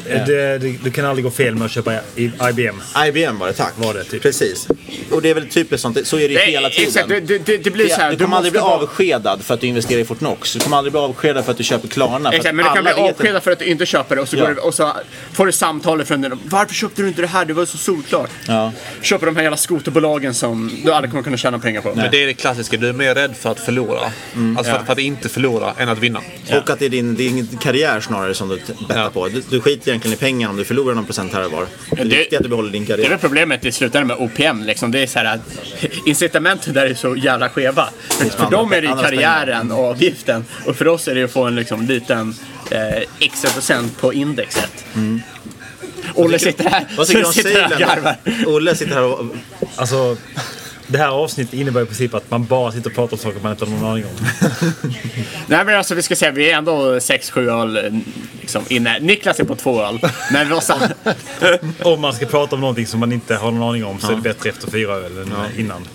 Det, 0.06 0.58
det, 0.58 0.84
du 0.84 0.90
kan 0.90 1.04
aldrig 1.04 1.24
gå 1.24 1.30
fel 1.30 1.54
med 1.54 1.64
att 1.66 1.70
köpa 1.70 1.94
i- 2.16 2.30
IBM. 2.50 2.76
IBM 3.06 3.38
var 3.38 3.46
det, 3.46 3.52
tack. 3.52 3.72
Var 3.76 3.94
det, 3.94 4.04
typ. 4.04 4.22
Precis. 4.22 4.68
Och 5.10 5.22
det 5.22 5.30
är 5.30 5.34
väl 5.34 5.48
typiskt 5.48 5.82
sånt, 5.82 6.06
så 6.06 6.16
är 6.16 6.20
det 6.20 6.26
ju 6.28 6.34
Nej, 6.34 6.50
hela 6.52 6.70
tiden. 6.70 6.84
exakt, 6.88 7.08
det- 7.08 7.20
det- 7.38 7.58
det- 7.64 7.70
blir 7.70 7.88
så 7.88 7.94
här, 8.00 8.10
Du 8.10 8.16
du 8.16 8.24
kommer 8.24 8.36
aldrig 8.36 8.52
bli 8.52 8.60
vara- 8.60 8.74
avskedad 8.74 9.42
för 9.42 9.54
att 9.54 9.60
du 9.60 9.66
investerar 9.66 10.00
i 10.00 10.04
Fortnox. 10.04 10.52
Du 10.52 10.60
kommer 10.60 10.76
aldrig 10.76 10.92
bli 10.92 11.00
avskedad 11.00 11.44
för 11.44 11.52
att 11.52 11.58
du 11.58 11.64
köper 11.64 11.88
Klarna. 11.88 12.28
Exakt, 12.30 12.46
att 12.48 12.54
men 12.54 12.64
du 12.64 12.70
kan 12.74 12.84
bli 12.84 12.92
att- 12.92 12.98
avskedad 12.98 13.42
för 13.42 13.50
att 13.50 13.58
du 13.58 13.64
inte 13.64 13.86
köper 13.86 14.16
det 14.16 14.22
och 14.22 14.28
så, 14.28 14.36
Ja. 14.36 14.46
går 14.46 14.54
du, 14.54 14.60
och 14.60 14.74
så 14.74 14.92
får 15.32 15.46
du 15.46 15.52
samtalet 15.52 16.08
från 16.08 16.20
den. 16.20 16.38
Varför 16.44 16.74
köpte 16.74 17.02
du 17.02 17.08
inte 17.08 17.20
det 17.20 17.26
här? 17.28 17.44
Det 17.44 17.52
var 17.52 17.66
så 17.66 17.76
solklart. 17.78 18.30
Ja. 18.48 18.72
Köper 19.02 19.26
de 19.26 19.36
här 19.36 19.42
jävla 19.42 19.56
skoterbolagen 19.56 20.34
som 20.34 20.70
du 20.84 20.92
aldrig 20.92 21.10
kommer 21.10 21.22
kunna 21.24 21.36
tjäna 21.36 21.58
pengar 21.58 21.80
på. 21.80 21.94
Men 21.94 22.10
det 22.10 22.22
är 22.22 22.26
det 22.26 22.34
klassiska, 22.34 22.76
du 22.76 22.88
är 22.88 22.92
mer 22.92 23.14
rädd 23.14 23.34
för 23.40 23.50
att 23.50 23.60
förlora. 23.60 24.00
Alltså 24.00 24.72
för, 24.72 24.78
Ja. 24.78 24.84
för 24.86 24.92
att 24.92 24.98
inte 24.98 25.28
förlora 25.28 25.74
än 25.78 25.88
att 25.88 25.98
vinna. 25.98 26.20
Och 26.50 26.70
att 26.70 26.78
det 26.78 26.84
är 26.84 26.88
din, 26.88 27.14
din 27.14 27.46
karriär 27.62 28.00
snarare 28.00 28.34
som 28.34 28.48
du 28.48 28.56
bettar 28.88 29.10
på. 29.10 29.28
Du, 29.28 29.42
du 29.50 29.60
skiter 29.74 29.88
egentligen 29.90 30.14
i 30.16 30.20
pengarna 30.20 30.50
om 30.50 30.56
du 30.56 30.64
förlorar 30.64 30.94
någon 30.94 31.04
procent 31.04 31.32
här 31.32 31.44
och 31.44 31.52
var. 31.52 31.66
Det 31.90 32.00
är 32.00 32.04
det- 32.04 32.16
viktigt 32.16 32.36
att 32.36 32.42
du 32.42 32.48
behåller 32.48 32.70
din 32.72 32.84
Det 32.84 32.92
är 32.92 32.96
karriär. 32.96 33.08
väl 33.10 33.18
problemet 33.18 33.64
i 33.64 33.72
slutändan 33.72 34.06
med 34.06 34.16
OPM. 34.16 34.62
Liksom. 34.62 34.90
Det 34.90 35.02
är 35.02 35.06
så 35.06 35.18
här 35.18 35.24
att 35.34 35.40
incitamenten 36.06 36.74
där 36.74 36.86
är 36.86 36.94
så 36.94 37.16
jävla 37.16 37.48
skeva. 37.48 37.88
För, 38.08 38.24
för 38.24 38.44
andra- 38.44 38.58
dem 38.58 38.72
är 38.72 38.80
det 38.82 38.86
ju 38.88 38.94
karriären 38.94 39.72
och 39.72 39.84
avgiften. 39.84 40.44
Och 40.66 40.76
för 40.76 40.88
oss 40.88 41.08
är 41.08 41.14
det 41.14 41.22
att 41.24 41.30
få 41.30 41.44
en 41.44 41.54
liksom, 41.54 41.86
liten 41.86 42.34
eh, 42.70 43.02
extra 43.20 43.50
procent 43.50 44.00
på 44.00 44.12
indexet. 44.14 44.84
Olle 46.14 46.38
sitter 46.38 46.64
här, 46.70 46.86
Vad 46.96 47.06
tycker 47.06 47.22
du 48.44 48.44
om? 48.44 48.54
Olle 48.54 48.74
sitter 48.74 48.94
här 48.94 49.02
och... 49.02 49.24
Alltså, 49.76 50.16
det 50.86 50.98
här 50.98 51.08
avsnittet 51.08 51.54
innebär 51.54 51.82
i 51.82 51.86
princip 51.86 52.14
att 52.14 52.30
man 52.30 52.44
bara 52.44 52.72
sitter 52.72 52.90
och 52.90 52.94
pratar 52.96 53.12
om 53.16 53.18
saker 53.18 53.40
man 53.42 53.52
inte 53.52 53.64
har 53.64 53.72
någon 53.72 53.90
aning 53.90 54.04
om. 54.04 54.10
Nej 55.46 55.64
men 55.64 55.74
alltså 55.74 55.94
vi 55.94 56.02
ska 56.02 56.16
säga, 56.16 56.30
vi 56.30 56.50
är 56.50 56.56
ändå 56.58 56.94
6-7 56.98 57.50
öl 57.62 58.02
liksom, 58.40 58.62
inne. 58.68 58.98
Niklas 59.00 59.40
är 59.40 59.44
på 59.44 59.56
två 59.56 59.82
öl. 59.82 59.98
Men 60.32 60.60
sam- 60.60 60.80
Om 61.82 62.00
man 62.00 62.12
ska 62.12 62.26
prata 62.26 62.54
om 62.54 62.60
någonting 62.60 62.86
som 62.86 63.00
man 63.00 63.12
inte 63.12 63.34
har 63.36 63.50
någon 63.50 63.68
aning 63.68 63.84
om 63.84 64.00
så 64.00 64.10
är 64.12 64.16
det 64.16 64.22
bättre 64.22 64.50
efter 64.50 64.70
fyra 64.70 64.92
öl 64.94 65.18
än 65.18 65.32
innan. 65.58 65.88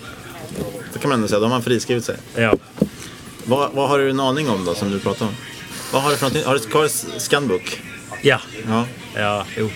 Det 0.92 0.98
kan 0.98 1.08
man 1.08 1.16
ändå 1.18 1.28
säga, 1.28 1.38
då 1.38 1.44
har 1.44 1.50
man 1.50 1.62
friskrivit 1.62 2.04
sig. 2.04 2.16
Ja. 2.34 2.54
Vad, 3.44 3.70
vad 3.72 3.88
har 3.88 3.98
du 3.98 4.10
en 4.10 4.20
aning 4.20 4.48
om 4.50 4.64
då, 4.64 4.74
som 4.74 4.90
du 4.90 4.98
pratar 5.00 5.26
om? 5.26 5.32
Vad 5.92 6.02
har 6.02 6.10
du 6.10 6.16
för 6.16 6.24
någonting? 6.24 6.44
Har 6.46 6.54
du 6.54 6.60
kvar 6.60 6.88
Scanbook? 7.18 7.80
Ja. 8.22 8.40
Ja. 8.68 8.84
Ja, 9.14 9.44
jo. 9.56 9.70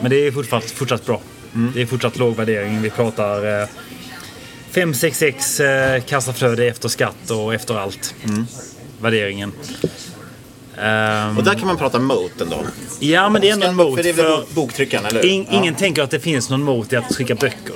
Men 0.00 0.10
det 0.10 0.26
är 0.26 0.32
fortsatt, 0.32 0.70
fortsatt 0.70 1.06
bra. 1.06 1.20
Det 1.74 1.82
är 1.82 1.86
fortsatt 1.86 2.16
låg 2.18 2.36
värdering. 2.36 2.82
Vi 2.82 2.90
pratar 2.90 3.60
eh, 3.62 3.68
5-6x 4.76 5.64
eh, 5.64 6.02
kassaflöde 6.02 6.66
efter 6.66 6.88
skatt 6.88 7.30
och 7.30 7.54
efter 7.54 7.74
allt. 7.78 8.14
Värderingen. 9.00 9.52
Ehm, 10.78 11.38
Och 11.38 11.44
där 11.44 11.54
kan 11.54 11.66
man 11.66 11.76
prata 11.76 11.98
moat 11.98 12.40
ändå. 12.40 12.58
Ja, 13.00 13.28
men 13.28 13.40
det 13.40 13.48
är 13.48 13.52
ändå 13.52 13.66
en 13.66 13.76
mot. 13.76 13.96
För 13.96 14.02
det 14.02 14.08
är 14.08 14.12
väl 14.12 14.40
boktryckaren, 14.54 15.06
eller 15.06 15.22
hur? 15.22 15.28
In, 15.28 15.46
Ingen 15.50 15.74
tänker 15.74 16.02
att 16.02 16.10
det 16.10 16.20
finns 16.20 16.50
någon 16.50 16.62
mot 16.62 16.92
i 16.92 16.96
att 16.96 17.10
trycka 17.10 17.34
böcker. 17.34 17.74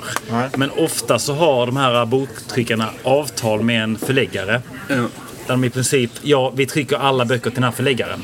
Men 0.57 0.71
ofta 0.71 1.19
så 1.19 1.33
har 1.33 1.65
de 1.65 1.77
här 1.77 2.05
boktryckarna 2.05 2.89
avtal 3.03 3.61
med 3.61 3.83
en 3.83 3.97
förläggare. 3.97 4.61
Där 4.87 5.07
de 5.47 5.63
i 5.63 5.69
princip, 5.69 6.11
ja 6.21 6.53
vi 6.55 6.65
trycker 6.65 6.95
alla 6.97 7.25
böcker 7.25 7.43
till 7.49 7.53
den 7.53 7.63
här 7.63 7.71
förläggaren. 7.71 8.23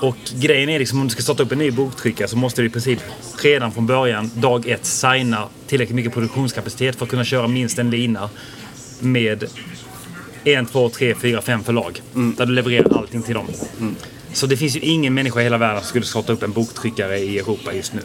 Och 0.00 0.16
grejen 0.34 0.68
är 0.68 0.78
liksom 0.78 1.00
om 1.00 1.06
du 1.06 1.10
ska 1.12 1.22
starta 1.22 1.42
upp 1.42 1.52
en 1.52 1.58
ny 1.58 1.70
boktryckare 1.70 2.28
så 2.28 2.36
måste 2.36 2.62
du 2.62 2.66
i 2.66 2.70
princip 2.70 2.98
redan 3.42 3.72
från 3.72 3.86
början, 3.86 4.30
dag 4.34 4.66
ett, 4.68 4.86
signa 4.86 5.48
tillräckligt 5.66 5.96
mycket 5.96 6.12
produktionskapacitet 6.12 6.96
för 6.96 7.04
att 7.04 7.10
kunna 7.10 7.24
köra 7.24 7.48
minst 7.48 7.78
en 7.78 7.90
lina 7.90 8.30
med 9.00 9.44
en, 10.44 10.66
två, 10.66 10.88
tre, 10.88 11.14
fyra, 11.14 11.42
fem 11.42 11.64
förlag. 11.64 12.02
Där 12.36 12.46
du 12.46 12.52
levererar 12.52 12.98
allting 12.98 13.22
till 13.22 13.34
dem. 13.34 13.46
Så 14.32 14.46
det 14.46 14.56
finns 14.56 14.76
ju 14.76 14.80
ingen 14.80 15.14
människa 15.14 15.40
i 15.40 15.44
hela 15.44 15.58
världen 15.58 15.80
som 15.80 15.88
skulle 15.88 16.04
starta 16.04 16.32
upp 16.32 16.42
en 16.42 16.52
boktryckare 16.52 17.18
i 17.18 17.38
Europa 17.38 17.72
just 17.74 17.92
nu. 17.94 18.00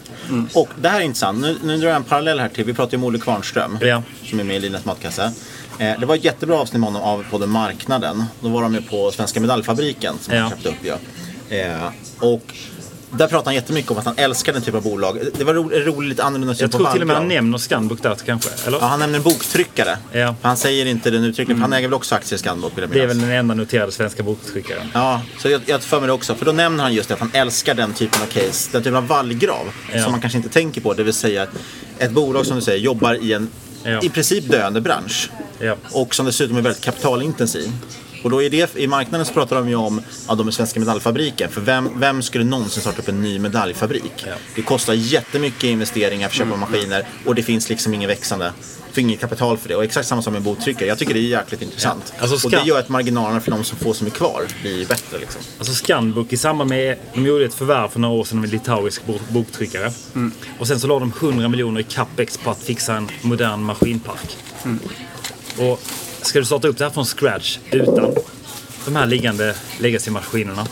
Och 0.54 0.68
det 0.80 0.88
här 0.88 1.00
är 1.00 1.04
intressant. 1.04 1.40
Nu, 1.40 1.56
nu 1.64 1.76
drar 1.76 1.88
jag 1.88 1.96
en 1.96 2.04
parallell 2.04 2.38
här 2.40 2.48
till, 2.48 2.64
vi 2.64 2.74
pratade 2.74 2.96
ju 2.96 3.02
om 3.02 3.04
Olle 3.04 3.18
Kvarnström. 3.18 3.78
Ja. 3.80 4.02
Som 4.24 4.40
är 4.40 4.44
med 4.44 4.56
i 4.56 4.60
Linas 4.60 4.84
matkasse. 4.84 5.32
Eh, 5.78 6.00
det 6.00 6.06
var 6.06 6.14
ett 6.14 6.24
jättebra 6.24 6.56
avsnitt 6.56 6.80
med 6.80 6.92
honom 6.92 7.02
av 7.02 7.24
podden 7.30 7.50
Marknaden. 7.50 8.24
Då 8.40 8.48
var 8.48 8.62
de 8.62 8.74
ju 8.74 8.82
på 8.82 9.10
Svenska 9.10 9.40
Medaljfabriken 9.40 10.14
som 10.20 10.34
Ja. 10.34 10.50
köpte 10.50 10.68
upp 10.68 10.84
ju. 10.84 10.92
Eh, 11.48 11.88
och 12.18 12.54
där 13.10 13.28
pratade 13.28 13.44
han 13.44 13.54
jättemycket 13.54 13.90
om 13.90 13.98
att 13.98 14.04
han 14.04 14.14
älskar 14.18 14.52
den 14.52 14.62
typen 14.62 14.76
av 14.76 14.82
bolag. 14.82 15.18
Det 15.38 15.44
var 15.44 15.54
ro, 15.54 15.70
roligt, 15.70 16.08
lite 16.08 16.24
annorlunda 16.24 16.54
syn 16.54 16.64
Jag 16.64 16.70
på 16.72 16.78
tror 16.78 16.92
till 16.92 17.00
och 17.00 17.06
med 17.06 17.16
han 17.16 17.28
nämner 17.28 17.58
Scanbook 17.58 18.02
där 18.02 18.14
kanske. 18.14 18.50
Eller? 18.66 18.78
Ja, 18.78 18.86
han 18.86 18.98
nämner 19.00 19.18
en 19.18 19.22
boktryckare. 19.22 19.98
Ja. 20.12 20.34
Han 20.42 20.56
säger 20.56 20.86
inte 20.86 21.10
den 21.10 21.24
uttryckligen, 21.24 21.56
för 21.56 21.62
han 21.62 21.72
äger 21.72 21.88
väl 21.88 21.94
också 21.94 22.14
aktier 22.14 22.36
i 22.36 22.38
Scanbook 22.38 22.72
vill 22.76 22.82
jag 22.82 22.90
Det 22.90 23.02
är 23.02 23.06
väl 23.06 23.20
den 23.20 23.30
enda 23.30 23.54
noterade 23.54 23.92
svenska 23.92 24.22
boktryckaren. 24.22 24.86
Ja, 24.92 25.22
så 25.38 25.48
jag, 25.48 25.60
jag 25.66 25.82
för 25.82 26.00
mig 26.00 26.06
det 26.06 26.12
också. 26.12 26.34
För 26.34 26.44
då 26.44 26.52
nämner 26.52 26.82
han 26.84 26.94
just 26.94 27.08
det 27.08 27.14
att 27.14 27.20
han 27.20 27.30
älskar 27.34 27.74
den 27.74 27.92
typen 27.92 28.22
av 28.22 28.26
case, 28.26 28.68
den 28.72 28.82
typen 28.82 28.96
av 28.96 29.06
vallgrav. 29.06 29.72
Ja. 29.92 30.02
Som 30.02 30.12
man 30.12 30.20
kanske 30.20 30.36
inte 30.36 30.50
tänker 30.50 30.80
på. 30.80 30.94
Det 30.94 31.02
vill 31.02 31.14
säga 31.14 31.46
ett 31.98 32.10
bolag 32.10 32.46
som 32.46 32.56
du 32.56 32.62
säger 32.62 32.78
jobbar 32.78 33.14
i 33.14 33.32
en 33.32 33.48
Ja. 33.86 34.00
i 34.02 34.08
princip 34.08 34.50
döende 34.50 34.80
bransch. 34.80 35.30
Och 35.92 36.14
som 36.14 36.26
dessutom 36.26 36.56
är 36.56 36.62
väldigt 36.62 36.84
kapitalintensiv. 36.84 37.72
Och 38.24 38.30
då 38.30 38.42
är 38.42 38.50
det, 38.50 38.76
i 38.76 38.86
marknaden 38.86 39.26
så 39.26 39.32
pratar 39.32 39.56
de 39.56 39.68
ju 39.68 39.74
om 39.74 40.00
ja, 40.28 40.34
de 40.34 40.48
är 40.48 40.52
Svenska 40.52 40.80
Medaljfabriken. 40.80 41.50
För 41.50 41.60
vem, 41.60 42.00
vem 42.00 42.22
skulle 42.22 42.44
någonsin 42.44 42.80
starta 42.80 42.98
upp 43.02 43.08
en 43.08 43.22
ny 43.22 43.38
medaljfabrik? 43.38 44.24
Det 44.54 44.62
kostar 44.62 44.92
jättemycket 44.94 45.64
investeringar 45.64 46.28
för 46.28 46.34
att 46.42 46.48
köpa 46.48 46.56
maskiner 46.56 47.06
och 47.26 47.34
det 47.34 47.42
finns 47.42 47.68
liksom 47.68 47.94
ingen 47.94 48.08
växande, 48.08 48.52
för 48.92 49.00
inget 49.00 49.20
kapital 49.20 49.56
för 49.58 49.68
det. 49.68 49.76
Och 49.76 49.84
exakt 49.84 50.08
samma 50.08 50.22
som 50.22 50.32
med 50.32 50.42
boktryckare. 50.42 50.88
Jag 50.88 50.98
tycker 50.98 51.14
det 51.14 51.20
är 51.20 51.22
jäkligt 51.22 51.62
intressant. 51.62 52.12
Ja. 52.16 52.22
Alltså, 52.22 52.46
Och 52.46 52.50
det 52.50 52.62
gör 52.68 52.78
att 52.78 52.88
marginalerna 52.88 53.40
för 53.40 53.50
de 53.50 53.64
som 53.64 53.78
får 53.78 53.94
som 53.94 54.06
är 54.06 54.10
kvar 54.10 54.42
blir 54.62 54.86
bättre. 54.86 55.18
Liksom. 55.18 55.40
Alltså 55.58 55.74
Scanbook 55.74 56.32
i 56.32 56.36
samband 56.36 56.70
med, 56.70 56.98
de 57.14 57.26
gjorde 57.26 57.44
ett 57.44 57.54
förvärv 57.54 57.88
för 57.88 58.00
några 58.00 58.14
år 58.14 58.24
sedan 58.24 58.38
av 58.38 58.44
en 58.44 58.50
litauisk 58.50 59.06
bo- 59.06 59.18
boktryckare. 59.28 59.92
Och 60.58 60.66
sen 60.66 60.80
så 60.80 60.86
la 60.86 60.98
de 60.98 61.12
100 61.20 61.48
miljoner 61.48 61.80
i 61.80 61.84
capex 61.84 62.36
på 62.38 62.50
att 62.50 62.62
fixa 62.62 62.94
en 62.96 63.08
modern 63.22 63.62
maskinpark. 63.62 64.36
Och 65.58 65.80
ska 66.26 66.38
du 66.38 66.44
starta 66.44 66.68
upp 66.68 66.78
det 66.78 66.84
här 66.84 66.90
från 66.90 67.04
scratch 67.04 67.58
utan 67.70 68.14
de 68.84 68.96
här 68.96 69.06
liggande 69.06 69.54
legacy-maskinerna 69.78 70.66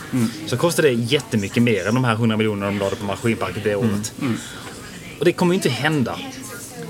så 0.47 0.57
kostar 0.57 0.83
det 0.83 0.91
jättemycket 0.91 1.63
mer 1.63 1.87
än 1.87 1.95
de 1.95 2.03
här 2.03 2.13
100 2.13 2.37
miljonerna 2.37 2.65
de 2.65 2.79
lade 2.79 2.95
på 2.95 3.05
maskinparket 3.05 3.63
det 3.63 3.75
året. 3.75 4.13
Och 5.19 5.25
det 5.25 5.31
kommer 5.31 5.53
ju 5.53 5.55
inte 5.55 5.69
hända. 5.69 6.19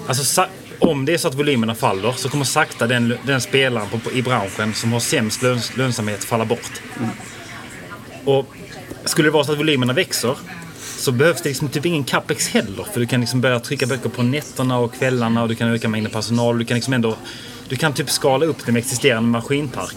Alltså, 0.08 0.46
om 0.80 1.06
det 1.06 1.14
är 1.14 1.18
så 1.18 1.28
att 1.28 1.36
volymerna 1.36 1.76
faller 1.76 2.12
så 2.12 2.30
kommer 2.30 2.46
sakta 2.46 2.88
den, 2.88 3.18
den 3.26 3.42
spelaren 3.42 3.90
på, 3.90 4.00
på, 4.00 4.12
i 4.12 4.22
branschen 4.22 4.74
som 4.74 4.94
har 4.94 5.00
sämst 5.00 5.42
löns, 5.42 5.78
lönsamhet 5.78 6.24
falla 6.24 6.46
bort. 6.46 6.82
Och 8.26 8.46
skulle 9.06 9.28
det 9.28 9.32
vara 9.32 9.44
så 9.44 9.52
att 9.52 9.60
volymerna 9.60 9.94
växer 9.94 10.38
så 10.98 11.12
behövs 11.12 11.42
det 11.42 11.50
liksom 11.50 11.70
typ 11.70 11.86
ingen 11.86 12.04
capex 12.04 12.48
heller. 12.48 12.84
För 12.94 13.00
du 13.00 13.06
kan 13.06 13.20
liksom 13.20 13.42
börja 13.42 13.60
trycka 13.60 13.86
böcker 13.86 14.10
på 14.10 14.24
nätterna 14.24 14.78
och 14.78 14.94
kvällarna 14.94 15.42
och 15.42 15.50
du 15.50 15.56
kan 15.56 15.70
öka 15.70 15.90
mängden 15.90 16.12
personal. 16.12 16.60
Du 16.60 16.66
kan 16.66 16.76
liksom 16.76 16.94
ändå 16.94 17.16
du 17.74 17.78
kan 17.78 17.94
typ 17.94 18.10
skala 18.10 18.46
upp 18.46 18.66
det 18.66 18.72
med 18.72 18.80
existerande 18.80 19.30
maskinpark. 19.30 19.96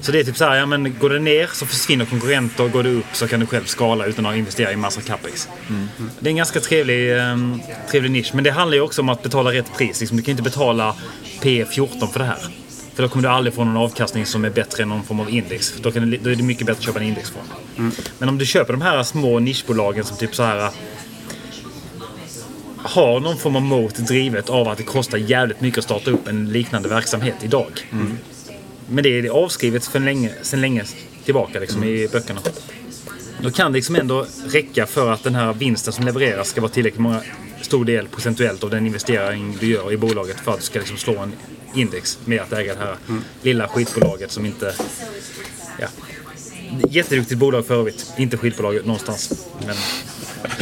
Så 0.00 0.12
det 0.12 0.20
är 0.20 0.24
typ 0.24 0.36
så 0.36 0.44
här, 0.44 0.56
ja 0.56 0.66
men 0.66 0.98
går 0.98 1.10
det 1.10 1.18
ner 1.18 1.46
så 1.52 1.66
försvinner 1.66 2.04
konkurrenter. 2.04 2.68
Går 2.68 2.82
det 2.82 2.90
upp 2.90 3.06
så 3.12 3.28
kan 3.28 3.40
du 3.40 3.46
själv 3.46 3.64
skala 3.64 4.06
utan 4.06 4.26
att 4.26 4.36
investera 4.36 4.72
i 4.72 4.76
massa 4.76 5.00
capex. 5.00 5.48
Det 6.20 6.28
är 6.28 6.30
en 6.30 6.36
ganska 6.36 6.60
trevlig, 6.60 7.12
um, 7.12 7.62
trevlig 7.90 8.10
nisch. 8.10 8.30
Men 8.34 8.44
det 8.44 8.50
handlar 8.50 8.76
ju 8.76 8.82
också 8.82 9.02
om 9.02 9.08
att 9.08 9.22
betala 9.22 9.52
rätt 9.52 9.76
pris. 9.76 10.00
Liksom, 10.00 10.16
du 10.16 10.22
kan 10.22 10.30
inte 10.30 10.42
betala 10.42 10.96
P14 11.40 12.12
för 12.12 12.18
det 12.18 12.24
här. 12.24 12.38
För 12.94 13.02
då 13.02 13.08
kommer 13.08 13.22
du 13.22 13.28
aldrig 13.28 13.54
få 13.54 13.64
någon 13.64 13.76
avkastning 13.76 14.26
som 14.26 14.44
är 14.44 14.50
bättre 14.50 14.82
än 14.82 14.88
någon 14.88 15.04
form 15.04 15.20
av 15.20 15.30
index. 15.30 15.74
Då, 15.80 15.92
kan 15.92 16.10
det, 16.10 16.16
då 16.16 16.30
är 16.30 16.34
det 16.34 16.42
mycket 16.42 16.66
bättre 16.66 16.78
att 16.78 16.84
köpa 16.84 17.00
en 17.00 17.06
indexfond. 17.06 17.48
Men 18.18 18.28
om 18.28 18.38
du 18.38 18.46
köper 18.46 18.72
de 18.72 18.82
här 18.82 19.02
små 19.02 19.38
nischbolagen 19.38 20.04
som 20.04 20.16
typ 20.16 20.34
så 20.34 20.42
här 20.42 20.70
har 22.84 23.20
någon 23.20 23.36
form 23.36 23.56
av 23.56 23.62
mot 23.62 23.94
drivet 23.94 24.50
av 24.50 24.68
att 24.68 24.78
det 24.78 24.84
kostar 24.84 25.18
jävligt 25.18 25.60
mycket 25.60 25.78
att 25.78 25.84
starta 25.84 26.10
upp 26.10 26.28
en 26.28 26.52
liknande 26.52 26.88
verksamhet 26.88 27.34
idag. 27.42 27.70
Men 28.88 29.04
det 29.04 29.18
är 29.18 29.28
avskrivet 29.28 29.86
för 29.86 30.00
länge, 30.00 30.30
sedan 30.42 30.60
länge 30.60 30.84
tillbaka 31.24 31.60
liksom, 31.60 31.84
i 31.84 32.08
böckerna. 32.12 32.40
Då 33.40 33.50
kan 33.50 33.72
det 33.72 33.76
liksom 33.76 33.96
ändå 33.96 34.26
räcka 34.46 34.86
för 34.86 35.12
att 35.12 35.24
den 35.24 35.34
här 35.34 35.52
vinsten 35.52 35.92
som 35.92 36.04
levereras 36.04 36.48
ska 36.48 36.60
vara 36.60 36.72
tillräckligt 36.72 37.00
många, 37.00 37.22
stor 37.60 37.84
del 37.84 38.08
procentuellt 38.08 38.64
av 38.64 38.70
den 38.70 38.86
investering 38.86 39.56
du 39.60 39.66
gör 39.66 39.92
i 39.92 39.96
bolaget 39.96 40.40
för 40.40 40.52
att 40.52 40.58
du 40.58 40.64
ska 40.64 40.78
liksom 40.78 40.96
slå 40.96 41.18
en 41.18 41.32
index 41.74 42.18
med 42.24 42.40
att 42.40 42.52
äga 42.52 42.74
det 42.74 42.80
här 42.80 42.96
lilla 43.42 43.68
skitbolaget 43.68 44.30
som 44.30 44.46
inte... 44.46 44.74
Ja, 45.80 45.86
jätteduktigt 46.90 47.38
bolag 47.38 47.66
för 47.66 47.74
övrigt. 47.74 48.12
Inte 48.16 48.36
skitbolaget 48.36 48.86
någonstans. 48.86 49.46
Men... 49.66 49.76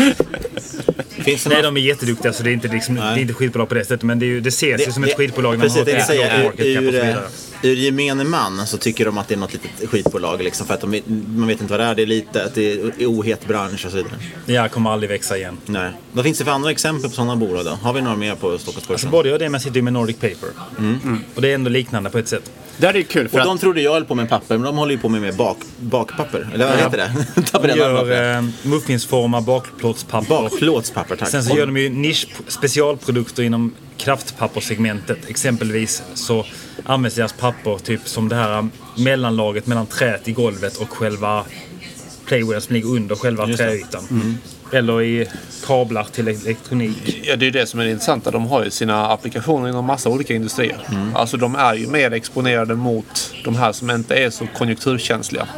Finns 1.25 1.43
det 1.45 1.49
Nej, 1.49 1.59
några- 1.59 1.71
de 1.71 1.77
är 1.77 1.81
jätteduktiga 1.81 2.33
så 2.33 2.43
det 2.43 2.51
är 2.51 2.53
inte, 2.53 2.69
liksom, 2.69 2.95
det 2.95 3.01
är 3.03 3.19
inte 3.19 3.35
skitbolag 3.35 3.69
på 3.69 3.75
det 3.75 3.85
sättet. 3.85 4.03
Men 4.03 4.19
det, 4.19 4.27
är 4.27 4.29
ju, 4.29 4.41
det 4.41 4.49
ses 4.49 4.89
ju 4.89 4.93
som 4.93 5.05
ett 5.05 5.17
skitbolag 5.17 5.59
när 5.59 5.65
Precis, 5.65 5.87
man 5.87 6.19
har 6.19 6.25
ett 6.25 6.45
market 6.45 6.75
cap 6.77 6.83
och 6.85 6.89
ur, 6.89 6.91
så 6.93 6.97
ur, 6.99 7.03
vidare. 7.07 7.23
ur 7.63 7.75
gemene 7.77 8.25
man 8.25 8.67
så 8.67 8.77
tycker 8.77 9.05
de 9.05 9.19
att 9.19 9.29
det 9.29 9.35
är 9.35 9.39
något 9.39 9.53
litet 9.53 9.91
skitbolag. 9.91 10.43
Liksom, 10.43 10.67
för 10.67 10.75
att 10.75 10.81
de, 10.81 11.03
man 11.37 11.49
vet 11.49 11.61
inte 11.61 11.73
vad 11.73 11.81
det 11.81 11.85
är, 11.87 11.95
det 11.95 12.03
är 12.03 12.07
lite, 12.07 12.45
att 12.45 12.55
det 12.55 12.73
är 12.73 13.07
ohet 13.07 13.47
bransch 13.49 13.85
och 13.87 13.91
så 13.93 13.97
vidare. 13.97 14.61
Här 14.61 14.69
kommer 14.69 14.91
aldrig 14.91 15.11
växa 15.11 15.37
igen. 15.39 15.57
Nej. 15.67 15.91
Vad 16.13 16.25
finns 16.25 16.39
det 16.39 16.45
för 16.45 16.53
andra 16.53 16.71
exempel 16.71 17.11
på 17.11 17.17
sådana 17.17 17.37
bolag 17.37 17.65
då? 17.65 17.71
Har 17.71 17.93
vi 17.93 18.03
några 18.03 18.17
mer 18.17 18.35
på 18.35 18.59
Stockholmsbörsen? 18.59 18.93
Alltså 18.95 19.09
både 19.09 19.29
jag 19.29 19.35
och 19.35 19.39
det, 19.39 19.45
men 19.45 19.53
jag 19.53 19.63
sitter 19.63 19.77
ju 19.77 19.83
med 19.83 19.93
Nordic 19.93 20.17
Paper. 20.17 20.49
Mm. 20.79 21.19
Och 21.35 21.43
det 21.43 21.51
är 21.51 21.55
ändå 21.55 21.71
liknande 21.71 22.11
på 22.11 22.19
ett 22.19 22.29
sätt. 22.29 22.51
Det 22.81 22.87
här 22.87 22.97
är 22.97 23.03
kul 23.03 23.29
och 23.33 23.39
de 23.39 23.59
trodde 23.59 23.81
jag 23.81 23.93
höll 23.93 24.05
på 24.05 24.15
med 24.15 24.29
papper, 24.29 24.55
men 24.59 24.63
de 24.65 24.77
håller 24.77 24.93
ju 24.93 24.99
på 24.99 25.09
med, 25.09 25.37
bak, 25.37 25.57
bakpapper. 25.81 26.49
Eller 26.55 26.67
vad 26.67 26.75
Ja. 26.75 26.85
heter 26.85 26.99
det? 26.99 27.13
De 27.69 27.79
gör 27.79 28.37
eh, 28.37 28.45
muffinsformar, 28.63 29.41
bakplåtspapper. 29.41 30.29
Bakplåtspapper, 30.29 31.17
tack. 31.17 31.29
Sen 31.29 31.45
så 31.45 31.57
gör 31.57 31.67
de 31.67 31.77
ju 31.77 31.89
nisch 31.91 32.27
specialprodukter 32.49 33.43
inom 33.43 33.75
kraftpapperssegmentet. 33.97 35.19
Exempelvis 35.29 36.03
så 36.15 36.47
används 36.85 37.17
deras 37.17 37.33
papper 37.33 37.79
typ 37.79 38.09
som 38.09 38.29
det 38.29 38.37
här 38.37 38.69
mellanlaget 38.97 39.67
mellan 39.67 39.87
träet 39.87 40.29
i 40.29 40.33
golvet 40.33 40.77
och 40.77 40.91
själva 40.91 41.45
playwaren 42.27 42.61
som 42.61 42.75
ligger 42.75 42.89
under 42.89 43.15
själva 43.17 43.47
träytan. 43.47 44.03
Mm. 44.11 44.39
Eller 44.73 45.03
i 45.03 45.29
kablar 45.67 46.05
till 46.05 46.29
elektronik. 46.29 47.21
Ja, 47.25 47.37
det 47.37 47.47
är 47.47 47.51
det 47.51 47.67
som 47.67 47.81
är 47.81 47.85
det 47.85 47.91
intressanta. 47.91 48.31
De 48.31 48.47
har 48.47 48.65
ju 48.65 48.71
sina 48.71 49.09
applikationer 49.09 49.69
inom 49.69 49.85
massa 49.85 50.09
olika 50.09 50.35
industrier. 50.35 50.79
Alltså 51.15 51.37
de 51.37 51.55
är 51.57 51.75
ju 51.75 51.87
mer 51.87 52.13
exponerade 52.13 52.75
mot 52.75 53.35
de 53.45 53.57
här 53.57 53.73
som 53.73 53.91
inte 53.91 54.15
är 54.15 54.31
så 54.31 54.47
konjunkturkänsliga. 54.47 55.49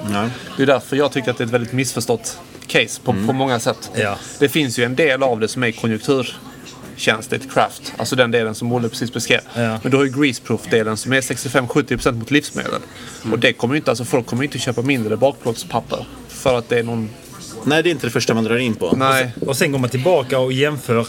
Det 0.57 0.63
är 0.63 0.67
därför 0.67 0.97
jag 0.97 1.13
tycker 1.13 1.31
att 1.31 1.39
det 1.39 1.45
är 1.45 1.47
ett 1.47 1.53
väldigt 1.53 1.73
missförstått 1.73 2.39
case 2.67 3.01
på, 3.05 3.13
på 3.27 3.33
många 3.33 3.61
sätt. 3.61 3.91
Ja. 3.95 4.17
Det 4.39 4.49
finns 4.49 4.79
ju 4.79 4.85
en 4.85 4.97
del 4.97 5.23
av 5.23 5.41
det 5.41 5.49
som 5.49 5.63
är 5.63 5.73
konjunkturkänsligt, 5.73 7.53
craft. 7.53 7.93
Alltså 7.97 8.17
den 8.17 8.31
delen 8.31 8.55
som 8.55 8.73
Olle 8.73 8.89
precis 8.89 9.13
beskrev. 9.13 9.41
Ja. 9.55 9.79
Men 9.83 9.91
du 9.91 9.97
har 9.97 10.05
ju 10.05 10.11
greaseproof-delen 10.11 10.97
som 10.97 11.13
är 11.13 11.21
65-70% 11.21 12.13
mot 12.13 12.31
livsmedel. 12.31 12.81
Och 13.33 13.39
det 13.39 13.53
kommer 13.53 13.75
ju 13.75 13.79
inte, 13.79 13.91
alltså 13.91 14.05
folk 14.05 14.27
kommer 14.27 14.43
ju 14.43 14.47
inte 14.47 14.59
köpa 14.59 14.83
mindre 14.83 15.17
bakplåtspapper. 15.17 16.07
För 16.29 16.59
att 16.59 16.69
det 16.69 16.79
är 16.79 16.83
någon... 16.83 17.11
Nej, 17.65 17.83
det 17.83 17.89
är 17.89 17.91
inte 17.91 18.07
det 18.07 18.11
första 18.11 18.35
man 18.35 18.45
drar 18.45 18.57
in 18.57 18.75
på. 18.75 18.97
Nej. 18.97 19.33
Och 19.47 19.57
sen 19.57 19.73
går 19.73 19.79
man 19.79 19.91
tillbaka 19.91 20.39
och 20.39 20.53
jämför 20.53 21.07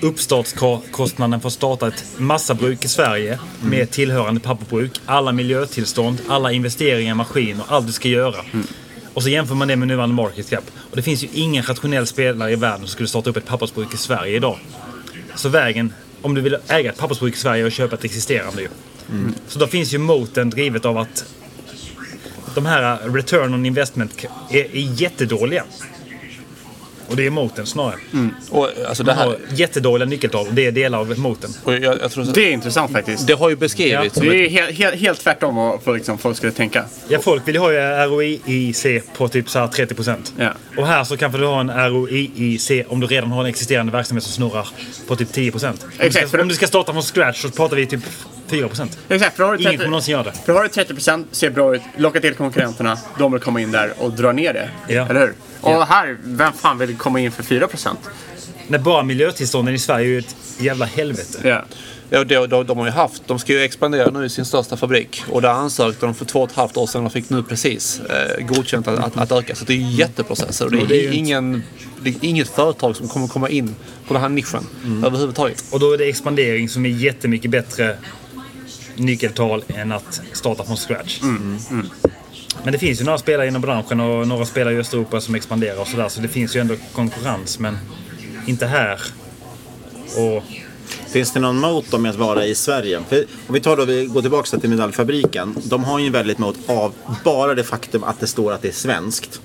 uppstartskostnaden 0.00 1.40
för 1.40 1.48
att 1.48 1.52
starta 1.52 1.88
ett 1.88 2.04
massabruk 2.16 2.84
i 2.84 2.88
Sverige 2.88 3.38
med 3.62 3.90
tillhörande 3.90 4.40
pappersbruk. 4.40 5.00
Alla 5.06 5.32
miljötillstånd, 5.32 6.20
alla 6.28 6.52
investeringar 6.52 7.12
i 7.12 7.14
maskiner, 7.14 7.64
allt 7.68 7.86
du 7.86 7.92
ska 7.92 8.08
göra. 8.08 8.44
Och 9.14 9.22
så 9.22 9.28
jämför 9.28 9.54
man 9.54 9.68
det 9.68 9.76
med 9.76 9.88
nuvarande 9.88 10.14
market 10.14 10.50
cap. 10.50 10.64
Och 10.90 10.96
det 10.96 11.02
finns 11.02 11.24
ju 11.24 11.28
ingen 11.32 11.62
rationell 11.62 12.06
spelare 12.06 12.52
i 12.52 12.56
världen 12.56 12.80
som 12.80 12.88
skulle 12.88 13.08
starta 13.08 13.30
upp 13.30 13.36
ett 13.36 13.46
pappersbruk 13.46 13.94
i 13.94 13.96
Sverige 13.96 14.36
idag. 14.36 14.58
Så 15.34 15.48
vägen, 15.48 15.92
om 16.22 16.34
du 16.34 16.40
vill 16.40 16.56
äga 16.68 16.92
ett 16.92 16.98
pappersbruk 16.98 17.34
i 17.34 17.38
Sverige 17.38 17.64
och 17.64 17.72
köpa 17.72 17.96
ett 17.96 18.04
existerande 18.04 18.62
ju. 18.62 18.68
Så 19.48 19.58
då 19.58 19.66
finns 19.66 19.94
ju 19.94 19.98
moten 19.98 20.50
drivet 20.50 20.84
av 20.84 20.98
att 20.98 21.24
de 22.54 22.66
här 22.66 22.98
return 23.08 23.54
on 23.54 23.66
investment 23.66 24.26
är, 24.50 24.56
är 24.56 25.00
jättedåliga. 25.00 25.64
Och 27.08 27.16
det 27.16 27.26
är 27.26 27.30
moten 27.30 27.66
snarare. 27.66 27.94
Och, 28.50 28.68
alltså, 28.88 29.02
det 29.02 29.06
Man 29.10 29.18
här... 29.18 29.26
har 29.26 29.36
jättedåliga 29.54 30.06
nyckeltal 30.08 30.46
och 30.46 30.54
det 30.54 30.66
är 30.66 30.72
delar 30.72 30.98
av 30.98 31.18
moten. 31.18 31.50
Och 31.64 31.72
jag, 31.74 31.98
jag 32.02 32.10
tror 32.10 32.24
så... 32.24 32.30
Det 32.30 32.40
är 32.48 32.52
intressant 32.52 32.92
faktiskt. 32.92 33.26
Det 33.26 33.32
har 33.32 33.48
ju 33.50 33.56
beskrivits 33.56 34.14
som 34.14 34.26
Det 34.28 34.44
ett- 34.44 34.52
är 34.52 34.54
helt, 34.62 34.78
helt, 34.78 34.96
helt 35.00 35.20
tvärtom 35.20 35.56
vad 35.56 35.82
folk, 35.82 35.96
liksom, 35.96 36.18
folk 36.18 36.36
skulle 36.36 36.52
tänka. 36.52 36.84
Ja, 37.08 37.18
folk 37.18 37.48
vill 37.48 37.54
ju 37.54 37.60
ha 37.60 37.70
ROIC 38.06 38.86
på 39.16 39.28
typ 39.28 39.50
så 39.50 39.58
här 39.58 39.66
30%. 39.66 40.32
Ja. 40.38 40.52
Och 40.76 40.86
här 40.86 41.04
så 41.04 41.16
kanske 41.16 41.38
du 41.38 41.46
har 41.46 41.60
en 41.60 41.70
ROIC 41.90 42.70
om 42.88 43.00
du 43.00 43.06
redan 43.06 43.30
har 43.30 43.40
en 43.40 43.46
existerande 43.46 43.92
verksamhet 43.92 44.24
som 44.24 44.32
snurrar 44.32 44.68
på 45.08 45.16
typ 45.16 45.32
10%. 45.36 45.68
Om, 45.68 45.76
du 45.98 46.04
Exakt, 46.04 46.30
för 46.30 46.40
om 46.40 46.48
du 46.48 46.54
ska 46.54 46.66
starta 46.66 46.92
från 46.92 47.02
scratch 47.02 47.42
så 47.42 47.50
pratar 47.50 47.76
vi 47.76 47.86
typ 47.86 48.00
4%. 48.50 48.88
Exakt, 49.08 49.36
för 49.36 49.44
har 49.44 49.52
du 49.52 49.58
Ingen 49.58 49.70
30 49.70 49.76
kommer 49.76 49.90
någonsin 49.90 50.12
göra 50.12 50.22
det. 50.22 50.32
För 50.46 50.52
har 50.52 50.62
du 50.62 50.68
30% 50.68 51.24
ser 51.30 51.50
bra 51.50 51.74
ut, 51.74 51.82
locka 51.96 52.20
till 52.20 52.34
konkurrenterna, 52.34 52.98
de 53.18 53.32
vill 53.32 53.40
komma 53.40 53.60
in 53.60 53.72
där 53.72 53.92
och 53.98 54.12
dra 54.12 54.32
ner 54.32 54.52
det. 54.52 54.70
Ja. 54.94 55.06
Eller 55.10 55.20
hur? 55.20 55.32
Och 55.66 55.72
Ja. 55.72 55.84
här, 55.84 56.16
vem 56.24 56.52
fan 56.52 56.78
vill 56.78 56.96
komma 56.96 57.20
in 57.20 57.32
för 57.32 57.42
4%? 57.42 57.96
När 58.68 58.78
bara 58.78 59.02
miljötillstånden 59.02 59.74
i 59.74 59.78
Sverige 59.78 60.06
är 60.06 60.08
ju 60.10 60.18
ett 60.18 60.36
jävla 60.58 60.84
helvete. 60.86 61.38
Ja. 61.42 61.64
Ja, 62.10 62.24
de, 62.24 62.46
de, 62.46 62.66
de 62.66 62.78
har 62.78 62.84
ju 62.86 62.92
haft, 62.92 63.22
de 63.26 63.38
ska 63.38 63.52
ju 63.52 63.60
expandera 63.62 64.10
nu 64.10 64.24
i 64.24 64.28
sin 64.28 64.44
största 64.44 64.76
fabrik. 64.76 65.22
Och 65.30 65.42
där 65.42 65.48
ansökte 65.48 66.06
de 66.06 66.14
för 66.14 66.24
två 66.24 66.40
och 66.42 66.50
ett 66.50 66.56
halvt 66.56 66.76
år 66.76 66.86
sedan 66.86 67.06
och 67.06 67.12
fick 67.12 67.30
nu 67.30 67.42
precis 67.42 68.00
eh, 68.00 68.46
godkänt 68.46 68.88
att, 68.88 68.98
att, 68.98 69.16
att 69.16 69.32
öka. 69.32 69.54
Så 69.54 69.64
det 69.64 69.72
är 69.72 69.76
ju 69.76 69.90
jätteprocesser. 69.90 70.64
Och 70.64 70.70
det 70.70 70.78
är, 70.82 70.86
det 70.86 70.98
är 70.98 71.02
ju 71.02 71.14
ingen, 71.14 71.62
det 72.02 72.10
är 72.10 72.14
inget 72.24 72.48
företag 72.48 72.96
som 72.96 73.08
kommer 73.08 73.28
komma 73.28 73.48
in 73.48 73.74
på 74.08 74.12
den 74.14 74.22
här 74.22 74.28
nischen 74.28 74.66
överhuvudtaget. 75.06 75.64
Och 75.70 75.80
då 75.80 75.92
är 75.92 75.98
det 75.98 76.04
expandering 76.08 76.68
som 76.68 76.86
är 76.86 76.90
jättemycket 76.90 77.50
bättre 77.50 77.96
nyckeltal 78.96 79.64
än 79.68 79.92
att 79.92 80.20
starta 80.32 80.64
från 80.64 80.76
scratch. 80.76 81.20
Men 82.62 82.72
det 82.72 82.78
finns 82.78 83.00
ju 83.00 83.04
några 83.04 83.18
spelare 83.18 83.48
inom 83.48 83.62
branschen 83.62 84.00
och 84.00 84.28
några 84.28 84.44
spelare 84.44 84.74
i 84.74 84.78
Östeuropa 84.78 85.20
som 85.20 85.34
expanderar 85.34 85.80
och 85.80 85.86
sådär. 85.86 86.08
Så 86.08 86.20
det 86.20 86.28
finns 86.28 86.56
ju 86.56 86.60
ändå 86.60 86.74
konkurrens, 86.92 87.58
men 87.58 87.78
inte 88.46 88.66
här. 88.66 89.00
Och 90.16 90.42
Finns 91.06 91.32
det 91.32 91.40
någon 91.40 91.58
mot 91.58 91.94
om 91.94 92.06
att 92.06 92.16
vara 92.16 92.44
i 92.44 92.54
Sverige? 92.54 93.00
För 93.08 93.24
om 93.46 93.54
vi 93.54 93.60
tar 93.60 93.76
då, 93.76 93.84
vi 93.84 94.06
går 94.06 94.20
tillbaka 94.20 94.58
till 94.58 94.70
medaljfabriken. 94.70 95.56
De 95.64 95.84
har 95.84 95.98
ju 95.98 96.06
en 96.06 96.12
väldigt 96.12 96.38
mot 96.38 96.56
av 96.66 96.92
bara 97.24 97.54
det 97.54 97.64
faktum 97.64 98.04
att 98.04 98.20
det 98.20 98.26
står 98.26 98.52
att 98.52 98.62
det 98.62 98.68
är 98.68 98.72
svenskt. 98.72 99.40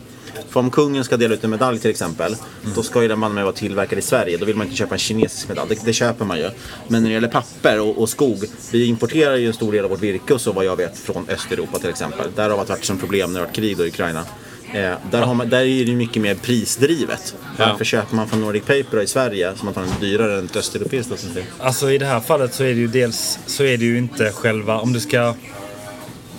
För 0.50 0.60
om 0.60 0.72
kungen 0.72 1.04
ska 1.04 1.18
dela 1.18 1.34
ut 1.34 1.44
en 1.44 1.50
medalj 1.50 1.80
till 1.80 1.90
exempel, 1.90 2.36
då 2.76 2.84
ska 2.84 3.02
ju 3.02 3.08
den 3.08 3.20
mig 3.20 3.44
vara 3.44 3.54
tillverkad 3.54 4.00
i 4.00 4.02
Sverige. 4.02 4.38
Då 4.38 4.46
vill 4.46 4.56
man 4.56 4.68
inte 4.68 4.78
köpa 4.78 4.96
en 4.96 5.00
kinesisk 5.00 5.50
medalj, 5.50 5.70
det, 5.70 5.86
det 5.86 5.94
köper 5.94 6.26
man 6.26 6.38
ju. 6.38 6.50
Men 6.88 7.02
när 7.04 7.10
det 7.10 7.14
gäller 7.14 7.28
papper 7.28 7.80
och, 7.80 7.98
och 7.98 8.10
skog, 8.10 8.46
vi 8.72 8.86
importerar 8.86 9.36
ju 9.36 9.48
en 9.48 9.54
stor 9.54 9.72
del 9.72 9.84
av 9.84 9.90
vårt 9.90 10.02
virke 10.02 10.34
och 10.34 10.42
så 10.42 10.52
vad 10.52 10.66
jag 10.66 10.76
vet 10.76 10.98
från 10.98 11.30
Östeuropa 11.30 11.80
till 11.80 11.90
exempel. 11.90 12.28
Där 12.36 12.50
har 12.50 12.50
det 12.50 12.70
varit 12.70 12.86
som 12.86 12.98
problem 12.98 13.34
när 13.34 13.40
det 13.40 13.46
har 13.46 13.48
varit 13.48 13.56
krig 13.56 13.80
i 13.80 13.88
Ukraina. 13.88 14.26
Eh, 14.74 14.94
där, 15.12 15.34
man, 15.34 15.50
där 15.50 15.62
är 15.62 15.86
det 15.86 15.96
mycket 15.96 16.22
mer 16.22 16.36
prisdrivet. 16.36 17.36
Ja. 17.58 17.68
Varför 17.70 17.86
köper 17.86 18.16
man 18.16 18.28
från 18.28 18.42
Nordic 18.42 18.64
Paper 18.64 19.02
i 19.02 19.08
Sverige 19.08 19.54
som 19.56 19.72
man 19.76 19.84
är 19.84 20.02
dyrare 20.02 20.40
än 20.40 20.46
ett 20.46 20.56
östeuropeiskt 20.56 21.12
alternativ? 21.12 21.44
Alltså 21.60 21.92
i 21.92 21.98
det 21.98 22.06
här 22.06 22.20
fallet 22.20 22.54
så 22.54 22.64
är 22.64 22.68
det 22.68 22.80
ju 22.80 22.88
dels 22.88 23.40
så 23.46 23.64
är 23.64 23.78
det 23.78 23.86
ju 23.86 23.98
inte 23.98 24.32
själva, 24.32 24.80
om 24.80 24.94
du 24.94 25.00
ska 25.00 25.34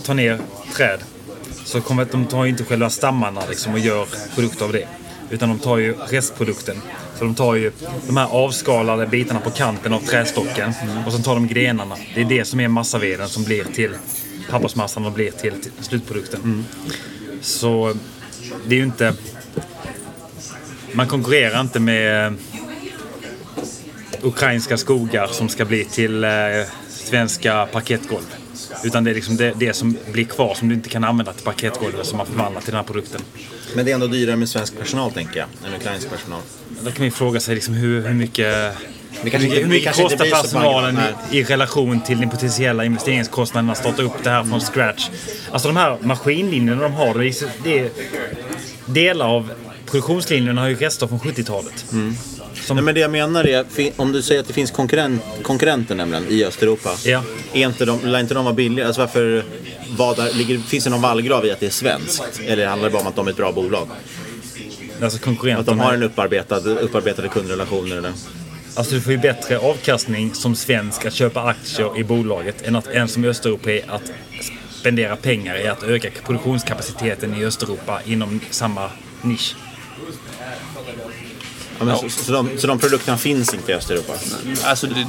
ta 0.03 0.15
ner 0.15 0.39
träd 0.77 1.01
så 1.73 1.81
kommer 1.81 2.07
de 2.13 2.27
tar 2.27 2.45
ju 2.45 2.51
inte 2.51 2.65
själva 2.65 2.91
stammarna 2.91 3.41
liksom 3.49 3.73
och 3.73 3.79
gör 3.79 4.07
produkter 4.35 4.65
av 4.65 4.73
det. 4.73 4.89
Utan 5.31 5.49
de 5.49 5.59
tar 5.59 5.79
ju 5.79 5.95
restprodukten. 5.95 6.77
Så 7.19 7.25
de 7.25 7.35
tar 7.35 7.55
ju 7.55 7.73
de 8.07 8.17
här 8.17 8.27
avskalade 8.27 9.07
bitarna 9.07 9.41
på 9.41 9.51
kanten 9.51 9.93
av 9.93 10.01
trästocken 10.01 10.73
och 11.07 11.13
sen 11.13 11.23
tar 11.23 11.35
de 11.35 11.47
grenarna. 11.47 11.97
Det 12.15 12.21
är 12.21 12.25
det 12.25 12.45
som 12.45 12.61
är 12.61 12.69
massaveden 12.69 13.29
som 13.29 13.45
blir 13.45 13.65
till 13.65 13.91
pappersmassan 14.51 15.07
och 15.07 15.13
blir 15.13 15.31
till, 15.31 15.53
till 15.63 15.73
slutprodukten. 15.81 16.65
Så 17.41 17.95
det 18.67 18.75
är 18.75 18.79
ju 18.79 18.85
inte... 18.85 19.15
Man 20.93 21.09
konkurrerar 21.09 21.61
inte 21.61 21.81
med 21.81 22.35
ukrainska 24.23 24.77
skogar 24.77 25.27
som 25.27 25.49
ska 25.49 25.65
bli 25.65 25.85
till 25.85 26.25
eh, 26.25 26.31
svenska 26.89 27.67
parkettgolv. 27.73 28.42
Utan 28.85 29.05
det 29.05 29.11
är 29.11 29.15
liksom 29.15 29.37
det, 29.37 29.53
det 29.59 29.73
som 29.73 29.97
blir 30.13 30.25
kvar 30.25 30.55
som 30.55 30.69
du 30.69 30.75
inte 30.75 30.89
kan 30.89 31.05
använda 31.05 31.33
till 31.33 31.45
paketgolvet 31.45 32.07
som 32.07 32.17
man 32.19 32.27
förvandlar 32.27 32.61
till 32.61 32.71
den 32.71 32.77
här 32.77 32.83
produkten. 32.87 33.21
Men 33.75 33.85
det 33.85 33.91
är 33.91 33.95
ändå 33.95 34.07
dyrare 34.07 34.37
med 34.37 34.49
svensk 34.49 34.79
personal 34.79 35.11
tänker 35.13 35.39
jag, 35.41 35.49
än 35.69 35.81
ukrainsk 35.81 36.11
personal. 36.11 36.41
Då 36.81 36.91
kan 36.91 36.95
man 36.99 37.05
ju 37.05 37.11
fråga 37.11 37.41
sig 37.41 37.55
liksom 37.55 37.75
hur, 37.75 38.03
hur 38.09 38.15
mycket 38.15 38.77
Det 39.23 39.31
kanske 39.31 39.49
inte- 39.49 39.61
hur 39.61 39.67
mycket 39.69 39.97
kostar 39.97 40.31
personalen 40.31 40.99
i, 41.31 41.39
i 41.39 41.43
relation 41.45 42.01
till 42.01 42.21
den 42.21 42.31
potentiella 42.31 42.85
investeringskostnaden 42.85 43.71
att 43.71 43.79
starta 43.79 44.03
upp 44.03 44.25
det 44.25 44.31
här 44.31 44.45
från 44.45 44.61
scratch? 44.61 45.09
Alltså 45.51 45.69
de 45.69 45.77
här 45.77 45.99
maskinlinjerna 46.01 46.83
de 46.83 46.93
har, 46.93 47.15
det 47.15 47.27
är, 47.29 47.35
det 47.65 47.79
är 47.79 47.91
delar 48.87 49.27
av 49.27 49.51
produktionslinjerna 49.87 50.61
har 50.61 50.69
ju 50.69 50.75
rester 50.77 51.07
från 51.07 51.21
70-talet. 51.21 51.85
Nej, 52.71 52.83
men 52.83 52.95
det 52.95 53.01
jag 53.01 53.11
menar 53.11 53.45
är, 53.45 53.65
om 53.97 54.13
du 54.13 54.23
säger 54.23 54.41
att 54.41 54.47
det 54.47 54.53
finns 54.53 54.71
konkurrent, 54.71 55.23
konkurrenter 55.43 55.95
nämligen 55.95 56.27
i 56.29 56.45
Östeuropa. 56.45 56.91
Ja. 57.05 57.23
Är 57.53 57.67
inte 57.67 57.85
de, 57.85 58.07
lär 58.07 58.21
inte 58.21 58.35
de 58.35 58.45
vara 58.45 58.55
billigare? 58.55 58.87
Alltså 58.87 59.01
varför, 59.01 59.45
vad 59.97 60.17
där, 60.17 60.33
ligger, 60.33 60.59
finns 60.59 60.85
det 60.85 60.91
någon 60.91 61.03
vallgrav 61.03 61.47
i 61.47 61.51
att 61.51 61.61
det 61.61 61.67
är 61.67 61.71
svenskt? 61.71 62.41
Eller 62.47 62.67
handlar 62.67 62.89
det 62.89 62.93
bara 62.93 63.03
om 63.03 63.09
att 63.09 63.17
de 63.17 63.27
är 63.27 63.31
ett 63.31 63.37
bra 63.37 63.53
bolag? 63.53 63.89
Alltså 65.03 65.19
konkurrenterna. 65.19 65.61
Att 65.61 65.67
de 65.67 65.81
har 65.81 65.95
en 65.95 66.03
upparbetad, 66.03 66.57
upparbetade 66.57 67.29
kundrelationer 67.29 67.97
eller? 67.97 68.13
Alltså 68.75 68.95
du 68.95 69.01
får 69.01 69.13
ju 69.13 69.19
bättre 69.19 69.59
avkastning 69.59 70.35
som 70.35 70.55
svensk 70.55 71.07
att 71.07 71.15
köpa 71.15 71.43
aktier 71.43 71.99
i 71.99 72.05
bolaget 72.05 72.63
än 72.63 72.77
att 72.77 72.87
en 72.87 73.09
som 73.09 73.25
östeuropé 73.25 73.83
att 73.89 74.13
spendera 74.71 75.17
pengar 75.17 75.57
i 75.57 75.69
att 75.69 75.83
öka 75.83 76.09
produktionskapaciteten 76.27 77.35
i 77.35 77.45
Östeuropa 77.45 78.01
inom 78.07 78.41
samma 78.51 78.91
nisch. 79.23 79.57
Ja, 81.89 81.99
men, 82.03 82.11
Så, 82.11 82.25
så, 82.25 82.33
de, 82.33 82.49
så 82.59 82.67
de 82.67 82.79
produkterna 82.79 83.19
finns 83.19 83.55
inte 83.55 83.73
i 83.73 83.75
Östeuropa? 83.75 84.13
Alltså, 84.65 84.87
det, 84.87 85.07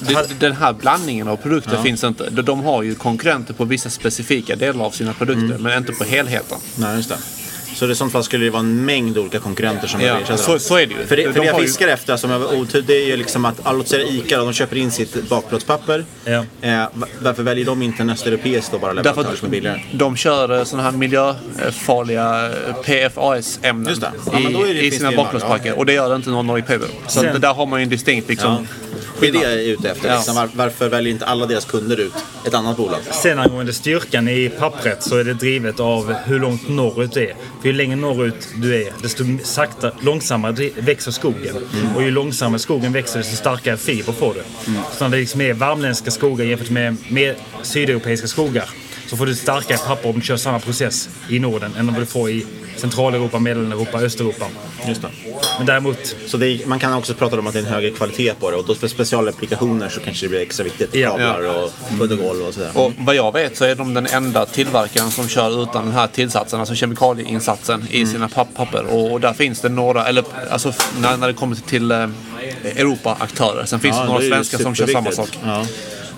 det, 0.00 0.40
den 0.40 0.52
här 0.52 0.72
blandningen 0.72 1.28
av 1.28 1.36
produkter 1.36 1.74
Ja. 1.76 1.82
finns 1.82 2.04
inte. 2.04 2.30
De, 2.30 2.60
har 2.60 2.82
ju 2.82 2.94
konkurrenter 2.94 3.54
på 3.54 3.64
vissa 3.64 3.90
specifika 3.90 4.56
delar 4.56 4.84
av 4.84 4.90
sina 4.90 5.12
produkter, 5.12 5.44
Mm. 5.44 5.62
men 5.62 5.78
inte 5.78 5.92
på 5.92 6.04
helheten. 6.04 6.58
Nej, 6.76 6.96
just 6.96 7.08
det. 7.08 7.18
Så 7.76 7.90
i 7.90 7.94
sånt 7.94 8.12
fall 8.12 8.24
skulle 8.24 8.44
det 8.44 8.50
vara 8.50 8.60
en 8.60 8.84
mängd 8.84 9.18
olika 9.18 9.38
konkurrenter 9.38 9.86
som 9.88 10.00
Ja, 10.00 10.18
ersätta 10.18 10.36
så- 10.36 10.58
så 10.58 10.76
är 10.76 10.86
det 10.86 10.94
ju. 10.94 11.06
För 11.06 11.16
det, 11.16 11.22
De 11.24 11.32
för 11.32 11.40
det 11.40 11.46
jag 11.46 11.52
har 11.54 11.60
ju- 11.60 11.66
fiskar 11.66 11.88
efter 11.88 12.16
som 12.16 12.30
är 12.30 12.54
otur, 12.60 12.84
det 12.86 12.94
är 13.02 13.06
ju 13.06 13.16
liksom 13.16 13.44
att, 13.44 13.66
säga 13.88 14.06
ICA 14.08 14.38
då, 14.38 14.44
de 14.44 14.52
köper 14.52 14.76
in 14.76 14.90
sitt 14.90 15.28
bakplåtspapper. 15.28 16.04
Ja. 16.24 16.44
Eh, 16.60 16.78
va- 16.92 17.06
varför 17.18 17.42
väljer 17.42 17.64
de 17.64 17.82
inte 17.82 18.02
en 18.02 18.10
östeuropeisk 18.10 18.72
då 18.72 18.78
bara 18.78 18.92
leverantör 18.92 19.36
som 19.36 19.46
är 19.46 19.50
billigare? 19.50 19.80
de 19.92 20.16
kör 20.16 20.64
sådana 20.64 20.90
här 20.90 20.96
miljöfarliga 20.96 22.50
PFAS-ämnen 22.84 23.88
Just 23.88 24.00
det. 24.00 24.12
Ja, 24.32 24.38
är 24.38 24.74
det- 24.74 24.80
i, 24.80 24.86
i 24.86 24.90
sina 24.90 25.10
det 25.10 25.16
bakplåtspackar. 25.16 25.72
Och 25.78 25.86
det 25.86 25.92
gör 25.92 26.16
inte 26.16 26.30
någon 26.30 26.46
Nordic 26.46 26.66
Paper. 26.66 26.88
Så 27.06 27.20
Sen- 27.20 27.32
det 27.32 27.38
där 27.38 27.54
har 27.54 27.66
man 27.66 27.80
ju 27.80 27.82
en 27.82 27.88
distinkt 27.90 28.28
liksom, 28.28 28.68
Det 29.20 29.28
är 29.28 29.32
det 29.32 29.38
jag 29.38 29.52
är 29.52 29.58
ute 29.58 29.90
efter. 29.90 30.08
Ja. 30.08 30.16
Liksom, 30.16 30.34
var, 30.34 30.48
varför 30.54 30.88
väljer 30.88 31.12
inte 31.12 31.26
alla 31.26 31.46
deras 31.46 31.64
kunder 31.64 32.00
ut 32.00 32.14
ett 32.46 32.54
annat 32.54 32.76
bolag? 32.76 33.00
Sen 33.10 33.38
angående 33.38 33.72
styrkan 33.72 34.28
i 34.28 34.48
pappret 34.48 35.02
så 35.02 35.16
är 35.16 35.24
det 35.24 35.34
drivet 35.34 35.80
av 35.80 36.12
hur 36.12 36.40
långt 36.40 36.68
norrut 36.68 37.12
du 37.12 37.20
är. 37.20 37.34
För 37.60 37.68
ju 37.68 37.72
längre 37.72 37.96
norrut 37.96 38.48
du 38.56 38.82
är, 38.82 38.92
desto 39.02 39.24
sakta, 39.42 39.90
långsammare 40.00 40.70
växer 40.76 41.10
skogen. 41.10 41.56
Och 41.96 42.02
ju 42.02 42.10
långsammare 42.10 42.58
skogen 42.58 42.92
växer, 42.92 43.18
desto 43.18 43.36
starkare 43.36 43.76
fiber 43.76 44.12
får 44.12 44.34
du. 44.34 44.72
Så 44.98 45.04
när 45.04 45.10
det 45.10 45.16
liksom 45.16 45.40
är 45.40 45.52
varmländska 45.52 46.10
skogar 46.10 46.44
jämfört 46.44 46.70
med, 46.70 46.96
med 47.08 47.34
sydeuropeiska 47.62 48.26
skogar 48.26 48.68
så 49.08 49.16
får 49.16 49.26
du 49.26 49.34
starkare 49.34 49.78
papper 49.78 50.08
om 50.08 50.14
du 50.14 50.20
kör 50.26 50.36
samma 50.36 50.58
process 50.58 51.08
i 51.28 51.38
Norden 51.38 51.74
än 51.78 51.86
vad 51.86 52.02
du 52.02 52.06
får 52.06 52.30
i 52.30 52.46
Centraleuropa, 52.76 53.38
Mellaneuropa, 53.38 53.98
Östeuropa. 53.98 54.46
Just 54.88 55.02
det. 55.02 55.08
Men 55.58 55.66
däremot, 55.66 56.16
Så 56.26 56.36
det 56.36 56.46
är, 56.48 56.66
man 56.66 56.78
kan 56.78 56.92
också 56.94 57.14
prata 57.14 57.38
om 57.38 57.46
att 57.46 57.52
det 57.52 57.58
är 57.58 57.62
en 57.62 57.68
högre 57.72 57.90
kvalitet 57.90 58.34
på 58.40 58.50
det 58.50 58.56
och 58.56 58.66
då 58.66 58.74
för 58.74 58.88
specialapplikationer 58.88 59.88
så 59.88 60.00
kanske 60.00 60.26
det 60.26 60.30
blir 60.30 60.40
extra 60.40 60.64
viktigt. 60.64 60.94
Ja. 60.94 61.10
Kablar 61.10 61.62
och 61.64 61.70
puddegolv 61.98 62.42
och 62.42 62.54
sådär. 62.54 62.70
Och 62.74 62.92
vad 62.98 63.14
jag 63.14 63.32
vet 63.32 63.56
så 63.56 63.64
är 63.64 63.74
de 63.74 63.94
den 63.94 64.06
enda 64.06 64.46
tillverkaren 64.46 65.10
som 65.10 65.28
kör 65.28 65.62
utan 65.62 65.84
den 65.84 65.94
här 65.94 66.06
tillsatsen, 66.06 66.60
alltså 66.60 66.74
kemikalieinsatsen 66.74 67.86
i 67.90 67.96
Mm. 68.00 68.12
sina 68.12 68.28
papp 68.28 68.48
papper. 68.56 68.84
Och, 68.84 69.20
där 69.20 69.32
finns 69.32 69.60
det 69.60 69.68
några, 69.68 70.06
eller 70.06 70.24
alltså 70.50 70.72
när, 71.00 71.16
när 71.16 71.26
det 71.26 71.34
kommer 71.34 71.56
till 71.56 71.90
eh, 71.90 72.08
Europa-aktörer. 72.76 73.64
Sen 73.64 73.80
finns 73.80 73.96
Ja, 73.96 74.02
det 74.02 74.06
några 74.08 74.20
det 74.20 74.28
svenskar 74.28 74.58
som 74.58 74.74
kör 74.74 74.86
samma 74.86 75.12
sak. 75.12 75.28
Ja. 75.44 75.66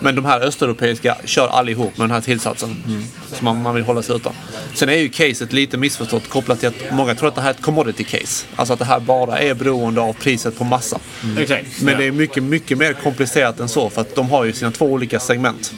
Men 0.00 0.14
de 0.14 0.24
här 0.24 0.40
östeuropeiska 0.40 1.16
kör 1.24 1.48
allihop 1.48 1.98
med 1.98 2.04
den 2.04 2.14
här 2.14 2.20
tillsatsen. 2.20 2.82
Mm. 2.86 3.02
Som 3.32 3.44
man, 3.44 3.62
man 3.62 3.74
vill 3.74 3.84
hålla 3.84 4.02
sig 4.02 4.16
utan. 4.16 4.32
Sen 4.74 4.88
är 4.88 4.96
ju 4.96 5.08
caset 5.08 5.52
lite 5.52 5.76
missförstått 5.76 6.28
kopplat 6.28 6.60
till 6.60 6.68
att 6.68 6.92
många 6.92 7.14
tror 7.14 7.28
att 7.28 7.34
det 7.34 7.40
här 7.40 7.48
är 7.48 7.54
ett 7.54 7.62
commodity 7.62 8.04
case. 8.04 8.46
Alltså 8.56 8.72
att 8.72 8.78
det 8.78 8.84
här 8.84 9.00
bara 9.00 9.38
är 9.38 9.54
beroende 9.54 10.00
av 10.00 10.12
priset 10.12 10.58
på 10.58 10.64
massa. 10.64 10.98
Exakt. 11.38 11.82
Men 11.82 11.98
det 11.98 12.04
är 12.06 12.12
mycket, 12.12 12.42
mycket 12.42 12.78
mer 12.78 12.92
komplicerat 12.92 13.60
än 13.60 13.68
så 13.68 13.90
för 13.90 14.00
att 14.00 14.14
de 14.14 14.30
har 14.30 14.44
ju 14.44 14.52
sina 14.52 14.70
två 14.70 14.86
olika 14.86 15.20
segment. 15.20 15.72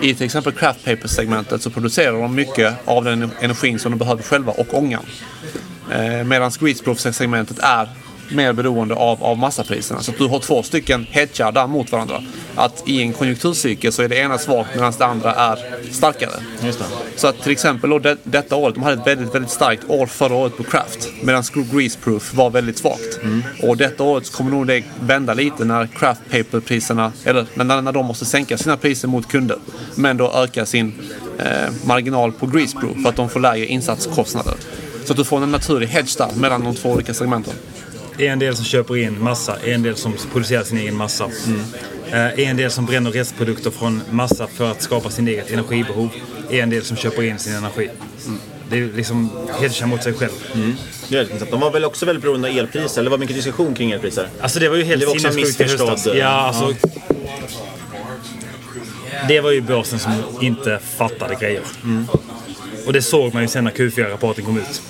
I 0.00 0.14
till 0.14 0.26
exempel 0.26 0.52
craft 0.52 0.84
paper-segmentet 0.84 1.62
så 1.62 1.70
producerar 1.70 2.12
de 2.12 2.34
mycket 2.34 2.74
av 2.84 3.04
den 3.04 3.30
energin 3.40 3.78
som 3.78 3.92
de 3.92 3.98
behöver 3.98 4.22
själva 4.22 4.52
och 4.52 4.74
ångan. 4.74 5.04
Eh, 5.90 6.24
Medan 6.24 6.50
greaseproof-segmentet 6.50 7.58
är 7.58 7.88
mer 8.34 8.52
beroende 8.52 8.94
av, 8.94 9.24
av 9.24 9.38
massapriserna. 9.38 10.00
Så 10.00 10.10
att 10.10 10.18
du 10.18 10.26
har 10.26 10.38
två 10.38 10.62
stycken 10.62 11.06
hedgar 11.10 11.52
där 11.52 11.66
mot 11.66 11.92
varandra. 11.92 12.22
Att 12.54 12.82
i 12.86 13.02
en 13.02 13.12
konjunkturcykel 13.12 13.92
så 13.92 14.02
är 14.02 14.08
det 14.08 14.16
ena 14.16 14.38
svagt 14.38 14.74
medan 14.74 14.92
det 14.98 15.06
andra 15.06 15.34
är 15.34 15.58
starkare. 15.90 16.30
Så 17.16 17.26
att 17.26 17.42
till 17.42 17.52
exempel 17.52 17.90
då 17.90 17.98
det, 17.98 18.16
detta 18.24 18.56
året, 18.56 18.74
de 18.74 18.82
hade 18.84 19.00
ett 19.00 19.06
väldigt, 19.06 19.34
väldigt 19.34 19.50
starkt 19.50 19.84
år 19.88 20.06
förra 20.06 20.34
året 20.34 20.56
på 20.56 20.62
Craft. 20.62 21.08
Medan 21.22 21.42
Greaseproof 21.72 22.34
var 22.34 22.50
väldigt 22.50 22.78
svagt. 22.78 23.20
Och 23.62 23.76
detta 23.76 24.04
året 24.04 24.26
så 24.26 24.32
kommer 24.32 24.50
nog 24.50 24.66
det 24.66 24.84
vända 25.00 25.34
lite 25.34 25.64
när 25.64 25.86
Craft 25.86 26.20
Paper-priserna, 26.30 27.12
eller 27.24 27.46
när, 27.54 27.82
när 27.82 27.92
de 27.92 28.06
måste 28.06 28.24
sänka 28.24 28.58
sina 28.58 28.76
priser 28.76 29.08
mot 29.08 29.28
kunder. 29.28 29.58
Men 29.94 30.16
då 30.16 30.32
öka 30.34 30.66
sin 30.66 30.94
eh, 31.38 31.72
marginal 31.84 32.32
på 32.32 32.46
Greaseproof 32.46 33.02
för 33.02 33.08
att 33.08 33.16
de 33.16 33.28
får 33.28 33.40
lägre 33.40 33.66
insatskostnader. 33.66 34.54
Så 35.04 35.12
att 35.12 35.16
du 35.16 35.24
får 35.24 35.42
en 35.42 35.50
naturlig 35.50 35.86
hedge 35.86 36.18
där 36.18 36.30
mellan 36.36 36.64
de 36.64 36.74
två 36.74 36.90
olika 36.90 37.14
segmenten. 37.14 37.54
En 38.26 38.38
del 38.38 38.56
som 38.56 38.64
köper 38.64 38.96
in 38.96 39.22
massa, 39.22 39.56
en 39.64 39.82
del 39.82 39.96
som 39.96 40.14
producerar 40.32 40.64
sin 40.64 40.78
egen 40.78 40.96
massa. 40.96 41.30
Eh, 42.10 42.40
En 42.48 42.56
del 42.56 42.70
som 42.70 42.86
bränner 42.86 43.10
restprodukter 43.10 43.70
från 43.70 44.02
massa 44.10 44.46
för 44.46 44.70
att 44.70 44.82
skapa 44.82 45.10
sin 45.10 45.28
eget 45.28 45.50
energibehov. 45.50 46.08
En 46.50 46.70
del 46.70 46.84
som 46.84 46.96
köper 46.96 47.22
in 47.22 47.38
sin 47.38 47.54
energi. 47.54 47.90
Det 48.70 48.78
är 48.78 48.90
liksom 48.96 49.30
hedga 49.60 49.86
mot 49.86 50.02
sig 50.02 50.12
själv. 50.12 50.30
Intressant. 51.10 51.50
De 51.50 51.60
var 51.60 51.70
väl 51.70 51.84
också 51.84 52.06
väldigt 52.06 52.22
beroende 52.22 52.48
av 52.50 52.56
elpriser? 52.56 53.00
Eller 53.00 53.04
det 53.04 53.10
var 53.10 53.18
mycket 53.18 53.36
diskussion 53.36 53.74
kring 53.74 53.90
elpriser? 53.90 54.28
Alltså 54.40 54.58
det 54.60 54.68
var 54.68 54.76
ju 54.76 54.82
helt 54.84 55.08
sinnessjukt 55.20 55.60
i 55.60 55.64
höstas. 55.64 56.06
Ja, 56.14 56.26
alltså, 56.28 56.74
Det 59.28 59.40
var 59.40 59.50
ju 59.50 59.60
börsen 59.60 59.98
som 59.98 60.12
inte 60.40 60.78
fattade 60.96 61.34
grejer. 61.34 61.62
Och 62.86 62.92
det 62.92 63.02
såg 63.02 63.34
man 63.34 63.42
ju 63.42 63.48
sen 63.48 63.64
när 63.64 63.70
Q4-rapporten 63.70 64.44
kom 64.44 64.58
ut. 64.58 64.82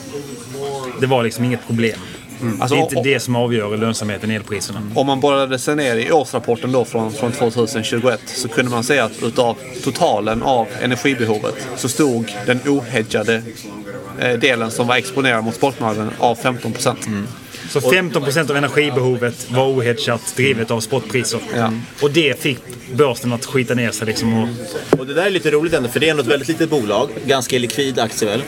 Det 1.01 1.07
var 1.07 1.23
liksom 1.25 1.45
inget 1.45 1.67
problem. 1.67 1.99
Alltså, 2.61 2.75
det 2.75 2.81
är 2.81 2.83
inte 2.83 3.03
det 3.03 3.21
som 3.21 3.37
avgör 3.37 3.77
lönsamheten 3.77 4.31
i 4.31 4.35
elpriserna. 4.35 4.83
Om 4.95 5.07
man 5.07 5.21
borrade 5.21 5.59
sig 5.59 5.77
ner 5.77 5.97
i 5.97 6.13
årsrapporten 6.13 6.73
då 6.73 6.85
från, 6.85 7.13
från 7.13 7.33
2021 7.33 8.21
så 8.27 8.49
kunde 8.49 8.71
man 8.71 8.85
se 8.85 8.99
att 8.99 9.23
utav 9.23 9.57
totalen 9.85 10.43
av 10.43 10.67
energibehovet 10.83 11.69
så 11.77 11.89
stod 11.89 12.33
den 12.47 12.61
ohedgade 12.67 13.43
eh, 14.21 14.39
delen 14.39 14.71
som 14.71 14.87
var 14.87 14.97
exponerad 14.97 15.45
mot 15.45 15.55
spotmarknaden 15.55 16.13
av 16.19 16.35
15 16.35 16.73
procent. 16.73 17.09
Så 17.73 17.81
15% 17.81 18.51
av 18.51 18.57
energibehovet 18.57 19.51
var 19.51 19.67
ohedgat 19.67 20.33
drivet 20.37 20.71
av 20.71 20.81
spotpriser. 20.81 21.41
Och 22.03 22.11
det 22.11 22.41
fick 22.43 22.59
börsen 22.95 23.33
att 23.33 23.45
skita 23.45 23.75
ner 23.75 23.91
sig 23.91 24.07
liksom. 24.07 24.35
Och, 24.43 24.49
Och 24.99 25.07
det 25.07 25.15
där 25.15 25.27
är 25.27 25.31
lite 25.31 25.51
roligt 25.51 25.73
ändå, 25.75 25.89
för 25.89 26.01
det 26.01 26.07
är 26.07 26.11
ändå 26.11 26.23
ett 26.23 26.29
väldigt 26.29 26.49
litet 26.49 26.71
bolag. 26.71 27.11
Ganska 27.27 27.59
likvid 27.59 27.99
aktie 27.99 28.29
väl. 28.29 28.43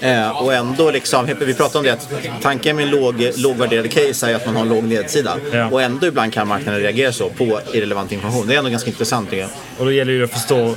Eh, 0.00 0.42
och 0.42 0.54
ändå 0.54 0.90
liksom, 0.90 1.26
vi 1.40 1.54
pratade 1.54 1.78
om 1.78 1.84
det 1.84 1.90
att 1.90 2.42
tanken 2.42 2.76
med 2.76 2.84
en 2.84 2.90
låg, 2.90 3.30
lågvärderad 3.36 3.90
case 3.90 4.30
är 4.30 4.34
att 4.34 4.46
man 4.46 4.56
har 4.56 4.62
en 4.62 4.68
låg 4.68 4.84
nedsida. 4.84 5.36
Ja. 5.52 5.68
Och 5.70 5.82
ändå 5.82 6.06
ibland 6.06 6.32
kan 6.32 6.48
marknaden 6.48 6.80
reagera 6.80 7.12
så 7.12 7.28
på 7.28 7.60
irrelevant 7.72 8.12
information. 8.12 8.46
Det 8.46 8.54
är 8.54 8.58
ändå 8.58 8.70
ganska 8.70 8.90
intressant 8.90 9.30
tycker 9.30 9.42
jag. 9.42 9.50
Och 9.80 9.86
då 9.86 9.92
gäller 9.92 10.12
det 10.18 10.24
att 10.24 10.30
förstå 10.30 10.74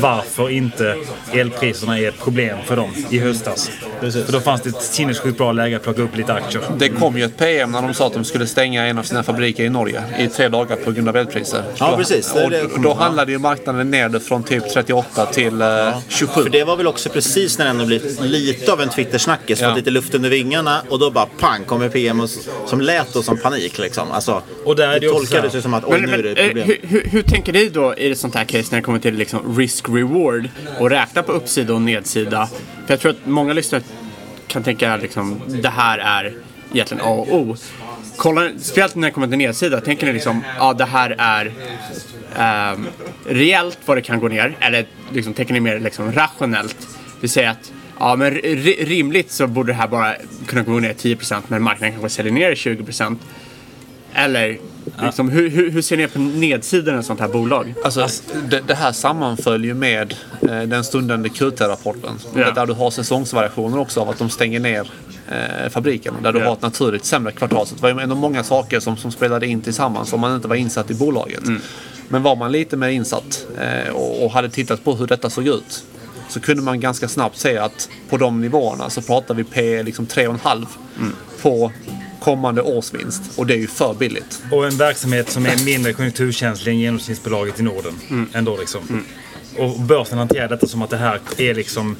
varför 0.00 0.50
inte 0.50 0.96
elpriserna 1.32 1.98
är 1.98 2.08
ett 2.08 2.18
problem 2.18 2.58
för 2.66 2.76
dem 2.76 2.90
i 3.10 3.18
höstas. 3.18 3.70
För 4.00 4.32
då 4.32 4.40
fanns 4.40 4.60
det 4.62 4.68
ett 4.68 4.82
sinnessjukt 4.82 5.38
bra 5.38 5.52
läge 5.52 5.76
att 5.76 5.82
plocka 5.82 6.02
upp 6.02 6.16
lite 6.16 6.32
aktier. 6.34 6.62
Det 6.78 6.88
kom 6.88 7.18
ju 7.18 7.24
ett 7.24 7.36
PM 7.36 7.72
när 7.72 7.82
de 7.82 7.94
sa 7.94 8.06
att 8.06 8.12
de 8.14 8.24
skulle 8.24 8.46
stänga 8.46 8.86
en 8.86 8.98
av 8.98 9.02
sina 9.02 9.22
fabriker 9.22 9.64
i 9.64 9.68
Norge 9.68 10.02
i 10.18 10.28
tre 10.28 10.48
dagar 10.48 10.76
på 10.76 10.92
grund 10.92 11.08
av 11.08 11.16
elpriser. 11.16 11.62
Ja, 11.78 11.90
Då- 11.90 11.96
precis. 11.96 12.32
Det 12.32 12.44
Och 12.44 12.50
det 12.50 12.68
då, 12.82 12.94
handlade 12.94 13.32
ju 13.32 13.38
marknaden 13.38 13.90
ner 13.90 14.08
det 14.08 14.20
från 14.20 14.42
typ 14.42 14.72
38 14.72 15.26
till 15.26 15.62
eh, 15.62 15.98
27. 16.08 16.42
För 16.42 16.50
det 16.50 16.64
var 16.64 16.76
väl 16.76 16.86
också 16.86 17.08
precis 17.08 17.58
när 17.58 17.64
det 17.64 17.70
ändå 17.70 17.84
blivit 17.86 18.20
lite 18.20 18.72
av 18.72 18.80
en 18.80 18.88
Twittersnackis. 18.88 19.60
Ja. 19.60 19.74
Lite 19.74 19.90
luft 19.90 20.14
under 20.14 20.30
vingarna 20.30 20.82
och 20.88 20.98
då 20.98 21.10
bara 21.10 21.26
pang 21.26 21.64
kommer 21.64 21.88
PM 21.88 22.20
och, 22.20 22.30
som 22.66 22.80
lät 22.80 23.12
då 23.12 23.22
som 23.22 23.38
panik 23.38 23.78
liksom. 23.78 24.12
Alltså, 24.12 24.42
Och 24.64 24.76
där 24.76 24.88
är 24.88 24.92
det 25.00 25.06
det 25.06 25.12
tolkades 25.12 25.54
ju 25.54 25.62
som 25.62 25.74
att 25.74 25.84
oj 25.84 26.00
Men, 26.00 26.10
nu 26.10 26.16
är 26.28 26.34
det 26.34 26.40
eh, 26.40 26.46
problem. 26.46 26.66
hur, 26.66 26.78
hur, 26.82 27.08
hur 27.10 27.22
tänker 27.22 27.52
ni 27.52 27.68
då 27.68 27.94
i 27.96 28.10
ett 28.10 28.18
sånt 28.32 28.50
här 28.50 28.58
case 28.58 28.68
när 28.70 28.78
det 28.78 28.84
kommer 28.84 28.98
till 28.98 29.14
liksom 29.14 29.58
risk-reward 29.58 30.48
och 30.78 30.90
räkna 30.90 31.22
på 31.22 31.32
uppsida 31.32 31.74
och 31.74 31.82
nedsida? 31.82 32.48
För 32.86 32.92
jag 32.94 33.00
tror 33.00 33.10
att 33.10 33.26
många 33.26 33.52
lyssnare 33.52 33.82
kan 34.46 34.62
tänka 34.62 34.96
liksom 34.96 35.40
det 35.62 35.68
här 35.68 35.98
är 35.98 36.34
egentligen 36.72 37.04
A 37.04 37.10
och 37.10 37.34
O. 37.34 37.56
Kolla, 38.16 38.48
speciellt 38.58 38.94
när 38.94 39.08
det 39.08 39.12
kommer 39.12 39.28
till 39.28 39.38
nedsida, 39.38 39.80
tänker 39.80 40.06
ni 40.06 40.12
liksom 40.12 40.44
ja 40.58 40.72
det 40.72 40.84
här 40.84 41.14
är 41.18 41.52
ehm, 42.36 42.86
reellt 43.26 43.78
vad 43.84 43.96
det 43.96 44.02
kan 44.02 44.20
gå 44.20 44.28
ner, 44.28 44.56
eller 44.60 44.86
liksom, 45.12 45.34
tänker 45.34 45.54
ni 45.54 45.60
mer 45.60 45.80
liksom, 45.80 46.12
rationellt? 46.12 46.88
Det 47.20 47.28
säger 47.28 47.50
att 47.50 47.72
ja, 47.98 48.16
men 48.16 48.30
rimligt 48.30 49.30
så 49.30 49.46
borde 49.46 49.72
det 49.72 49.76
här 49.76 49.88
bara 49.88 50.14
kunna 50.46 50.62
gå 50.62 50.72
ner 50.72 50.94
10% 50.94 51.42
men 51.48 51.62
marknaden 51.62 51.92
kanske 51.92 52.08
säljer 52.08 52.32
ner 52.32 52.54
20%. 52.54 53.16
Eller 54.14 54.58
liksom, 55.02 55.30
hur, 55.30 55.50
hur, 55.50 55.70
hur 55.70 55.82
ser 55.82 55.96
ni 55.96 56.08
på 56.08 56.18
nedsidan 56.18 56.94
av 56.94 57.00
ett 57.00 57.06
sånt 57.06 57.20
här 57.20 57.28
bolag? 57.28 57.74
Alltså, 57.84 58.08
det, 58.50 58.60
det 58.66 58.74
här 58.74 58.92
sammanföljer 58.92 59.74
med 59.74 60.14
eh, 60.42 60.62
den 60.62 60.84
stundande 60.84 61.28
QT-rapporten. 61.28 62.18
Ja. 62.34 62.50
Där 62.50 62.66
du 62.66 62.72
har 62.72 62.90
säsongsvariationer 62.90 63.78
också 63.78 64.00
av 64.00 64.10
att 64.10 64.18
de 64.18 64.30
stänger 64.30 64.60
ner 64.60 64.90
eh, 65.28 65.68
fabriken. 65.70 66.14
Där 66.22 66.32
du 66.32 66.44
har 66.44 66.52
ett 66.52 66.62
naturligt 66.62 67.04
sämre 67.04 67.32
kvartal. 67.32 67.66
Så 67.66 67.74
det 67.74 67.82
var 67.82 67.90
ju 67.90 68.00
ändå 68.00 68.14
många 68.14 68.44
saker 68.44 68.80
som, 68.80 68.96
som 68.96 69.12
spelade 69.12 69.46
in 69.46 69.60
tillsammans 69.60 70.12
om 70.12 70.20
man 70.20 70.34
inte 70.34 70.48
var 70.48 70.56
insatt 70.56 70.90
i 70.90 70.94
bolaget. 70.94 71.42
Men 72.08 72.22
var 72.22 72.36
man 72.36 72.52
lite 72.52 72.76
mer 72.76 72.88
insatt 72.88 73.46
eh, 73.60 73.94
och, 73.94 74.24
och 74.24 74.30
hade 74.30 74.48
tittat 74.48 74.84
på 74.84 74.94
hur 74.94 75.06
detta 75.06 75.30
såg 75.30 75.46
ut. 75.46 75.84
Så 76.28 76.40
kunde 76.40 76.62
man 76.62 76.80
ganska 76.80 77.08
snabbt 77.08 77.36
se 77.36 77.58
att 77.58 77.88
på 78.10 78.16
de 78.16 78.40
nivåerna 78.40 78.90
så 78.90 79.02
pratar 79.02 79.34
vi 79.34 79.44
P 79.44 79.82
liksom 79.82 80.06
3,5 80.06 80.66
på 81.42 81.72
kommande 82.20 82.62
årsvinst. 82.62 83.22
Och 83.36 83.46
det 83.46 83.54
är 83.54 83.58
ju 83.58 83.66
för 83.66 83.94
billigt. 83.94 84.42
Och 84.52 84.66
en 84.66 84.76
verksamhet 84.76 85.30
som 85.30 85.46
är 85.46 85.64
mindre 85.64 85.92
konjunkturkänslig 85.92 86.72
än 86.72 86.78
genomsnittsbolaget 86.78 87.60
i 87.60 87.62
Norden. 87.62 87.92
Mm. 88.10 88.28
Ändå 88.32 88.56
liksom. 88.56 89.04
Och 89.58 89.80
börsen 89.80 90.18
hanterar 90.18 90.48
detta 90.48 90.66
som 90.66 90.82
att 90.82 90.90
det 90.90 90.96
här 90.96 91.20
är 91.36 91.54
liksom 91.54 91.96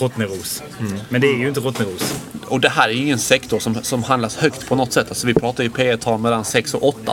Rottneros. 0.00 0.62
Men 1.08 1.20
det 1.20 1.26
är 1.26 1.36
ju 1.38 1.48
inte 1.48 1.60
Rottneros. 1.60 2.14
Och 2.46 2.60
det 2.60 2.68
här 2.68 2.88
är 2.88 2.92
ju 2.92 3.02
ingen 3.02 3.18
sektor 3.18 3.58
som, 3.58 3.74
som 3.82 4.02
handlas 4.02 4.36
högt 4.36 4.68
på 4.68 4.74
något 4.74 4.92
sätt. 4.92 5.06
Alltså 5.08 5.26
vi 5.26 5.34
pratar 5.34 5.64
ju 5.64 5.70
P 5.70 5.96
tal 5.96 6.20
mellan 6.20 6.44
6 6.44 6.74
och 6.74 6.88
8. 6.88 7.12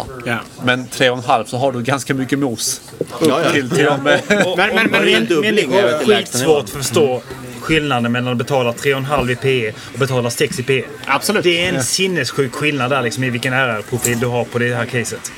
Men 0.64 0.88
3,5 0.88 1.46
så 1.46 1.58
har 1.58 1.72
du 1.72 1.82
ganska 1.84 2.14
mycket 2.14 2.40
mos. 2.40 2.82
Upp 3.00 3.08
Ja, 3.28 3.42
ja. 3.46 3.52
till, 3.52 3.70
till 3.70 3.80
Ja. 3.84 4.00
de... 4.04 4.36
Och- 4.36 4.52
och- 4.52 4.58
men- 4.58 4.76
men- 4.76 4.92
Människor 4.92 5.82
har 5.82 6.06
skitsvårt 6.18 6.64
att 6.64 6.70
förstå 6.70 7.22
skillnaden 7.62 8.12
mellan 8.12 8.32
att 8.32 8.38
betala 8.38 8.72
3,5 8.72 9.32
i 9.32 9.36
PE 9.36 9.74
och 9.94 10.00
betala 10.00 10.30
6 10.30 10.60
i 10.60 10.64
PE. 10.64 10.84
Absolut. 11.06 11.44
Det 11.44 11.66
är 11.66 11.74
en 11.74 11.84
sinnessjuk 11.84 12.54
skillnad 12.54 12.92
där 12.92 13.02
liksom 13.02 13.24
i 13.24 13.30
vilken 13.30 13.54
RR-profil 13.54 14.20
du 14.20 14.28
har 14.28 14.44
på 14.44 14.60
det 14.60 14.76
här 14.76 14.86
caset. 14.86 15.32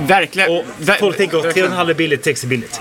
Verkligen. 0.00 0.50
Och 0.50 0.64
folk 1.00 1.16
tänker 1.16 1.38
att 1.38 1.56
3,5 1.56 1.90
är 1.90 1.94
billigt, 1.94 2.24
6 2.24 2.44
är 2.44 2.48
billigt. 2.48 2.80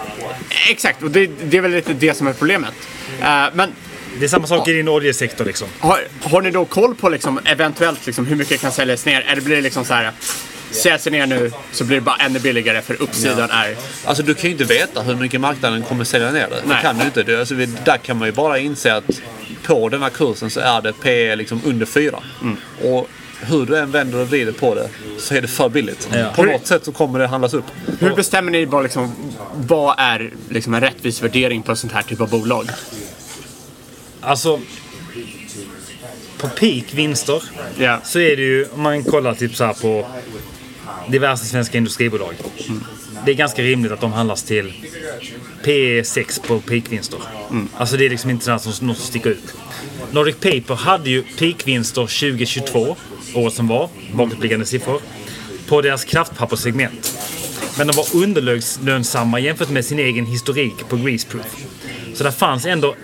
Exakt, 0.69 1.03
och 1.03 1.11
det, 1.11 1.29
det 1.43 1.57
är 1.57 1.61
väl 1.61 1.71
lite 1.71 1.93
det 1.93 2.13
som 2.13 2.27
är 2.27 2.33
problemet. 2.33 2.73
Eh, 3.21 3.45
men 3.53 3.73
Det 4.19 4.25
är 4.25 4.27
samma 4.29 4.47
sak 4.47 4.67
i 4.67 4.73
din 4.73 4.87
oljesektor 4.87 5.45
liksom. 5.45 5.67
har, 5.79 5.99
har 6.21 6.41
ni 6.41 6.51
då 6.51 6.65
koll 6.65 6.95
på 6.95 7.09
liksom, 7.09 7.39
eventuellt 7.45 8.05
liksom, 8.05 8.25
hur 8.25 8.35
mycket 8.35 8.61
kan 8.61 8.71
säljas 8.71 9.05
ner? 9.05 9.21
Eller 9.21 9.41
blir 9.41 9.55
det 9.55 9.61
liksom 9.61 9.85
så 9.85 9.93
här, 9.93 10.11
säljs 10.73 11.03
det 11.03 11.09
ner 11.09 11.27
nu 11.27 11.51
så 11.71 11.83
blir 11.83 11.97
det 11.97 12.01
bara 12.01 12.15
ännu 12.15 12.39
billigare 12.39 12.81
för 12.81 13.01
uppsidan 13.01 13.49
är... 13.49 13.75
Alltså 14.05 14.23
du 14.23 14.33
kan 14.33 14.43
ju 14.43 14.51
inte 14.51 14.63
veta 14.63 15.01
hur 15.01 15.15
mycket 15.15 15.41
marknaden 15.41 15.83
kommer 15.83 16.03
sälja 16.03 16.31
ner 16.31 16.49
det. 16.49 16.55
Det 16.55 16.61
Nej. 16.65 16.81
kan 16.81 16.97
du 16.97 17.05
inte. 17.05 17.23
Det, 17.23 17.39
alltså, 17.39 17.55
vi, 17.55 17.65
där 17.65 17.97
kan 17.97 18.17
man 18.17 18.27
ju 18.27 18.31
bara 18.31 18.59
inse 18.59 18.95
att 18.95 19.21
på 19.63 19.89
den 19.89 20.01
här 20.01 20.09
kursen 20.09 20.49
så 20.49 20.59
är 20.59 20.81
det 20.81 20.93
P 20.93 21.35
liksom 21.35 21.61
under 21.65 21.85
4. 21.85 22.19
Och 22.81 23.09
hur 23.41 23.65
du 23.65 23.77
än 23.77 23.91
vänder 23.91 24.19
och 24.19 24.27
vrider 24.27 24.51
på 24.51 24.75
det 24.75 24.89
så 25.17 25.35
är 25.35 25.41
det 25.41 25.47
för 25.47 25.69
billigt. 25.69 26.09
Ja. 26.13 26.31
På 26.35 26.43
något 26.43 26.67
sätt 26.67 26.85
så 26.85 26.91
kommer 26.91 27.19
det 27.19 27.27
handlas 27.27 27.53
upp. 27.53 27.65
Hur 27.99 28.15
bestämmer 28.15 28.51
ni 28.51 28.65
vad, 28.65 28.83
liksom, 28.83 29.15
vad 29.55 29.95
är 29.97 30.31
liksom, 30.49 30.73
en 30.73 30.81
rättvis 30.81 31.21
värdering 31.23 31.63
på 31.63 31.71
en 31.71 31.77
sån 31.77 31.89
här 31.89 32.01
typ 32.01 32.21
av 32.21 32.29
bolag? 32.29 32.69
Alltså, 34.21 34.59
på 36.37 36.47
peak-vinster 36.47 37.43
så 38.03 38.19
är 38.19 38.35
det 38.35 38.43
ju, 38.43 38.67
om 38.73 38.81
man 38.81 39.03
kollar 39.03 39.33
typ 39.33 39.55
så 39.55 39.65
här 39.65 39.73
på 39.73 40.05
diverse 41.09 41.45
svenska 41.45 41.77
industribolag. 41.77 42.33
Det 43.25 43.31
är 43.31 43.35
ganska 43.35 43.61
rimligt 43.61 43.91
att 43.91 44.01
de 44.01 44.13
handlas 44.13 44.43
till 44.43 44.73
P6 45.63 46.47
på 46.47 46.59
peakvinster. 46.59 47.19
Mm. 47.49 47.69
Alltså 47.77 47.97
det 47.97 48.05
är 48.05 48.09
liksom 48.09 48.29
inte 48.29 48.51
något 48.51 48.61
som, 48.61 48.87
något 48.87 48.97
som 48.97 49.05
sticker 49.05 49.29
ut. 49.29 49.53
Nordic 50.11 50.35
Paper 50.35 50.75
hade 50.75 51.09
ju 51.09 51.23
peakvinster 51.23 52.01
2022, 52.01 52.95
året 53.35 53.53
som 53.53 53.67
var, 53.67 53.89
bakåtblickande 54.13 54.65
siffror, 54.65 55.01
på 55.67 55.81
deras 55.81 56.05
kraftpapperssegment. 56.05 57.19
Men 57.77 57.87
de 57.87 57.93
var 57.93 58.05
underlönsamma 58.23 59.39
jämfört 59.39 59.69
med 59.69 59.85
sin 59.85 59.99
egen 59.99 60.25
historik 60.25 60.89
på 60.89 60.95
Greaseproof. 60.95 61.55
Så 62.13 62.23
det 62.23 62.31
fanns 62.31 62.65
ändå 62.65 62.95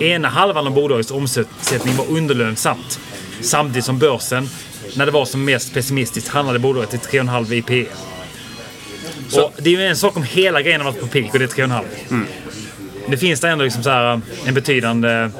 ena 0.00 0.28
halvan 0.28 0.66
av 0.66 0.74
bolagets 0.74 1.10
omsättning 1.10 1.96
var 1.96 2.10
underlönsamt. 2.10 3.00
Samtidigt 3.40 3.84
som 3.84 3.98
börsen, 3.98 4.48
när 4.96 5.06
det 5.06 5.12
var 5.12 5.24
som 5.24 5.44
mest 5.44 5.74
pessimistiskt, 5.74 6.28
handlade 6.28 6.58
bolaget 6.58 6.90
till 6.90 7.20
3,5 7.20 7.52
i 7.52 7.62
P. 7.62 7.86
Så 9.28 9.52
det 9.58 9.70
är 9.70 9.78
ju 9.78 9.86
en 9.86 9.96
sak 9.96 10.16
om 10.16 10.22
hela 10.22 10.62
grejen 10.62 10.80
har 10.80 10.92
varit 10.92 11.00
på 11.00 11.06
peak 11.06 11.32
och 11.32 11.38
det 11.38 11.44
är 11.44 11.66
3,5. 11.66 12.24
Det 13.08 13.16
finns 13.16 13.40
där 13.40 13.48
ändå 13.48 13.64
liksom 13.64 13.82
så 13.82 13.90
här 13.90 14.20
en 14.46 14.54
betydande, 14.54 15.30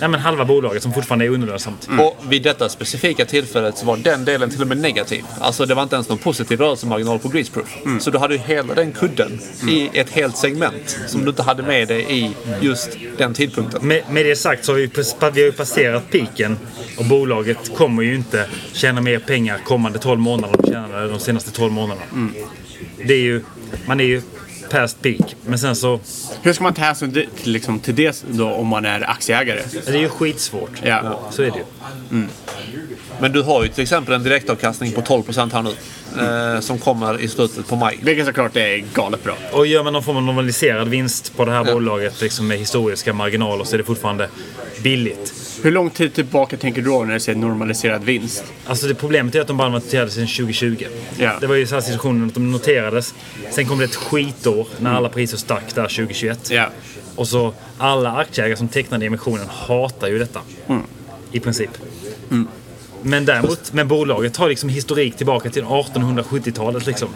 ja 0.00 0.08
men 0.08 0.20
halva 0.20 0.44
bolaget 0.44 0.82
som 0.82 0.92
fortfarande 0.92 1.24
är 1.24 1.28
underlönsamt. 1.28 1.88
Och 2.00 2.32
vid 2.32 2.42
detta 2.42 2.68
specifika 2.68 3.24
tillfället 3.24 3.78
så 3.78 3.86
var 3.86 3.96
den 3.96 4.24
delen 4.24 4.50
till 4.50 4.62
och 4.62 4.68
med 4.68 4.78
negativ. 4.78 5.24
Alltså 5.40 5.66
det 5.66 5.74
var 5.74 5.82
inte 5.82 5.94
ens 5.94 6.08
någon 6.08 6.18
positiv 6.18 6.60
rörelsemarginal 6.60 7.18
på 7.18 7.28
Greaseproof. 7.28 7.76
Så 8.00 8.10
du 8.10 8.18
hade 8.18 8.34
ju 8.34 8.40
hela 8.40 8.74
den 8.74 8.92
kudden 8.92 9.40
i 9.68 9.90
ett 9.92 10.10
helt 10.10 10.36
segment 10.36 10.98
som 11.06 11.22
du 11.22 11.28
inte 11.28 11.42
hade 11.42 11.62
med 11.62 11.88
dig 11.88 12.06
i 12.18 12.30
just 12.60 12.90
den 13.18 13.34
tidpunkten. 13.34 13.86
Med, 13.86 14.02
med 14.10 14.26
det 14.26 14.36
sagt 14.36 14.64
så 14.64 14.72
har 14.72 14.78
vi, 14.78 14.86
vi 15.34 15.40
har 15.40 15.46
ju 15.46 15.52
passerat 15.52 16.10
piken 16.10 16.58
och 16.98 17.04
bolaget 17.04 17.76
kommer 17.76 18.02
ju 18.02 18.14
inte 18.14 18.46
tjäna 18.72 19.00
mer 19.00 19.18
pengar 19.18 19.58
kommande 19.64 19.98
12 19.98 20.20
månader 20.20 20.54
än 20.54 20.62
de 20.62 20.72
tjänade 20.72 21.08
de 21.08 21.20
senaste 21.20 21.50
12 21.50 21.72
månaderna. 21.72 22.06
Det 23.04 23.14
är 23.14 23.18
ju, 23.18 23.42
man 23.86 24.00
är 24.00 24.04
ju 24.04 24.22
past 24.70 25.02
peak. 25.02 25.36
Men 25.46 25.58
sen 25.58 25.76
så... 25.76 26.00
Hur 26.42 26.52
ska 26.52 26.62
man 26.64 26.74
ta 26.74 26.82
hänsyn 26.82 27.12
till, 27.12 27.28
liksom, 27.44 27.80
till 27.80 27.94
det 27.94 28.24
då 28.28 28.50
om 28.50 28.66
man 28.66 28.84
är 28.84 29.10
aktieägare? 29.10 29.60
Det 29.86 29.88
är 29.88 29.98
ju 29.98 30.08
skitsvårt. 30.08 30.70
Ja. 30.82 31.20
Så 31.30 31.42
är 31.42 31.50
det 31.50 31.58
ju. 31.58 31.64
Men 33.20 33.32
du 33.32 33.42
har 33.42 33.62
ju 33.62 33.68
till 33.68 33.82
exempel 33.82 34.14
en 34.14 34.22
direktavkastning 34.22 34.92
på 34.92 35.00
12% 35.00 35.52
här 35.52 35.62
nu. 35.62 35.70
Eh, 36.20 36.60
som 36.60 36.78
kommer 36.78 37.20
i 37.20 37.28
slutet 37.28 37.68
på 37.68 37.76
maj. 37.76 37.98
Vilket 38.02 38.26
såklart 38.26 38.56
är 38.56 38.84
galet 38.94 39.24
bra. 39.24 39.34
Och 39.52 39.66
gör 39.66 39.84
man 39.84 39.92
någon 39.92 40.02
form 40.02 40.16
av 40.16 40.22
normaliserad 40.22 40.88
vinst 40.88 41.36
på 41.36 41.44
det 41.44 41.50
här 41.52 41.64
bolaget 41.64 42.20
liksom 42.20 42.46
med 42.46 42.58
historiska 42.58 43.12
marginaler 43.12 43.64
så 43.64 43.74
är 43.74 43.78
det 43.78 43.84
fortfarande 43.84 44.28
billigt. 44.82 45.34
Hur 45.62 45.70
lång 45.70 45.90
tid 45.90 46.14
tillbaka 46.14 46.56
tänker 46.56 46.82
du 46.82 46.90
då 46.90 47.04
när 47.04 47.14
du 47.14 47.20
säger 47.20 47.38
normaliserad 47.38 48.04
vinst? 48.04 48.44
Alltså 48.66 48.86
det 48.86 48.94
problemet 48.94 49.34
är 49.34 49.40
att 49.40 49.46
de 49.46 49.56
bara 49.56 49.68
noterades 49.68 50.14
sedan 50.14 50.26
2020. 50.26 50.84
Ja. 51.18 51.32
Det 51.40 51.46
var 51.46 51.54
ju 51.54 51.66
så 51.66 51.74
här 51.74 51.82
situationen 51.82 52.28
att 52.28 52.34
de 52.34 52.52
noterades. 52.52 53.14
Sen 53.50 53.66
kom 53.66 53.78
det 53.78 53.84
ett 53.84 53.94
skitår 53.94 54.66
när 54.78 54.94
alla 54.94 55.08
priser 55.08 55.36
stack 55.36 55.74
där 55.74 55.82
2021. 55.82 56.50
Och 57.16 57.28
så 57.28 57.54
alla 57.78 58.12
aktieägare 58.16 58.56
som 58.56 58.68
tecknade 58.68 59.06
emissionen 59.06 59.46
hatar 59.48 60.08
ju 60.08 60.18
detta. 60.18 60.40
I 61.32 61.40
princip. 61.40 61.70
Men 63.06 63.24
däremot, 63.24 63.72
men 63.72 63.88
bolaget 63.88 64.36
har 64.36 64.48
liksom 64.48 64.68
historik 64.68 65.16
tillbaka 65.16 65.50
till 65.50 65.64
1870-talet 65.64 66.86
liksom. 66.86 67.08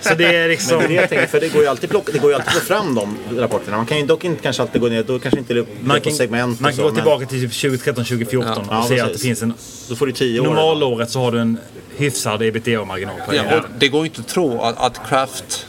Så 0.00 0.14
det 0.14 0.36
är 0.36 0.48
liksom... 0.48 0.78
Men 0.78 0.88
det 0.88 0.94
är 0.94 0.96
det 0.96 1.00
jag 1.00 1.08
tänker, 1.08 1.26
för 1.26 1.40
det 1.40 1.48
går 1.48 1.62
ju 1.62 1.68
alltid, 1.68 1.90
plocka, 1.90 2.12
det 2.12 2.18
går 2.18 2.30
ju 2.30 2.34
alltid 2.34 2.48
att 2.48 2.54
få 2.54 2.60
fram 2.60 2.94
de 2.94 3.16
rapporterna. 3.40 3.76
Man 3.76 3.86
kan 3.86 3.98
ju 3.98 4.06
dock 4.06 4.24
inte 4.24 4.42
kanske 4.42 4.62
alltid 4.62 4.80
gå 4.80 4.88
ner, 4.88 5.02
då 5.02 5.18
kanske 5.18 5.38
inte 5.38 5.54
det 5.54 5.60
är 5.60 5.66
Man 5.80 6.00
kan, 6.00 6.12
segment 6.12 6.60
man 6.60 6.70
kan 6.72 6.76
så, 6.76 6.82
gå 6.82 6.90
tillbaka 6.94 7.26
till 7.26 7.40
typ 7.40 7.60
2013, 7.60 8.04
2014 8.04 8.66
Ja, 8.70 8.82
och 8.82 8.88
se 8.88 9.00
att 9.00 9.06
det 9.06 9.12
precis. 9.12 9.22
finns 9.22 9.42
en... 9.42 9.54
Då 9.88 9.96
får 9.96 10.06
du 10.06 10.12
10 10.12 10.40
år. 10.40 10.44
Normalåret 10.44 11.10
så 11.10 11.20
har 11.20 11.32
du 11.32 11.38
en 11.40 11.58
hyfsad 11.96 12.42
ebitda-marginal 12.42 13.16
på 13.26 13.34
Ja, 13.34 13.42
det. 13.42 13.56
och 13.56 13.64
det 13.78 13.88
går 13.88 14.00
ju 14.00 14.06
inte 14.08 14.20
att 14.20 14.28
tro 14.28 14.60
att, 14.60 14.78
att 14.78 14.98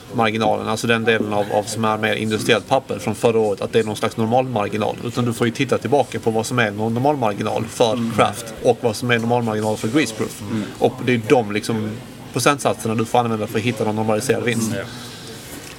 craft-marginalen, 0.08 0.68
alltså 0.68 0.88
den 0.88 1.04
delen 1.04 1.34
av, 1.34 1.46
av 1.54 1.64
som 1.64 1.86
är 1.86 1.98
mer 1.98 2.14
industriellt 2.14 2.68
papper 2.68 3.00
från 3.00 3.16
förra 3.16 3.40
året, 3.40 3.62
att 3.62 3.74
det 3.74 3.80
är 3.80 3.84
någon 3.84 3.96
slags 3.96 4.18
normalmarginal. 4.18 4.96
Utan 5.06 5.26
du 5.26 5.34
får 5.34 5.48
ju 5.48 5.54
titta 5.54 5.78
tillbaka 5.78 6.20
på 6.20 6.32
vad 6.32 6.46
som 6.46 6.60
är 6.60 6.72
någon 6.72 6.94
normalmarginal 6.94 7.66
för 7.66 8.16
craft 8.16 8.54
och 8.64 8.78
vad 8.82 8.96
som 8.96 9.12
är 9.12 9.20
normalmarginal 9.20 9.78
för 9.78 9.88
greaseproof. 9.88 10.42
Och 10.80 10.94
det 11.06 11.14
är 11.14 11.22
de 11.30 11.52
liksom 11.52 11.92
procentsatserna 12.34 12.96
du 12.96 13.06
får 13.06 13.20
använda 13.20 13.48
för 13.48 13.60
att 13.60 13.66
hitta 13.66 13.84
någon 13.84 13.96
normaliserad 13.96 14.44
vinst. 14.44 14.72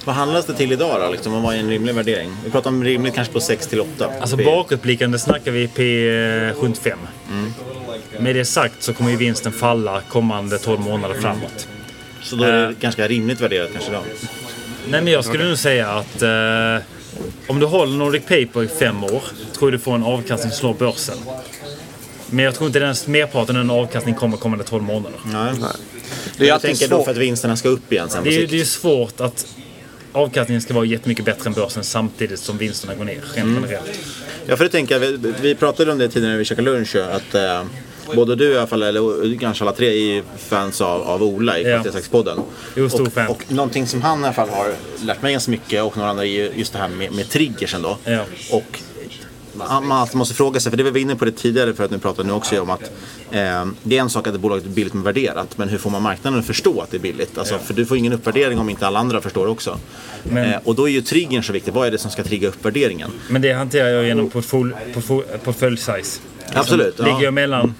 Vad 0.05 0.15
handlas 0.15 0.45
det 0.45 0.53
till 0.53 0.71
idag 0.71 1.01
då? 1.01 1.11
Liksom, 1.11 1.43
vad 1.43 1.55
är 1.55 1.59
en 1.59 1.69
rimlig 1.69 1.95
värdering? 1.95 2.31
Vi 2.43 2.51
pratar 2.51 2.69
om 2.69 2.83
rimligt 2.83 3.15
kanske 3.15 3.33
på 3.33 3.39
6 3.39 3.67
till 3.67 3.81
8. 3.81 4.11
Alltså 4.21 4.37
bakåtblickande 4.37 5.19
snackar 5.19 5.51
vi 5.51 5.67
P75. 5.67 6.93
Med 8.19 8.35
det 8.35 8.45
sagt 8.45 8.83
så 8.83 8.93
kommer 8.93 9.11
ju 9.11 9.17
vinsten 9.17 9.51
falla 9.51 10.01
kommande 10.01 10.57
12 10.57 10.79
månader 10.79 11.15
framåt. 11.15 11.67
Så 12.21 12.35
då 12.35 12.43
är 12.43 12.51
det 12.51 12.63
Eh, 12.65 12.69
ganska 12.79 13.07
rimligt 13.07 13.41
värderat 13.41 13.69
kanske 13.73 13.91
då? 13.91 14.03
Nej 14.89 15.01
men 15.01 15.13
jag 15.13 15.25
skulle 15.25 15.43
nog 15.47 15.57
säga 15.57 15.89
att 15.89 16.21
eh, 16.21 16.85
om 17.47 17.59
du 17.59 17.65
håller 17.65 17.97
Nordic 17.97 18.21
Paper 18.23 18.63
i 18.63 18.67
fem 18.67 19.03
år 19.03 19.09
tror 19.53 19.71
jag 19.71 19.73
du 19.73 19.79
får 19.79 19.95
en 19.95 20.03
avkastning 20.03 20.51
som 20.51 20.59
slår 20.59 20.73
börsen. 20.73 21.17
Men 22.29 22.45
jag 22.45 22.55
tror 22.55 22.67
inte 22.67 22.79
den 22.79 22.95
merparten 23.05 23.55
av 23.55 23.61
den 23.65 23.69
avkastning 23.71 24.15
kommer 24.15 24.37
kommande 24.37 24.63
12 24.65 24.83
månader. 24.83 25.19
Nej. 25.25 25.53
Det 26.37 26.43
är 26.43 26.47
jag 26.47 26.61
tänker 26.61 26.87
då 26.87 26.95
svårt. 26.95 27.05
för 27.05 27.11
att 27.11 27.17
vinsterna 27.17 27.55
ska 27.57 27.69
upp 27.69 27.91
igen 27.91 28.09
sen 28.09 28.23
på 28.23 28.29
Det 28.29 28.35
är, 28.35 28.39
sikt. 28.39 28.49
det 28.51 28.55
är 28.55 28.59
ju 28.59 28.65
svårt 28.65 29.19
att 29.21 29.45
avkastningen 30.11 30.61
ska 30.61 30.73
vara 30.73 30.85
jättemycket 30.85 31.25
bättre 31.25 31.47
än 31.47 31.53
börsen 31.53 31.83
samtidigt 31.83 32.39
som 32.39 32.57
vinsterna 32.57 32.95
går 32.95 33.05
ner 33.05 33.13
rent 33.15 33.37
Mm. 33.37 33.55
generellt. 33.63 33.99
Ja, 34.45 34.57
för 34.57 34.63
det 34.63 34.69
tänker 34.69 34.95
jag, 34.95 34.99
vi, 34.99 35.33
vi 35.41 35.55
pratade 35.55 35.91
om 35.91 35.97
det 35.97 36.09
tidigare 36.09 36.31
när 36.31 36.37
vi 36.39 36.45
käkade 36.45 36.71
lunch, 36.71 36.95
att 36.95 37.35
eh, 37.35 37.63
både 38.15 38.35
du 38.35 38.51
i 38.53 38.57
alla 38.57 38.67
fall, 38.67 38.83
eller 38.83 39.39
kanske 39.39 39.63
alla 39.63 39.73
tre, 39.73 40.17
är 40.17 40.23
fans 40.37 40.81
av, 40.81 41.01
av 41.01 41.23
Ola 41.23 41.59
i 41.59 41.63
Ja. 41.63 41.69
Kvalitetsjaktspodden. 41.69 42.37
Jo, 42.75 42.89
stor 42.89 43.07
och, 43.07 43.13
fan. 43.13 43.27
och 43.27 43.43
någonting 43.51 43.87
som 43.87 44.01
han 44.01 44.21
i 44.21 44.23
alla 44.23 44.33
fall 44.33 44.49
har 44.49 44.73
lärt 45.05 45.21
mig 45.21 45.31
ganska 45.31 45.51
mycket 45.51 45.83
och 45.83 45.97
några 45.97 46.09
andra 46.09 46.25
är 46.25 46.29
ju 46.29 46.51
just 46.55 46.73
det 46.73 46.79
här 46.79 46.87
med, 46.89 47.11
med 47.11 47.29
triggersen 47.29 47.81
då. 47.81 47.97
Ja. 48.05 48.23
Och 48.51 48.79
man 49.53 49.91
alltid 49.91 50.15
måste 50.17 50.35
fråga 50.35 50.59
sig, 50.59 50.69
för 50.69 50.77
det 50.77 50.83
var 50.83 50.91
vi 50.91 50.99
inne 51.01 51.15
på 51.15 51.25
det 51.25 51.31
tidigare 51.31 51.73
för 51.73 51.83
att 51.85 51.91
nu 51.91 51.97
pratar 51.97 52.23
nu 52.23 52.33
också 52.33 52.61
om 52.61 52.69
att 52.69 52.81
eh, 53.31 53.65
det 53.83 53.97
är 53.97 54.01
en 54.01 54.09
sak 54.09 54.27
att 54.27 54.33
ett 54.35 54.39
bolag 54.41 54.57
är 54.65 54.69
billigt 54.69 54.93
med 54.93 55.03
värderat 55.03 55.57
men 55.57 55.69
hur 55.69 55.77
får 55.77 55.89
man 55.89 56.01
marknaden 56.01 56.39
att 56.39 56.45
förstå 56.45 56.81
att 56.81 56.91
det 56.91 56.97
är 56.97 57.01
billigt? 57.01 57.37
Alltså, 57.37 57.57
För 57.59 57.73
du 57.73 57.85
får 57.85 57.97
ingen 57.97 58.13
uppvärdering 58.13 58.59
om 58.59 58.69
inte 58.69 58.87
alla 58.87 58.99
andra 58.99 59.21
förstår 59.21 59.45
det 59.45 59.51
också. 59.51 59.77
Men- 60.23 60.49
Eh, 60.53 60.59
och 60.63 60.75
då 60.75 60.87
är 60.89 60.91
ju 60.91 61.01
triggern 61.01 61.43
så 61.43 61.53
viktig, 61.53 61.73
vad 61.73 61.87
är 61.87 61.91
det 61.91 61.97
som 61.97 62.11
ska 62.11 62.23
trigga 62.23 62.47
uppvärderingen? 62.47 63.11
Men 63.29 63.41
det 63.41 63.53
hanterar 63.53 63.87
jag 63.89 64.05
genom 64.05 64.29
portfölj, 64.29 64.73
portfölj, 64.93 65.23
portföljsize. 65.43 66.19
Absolut, 66.53 66.95
ja. 66.99 67.05
Ligger 67.17 67.31
mellan 67.31 67.73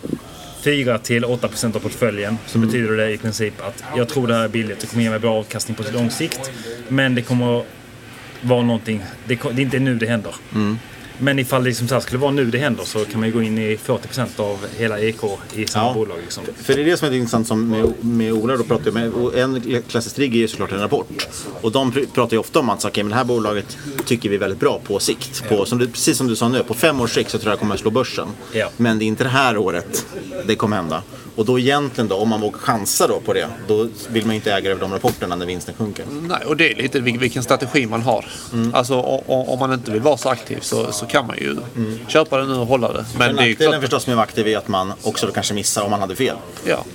4 0.61 0.97
till 0.97 1.25
8 1.25 1.47
procent 1.47 1.75
av 1.75 1.79
portföljen 1.79 2.37
så 2.47 2.57
Mm. 2.57 2.67
betyder 2.69 2.97
det 2.97 3.11
i 3.11 3.17
princip 3.17 3.53
att 3.61 3.83
jag 3.97 4.09
tror 4.09 4.27
det 4.27 4.33
här 4.33 4.43
är 4.43 4.47
billigt. 4.47 4.79
Det 4.79 4.87
kommer 4.87 5.03
ge 5.03 5.09
mig 5.09 5.19
bra 5.19 5.35
avkastning 5.39 5.75
på 5.75 5.83
lång 5.93 6.11
sikt. 6.11 6.51
Men 6.87 7.15
det 7.15 7.21
kommer 7.21 7.63
vara 8.41 8.61
någonting. 8.61 9.01
Det, 9.25 9.35
det 9.35 9.61
är 9.61 9.65
inte 9.65 9.79
nu 9.79 9.95
det 9.95 10.05
händer. 10.05 10.35
Mm. 10.55 10.79
Men 11.21 11.39
ifall 11.39 11.63
det 11.63 11.69
liksom 11.69 11.87
så 11.87 11.93
här 11.93 12.01
skulle 12.01 12.19
vara 12.19 12.31
nu 12.31 12.45
det 12.45 12.57
händer 12.57 12.83
så 12.83 13.05
kan 13.05 13.19
man 13.19 13.29
ju 13.29 13.35
gå 13.35 13.41
in 13.41 13.57
i 13.57 13.77
40 13.77 14.07
procent 14.07 14.39
av 14.39 14.57
hela 14.77 14.99
EK 14.99 15.15
i 15.55 15.65
samma 15.67 15.87
Ja. 15.87 15.93
bolag. 15.93 16.17
Liksom. 16.21 16.43
För 16.63 16.73
det 16.73 16.81
är 16.81 16.85
det 16.85 16.97
som 16.97 17.07
är 17.07 17.13
intressant 17.13 17.47
som 17.47 17.69
med, 17.69 17.93
med 18.01 18.33
Ola 18.33 18.57
då 18.57 18.63
pratar 18.63 18.85
jag 18.85 18.93
med. 18.93 19.13
och 19.13 19.37
En 19.37 19.81
klassisk 19.87 20.15
trigger 20.15 20.35
är 20.35 20.41
ju 20.41 20.47
såklart 20.47 20.71
en 20.71 20.79
rapport. 20.79 21.27
Och 21.61 21.71
de 21.71 21.91
pr- 21.91 22.07
pratar 22.13 22.33
ju 22.33 22.39
ofta 22.39 22.59
om 22.59 22.69
att 22.69 22.85
okay, 22.85 23.03
men 23.03 23.09
det 23.09 23.15
här 23.15 23.23
bolaget 23.23 23.77
tycker 24.05 24.29
vi 24.29 24.35
är 24.35 24.39
väldigt 24.39 24.59
bra 24.59 24.79
på 24.83 24.99
sikt. 24.99 25.49
På, 25.49 25.65
som 25.65 25.77
du, 25.77 25.87
precis 25.87 26.17
som 26.17 26.27
du 26.27 26.35
sa 26.35 26.49
nu, 26.49 26.63
på 26.63 26.73
fem 26.73 27.01
års 27.01 27.13
sikt 27.13 27.29
så 27.31 27.37
tror 27.39 27.51
jag 27.51 27.57
det 27.57 27.59
kommer 27.59 27.73
att 27.73 27.79
slå 27.81 27.91
börsen. 27.91 28.27
Ja. 28.53 28.69
Men 28.77 28.99
det 28.99 29.05
är 29.05 29.07
inte 29.07 29.23
det 29.23 29.29
här 29.29 29.57
året 29.57 30.05
det 30.45 30.55
kommer 30.55 30.75
hända. 30.75 31.03
Och 31.35 31.45
då 31.45 31.59
egentligen 31.59 32.07
då, 32.07 32.15
om 32.15 32.29
man 32.29 32.41
vågar 32.41 32.57
chansa 32.57 33.07
då 33.07 33.19
på 33.19 33.33
det, 33.33 33.47
då 33.67 33.87
vill 34.09 34.25
man 34.25 34.35
ju 34.35 34.35
inte 34.35 34.53
äga 34.53 34.71
över 34.71 34.81
de 34.81 34.91
rapporterna 34.93 35.35
när 35.35 35.45
vinsten 35.45 35.75
sjunker. 35.77 36.05
Nej, 36.21 36.37
och 36.45 36.57
det 36.57 36.71
är 36.71 36.75
lite 36.75 36.99
vil- 36.99 37.19
vilken 37.19 37.43
strategi 37.43 37.85
man 37.85 38.01
har. 38.01 38.25
Alltså 38.73 38.93
o- 38.95 39.23
o- 39.27 39.45
om 39.53 39.59
man 39.59 39.73
inte 39.73 39.91
vill 39.91 40.01
vara 40.01 40.17
så 40.17 40.29
aktiv 40.29 40.57
så, 40.61 40.91
så 40.91 41.05
kan 41.09 41.27
man 41.27 41.37
ju 41.37 41.55
köpa 42.07 42.37
det 42.37 42.45
nu 42.45 42.53
och 42.53 42.67
hålla 42.67 42.93
det. 42.93 43.05
Men 43.17 43.35
Men 43.35 43.45
det 43.45 43.51
är 43.51 43.55
klart, 43.55 43.81
förstås 43.81 44.07
med 44.07 44.15
att 44.15 44.23
aktiv 44.23 44.47
är 44.47 44.57
att 44.57 44.67
man 44.67 44.93
också 45.03 45.25
då 45.25 45.31
kanske 45.31 45.53
missar 45.53 45.83
om 45.83 45.91
man 45.91 45.99
hade 45.99 46.15
fel. 46.15 46.35
ja. 46.65 46.85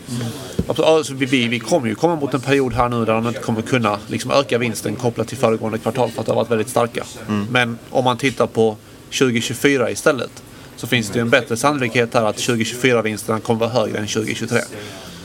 Alltså, 0.68 1.14
vi, 1.14 1.26
vi, 1.26 1.48
vi 1.48 1.60
kommer 1.60 1.88
ju 1.88 1.94
komma 1.94 2.16
mot 2.16 2.34
en 2.34 2.40
period 2.40 2.72
här 2.72 2.88
nu 2.88 3.04
där 3.04 3.12
de 3.14 3.28
inte 3.28 3.40
kommer 3.40 3.62
kunna 3.62 3.98
liksom, 4.06 4.30
öka 4.30 4.58
vinsten 4.58 4.96
kopplat 4.96 5.28
till 5.28 5.36
föregående 5.38 5.78
kvartal 5.78 6.10
för 6.10 6.20
att 6.20 6.26
de 6.26 6.32
har 6.32 6.36
varit 6.36 6.50
väldigt 6.50 6.68
starka. 6.68 7.04
Men 7.50 7.78
om 7.90 8.04
man 8.04 8.16
tittar 8.16 8.46
på 8.46 8.76
2024 9.18 9.90
istället 9.90 10.42
så 10.76 10.86
finns 10.86 11.08
det 11.10 11.18
ju 11.18 11.20
en 11.20 11.30
bättre 11.30 11.56
sannolikhet 11.56 12.14
här 12.14 12.24
att 12.24 12.36
2024-vinsterna 12.36 13.40
kommer 13.40 13.60
vara 13.60 13.70
högre 13.70 13.98
än 13.98 14.06
2023. 14.06 14.58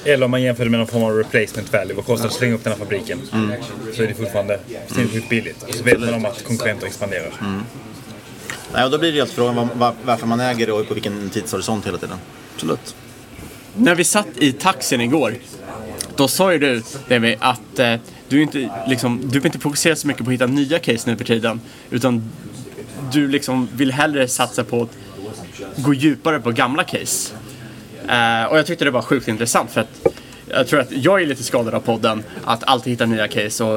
Eller 0.05 0.25
om 0.25 0.31
man 0.31 0.41
jämför 0.41 0.63
det 0.63 0.69
med 0.69 0.79
någon 0.79 0.87
form 0.87 1.03
av 1.03 1.11
replacement 1.17 1.73
value. 1.73 1.93
Vad 1.95 2.05
kostar 2.05 2.23
det 2.27 2.31
att 2.31 2.37
slänga 2.37 2.55
upp 2.55 2.63
den 2.63 2.73
här 2.73 2.79
fabriken? 2.79 3.19
Så 3.95 4.03
är 4.03 4.07
det 4.07 4.13
fortfarande 4.13 4.59
sinnessjukt 4.87 5.29
billigt. 5.29 5.63
Och 5.63 5.75
så 5.75 5.83
vet 5.83 5.99
man 5.99 6.13
om 6.13 6.25
att 6.25 6.43
konkurrenter 6.43 6.87
expanderar. 6.87 7.31
Nej, 8.73 8.83
och 8.83 8.91
då 8.91 8.97
blir 8.97 9.11
det 9.11 9.17
helt 9.17 9.31
frågan 9.31 9.55
var, 9.55 9.67
var, 9.73 9.93
varför 10.03 10.27
man 10.27 10.39
äger 10.39 10.65
det 10.67 10.73
och 10.73 10.87
på 10.87 10.93
vilken 10.93 11.29
tidshorisont 11.29 11.87
hela 11.87 11.97
tiden. 11.97 12.17
Absolut. 12.55 12.95
När 13.75 13.95
vi 13.95 14.03
satt 14.03 14.27
i 14.37 14.51
taxin 14.51 15.01
igår, 15.01 15.35
då 16.15 16.27
sa 16.27 16.53
ju 16.53 16.59
du 16.59 16.83
David, 17.09 17.37
att 17.39 17.79
eh, 17.79 17.95
du, 18.29 18.41
inte, 18.41 18.69
liksom, 18.87 19.21
du 19.23 19.39
vill 19.39 19.45
inte 19.45 19.59
fokusera 19.59 19.95
så 19.95 20.07
mycket 20.07 20.23
på 20.23 20.29
att 20.29 20.33
hitta 20.33 20.45
nya 20.45 20.79
case 20.79 21.09
nu 21.09 21.17
för 21.17 21.25
tiden. 21.25 21.61
Utan 21.89 22.31
du 23.11 23.27
liksom 23.27 23.69
vill 23.73 23.91
hellre 23.91 24.27
satsa 24.27 24.63
på 24.63 24.81
att 24.81 24.89
gå 25.75 25.93
djupare 25.93 26.39
på 26.39 26.51
gamla 26.51 26.83
case. 26.83 27.33
Eh, 28.07 28.43
och 28.43 28.57
jag 28.57 28.65
tyckte 28.65 28.85
det 28.85 28.91
var 28.91 29.01
sjukt 29.01 29.27
intressant 29.27 29.71
för 29.71 29.81
att 29.81 30.07
jag 30.49 30.67
tror 30.67 30.79
att 30.79 30.91
jag 30.91 31.21
är 31.21 31.25
lite 31.25 31.43
skadad 31.43 31.73
av 31.73 31.79
podden, 31.79 32.23
att 32.45 32.63
alltid 32.63 32.91
hitta 32.93 33.05
nya 33.05 33.27
case. 33.27 33.63
Och, 33.63 33.75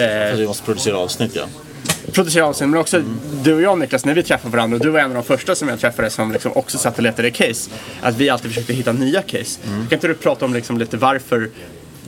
eh, 0.00 0.30
Så 0.30 0.36
vi 0.36 0.46
måste 0.46 0.64
producera 0.64 0.98
avsnitt 0.98 1.36
ja. 1.36 1.44
Producera 2.12 2.46
avsnitt, 2.46 2.70
men 2.70 2.80
också 2.80 3.02
du 3.42 3.54
och 3.54 3.62
jag 3.62 3.78
Niklas, 3.78 4.04
när 4.04 4.14
vi 4.14 4.22
träffade 4.22 4.56
varandra, 4.56 4.76
och 4.76 4.82
du 4.82 4.90
var 4.90 5.00
en 5.00 5.06
av 5.06 5.14
de 5.14 5.24
första 5.24 5.54
som 5.54 5.68
jag 5.68 5.80
träffade 5.80 6.10
som 6.10 6.32
liksom 6.32 6.52
också 6.54 6.78
satt 6.78 6.96
och 6.96 7.02
letade 7.02 7.30
case, 7.30 7.70
att 8.02 8.16
vi 8.16 8.28
alltid 8.28 8.50
försökte 8.50 8.72
hitta 8.72 8.92
nya 8.92 9.22
case. 9.22 9.60
Kan 9.64 9.92
inte 9.92 10.08
du 10.08 10.14
prata 10.14 10.44
om 10.44 10.54
liksom 10.54 10.78
lite 10.78 10.96
varför 10.96 11.50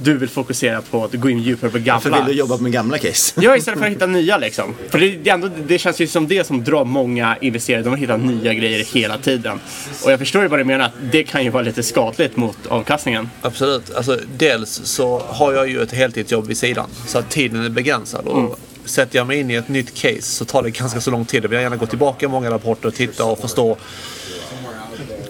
du 0.02 0.16
vill 0.16 0.28
fokusera 0.28 0.82
på 0.82 1.04
att 1.04 1.12
gå 1.12 1.30
in 1.30 1.38
djupare 1.38 1.70
på 1.70 1.78
Varför 1.78 2.10
gamla? 2.10 2.16
vill 2.16 2.34
du 2.34 2.38
jobba 2.38 2.56
med 2.56 2.72
gamla 2.72 2.98
case? 2.98 3.40
Ja, 3.40 3.56
istället 3.56 3.78
för 3.78 3.86
att 3.86 3.92
hitta 3.92 4.06
nya 4.06 4.38
liksom. 4.38 4.74
För 4.88 4.98
det, 4.98 5.08
det, 5.10 5.30
ändå, 5.30 5.50
det 5.66 5.78
känns 5.78 6.00
ju 6.00 6.06
som 6.06 6.28
det 6.28 6.46
som 6.46 6.64
drar 6.64 6.84
många 6.84 7.36
investerare. 7.40 7.82
De 7.82 7.90
vill 7.90 8.00
hitta 8.00 8.16
nya 8.16 8.54
grejer 8.54 8.84
hela 8.84 9.18
tiden. 9.18 9.60
Och 10.04 10.12
jag 10.12 10.18
förstår 10.18 10.42
ju 10.42 10.48
vad 10.48 10.60
du 10.60 10.64
menar, 10.64 10.84
att 10.84 10.92
det 11.12 11.22
kan 11.22 11.44
ju 11.44 11.50
vara 11.50 11.62
lite 11.62 11.82
skadligt 11.82 12.36
mot 12.36 12.66
avkastningen. 12.68 13.30
Absolut. 13.42 13.94
Alltså, 13.94 14.18
dels 14.36 14.80
så 14.84 15.22
har 15.28 15.52
jag 15.52 15.68
ju 15.68 15.82
ett 15.82 15.92
heltidsjobb 15.92 16.46
vid 16.46 16.56
sidan. 16.56 16.86
Så 17.06 17.18
att 17.18 17.30
tiden 17.30 17.64
är 17.64 17.68
begränsad. 17.68 18.26
Och 18.26 18.38
Mm. 18.38 18.52
Sätter 18.86 19.16
jag 19.18 19.26
mig 19.26 19.38
in 19.40 19.50
i 19.50 19.54
ett 19.54 19.68
nytt 19.68 19.94
case 19.94 20.22
så 20.22 20.44
tar 20.44 20.62
det 20.62 20.70
ganska 20.70 21.00
så 21.00 21.10
lång 21.10 21.24
tid. 21.24 21.42
Då 21.42 21.48
vill 21.48 21.54
jag 21.56 21.62
gärna 21.62 21.76
gå 21.76 21.86
tillbaka 21.86 22.26
i 22.26 22.28
många 22.28 22.50
rapporter 22.50 22.88
och 22.88 22.94
titta 22.94 23.24
och 23.24 23.38
förstå 23.38 23.76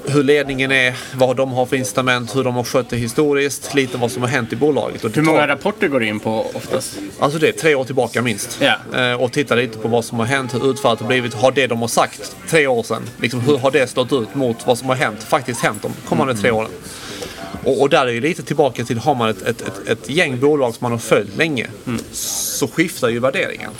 hur 0.08 0.22
ledningen 0.22 0.72
är, 0.72 0.96
vad 1.14 1.36
de 1.36 1.52
har 1.52 1.66
för 1.66 1.76
incitament, 1.76 2.36
hur 2.36 2.44
de 2.44 2.54
har 2.56 2.64
skött 2.64 2.90
det 2.90 2.96
historiskt, 2.96 3.74
lite 3.74 3.98
vad 3.98 4.10
som 4.10 4.22
har 4.22 4.28
hänt 4.28 4.52
i 4.52 4.56
bolaget. 4.56 5.04
Och 5.04 5.10
Hur 5.16 5.22
många 5.22 5.38
tar- 5.38 5.48
rapporter 5.48 5.88
går 5.88 6.00
du 6.00 6.06
in 6.06 6.20
på 6.20 6.46
oftast? 6.54 6.98
Alltså 7.18 7.38
det 7.38 7.48
är 7.48 7.52
tre 7.52 7.74
år 7.74 7.84
tillbaka 7.84 8.22
minst. 8.22 8.58
Eh, 8.94 9.22
och 9.22 9.32
titta 9.32 9.54
lite 9.54 9.78
på 9.78 9.88
vad 9.88 10.04
som 10.04 10.18
har 10.18 10.26
hänt, 10.26 10.54
hur 10.54 10.70
utfallet 10.70 11.00
har 11.00 11.06
blivit. 11.08 11.34
Har 11.34 11.52
det 11.52 11.66
de 11.66 11.80
har 11.80 11.88
sagt 11.88 12.36
tre 12.48 12.66
år 12.66 12.82
sedan, 12.82 13.02
liksom, 13.20 13.40
hur 13.40 13.58
har 13.58 13.70
det 13.70 13.86
stått 13.86 14.12
ut 14.12 14.34
mot 14.34 14.66
vad 14.66 14.78
som 14.78 14.88
har 14.88 14.96
hänt, 14.96 15.22
faktiskt 15.22 15.60
hänt 15.60 15.82
de 15.82 15.92
kommande 16.08 16.34
tre 16.34 16.50
åren? 16.50 16.70
Och, 17.66 17.80
och 17.82 17.88
där 17.90 18.06
är 18.06 18.12
ju 18.12 18.20
lite 18.20 18.43
tillbaka 18.43 18.84
till, 18.84 18.98
har 18.98 19.14
man 19.14 19.28
ett, 19.28 19.43
ett, 19.43 19.60
ett, 19.62 19.88
ett 19.88 20.10
gäng 20.10 20.40
bolag 20.40 20.74
som 20.74 20.84
man 20.84 20.93
har 20.93 20.98
följt 20.98 21.36
länge 21.36 21.66
så 22.12 22.68
skiftar 22.68 23.09
ju 23.09 23.18
värderingen. 23.18 23.70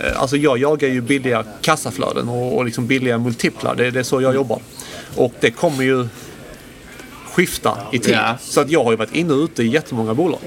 Eh, 0.00 0.20
Alltså 0.22 0.36
jag 0.36 0.58
jagar 0.58 0.88
ju 0.88 1.00
billiga 1.00 1.44
kassaflöden 1.60 2.28
och, 2.28 2.56
och 2.56 2.64
liksom 2.64 2.86
billiga 2.86 3.18
multiplar. 3.18 3.74
Det, 3.74 3.90
det 3.90 3.98
är 3.98 4.02
så 4.04 4.20
jag 4.22 4.34
jobbar. 4.34 4.60
Och 5.16 5.32
det 5.40 5.50
kommer 5.50 5.84
ju 5.84 6.08
skifta 7.32 7.78
i 7.92 7.98
tid. 7.98 8.14
Ja. 8.14 8.34
Så 8.40 8.60
att 8.60 8.70
jag 8.70 8.84
har 8.84 8.90
ju 8.90 8.96
varit 8.96 9.14
inne 9.14 9.32
och 9.32 9.44
ute 9.44 9.62
i 9.62 9.68
jättemånga 9.68 10.14
bolag. 10.14 10.40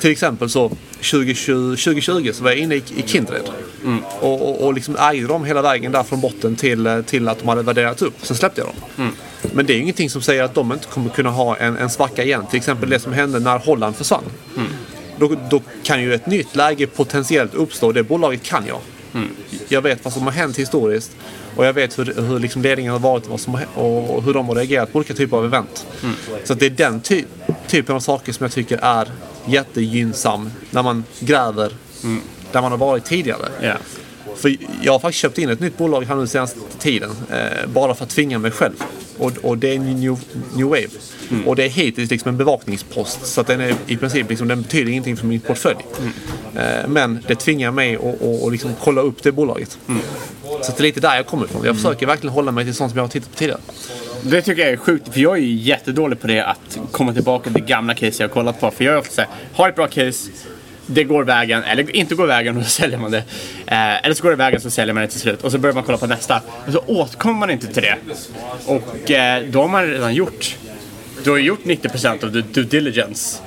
Till 0.00 0.10
exempel 0.10 0.50
så 0.50 0.68
2020, 1.10 1.76
2020 1.76 2.30
så 2.34 2.44
var 2.44 2.50
jag 2.50 2.58
inne 2.58 2.74
i, 2.74 2.82
i 2.96 3.02
Kindred. 3.06 3.42
Och, 4.20 4.48
och, 4.48 4.66
och 4.66 4.74
liksom 4.74 4.96
ägde 4.96 5.26
dem 5.26 5.44
hela 5.44 5.62
vägen 5.62 5.92
där 5.92 6.02
från 6.02 6.20
botten 6.20 6.56
till, 6.56 6.86
eh, 6.86 7.00
till 7.02 7.28
att 7.28 7.38
de 7.38 7.48
hade 7.48 7.62
värderat 7.62 8.02
upp. 8.02 8.14
Sen 8.22 8.36
släppte 8.36 8.60
jag 8.60 8.68
dem. 8.68 9.12
Men 9.52 9.66
det 9.66 9.72
är 9.72 9.78
ingenting 9.78 10.10
som 10.10 10.22
säger 10.22 10.42
att 10.42 10.54
de 10.54 10.72
inte 10.72 10.86
kommer 10.86 11.10
kunna 11.10 11.30
ha 11.30 11.56
en, 11.56 11.76
en 11.76 11.90
svacka 11.90 12.24
igen. 12.24 12.46
Till 12.50 12.56
exempel 12.56 12.90
det 12.90 12.98
som 12.98 13.12
hände 13.12 13.38
när 13.38 13.58
Holland 13.58 13.96
försvann. 13.96 14.24
Då, 15.18 15.36
då 15.50 15.62
kan 15.82 16.02
ju 16.02 16.14
ett 16.14 16.26
nytt 16.26 16.56
läge 16.56 16.86
potentiellt 16.86 17.54
uppstå. 17.54 17.92
Det 17.92 18.02
bolaget 18.02 18.42
kan 18.42 18.66
jag. 18.66 18.78
Jag 19.68 19.82
vet 19.82 20.04
vad 20.04 20.12
som 20.12 20.22
har 20.22 20.32
hänt 20.32 20.58
historiskt. 20.58 21.16
Och 21.56 21.66
jag 21.66 21.72
vet 21.72 21.98
hur, 21.98 22.22
hur 22.28 22.38
liksom 22.38 22.62
ledningen 22.62 22.92
har 22.92 22.98
varit 23.00 23.28
vad 23.28 23.40
som 23.40 23.54
har, 23.54 23.64
och 23.84 24.22
hur 24.22 24.34
de 24.34 24.48
har 24.48 24.54
reagerat 24.54 24.92
på 24.92 24.98
olika 24.98 25.14
typer 25.14 25.36
av 25.36 25.44
event. 25.44 25.86
Så 26.44 26.52
att 26.52 26.60
det 26.60 26.66
är 26.66 26.70
den 26.70 27.00
ty 27.00 27.24
typen 27.66 27.94
av 27.94 28.00
saker 28.00 28.32
som 28.32 28.44
jag 28.44 28.52
tycker 28.52 28.78
är 28.82 29.08
jättegynnsam 29.46 30.50
när 30.70 30.82
man 30.82 31.04
gräver 31.20 31.72
där 32.52 32.62
man 32.62 32.70
har 32.70 32.78
varit 32.78 33.04
tidigare. 33.04 33.76
För 34.38 34.56
jag 34.82 34.92
har 34.92 34.98
faktiskt 34.98 35.22
köpt 35.22 35.38
in 35.38 35.48
ett 35.48 35.60
nytt 35.60 35.78
bolag 35.78 36.02
här 36.02 36.16
nu 36.16 36.26
senaste 36.26 36.60
tiden. 36.78 37.10
Eh, 37.30 37.68
bara 37.68 37.94
för 37.94 38.04
att 38.04 38.10
tvinga 38.10 38.38
mig 38.38 38.50
själv. 38.50 38.74
Och, 39.18 39.32
och 39.42 39.58
det 39.58 39.74
är 39.74 39.78
New, 39.78 40.18
New 40.56 40.66
Wave. 40.66 40.88
Och 41.46 41.56
det 41.56 41.64
är 41.64 41.68
hittills 41.68 42.10
liksom 42.10 42.28
en 42.28 42.36
bevakningspost. 42.36 43.26
Så 43.26 43.40
att 43.40 43.46
den 43.46 43.60
är 43.60 43.74
i 43.86 43.96
princip 43.96 44.28
liksom, 44.28 44.48
den 44.48 44.62
betyder 44.62 44.90
ingenting 44.90 45.16
för 45.16 45.26
min 45.26 45.40
portfölj. 45.40 45.78
Eh, 46.56 46.88
men 46.88 47.24
det 47.26 47.34
tvingar 47.34 47.70
mig 47.70 47.96
att 47.96 48.02
och, 48.02 48.44
och 48.44 48.52
liksom 48.52 48.70
kolla 48.80 49.00
upp 49.00 49.22
det 49.22 49.32
bolaget. 49.32 49.78
Så 50.62 50.70
att 50.70 50.76
det 50.76 50.80
är 50.80 50.82
lite 50.82 51.00
där 51.00 51.16
jag 51.16 51.26
kommer 51.26 51.44
ifrån. 51.44 51.62
Jag 51.64 51.76
försöker 51.76 52.06
verkligen 52.06 52.34
hålla 52.34 52.52
mig 52.52 52.64
till 52.64 52.74
sånt 52.74 52.90
som 52.90 52.98
jag 52.98 53.04
har 53.04 53.08
tittat 53.08 53.30
på 53.30 53.36
tidigare. 53.36 53.60
Det 54.22 54.42
tycker 54.42 54.62
jag 54.62 54.70
är 54.70 54.76
sjukt, 54.76 55.12
för 55.12 55.20
jag 55.20 55.36
är 55.36 55.42
ju 55.42 55.54
jättedålig 55.54 56.20
på 56.20 56.26
det 56.26 56.40
att 56.40 56.78
komma 56.90 57.12
tillbaka 57.12 57.50
till 57.50 57.64
gamla 57.64 57.94
case 57.94 58.22
jag 58.22 58.28
har 58.28 58.34
kollat 58.34 58.60
på. 58.60 58.70
För 58.70 58.84
jag 58.84 58.94
är 58.94 58.98
ofta 58.98 59.14
såhär, 59.14 59.30
har 59.52 59.68
ett 59.68 59.74
bra 59.76 59.86
case, 59.86 60.30
det 60.90 61.04
går 61.04 61.24
vägen, 61.24 61.62
eller 61.62 61.96
inte 61.96 62.14
går 62.14 62.26
vägen 62.26 62.56
och 62.58 62.64
så 62.64 62.70
säljer 62.70 62.98
man 62.98 63.10
det. 63.10 63.22
Eh, 63.66 64.04
eller 64.04 64.14
så 64.14 64.22
går 64.22 64.30
det 64.30 64.36
vägen 64.36 64.60
så 64.60 64.70
säljer 64.70 64.94
man 64.94 65.02
det 65.02 65.08
till 65.08 65.20
slut 65.20 65.44
och 65.44 65.52
så 65.52 65.58
börjar 65.58 65.74
man 65.74 65.84
kolla 65.84 65.98
på 65.98 66.06
nästa. 66.06 66.42
Och 66.66 66.72
så 66.72 66.82
återkommer 66.86 67.38
man 67.38 67.50
inte 67.50 67.66
till 67.66 67.82
det. 67.82 67.96
Och 68.66 69.10
eh, 69.10 69.42
då 69.42 69.60
har 69.60 69.68
man 69.68 69.86
redan 69.86 70.14
gjort, 70.14 70.56
du 71.24 71.30
har 71.30 71.36
ju 71.38 71.44
gjort 71.44 71.64
90% 71.64 72.24
av 72.24 72.32
the 72.32 72.40
due 72.40 72.64
diligence. 72.64 73.38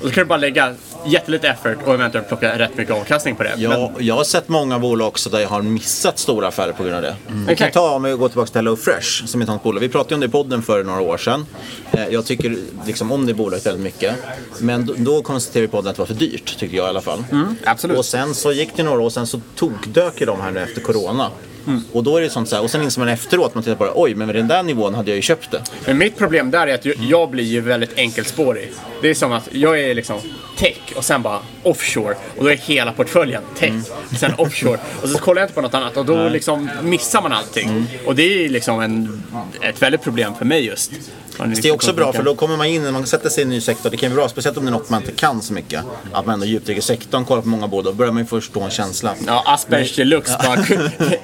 Och 0.00 0.08
så 0.08 0.14
kan 0.14 0.24
du 0.24 0.28
bara 0.28 0.38
lägga 0.38 0.74
jättelite 1.06 1.48
effort 1.48 1.78
och 1.84 1.94
eventuellt 1.94 2.28
plocka 2.28 2.58
rätt 2.58 2.76
mycket 2.76 2.94
avkastning 2.94 3.36
på 3.36 3.42
det. 3.42 3.54
Ja, 3.56 3.92
jag 3.98 4.14
har 4.14 4.24
sett 4.24 4.48
många 4.48 4.78
bolag 4.78 5.08
också 5.08 5.30
där 5.30 5.40
jag 5.40 5.48
har 5.48 5.62
missat 5.62 6.18
stora 6.18 6.48
affärer 6.48 6.72
på 6.72 6.82
grund 6.82 6.96
av 6.96 7.02
det. 7.02 7.16
Kan 7.28 7.48
Exakt. 7.48 7.74
ta 7.74 7.90
om 7.94 8.02
vi 8.02 8.12
går 8.12 8.28
tillbaka 8.28 8.46
till 8.50 8.56
Hello 8.58 8.76
Fresh 8.76 9.26
som 9.26 9.40
är 9.40 9.44
ett 9.44 9.48
sånt 9.48 9.62
bolag. 9.62 9.80
Vi 9.80 9.88
pratade 9.88 10.14
om 10.14 10.20
det 10.20 10.26
i 10.26 10.30
podden 10.30 10.62
för 10.62 10.84
några 10.84 11.00
år 11.00 11.16
sedan. 11.16 11.46
Eh, 11.92 12.08
Jag 12.08 12.24
tycker 12.26 12.56
liksom 12.86 13.12
om 13.12 13.26
det 13.26 13.34
bolaget 13.34 13.66
väldigt 13.66 13.82
mycket. 13.82 14.14
Men 14.58 14.86
då, 14.86 14.94
då 14.96 15.22
konstaterade 15.22 15.60
vi 15.60 15.68
i 15.68 15.70
podden 15.70 15.90
att 15.90 15.96
det 15.96 16.00
var 16.02 16.06
för 16.06 16.14
dyrt, 16.14 16.58
tycker 16.58 16.76
jag 16.76 16.86
i 16.86 16.88
alla 16.88 17.00
fall. 17.00 17.24
absolut. 17.64 17.98
Och 17.98 18.04
sen 18.04 18.34
så 18.34 18.52
gick 18.52 18.70
det 18.76 18.82
några 18.82 19.00
år, 19.00 19.10
sen 19.10 19.26
så 19.26 19.40
tokdök 19.56 20.22
de 20.26 20.40
här 20.40 20.50
nu 20.50 20.60
efter 20.60 20.80
Corona. 20.80 21.30
Och 21.92 22.04
då 22.04 22.16
är 22.16 22.20
det 22.20 22.30
sånt 22.30 22.48
så 22.48 22.56
här, 22.56 22.62
och 22.62 22.70
sen 22.70 22.82
inser 22.82 23.00
man 23.00 23.08
efteråt, 23.08 23.54
man 23.54 23.64
tittar 23.64 23.76
på 23.76 23.84
det, 23.84 23.92
oj, 23.94 24.14
men 24.14 24.26
med 24.26 24.36
den 24.36 24.48
där 24.48 24.62
nivån 24.62 24.94
hade 24.94 25.10
jag 25.10 25.16
ju 25.16 25.22
köpt 25.22 25.50
det. 25.50 25.62
Men 25.86 25.98
mitt 25.98 26.16
problem 26.16 26.50
där 26.50 26.66
är 26.66 26.74
att 26.74 26.86
jag, 27.08 27.30
blir 27.30 27.44
ju 27.44 27.60
väldigt 27.60 27.98
enkelspårig. 27.98 28.72
Det 29.02 29.10
är 29.10 29.14
som 29.14 29.32
att 29.32 29.48
jag 29.52 29.80
är 29.80 29.94
liksom 29.94 30.20
tech 30.58 30.92
och 30.96 31.04
sen 31.04 31.22
bara 31.22 31.38
offshore. 31.62 32.14
Och 32.36 32.44
då 32.44 32.50
är 32.50 32.56
hela 32.56 32.92
portföljen 32.92 33.42
tech, 33.58 33.72
sen 34.18 34.32
offshore. 34.38 34.78
Och 35.02 35.08
så 35.08 35.18
kollar 35.18 35.42
jag 35.42 35.46
inte 35.46 35.54
på 35.54 35.60
något 35.60 35.74
annat 35.74 35.96
och 35.96 36.06
då 36.06 36.28
liksom 36.28 36.70
missar 36.82 37.22
man 37.22 37.32
allting. 37.32 37.86
Och 38.06 38.14
det 38.14 38.44
är 38.44 38.48
liksom 38.48 38.80
en, 38.80 39.22
ett 39.60 39.82
väldigt 39.82 40.02
problem 40.02 40.34
för 40.34 40.44
mig 40.44 40.66
just. 40.66 40.92
Det 41.46 41.68
är 41.68 41.72
också 41.72 41.92
bra 41.92 42.12
för 42.12 42.22
då 42.22 42.34
kommer 42.34 42.56
man 42.56 42.66
in, 42.66 42.82
när 42.82 42.92
man 42.92 43.06
sätter 43.06 43.28
sig 43.28 43.40
i 43.40 43.44
en 43.44 43.48
ny 43.50 43.60
sektor, 43.60 43.90
det 43.90 43.96
kan 43.96 44.08
ju 44.10 44.14
vara 44.16 44.24
bra, 44.24 44.28
speciellt 44.28 44.56
om 44.58 44.64
det 44.64 44.68
är 44.68 44.72
något 44.72 44.90
man 44.90 45.00
inte 45.02 45.12
kan 45.14 45.42
så 45.42 45.52
mycket. 45.52 45.84
Att 46.12 46.26
man 46.26 46.32
ändå 46.34 46.46
djupdyker 46.46 46.78
i 46.78 46.82
sektorn, 46.82 47.24
kollar 47.24 47.42
på 47.42 47.48
många 47.48 47.68
båda, 47.68 47.90
då 47.90 47.96
börjar 47.96 48.12
man 48.12 48.22
ju 48.22 48.26
först 48.26 48.52
få 48.52 48.60
en 48.60 48.70
känsla. 48.70 49.14
Ja, 49.26 49.42
Aspergers 49.46 49.96
deluxe. 49.96 50.38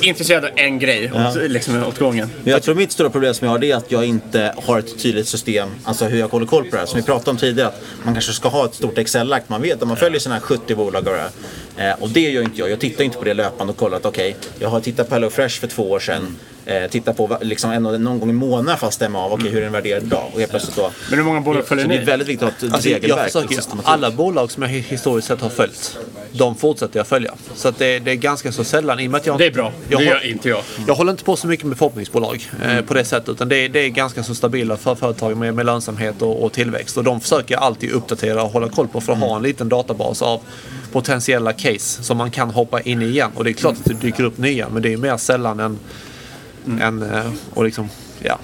Intresserad 0.00 0.44
av 0.44 0.50
en 0.56 0.78
grej 0.78 1.10
Ja. 1.14 1.34
liksom, 1.34 1.84
åt 1.84 1.98
gången. 1.98 2.30
Jag 2.44 2.62
tror 2.62 2.74
mitt 2.74 2.92
stora 2.92 3.10
problem 3.10 3.34
som 3.34 3.44
jag 3.44 3.52
har 3.52 3.58
det 3.58 3.70
är 3.70 3.76
att 3.76 3.92
jag 3.92 4.04
inte 4.04 4.54
har 4.66 4.78
ett 4.78 4.98
tydligt 5.02 5.28
system, 5.28 5.68
alltså 5.84 6.04
hur 6.04 6.18
jag 6.18 6.28
håller 6.28 6.46
koll 6.46 6.64
på 6.64 6.70
det 6.70 6.78
här. 6.78 6.86
Som 6.86 6.96
vi 7.00 7.02
pratade 7.06 7.30
om 7.30 7.36
tidigare, 7.36 7.68
att 7.68 7.80
man 8.04 8.14
kanske 8.14 8.32
ska 8.32 8.48
ha 8.48 8.64
ett 8.64 8.74
stort 8.74 8.98
Excel-ark. 8.98 9.42
Man 9.46 9.62
vet 9.62 9.82
att 9.82 9.88
man 9.88 9.96
följer 9.96 10.20
sina 10.20 10.40
70 10.40 10.74
bolag 10.74 11.06
och 11.08 11.12
det 11.14 11.30
här. 11.76 11.90
eh, 11.90 12.02
Och 12.02 12.08
det 12.10 12.20
gör 12.30 12.42
inte 12.42 12.58
jag. 12.58 12.70
Jag 12.70 12.80
tittar 12.80 13.04
inte 13.04 13.18
på 13.18 13.24
det 13.24 13.34
löpande 13.34 13.70
och 13.72 13.76
kollar 13.76 13.96
att 13.96 14.06
okej, 14.06 14.36
jag 14.58 14.68
har 14.68 14.80
tittat 14.80 15.08
på 15.08 15.14
Hello 15.14 15.30
Fresh 15.30 15.60
för 15.60 15.66
två 15.66 15.90
år 15.90 16.00
sedan. 16.00 16.36
Eh, 16.68 16.90
tittar 16.90 17.12
på 17.12 17.38
liksom 17.40 17.70
en, 17.70 17.82
någon 17.82 18.20
gång 18.20 18.30
i 18.30 18.32
månaden 18.32 18.78
för 18.78 18.86
att 18.86 18.94
stämma 18.94 19.18
av, 19.24 19.32
okej 19.32 19.48
hur 19.50 19.56
är 19.58 19.62
den 19.62 19.72
värderad 19.72 20.02
idag? 20.02 20.24
Och 20.32 20.38
helt 20.38 20.50
plötsligt 20.50 20.76
då. 20.76 20.90
Men 21.10 21.18
hur 21.18 21.24
många 21.26 21.40
bolag 21.40 21.66
följer 21.66 21.84
Så 21.84 21.88
det 21.90 21.96
ni? 21.96 22.02
är 22.02 22.06
väldigt 22.06 22.28
viktigt 22.28 22.48
att 22.48 22.60
ha 22.60 22.66
ett 22.68 22.74
Alltså, 22.74 22.88
jag 22.88 23.02
regelverk. 23.02 23.26
försöker, 23.32 23.58
alla 23.84 24.10
bolag 24.10 24.50
som 24.50 24.62
jag 24.62 24.70
hi- 24.70 24.84
historiskt 24.88 25.28
sett 25.28 25.40
har 25.40 25.48
följt, 25.48 25.98
de 26.32 26.54
fortsätter 26.54 26.98
jag 27.00 27.06
följa. 27.06 27.34
Så 27.54 27.68
att 27.68 27.78
det, 27.78 27.98
det 27.98 28.10
är 28.10 28.14
ganska 28.14 28.52
så 28.52 28.64
sällan. 28.64 29.00
I 29.00 29.06
och 29.06 29.10
med 29.10 29.18
att 29.20 29.26
jag, 29.26 29.38
Det 29.38 29.46
är 29.46 29.50
bra. 29.50 29.72
Det 29.88 29.92
Jag, 29.94 30.02
gör 30.02 30.14
håll- 30.14 30.24
inte 30.30 30.48
jag. 30.48 30.62
jag 30.86 30.94
håller 30.94 31.10
inte 31.10 31.24
på 31.24 31.36
så 31.36 31.46
mycket 31.46 31.66
med 31.66 31.78
förhoppningsbolag 31.78 32.48
eh, 32.64 32.80
på 32.80 32.94
det 32.94 33.04
sättet. 33.04 33.28
Utan 33.28 33.48
det, 33.48 33.56
är- 33.56 33.68
det 33.68 33.80
är 33.80 33.88
ganska 33.88 34.22
så 34.22 34.34
stabila 34.34 34.76
för 34.76 34.94
företag 34.94 35.36
med, 35.36 35.54
med 35.54 35.66
lönsamhet 35.66 36.22
och, 36.22 36.44
och 36.44 36.52
tillväxt. 36.52 36.96
Och 36.96 37.04
de 37.04 37.20
försöker 37.20 37.54
jag 37.54 37.62
alltid 37.62 37.90
uppdatera 37.92 38.42
och 38.42 38.50
hålla 38.50 38.68
koll 38.68 38.88
på 38.88 39.00
för 39.00 39.12
att 39.12 39.18
ha 39.18 39.36
en 39.36 39.42
liten 39.42 39.68
databas 39.68 40.22
av 40.22 40.40
potentiella 40.92 41.52
case 41.52 42.02
som 42.02 42.16
man 42.16 42.30
kan 42.30 42.50
hoppa 42.50 42.80
in 42.80 43.02
i 43.02 43.04
igen. 43.04 43.30
Och 43.34 43.44
det 43.44 43.50
är 43.50 43.54
klart 43.54 43.74
att 43.78 43.84
det 43.84 43.94
dyker 43.94 44.24
upp 44.24 44.38
nya, 44.38 44.68
men 44.68 44.82
det 44.82 44.92
är 44.92 44.96
mer 44.96 45.16
sällan 45.16 45.60
än, 45.60 45.78
än 46.82 47.02
eh, 47.02 47.30
och 47.54 47.64
liksom, 47.64 47.88
ja, 48.22 48.38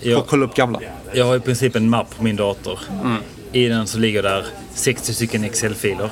Ja. 0.00 0.24
kolla 0.28 0.44
upp 0.44 0.54
gamla. 0.54 0.80
Jag 1.12 1.24
har 1.24 1.36
i 1.36 1.40
princip 1.40 1.76
en 1.76 1.88
mapp 1.90 2.16
på 2.16 2.22
min 2.22 2.36
dator. 2.36 2.78
I 3.52 3.68
den 3.68 3.86
så 3.86 3.98
ligger 3.98 4.22
där 4.22 4.44
60 4.74 5.14
stycken 5.14 5.44
Excel-filer. 5.44 6.10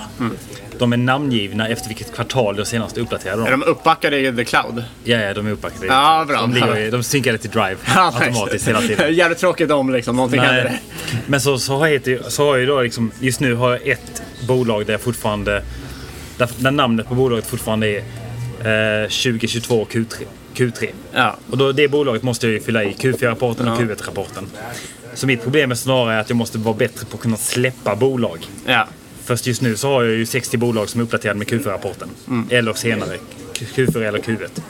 De 0.78 0.92
är 0.92 0.96
namngivna 0.96 1.68
efter 1.68 1.88
vilket 1.88 2.12
kvartal 2.14 2.58
jag 2.58 2.66
senast 2.66 2.98
uppdaterade 2.98 3.36
dem. 3.42 3.46
Är 3.46 3.50
de 3.50 3.62
uppbackade 3.62 4.18
i 4.18 4.32
the 4.36 4.44
cloud? 4.44 4.84
Ja, 5.04 5.16
ja, 5.16 5.34
de 5.34 5.46
är 5.46 5.50
uppbackade. 5.50 5.86
Ja, 5.86 6.24
bra. 6.28 6.40
De, 6.40 6.54
ligger, 6.54 6.76
i- 6.78 6.90
de 6.90 7.02
synkade 7.02 7.38
till 7.38 7.50
Drive 7.50 7.76
Ja, 7.94 8.12
automatiskt 8.20 8.68
hela 8.68 8.80
tiden. 8.80 9.14
Jävligt 9.14 9.38
tråkigt 9.38 9.70
om 9.70 9.90
liksom, 9.92 10.16
någonting 10.16 10.40
händer. 10.40 10.64
Nej. 10.64 10.82
Men 11.26 11.40
så, 11.40 11.58
så, 11.58 11.76
har 11.76 11.86
jag, 11.86 12.32
så 12.32 12.46
har 12.50 12.56
jag 12.56 12.68
då 12.68 12.80
liksom, 12.82 13.10
just 13.20 13.40
nu 13.40 13.54
har 13.54 13.70
jag 13.70 13.86
ett 13.88 14.22
bolag 14.48 14.86
där 14.86 14.92
jag 14.94 15.00
fortfarande, 15.00 15.62
där, 16.38 16.48
där 16.58 16.70
namnet 16.70 17.08
på 17.08 17.14
bolaget 17.14 17.46
fortfarande 17.46 17.86
är 18.62 19.02
eh, 19.02 19.08
2022 19.08 19.86
Q3. 19.90 20.06
Q3. 20.56 20.88
Ja. 21.12 21.36
Och 21.50 21.58
då, 21.58 21.72
det 21.72 21.88
bolaget 21.88 22.22
måste 22.22 22.46
jag 22.46 22.52
ju 22.52 22.60
fylla 22.60 22.84
i 22.84 22.92
Q4-rapporten 22.92 23.68
och 23.68 23.82
Ja. 23.82 23.84
Q1-rapporten. 23.86 24.46
Så 25.14 25.26
mitt 25.26 25.42
problem 25.42 25.70
är 25.70 25.74
snarare 25.74 26.20
att 26.20 26.30
jag 26.30 26.36
måste 26.36 26.58
vara 26.58 26.74
bättre 26.76 27.06
på 27.06 27.16
att 27.16 27.22
kunna 27.22 27.36
släppa 27.36 27.96
bolag. 27.96 28.38
Ja. 28.66 28.88
Först 29.24 29.46
just 29.46 29.62
nu 29.62 29.76
så 29.76 29.88
har 29.88 30.02
jag 30.04 30.12
ju 30.14 30.26
60 30.26 30.56
bolag 30.56 30.88
som 30.88 31.00
är 31.00 31.04
uppdaterade 31.04 31.38
med 31.38 31.46
Q4-rapporten. 31.48 32.08
Mm. 32.28 32.46
Eller 32.50 32.72
senare. 32.72 33.16
Q4 33.54 34.02
eller 34.02 34.18
Q1. 34.18 34.60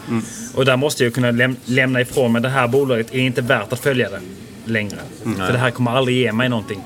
Och 0.55 0.65
där 0.65 0.77
måste 0.77 1.05
jag 1.05 1.15
kunna 1.15 1.31
läm- 1.31 1.57
lämna 1.65 2.01
ifrån 2.01 2.33
mig 2.33 2.43
det 2.43 2.49
här 2.49 2.69
bolaget 2.69 3.15
är 3.15 3.19
inte 3.19 3.41
värt 3.43 3.73
att 3.73 3.81
följa 3.81 4.11
det 4.11 4.21
längre. 4.65 4.99
Mm. 5.25 5.37
För 5.39 5.53
det 5.53 5.59
här 5.59 5.71
kommer 5.71 5.91
aldrig 5.91 6.17
ge 6.17 6.33
mig 6.33 6.49
någonting. 6.49 6.83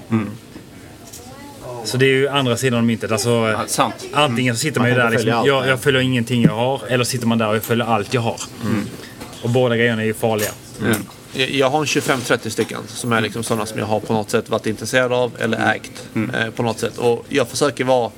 Så 1.84 1.96
det 1.96 2.04
är 2.06 2.08
ju 2.08 2.28
andra 2.28 2.56
sidan 2.56 2.78
av 2.78 2.84
myntet. 2.84 3.12
Alltså, 3.12 3.60
sant. 3.66 3.94
Antingen 4.12 4.54
så 4.54 4.60
sitter 4.60 4.80
Man 4.80 4.88
man, 4.90 4.96
ju 4.96 5.02
där 5.02 5.10
liksom, 5.10 5.32
allt, 5.32 5.46
jag, 5.46 5.66
jag 5.68 5.80
följer 5.80 6.00
ingenting 6.00 6.42
jag 6.42 6.54
har. 6.54 6.80
Eller 6.88 7.04
sitter 7.04 7.26
man 7.26 7.38
där 7.38 7.48
och 7.48 7.56
jag 7.56 7.62
följer 7.62 7.86
allt 7.86 8.14
jag 8.14 8.20
har. 8.20 8.40
Och 9.42 9.50
båda 9.50 9.76
grejerna 9.76 10.02
är 10.02 10.06
ju 10.06 10.14
farliga. 10.14 10.48
Jag- 11.34 11.50
Jag 11.50 11.70
har 11.70 11.78
en 11.80 11.84
25-30 11.86 12.48
stycken 12.50 12.78
som 12.86 13.12
är 13.12 13.20
liksom 13.20 13.42
sådana 13.42 13.66
som 13.66 13.78
jag 13.78 13.86
har 13.86 14.00
på 14.00 14.12
något 14.12 14.30
sätt 14.30 14.50
varit 14.50 14.66
intresserad 14.66 15.12
av 15.12 15.32
eller 15.38 15.74
ägt 15.74 15.92
eh, 16.14 16.50
på 16.50 16.62
något 16.62 16.78
sätt. 16.78 16.98
Och 16.98 17.24
jag 17.28 17.48
försöker 17.48 17.84
vara 17.84 18.10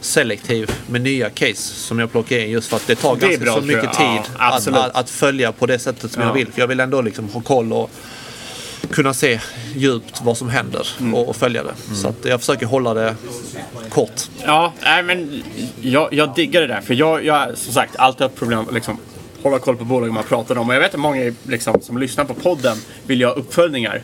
selektiv 0.00 0.70
med 0.86 1.00
nya 1.00 1.30
case 1.30 1.54
som 1.62 1.98
jag 1.98 2.12
plockar 2.12 2.38
in 2.38 2.50
just 2.50 2.68
för 2.68 2.76
att 2.76 2.86
det 2.86 2.94
tar 2.94 3.16
Det 3.16 3.20
ganska 3.26 3.44
bra, 3.44 3.54
så 3.54 3.60
mycket 3.60 3.84
Ja, 3.84 3.90
tid 3.98 4.32
att, 4.38 4.54
absolut. 4.54 4.78
att, 4.80 4.96
att 4.96 5.10
följa 5.10 5.52
på 5.52 5.66
det 5.66 5.78
sättet 5.78 6.12
som 6.12 6.22
Ja. 6.22 6.28
jag 6.28 6.34
vill. 6.34 6.46
För 6.52 6.60
jag 6.60 6.66
vill 6.68 6.80
ändå 6.80 7.00
liksom 7.00 7.28
ha 7.28 7.40
koll 7.40 7.72
och 7.72 7.90
kunna 8.90 9.14
se 9.14 9.40
djupt 9.74 10.20
vad 10.24 10.36
som 10.36 10.48
händer 10.48 10.88
och, 11.14 11.28
och 11.28 11.36
följa 11.36 11.62
det. 11.62 11.94
Så 11.94 12.08
att 12.08 12.24
jag 12.24 12.40
försöker 12.40 12.66
hålla 12.66 12.94
det 12.94 13.14
kort. 13.90 14.22
Ja, 14.44 14.72
nej, 14.82 15.02
men 15.02 15.42
jag, 15.80 16.12
jag 16.12 16.34
diggar 16.34 16.60
det 16.60 16.66
där. 16.66 16.80
För 16.80 16.94
jag, 16.94 17.24
jag 17.24 17.58
som 17.58 17.72
sagt 17.72 17.96
alltid 17.96 18.22
haft 18.22 18.36
problem 18.36 18.58
att 18.58 18.74
liksom, 18.74 18.98
hålla 19.42 19.58
koll 19.58 19.76
på 19.76 19.84
bolag 19.84 20.12
man 20.12 20.24
pratar 20.24 20.58
om. 20.58 20.68
Och 20.68 20.74
jag 20.74 20.80
vet 20.80 20.94
att 20.94 21.00
många 21.00 21.32
liksom, 21.42 21.80
som 21.80 21.98
lyssnar 21.98 22.24
på 22.24 22.34
podden 22.34 22.76
vill 23.06 23.20
göra 23.20 23.32
uppföljningar. 23.32 24.02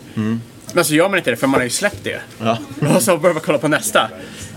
Men 0.72 0.84
så 0.84 0.94
gör 0.94 1.08
man 1.08 1.18
inte 1.18 1.30
det 1.30 1.36
för 1.36 1.46
man 1.46 1.60
har 1.60 1.64
ju 1.64 1.70
släppt 1.70 2.04
det. 2.04 2.20
Ja. 2.40 2.58
Och 2.96 3.02
så 3.02 3.16
börjar 3.18 3.34
man 3.34 3.42
kolla 3.46 3.58
på 3.58 3.68
nästa. 3.68 4.00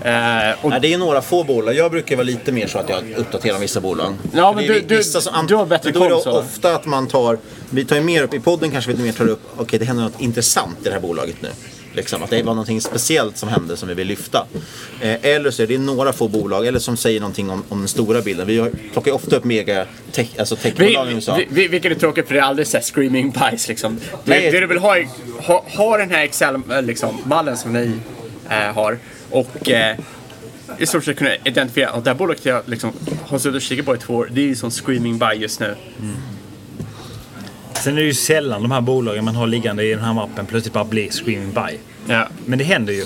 Eh, 0.03 0.65
och 0.65 0.69
Nej, 0.69 0.79
det 0.81 0.93
är 0.93 0.97
några 0.97 1.21
få 1.21 1.43
bolag. 1.43 1.75
Jag 1.75 1.91
brukar 1.91 2.15
vara 2.15 2.23
lite 2.23 2.51
mer 2.51 2.67
så 2.67 2.77
att 2.79 2.89
jag 2.89 3.03
uppdaterar 3.17 3.59
vissa 3.59 3.79
bolag. 3.81 4.13
Ja, 4.33 4.53
men 4.55 4.65
du- 4.67 4.81
du- 4.81 5.03
som- 5.03 5.47
du 5.47 5.55
har 5.55 5.65
bättre 5.65 5.91
men 5.91 5.99
då 5.99 6.05
är 6.05 6.09
det 6.09 6.23
koll, 6.23 6.33
ofta 6.37 6.75
att 6.75 6.85
man 6.85 7.07
tar, 7.07 7.37
vi 7.69 7.85
tar 7.85 7.95
ju 7.95 8.01
mer 8.01 8.23
upp, 8.23 8.33
i 8.33 8.39
podden 8.39 8.71
kanske 8.71 8.91
vi 8.91 8.93
lite 8.97 9.05
mer 9.05 9.11
tar 9.25 9.27
upp, 9.33 9.41
okej 9.57 9.79
det 9.79 9.85
händer 9.85 10.03
något 10.03 10.21
intressant 10.21 10.77
i 10.81 10.83
det 10.83 10.91
här 10.91 10.99
bolaget 10.99 11.35
nu. 11.41 11.49
Liksom, 11.95 12.23
att 12.23 12.29
det 12.29 12.43
var 12.43 12.53
någonting 12.53 12.81
speciellt 12.81 13.37
som 13.37 13.49
hände 13.49 13.77
som 13.77 13.87
vi 13.89 13.93
vill 13.95 14.07
lyfta. 14.07 14.45
Eh, 15.01 15.25
eller 15.25 15.51
så 15.51 15.63
är 15.63 15.67
det 15.67 15.77
några 15.77 16.13
få 16.13 16.27
bolag, 16.27 16.67
eller 16.67 16.79
som 16.79 16.97
säger 16.97 17.19
någonting 17.19 17.49
om, 17.49 17.63
om 17.69 17.79
den 17.79 17.87
stora 17.87 18.21
bilden. 18.21 18.47
Vi 18.47 18.59
har- 18.59 18.71
plockar 18.93 19.11
ju 19.11 19.15
ofta 19.15 19.35
upp 19.35 19.43
mega 19.43 19.85
tech, 20.11 20.27
alltså 20.39 20.55
vi, 20.55 20.61
techbolagen 20.61 21.11
i 21.11 21.15
USA. 21.15 21.35
vi, 21.35 21.47
vi, 21.49 21.67
vilket 21.67 21.91
är 21.91 21.95
tråkigt 21.95 22.27
för 22.27 22.33
det 22.33 22.39
är 22.39 22.43
aldrig 22.43 22.67
så 22.67 22.79
screaming 22.81 23.31
pies 23.31 23.67
liksom. 23.67 23.97
Nej. 24.23 24.51
Det, 24.51 24.59
du 24.59 24.67
vill 24.67 24.77
ha 24.77 24.97
är 24.97 25.07
ha, 25.41 25.65
ha 25.67 25.97
den 25.97 26.11
här 26.11 26.23
Excel-mallen 26.23 26.85
liksom, 26.85 27.17
mallen 27.25 27.57
som 27.57 27.73
ni 27.73 27.91
eh, 28.49 28.57
har. 28.73 28.97
Och 29.29 29.69
eh, 29.69 29.97
i 30.77 30.85
stort 30.85 31.03
sett 31.05 31.17
kunna 31.17 31.35
identifiera. 31.45 31.91
Och 31.91 32.03
det 32.03 32.09
här 32.09 32.17
bolaget 32.17 32.45
jag 32.45 32.61
liksom, 32.65 32.91
har 33.27 33.39
suttit 33.39 33.55
och 33.55 33.61
kikat 33.61 33.85
på 33.85 33.95
i 33.95 33.97
två 33.97 34.15
år. 34.15 34.29
Det 34.31 34.41
är 34.41 34.45
ju 34.45 34.55
som 34.55 34.71
screaming 34.71 35.17
buy 35.17 35.33
just 35.37 35.59
nu. 35.59 35.75
Sen 37.83 37.93
är 37.93 38.01
det 38.01 38.07
ju 38.07 38.13
sällan 38.13 38.61
de 38.61 38.71
här 38.71 38.81
bolagen 38.81 39.25
man 39.25 39.35
har 39.35 39.47
liggande 39.47 39.83
i 39.83 39.89
den 39.89 40.03
här 40.03 40.13
mappen 40.13 40.45
plötsligt 40.45 40.73
bara 40.73 40.83
blir 40.83 41.09
screaming 41.09 41.53
buy. 41.53 41.77
Ja. 42.07 42.27
Men 42.45 42.59
det 42.59 42.65
händer 42.65 42.93
ju. 42.93 43.05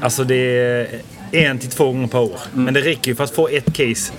Alltså 0.00 0.24
det 0.24 0.34
är 0.34 1.00
en 1.32 1.58
till 1.58 1.70
två 1.70 1.84
gånger 1.84 2.08
per 2.08 2.18
år. 2.18 2.40
Men 2.54 2.74
det 2.74 2.80
räcker 2.80 3.10
ju 3.10 3.14
för 3.14 3.24
att 3.24 3.30
få 3.30 3.48
ett 3.48 3.72
case 3.72 4.12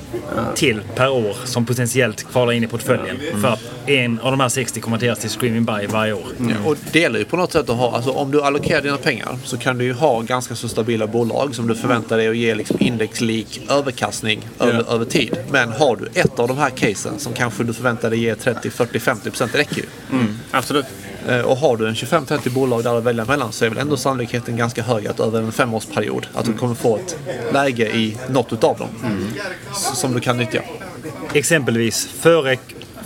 till 0.55 0.81
per 0.95 1.09
år 1.09 1.35
som 1.45 1.65
potentiellt 1.65 2.23
kvalar 2.31 2.53
in 2.53 2.63
i 2.63 2.67
portföljen. 2.67 3.17
För 3.41 3.47
att 3.47 3.59
en 3.85 4.19
av 4.19 4.31
de 4.31 4.39
här 4.39 4.49
60 4.49 4.81
konverteras 4.81 5.19
till 5.19 5.29
screaming 5.29 5.65
buy 5.65 5.87
varje 5.87 6.13
år. 6.13 6.25
Ja, 6.37 6.55
och 6.65 6.77
det 6.91 6.99
gäller 6.99 7.19
ju 7.19 7.25
på 7.25 7.37
något 7.37 7.51
sätt 7.51 7.69
att 7.69 7.77
ha, 7.77 7.95
alltså 7.95 8.11
om 8.11 8.31
du 8.31 8.41
allokerar 8.41 8.81
dina 8.81 8.97
pengar 8.97 9.37
så 9.43 9.57
kan 9.57 9.77
du 9.77 9.85
ju 9.85 9.93
ha 9.93 10.21
ganska 10.21 10.55
så 10.55 10.69
stabila 10.69 11.07
bolag 11.07 11.55
som 11.55 11.67
du 11.67 11.75
förväntar 11.75 12.17
dig 12.17 12.27
att 12.27 12.37
ge 12.37 12.55
liksom 12.55 12.77
indexlik 12.79 13.61
överkastning 13.69 14.47
över, 14.59 14.93
över 14.93 15.05
tid. 15.05 15.37
Men 15.51 15.71
har 15.71 15.95
du 15.95 16.19
ett 16.19 16.39
av 16.39 16.47
de 16.47 16.57
här 16.57 16.69
casen 16.69 17.19
som 17.19 17.33
kanske 17.33 17.63
du 17.63 17.73
förväntar 17.73 18.09
dig 18.09 18.19
ge 18.19 18.35
30, 18.35 18.69
40, 18.69 18.99
50 18.99 19.29
procent, 19.29 19.51
det 19.51 19.57
räcker 19.57 19.77
ju. 19.77 19.85
Mm, 20.11 20.39
absolut. 20.51 20.85
Eh, 21.27 21.39
Och 21.41 21.57
har 21.57 21.77
du 21.77 21.87
en 21.87 21.93
25-30 21.95 22.49
bolag 22.49 22.83
där 22.83 22.97
att 22.97 23.03
välja 23.03 23.25
mellan 23.25 23.51
så 23.51 23.65
är 23.65 23.69
väl 23.69 23.77
ändå 23.77 23.97
sannolikheten 23.97 24.57
ganska 24.57 24.83
hög 24.83 25.07
att 25.07 25.19
över 25.19 25.41
en 25.41 25.51
femårsperiod 25.51 26.27
att 26.33 26.45
du 26.45 26.53
kommer 26.53 26.75
få 26.75 26.97
ett 26.97 27.17
läge 27.53 27.87
i 27.95 28.17
något 28.29 28.53
utav 28.53 28.77
dem 28.77 28.87
s- 29.71 29.99
som 29.99 30.13
du 30.13 30.19
kan 30.19 30.37
nyttja. 30.37 30.61
Exempelvis 31.33 32.05
före, 32.07 32.57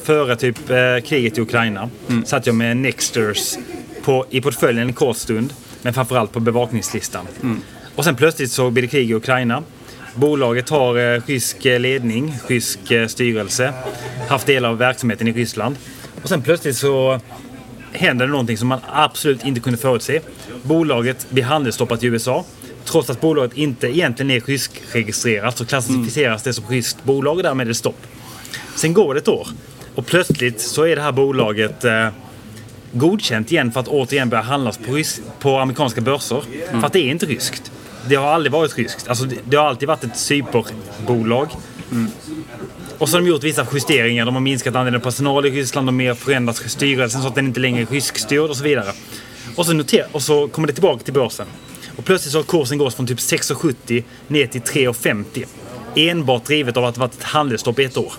före 0.04 0.36
typ 0.36 0.70
eh, 0.70 0.78
kriget 1.06 1.38
i 1.38 1.42
Ukraina 1.42 1.90
satt 2.26 2.46
jag 2.46 2.56
med 2.56 2.78
Nexters 2.78 3.58
på, 4.04 4.26
i 4.30 4.42
portföljen 4.42 4.88
en 4.88 4.94
kort 4.94 5.18
stund. 5.18 5.54
Men 5.82 5.94
framförallt 5.94 6.32
på 6.32 6.40
bevakningslistan. 6.40 7.28
Och 7.96 8.04
sen 8.04 8.16
plötsligt 8.16 8.52
så 8.52 8.70
blir 8.70 8.82
det 8.84 8.88
krig 8.90 9.10
i 9.12 9.14
Ukraina. 9.14 9.64
Bolaget 10.16 10.70
har 10.70 10.98
eh, 11.16 11.22
rysk 11.26 11.66
eh, 11.66 11.80
ledning, 11.80 12.36
rysk 12.48 12.92
eh, 12.92 13.08
styrelse. 13.08 13.74
Haft 14.30 14.48
delar 14.48 14.70
av 14.70 14.78
verksamheten 14.78 15.28
i 15.28 15.32
Ryssland. 15.32 15.76
Och 16.24 16.30
sen 16.30 16.42
plötsligt 16.42 16.78
så 16.78 17.20
händer 17.96 18.26
det 18.26 18.32
någonting 18.32 18.58
som 18.58 18.68
man 18.68 18.80
absolut 18.92 19.46
inte 19.46 19.60
kunde 19.60 19.78
förutse. 19.80 20.20
Bolaget 20.64 21.28
blir 21.30 21.44
handelsstoppat 21.44 22.04
i 22.04 22.08
USA. 22.08 22.46
Trots 22.86 23.10
att 23.10 23.22
bolaget 23.22 23.58
inte 23.58 23.88
egentligen 23.88 24.32
är 24.32 24.40
ryskregistrerat 24.40 25.58
så 25.58 25.66
klassificeras 25.66 26.44
det 26.44 26.54
som 26.54 26.66
ryskt 26.70 27.04
bolag 27.04 27.38
och 27.38 27.44
därmed 27.44 27.68
är 27.68 27.70
det 27.70 27.76
stopp. 27.76 28.02
Sen 28.76 28.94
går 28.94 29.14
det 29.14 29.20
ett 29.20 29.28
år 29.28 29.48
och 29.96 30.06
plötsligt 30.06 30.62
så 30.62 30.84
är 30.84 30.96
det 30.96 31.02
här 31.02 31.12
bolaget 31.12 31.84
eh, 31.84 32.08
godkänt 32.92 33.52
igen 33.52 33.72
för 33.72 33.80
att 33.80 33.88
återigen 33.88 34.30
börja 34.30 34.44
handlas 34.44 34.78
på, 34.78 34.92
rys- 34.92 35.22
på 35.40 35.58
amerikanska 35.60 36.02
börser. 36.02 36.42
För 36.72 36.84
att 36.88 36.94
det 36.94 37.00
är 37.00 37.12
inte 37.12 37.26
ryskt. 37.26 37.72
Det 38.08 38.16
har 38.16 38.28
aldrig 38.28 38.52
varit 38.52 38.78
ryskt. 38.78 39.08
Alltså 39.08 39.26
det, 39.26 39.36
det 39.46 39.58
har 39.58 39.68
alltid 39.68 39.88
varit 39.88 40.04
ett 40.04 40.18
Cypernbolag 40.18 41.48
Och 42.98 43.10
så 43.10 43.16
har 43.16 43.22
de 43.22 43.28
gjort 43.28 43.44
vissa 43.44 43.68
justeringar. 43.74 44.26
De 44.26 44.34
har 44.34 44.42
minskat 44.42 44.76
andelen 44.76 45.02
personal 45.02 45.46
i 45.46 45.50
Ryssland, 45.50 45.88
de 45.88 46.08
har 46.08 46.16
förändrat 46.16 46.56
styrelsen 46.56 47.22
så 47.22 47.28
att 47.28 47.36
den 47.36 47.48
inte 47.48 47.60
längre 47.60 47.82
är 47.82 47.86
ryskstyrd 47.86 48.50
och 48.50 48.58
så 48.58 48.64
vidare. 48.64 48.92
Och 49.56 49.66
så, 49.66 49.74
noter, 49.74 50.06
och 50.12 50.22
så 50.22 50.48
kommer 50.48 50.68
det 50.68 50.74
tillbaka 50.74 51.04
till 51.04 51.14
börsen. 51.14 51.46
Och 51.98 52.06
plötsligt 52.06 52.32
så 52.32 52.38
har 52.38 52.44
kursen 52.44 52.78
gått 52.78 52.94
från 52.94 53.08
typ 53.08 53.18
6,70 53.18 54.04
ner 54.28 54.48
till 54.48 54.62
3,50. 54.62 55.46
Enbart 55.96 56.46
drivet 56.46 56.78
av 56.78 56.86
att 56.86 56.94
det 56.94 57.00
varit 57.00 57.14
ett 57.14 57.24
handelsstopp 57.24 57.80
i 57.80 57.84
ett 57.84 57.98
år. 57.98 58.14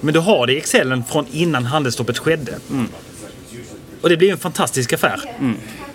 Men 0.00 0.14
du 0.14 0.20
har 0.20 0.46
det 0.46 0.52
i 0.52 0.56
Excelen 0.56 1.04
från 1.04 1.26
innan 1.32 1.66
handelsstoppet 1.66 2.18
skedde. 2.18 2.58
Och 4.00 4.08
det 4.08 4.16
blir 4.16 4.32
en 4.32 4.38
fantastisk 4.38 4.92
affär. 4.92 5.20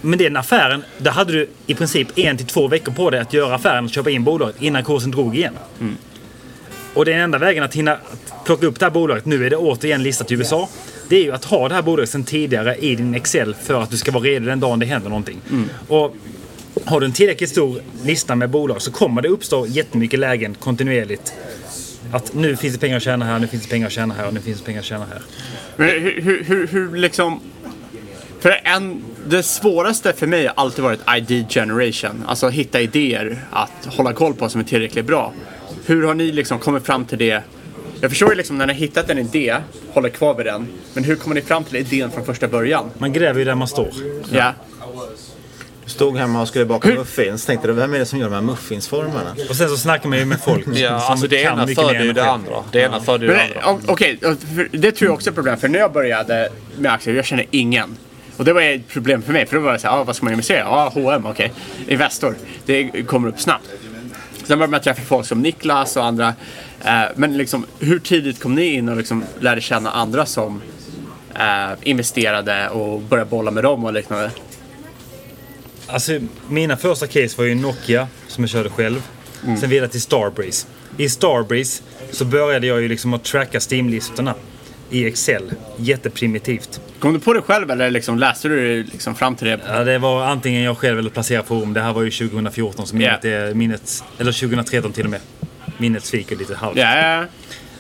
Men 0.01 0.19
den 0.19 0.37
affären, 0.37 0.83
där 0.97 1.11
hade 1.11 1.33
du 1.33 1.49
i 1.67 1.75
princip 1.75 2.17
en 2.17 2.37
till 2.37 2.47
två 2.47 2.67
veckor 2.67 2.91
på 2.91 3.09
dig 3.09 3.19
att 3.19 3.33
göra 3.33 3.55
affären 3.55 3.85
och 3.85 3.91
köpa 3.91 4.09
in 4.09 4.23
bolaget 4.23 4.61
innan 4.61 4.83
kursen 4.83 5.11
drog 5.11 5.35
igen. 5.35 5.53
Och 6.93 7.05
den 7.05 7.19
enda 7.19 7.37
vägen 7.37 7.63
att 7.63 7.73
hinna 7.73 7.97
plocka 8.45 8.65
upp 8.65 8.79
det 8.79 8.85
här 8.85 8.91
bolaget, 8.91 9.25
nu 9.25 9.45
är 9.45 9.49
det 9.49 9.55
återigen 9.55 10.03
listat 10.03 10.31
i 10.31 10.33
USA, 10.33 10.69
det 11.09 11.15
är 11.15 11.23
ju 11.23 11.31
att 11.31 11.45
ha 11.45 11.69
det 11.69 11.75
här 11.75 11.81
bolaget 11.81 12.09
sedan 12.09 12.23
tidigare 12.23 12.75
i 12.75 12.95
din 12.95 13.15
Excel 13.15 13.55
för 13.55 13.81
att 13.81 13.89
du 13.89 13.97
ska 13.97 14.11
vara 14.11 14.23
redo 14.23 14.45
den 14.45 14.59
dagen 14.59 14.79
det 14.79 14.85
händer 14.85 15.09
någonting. 15.09 15.41
Och 15.87 16.15
har 16.85 16.99
du 16.99 17.05
en 17.05 17.13
tillräckligt 17.13 17.49
stor 17.49 17.81
lista 18.03 18.35
med 18.35 18.49
bolag 18.49 18.81
så 18.81 18.91
kommer 18.91 19.21
det 19.21 19.27
uppstå 19.27 19.67
jättemycket 19.67 20.19
lägen 20.19 20.53
kontinuerligt. 20.53 21.33
Att 22.11 22.33
nu 22.33 22.55
finns 22.55 22.73
det 22.73 22.79
pengar 22.79 22.97
att 22.97 23.03
tjäna 23.03 23.25
här, 23.25 23.39
nu 23.39 23.47
finns 23.47 23.63
det 23.63 23.69
pengar 23.69 23.87
att 23.87 23.93
tjäna 23.93 24.13
här 24.13 24.27
och 24.27 24.33
nu 24.33 24.39
finns 24.39 24.59
det 24.59 24.65
pengar 24.65 24.79
att 24.79 24.85
tjäna 24.85 25.05
här. 25.05 25.21
Men 25.75 25.89
hur, 25.89 26.43
hur, 26.43 26.67
hur 26.67 26.97
liksom... 26.97 27.39
För 28.39 28.59
en, 28.63 29.03
det 29.27 29.43
svåraste 29.43 30.13
för 30.13 30.27
mig 30.27 30.45
har 30.45 30.53
alltid 30.55 30.83
varit 30.83 30.99
ID 31.17 31.49
generation. 31.49 32.23
Alltså 32.27 32.49
hitta 32.49 32.81
idéer 32.81 33.39
att 33.51 33.85
hålla 33.85 34.13
koll 34.13 34.33
på 34.33 34.49
som 34.49 34.61
är 34.61 34.65
tillräckligt 34.65 35.05
bra. 35.05 35.33
Hur 35.85 36.03
har 36.03 36.13
ni 36.13 36.31
liksom 36.31 36.59
kommit 36.59 36.85
fram 36.85 37.05
till 37.05 37.17
det? 37.17 37.43
Jag 38.01 38.11
förstår 38.11 38.29
ju 38.29 38.35
liksom 38.35 38.57
när 38.57 38.67
ni 38.67 38.73
har 38.73 38.79
hittat 38.79 39.09
en 39.09 39.17
idé, 39.17 39.57
håller 39.91 40.09
kvar 40.09 40.33
vid 40.33 40.45
den. 40.45 40.67
Men 40.93 41.03
hur 41.03 41.15
kommer 41.15 41.35
ni 41.35 41.41
fram 41.41 41.63
till 41.63 41.75
idén 41.75 42.11
från 42.11 42.25
första 42.25 42.47
början? 42.47 42.89
Man 42.97 43.13
gräver 43.13 43.39
ju 43.39 43.45
där 43.45 43.55
man 43.55 43.67
står. 43.67 43.89
Ja. 44.31 44.53
Stod 45.85 46.17
hemma 46.17 46.41
och 46.41 46.47
skulle 46.47 46.65
baka 46.65 46.89
muffins. 46.89 47.45
Tänkte 47.45 47.67
du, 47.67 47.73
vem 47.73 47.93
är 47.93 47.99
det 47.99 48.05
som 48.05 48.19
gör 48.19 48.29
de 48.29 48.33
här 48.35 48.41
muffinsformarna? 48.41 49.35
Och 49.49 49.55
sen 49.55 49.69
så 49.69 49.77
snackar 49.77 50.09
man 50.09 50.19
ju 50.19 50.25
med 50.25 50.41
folk 50.41 50.67
Ja, 50.73 50.99
som 50.99 51.11
alltså 51.11 51.27
det 51.27 51.43
kan 51.43 51.53
ena 51.53 51.65
mycket 51.65 51.85
mer 51.85 52.09
än 52.09 52.15
det 52.15 52.29
andra. 52.29 52.63
Det 52.71 52.79
ena 52.79 52.99
föder 53.01 53.27
ju 53.27 53.33
det 53.33 53.61
andra. 53.61 53.83
Okej, 53.93 54.19
för 54.55 54.77
det 54.77 54.91
tror 54.91 55.07
jag 55.07 55.13
också 55.15 55.29
är 55.29 55.31
ett 55.31 55.35
problem. 55.35 55.57
För 55.57 55.67
när 55.67 55.79
jag 55.79 55.91
började 55.93 56.49
med 56.77 56.91
aktier, 56.93 57.15
jag 57.15 57.25
känner 57.25 57.45
ingen. 57.51 57.97
Och 58.37 58.45
det 58.45 58.53
var 58.53 58.61
ett 58.61 58.87
problem 58.87 59.21
för 59.21 59.33
mig. 59.33 59.45
För 59.45 59.55
då 59.55 59.61
var 59.61 59.71
jag 59.71 59.81
såhär, 59.81 59.95
ah, 59.95 60.03
vad 60.03 60.15
ska 60.15 60.25
man 60.25 60.33
investera? 60.33 60.59
Ja, 60.59 60.91
H&M, 60.93 61.25
okej. 61.25 61.51
Investor. 61.87 62.35
Det 62.65 63.03
kommer 63.07 63.29
upp 63.29 63.39
snabbt. 63.39 63.69
Sen 64.43 64.59
började 64.59 64.71
man 64.71 64.81
träffa 64.81 65.01
folk 65.01 65.25
som 65.25 65.41
Niklas 65.41 65.97
och 65.97 66.05
andra. 66.05 66.33
Eh, 66.85 67.03
men 67.15 67.37
liksom, 67.37 67.65
hur 67.79 67.99
tidigt 67.99 68.39
kom 68.39 68.55
ni 68.55 68.73
in 68.73 68.89
och 68.89 68.97
liksom 68.97 69.23
lärde 69.39 69.61
känna 69.61 69.91
andra 69.91 70.25
som 70.25 70.61
eh, 71.35 71.71
investerade 71.81 72.69
och 72.69 73.01
började 73.01 73.29
bolla 73.29 73.51
med 73.51 73.63
dem 73.63 73.85
och 73.85 73.93
liknande? 73.93 74.31
Alltså, 75.87 76.19
mina 76.49 76.77
första 76.77 77.07
case 77.07 77.37
var 77.37 77.45
ju 77.45 77.55
Nokia 77.55 78.07
som 78.27 78.43
jag 78.43 78.49
körde 78.49 78.69
själv. 78.69 79.01
Sen 79.59 79.69
vidare 79.69 79.89
till 79.89 80.01
Starbreeze. 80.01 80.67
I 80.97 81.09
Starbreeze 81.09 81.83
så 82.11 82.25
började 82.25 82.67
jag 82.67 82.81
ju 82.81 82.87
liksom 82.87 83.13
att 83.13 83.23
tracka 83.23 83.59
Steam-listorna 83.59 84.35
i 84.93 85.05
Excel. 85.05 85.51
Jätteprimitivt. 85.77 86.81
Kom 86.99 87.13
du 87.13 87.19
på 87.19 87.33
det 87.33 87.41
själv 87.41 87.71
eller 87.71 87.91
liksom 87.91 88.19
läste 88.19 88.47
du 88.47 88.83
det 88.83 88.91
liksom 88.91 89.15
fram 89.15 89.35
till 89.35 89.47
det? 89.47 89.59
Ja, 89.67 89.83
det 89.83 89.97
var 89.97 90.25
antingen 90.25 90.63
jag 90.63 90.77
själv 90.77 90.99
eller 90.99 91.09
Placera 91.09 91.43
Forum. 91.43 91.73
Det 91.73 91.81
här 91.81 91.93
var 91.93 92.01
ju 92.01 92.11
2014 92.11 92.87
så 92.87 92.95
minnet 92.95 93.25
är 93.25 93.53
minnet, 93.53 94.03
eller 94.17 94.31
2013 94.31 94.91
till 94.91 95.03
och 95.03 95.09
med. 95.09 95.19
Minnet 95.77 96.05
sviker 96.05 96.35
lite 96.35 96.55
halvt. 96.55 96.77
Ja. 96.77 97.25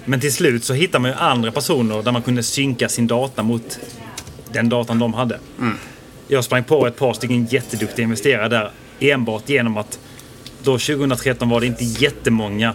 Men 0.05 0.19
till 0.19 0.33
slut 0.33 0.63
så 0.63 0.73
hittar 0.73 0.99
man 0.99 1.11
ju 1.11 1.17
andra 1.17 1.51
personer 1.51 2.03
där 2.03 2.11
man 2.11 2.21
kunde 2.21 2.43
synka 2.43 2.89
sin 2.89 3.07
data 3.07 3.43
mot 3.43 3.79
den 4.51 4.69
datan 4.69 4.99
de 4.99 5.13
hade. 5.13 5.39
Jag 6.27 6.43
sprang 6.43 6.63
på 6.63 6.87
ett 6.87 6.95
par 6.95 7.13
stycken 7.13 7.45
jätteduktiga 7.45 8.03
investerare 8.03 8.49
där 8.49 8.71
enbart 8.99 9.49
genom 9.49 9.77
att 9.77 9.99
då 10.63 10.71
2013 10.71 11.49
var 11.49 11.59
det 11.61 11.67
inte 11.67 11.83
jättemånga 11.83 12.73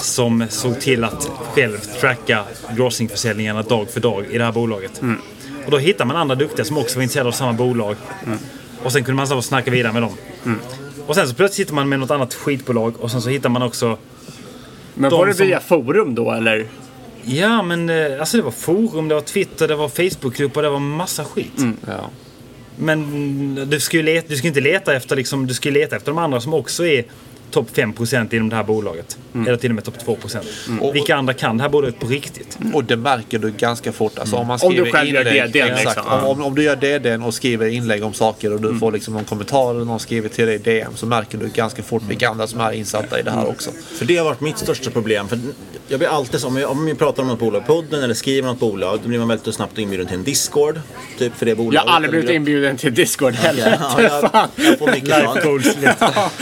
som 0.00 0.44
såg 0.48 0.80
till 0.80 1.04
att 1.04 1.30
själv 1.54 1.78
tracka 2.00 2.44
grossingförsäljningarna 2.76 3.62
dag 3.62 3.90
för 3.90 4.00
dag 4.00 4.24
i 4.30 4.38
det 4.38 4.44
här 4.44 4.52
bolaget. 4.52 5.00
Och 5.64 5.70
då 5.70 5.78
hittar 5.78 6.04
man 6.04 6.16
andra 6.16 6.34
duktiga 6.34 6.64
som 6.64 6.78
också 6.78 6.96
var 6.96 7.02
intresserade 7.02 7.28
av 7.28 7.32
samma 7.32 7.52
bolag. 7.52 7.96
Och 8.82 8.92
sen 8.92 9.04
kunde 9.04 9.24
man 9.26 9.36
och 9.38 9.44
snacka 9.44 9.70
vidare 9.70 9.92
med 9.92 10.02
dem. 10.02 10.12
Och 11.06 11.14
sen 11.14 11.28
så 11.28 11.34
plötsligt 11.34 11.56
sitter 11.66 11.74
man 11.74 11.88
med 11.88 12.00
något 12.00 12.10
annat 12.10 12.34
skitbolag 12.34 12.94
och 13.00 13.10
sen 13.10 13.22
så 13.22 13.28
hittar 13.30 13.48
man 13.48 13.62
också 13.62 13.98
Men 14.94 15.10
var 15.10 15.26
det 15.26 15.34
som- 15.34 15.46
via 15.46 15.60
forum 15.60 16.14
då 16.14 16.32
eller? 16.32 16.66
Ja, 17.24 17.62
men 17.62 17.90
eh, 17.90 18.20
alltså 18.20 18.36
det 18.36 18.42
var 18.42 18.50
forum, 18.50 19.08
det 19.08 19.14
var 19.14 19.22
Twitter, 19.22 19.68
det 19.68 19.74
var 19.76 19.88
Facebookgrupper, 19.88 20.62
det 20.62 20.68
var 20.70 20.78
massa 20.78 21.24
skit. 21.24 21.52
Ja. 21.86 22.10
Men 22.76 23.68
du 23.70 23.80
ska 23.80 23.96
ju 23.96 24.02
leta, 24.02 24.28
du 24.28 24.36
ska 24.36 24.48
inte 24.48 24.60
leta 24.60 24.94
efter 24.94 25.16
liksom, 25.16 25.46
du 25.46 25.54
ska 25.54 25.68
ju 25.68 25.74
leta 25.74 25.96
efter 25.96 26.12
de 26.12 26.18
andra 26.18 26.40
som 26.40 26.54
också 26.54 26.86
är 26.86 27.04
topp 27.50 27.68
5% 27.74 28.34
inom 28.34 28.48
det 28.48 28.56
här 28.56 28.64
bolaget. 28.64 29.18
Eller 29.34 29.56
till 29.56 29.70
och 29.70 29.74
med 29.74 29.84
topp 29.84 29.94
2%. 30.06 30.92
Vilka 30.92 31.16
andra 31.16 31.34
kan 31.34 31.56
det 31.56 31.62
här 31.62 31.70
bolaget 31.70 32.00
på 32.00 32.06
riktigt? 32.06 32.58
Och 32.72 32.84
det 32.84 32.96
märker 32.96 33.38
du 33.38 33.50
ganska 33.50 33.92
fort. 33.92 34.18
Alltså, 34.18 34.36
om, 34.36 34.46
man 34.46 34.58
Om 34.62 34.70
du 34.70 34.76
skriver 34.76 34.92
själv 34.92 35.10
gör 35.14 35.20
inlägg, 35.20 35.52
DDn, 35.52 35.62
exakt, 35.62 35.96
liksom. 35.96 36.24
om, 36.24 36.42
om, 36.42 36.54
du 36.54 36.62
gör 36.62 36.76
DDn 36.76 37.22
och 37.22 37.34
skriver 37.34 37.66
inlägg 37.66 38.04
om 38.04 38.12
saker 38.12 38.52
och 38.52 38.60
du 38.60 38.78
får 38.78 38.92
liksom 38.92 39.14
någon 39.14 39.24
kommentar 39.24 39.74
eller 39.74 39.84
någon 39.84 40.00
skriver 40.00 40.28
till 40.28 40.46
dig 40.46 40.54
i 40.54 40.58
DM 40.58 40.92
så 40.94 41.06
märker 41.06 41.38
du 41.38 41.48
ganska 41.48 41.82
fort 41.82 42.02
vilka 42.08 42.28
andra 42.28 42.46
som 42.46 42.60
är 42.60 42.72
insatta 42.72 43.20
i 43.20 43.22
det 43.22 43.30
här 43.30 43.48
också. 43.48 43.70
För 43.98 44.04
det 44.04 44.16
har 44.16 44.24
varit 44.24 44.40
mitt 44.40 44.58
största 44.58 44.90
problem. 44.90 45.28
För 45.28 45.38
jag 45.88 45.98
blir 45.98 46.08
alltid 46.08 46.40
så, 46.40 46.48
om 46.48 46.56
jag, 46.56 46.70
om 46.70 46.88
jag 46.88 46.98
pratar 46.98 47.22
om 47.22 47.28
något 47.28 47.38
bolag 47.38 47.62
i 47.62 47.66
podden 47.66 48.02
eller 48.02 48.14
skriver 48.14 48.48
något 48.48 48.60
bolag, 48.60 49.00
då 49.02 49.08
blir 49.08 49.18
man 49.18 49.28
väldigt 49.28 49.54
snabbt 49.54 49.78
inbjuden 49.78 50.06
till 50.06 50.16
en 50.16 50.24
Discord. 50.24 50.80
Typ 51.18 51.36
för 51.36 51.46
det 51.46 51.54
bolaget. 51.54 51.74
Jag 51.74 51.90
har 51.90 51.96
aldrig 51.96 52.10
blivit 52.10 52.30
inbjuden 52.30 52.76
till 52.76 52.94
Discord 52.94 53.34
heller. 53.34 53.78
Ja, 53.80 54.02
jag, 54.02 54.48
jag 54.66 54.78
får 54.78 54.90
mycket 54.90 55.42
sånt. 55.42 55.64
lite. 55.64 55.94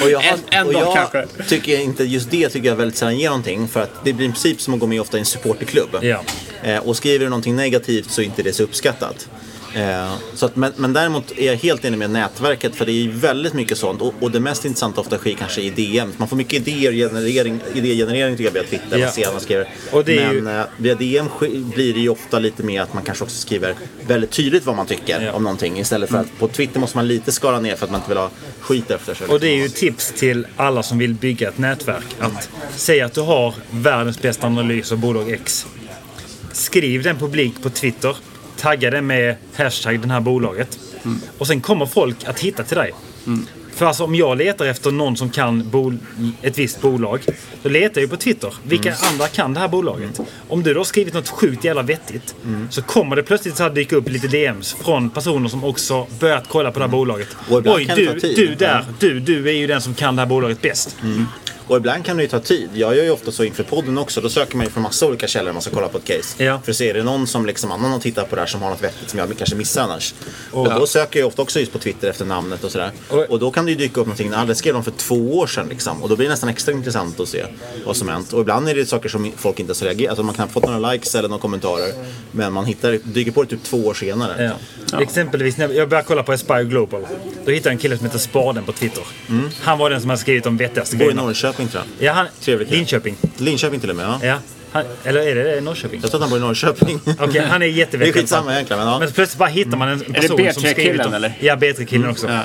Och 0.03 0.11
jag, 0.11 0.21
har, 0.21 0.65
och 0.65 0.73
jag 0.73 0.96
kanske. 0.97 1.45
tycker 1.49 1.81
inte, 1.81 2.05
just 2.05 2.31
det 2.31 2.49
tycker 2.49 2.69
jag 2.69 2.77
väldigt 2.77 2.99
sällan 2.99 3.19
ger 3.19 3.29
någonting. 3.29 3.69
För 3.69 3.83
att 3.83 4.05
det 4.05 4.13
blir 4.13 4.27
i 4.27 4.33
princip 4.33 4.61
som 4.61 4.75
att 4.75 4.81
gå 4.81 4.87
med 4.87 5.01
ofta 5.01 5.17
i 5.17 5.21
en 5.21 5.27
supporterklubb. 5.27 5.97
Ja. 6.03 6.21
Eh, 6.63 6.79
och 6.79 6.97
skriver 6.97 7.25
du 7.25 7.29
någonting 7.29 7.57
negativt 7.57 8.11
så 8.11 8.21
är 8.21 8.25
inte 8.25 8.43
det 8.43 8.53
så 8.53 8.63
uppskattat. 8.63 9.29
Eh, 9.77 10.15
så 10.35 10.47
att, 10.47 10.57
men, 10.57 10.73
men 10.77 10.93
däremot 10.93 11.33
är 11.39 11.47
jag 11.47 11.57
helt 11.57 11.85
enig 11.85 11.99
med 11.99 12.11
nätverket 12.11 12.75
för 12.77 12.87
det 12.87 12.93
är 12.93 13.09
väldigt 13.09 13.53
mycket 13.53 13.79
sånt. 13.79 14.03
Och, 14.03 14.15
och 14.21 14.31
det 14.31 14.41
mest 14.41 14.65
intressanta 14.65 15.01
ofta 15.01 15.19
sker 15.19 15.35
kanske 15.35 15.61
i 15.63 15.71
DM. 15.71 16.13
Man 16.17 16.29
får 16.29 16.37
mycket 16.37 16.69
idéer, 16.69 16.93
generering, 16.93 17.61
idégenerering 17.75 18.37
tycker 18.37 18.45
jag 18.45 18.53
via 18.53 18.63
Twitter. 18.71 18.99
Ja. 18.99 19.05
Man 19.05 19.13
ser 19.15 19.25
vad 19.25 19.35
man 19.35 19.41
skriver. 19.43 19.69
Och 19.93 20.05
det 20.05 20.19
är 20.19 20.33
ju- 20.33 20.43
men 20.43 20.61
eh, 20.61 20.67
via 20.77 20.95
DM 20.95 21.27
blir 21.75 21.95
det 21.95 22.01
ju 22.01 22.09
ofta 22.09 22.39
lite 22.39 22.63
mer 22.63 22.83
att 22.83 22.95
man 22.95 23.03
kanske 23.03 23.25
också 23.25 23.37
skriver 23.37 23.75
väldigt 24.07 24.31
tydligt 24.31 24.67
vad 24.67 24.77
man 24.77 24.87
tycker 24.87 25.21
Ja. 25.21 25.33
om 25.33 25.43
någonting. 25.43 25.79
Istället 25.79 26.11
för 26.11 26.19
att 26.19 26.39
på 26.39 26.49
Twitter 26.49 26.81
måste 26.81 26.97
man 26.99 27.09
lite 27.09 27.33
skala 27.33 27.61
ner 27.61 27.77
för 27.77 27.85
att 27.85 27.91
man 27.91 28.01
inte 28.01 28.09
vill 28.11 28.19
ha 28.19 28.31
skit 28.61 28.91
efter 28.91 29.15
sig. 29.15 29.27
Och 29.27 29.41
det 29.41 29.49
är 29.49 29.57
ju 29.57 29.69
tips 29.69 30.13
till 30.17 30.47
alla 30.57 30.83
som 30.83 30.99
vill 30.99 31.15
bygga 31.15 31.49
ett 31.49 31.59
nätverk. 31.59 32.05
Att 32.19 32.49
säga 32.77 33.07
att 33.07 33.15
du 33.15 33.21
har 33.21 33.55
världens 33.71 34.23
bästa 34.23 34.47
analys 34.47 34.93
av 34.93 34.99
bolag 34.99 35.31
X. 35.31 35.67
Skriv 36.53 37.03
den 37.03 37.19
publik 37.19 37.63
på 37.63 37.71
Twitter. 37.71 38.17
Tagga 38.57 38.91
den 38.91 39.07
med 39.07 39.37
hashtag 39.57 40.01
den 40.01 40.11
här 40.11 40.21
bolaget. 40.21 40.79
Och 41.39 41.47
sen 41.47 41.61
kommer 41.61 41.87
folk 41.87 42.17
att 42.25 42.41
hitta 42.41 42.63
till 42.63 42.77
dig. 42.77 42.93
För 43.75 43.87
alltså 43.87 44.05
om 44.05 44.15
jag 44.15 44.39
letar 44.39 44.67
efter 44.67 44.91
någon 44.91 45.17
som 45.17 45.31
kan 45.31 45.63
bol- 45.71 45.99
ett 46.43 46.59
visst 46.59 46.81
bolag. 46.81 47.21
Då 47.63 47.69
letar 47.69 48.01
jag 48.01 48.11
på 48.11 48.17
Twitter. 48.17 48.55
Vilka 48.63 48.95
andra 49.13 49.29
kan 49.29 49.55
det 49.55 49.61
här 49.61 49.69
bolaget? 49.69 50.21
Om 50.49 50.63
du 50.63 50.75
då 50.75 50.81
har 50.81 50.85
skrivit 50.85 51.15
något 51.15 51.29
sjukt 51.29 51.65
jävla 51.65 51.83
vettigt. 51.83 52.35
Så 52.71 52.83
kommer 52.83 53.17
det 53.17 53.23
plötsligt 53.23 53.57
så 53.57 53.63
här 53.63 53.71
dyka 53.71 53.97
upp 53.97 54.09
lite 54.09 54.29
DMs 54.29 54.77
från 54.85 55.11
personer 55.11 55.49
som 55.49 55.65
också 55.65 56.07
börjat 56.21 56.45
kolla 56.49 56.73
på 56.73 56.79
det 56.79 56.85
här 56.85 56.93
bolaget. 56.93 57.29
Och 57.49 57.59
ibland 57.59 57.77
Oj, 57.79 57.85
det 57.97 58.13
du, 58.13 58.35
du 58.47 58.55
där. 58.55 58.85
Du, 58.99 59.21
du 59.21 59.49
är 59.49 59.53
ju 59.53 59.67
den 59.67 59.81
som 59.81 59.95
kan 59.95 60.17
det 60.17 60.23
här 60.23 60.29
bolaget 60.29 60.63
bäst. 60.63 60.97
Och 61.69 61.77
ibland 61.77 62.05
kan 62.05 62.17
det 62.17 62.23
ju 62.23 62.29
ta 62.29 62.41
tid. 62.41 62.71
Jag 62.75 62.97
gör 62.97 63.05
ju 63.05 63.11
ofta 63.11 63.33
så 63.33 63.45
inför 63.45 63.63
podden 63.63 63.99
också. 63.99 64.21
Då 64.21 64.29
söker 64.29 64.57
man 64.57 64.67
ju 64.67 64.73
från 64.73 64.83
massa 64.83 65.07
olika 65.07 65.27
källor 65.27 65.47
när 65.47 65.53
man 65.53 65.63
ska 65.63 65.71
kolla 65.75 65.89
på 65.89 65.99
ett 65.99 66.05
case. 66.05 66.45
Ja. 66.45 66.61
För 66.65 66.73
se, 66.73 66.91
är 66.91 66.95
det 66.95 67.03
någon 67.03 67.27
som 67.27 67.47
liksom 67.47 67.73
annan 67.73 67.91
har 67.93 67.99
tittat 67.99 68.31
på 68.31 68.37
det 68.37 68.43
här 68.43 68.47
som 68.47 68.63
har 68.63 68.71
något 68.71 68.83
vettigt 68.85 69.11
som 69.11 69.19
jag 69.19 69.29
kanske 69.39 69.57
missar 69.57 69.83
annars. 69.83 70.15
Och 70.53 70.67
Ja. 70.67 70.79
då 70.79 70.87
söker 70.87 71.21
jag 71.21 71.27
ofta 71.27 71.43
också 71.43 71.61
just 71.61 71.73
på 71.73 71.79
Twitter 71.79 72.11
efter 72.11 72.25
namnet 72.25 72.65
och 72.65 72.71
sådär. 72.71 72.91
Och- 73.09 73.19
Och 73.31 73.39
då 73.39 73.51
kan 73.51 73.65
det 73.65 73.71
ju 73.73 73.77
dyka 73.79 74.01
upp 74.01 74.07
någonting. 74.07 74.31
Ja, 74.33 74.45
det 74.45 74.55
skrev 74.55 74.75
de 74.75 74.85
för 74.85 74.91
två 74.91 75.39
år 75.39 75.47
sedan 75.47 75.67
liksom. 75.69 76.03
Och 76.03 76.09
då 76.09 76.17
blir 76.17 76.27
det 76.27 76.31
nästan 76.33 76.49
extra 76.49 76.73
intressant 76.73 77.21
att 77.21 77.29
se 77.29 77.45
vad 77.87 77.97
som 77.97 78.09
hänt. 78.09 78.33
Och 78.33 78.41
ibland 78.41 78.69
är 78.69 78.75
det 78.75 78.87
saker 78.87 79.09
som 79.09 79.33
folk 79.37 79.61
inte 79.61 79.71
ens 79.71 79.83
reagerar. 79.83 80.11
Alltså 80.11 80.23
man 80.23 80.35
kan 80.35 80.49
ha 80.49 80.53
fått 80.53 80.67
några 80.67 80.93
likes 80.93 81.15
eller 81.15 81.29
några 81.29 81.41
kommentarer. 81.41 81.93
Men 82.33 82.53
man 82.53 82.65
hittar, 82.65 82.99
dyker 83.05 83.31
på 83.33 83.43
det 83.43 83.49
typ 83.49 83.63
två 83.63 83.87
år 83.87 83.95
senare. 83.95 84.53
Ja. 84.93 85.01
Exempelvis 85.01 85.57
när 85.57 85.69
jag 85.69 85.89
började 85.89 86.07
kolla 86.09 86.23
på 86.23 86.33
Aspire 86.33 86.65
Global. 86.65 87.07
Då 87.45 87.51
hittade 87.51 87.69
jag 87.69 87.73
en 87.73 87.79
kille 87.79 87.97
som 87.97 88.07
heter 88.07 88.19
Spaden 88.19 88.65
på 88.65 88.73
Twitter. 88.73 89.03
Han 89.63 89.79
var 89.79 89.91
den 89.91 90.01
som 90.01 90.11
hade 90.11 90.21
skrivit 90.23 90.45
de 90.45 90.57
vettigaste 90.57 90.97
grejerna. 90.97 91.23
Norrköping 91.59 91.69
tror 91.69 91.85
jag. 91.99 92.07
Ja, 92.09 92.13
han, 92.13 92.27
Trevlig 92.41 92.69
kille. 92.69 92.79
Linköping. 92.79 93.17
Linköping 93.37 93.81
till 93.81 93.91
och 93.91 93.97
med, 93.97 94.05
ja. 94.07 94.19
Ja. 94.27 94.39
Han, 94.73 94.85
eller 95.05 95.21
är 95.21 95.35
det 95.55 95.61
Norrköping? 95.61 96.01
Jag 96.03 96.11
tror 96.11 96.19
att 96.25 96.31
han 96.31 96.31
bor 96.31 96.39
i 96.39 96.43
Norrköping. 96.43 97.01
Okej, 97.21 97.41
han 97.51 97.63
är 97.63 97.67
jättevettig. 97.67 98.15
Det 98.15 98.19
är 98.19 98.23
skitsamma 98.23 98.53
egentligen. 98.55 98.83
Men, 98.83 98.93
ja. 98.93 98.99
Men 98.99 99.13
plötsligt 99.13 99.39
bara 99.39 99.49
hittar 99.49 99.77
man 99.77 99.89
en 99.89 99.99
det 99.99 100.05
person 100.05 100.53
som 100.53 100.63
skrivit 100.63 100.79
B3-killen, 100.79 101.07
om... 101.07 101.15
eller? 101.15 101.33
Ja, 101.41 101.57
B3-killen 101.57 102.11
också. 102.11 102.27
Ja. 102.29 102.41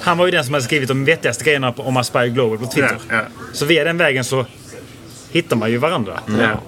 Han 0.00 0.18
var 0.18 0.26
ju 0.26 0.32
den 0.32 0.44
som 0.44 0.54
hade 0.54 0.64
skrivit 0.64 0.88
de 0.88 1.04
vettigaste 1.04 1.44
grejerna 1.44 1.72
på- 1.72 1.82
om 1.82 1.96
Aspire 1.96 2.28
Global 2.28 2.58
på 2.58 2.66
Twitter. 2.66 2.96
Ja, 3.08 3.14
ja. 3.16 3.22
Så 3.52 3.64
via 3.64 3.84
den 3.84 3.98
vägen 3.98 4.24
så 4.24 4.46
hittar 5.32 5.56
man 5.56 5.70
ju 5.70 5.76
varandra. 5.76 6.20
Ja. 6.40 6.60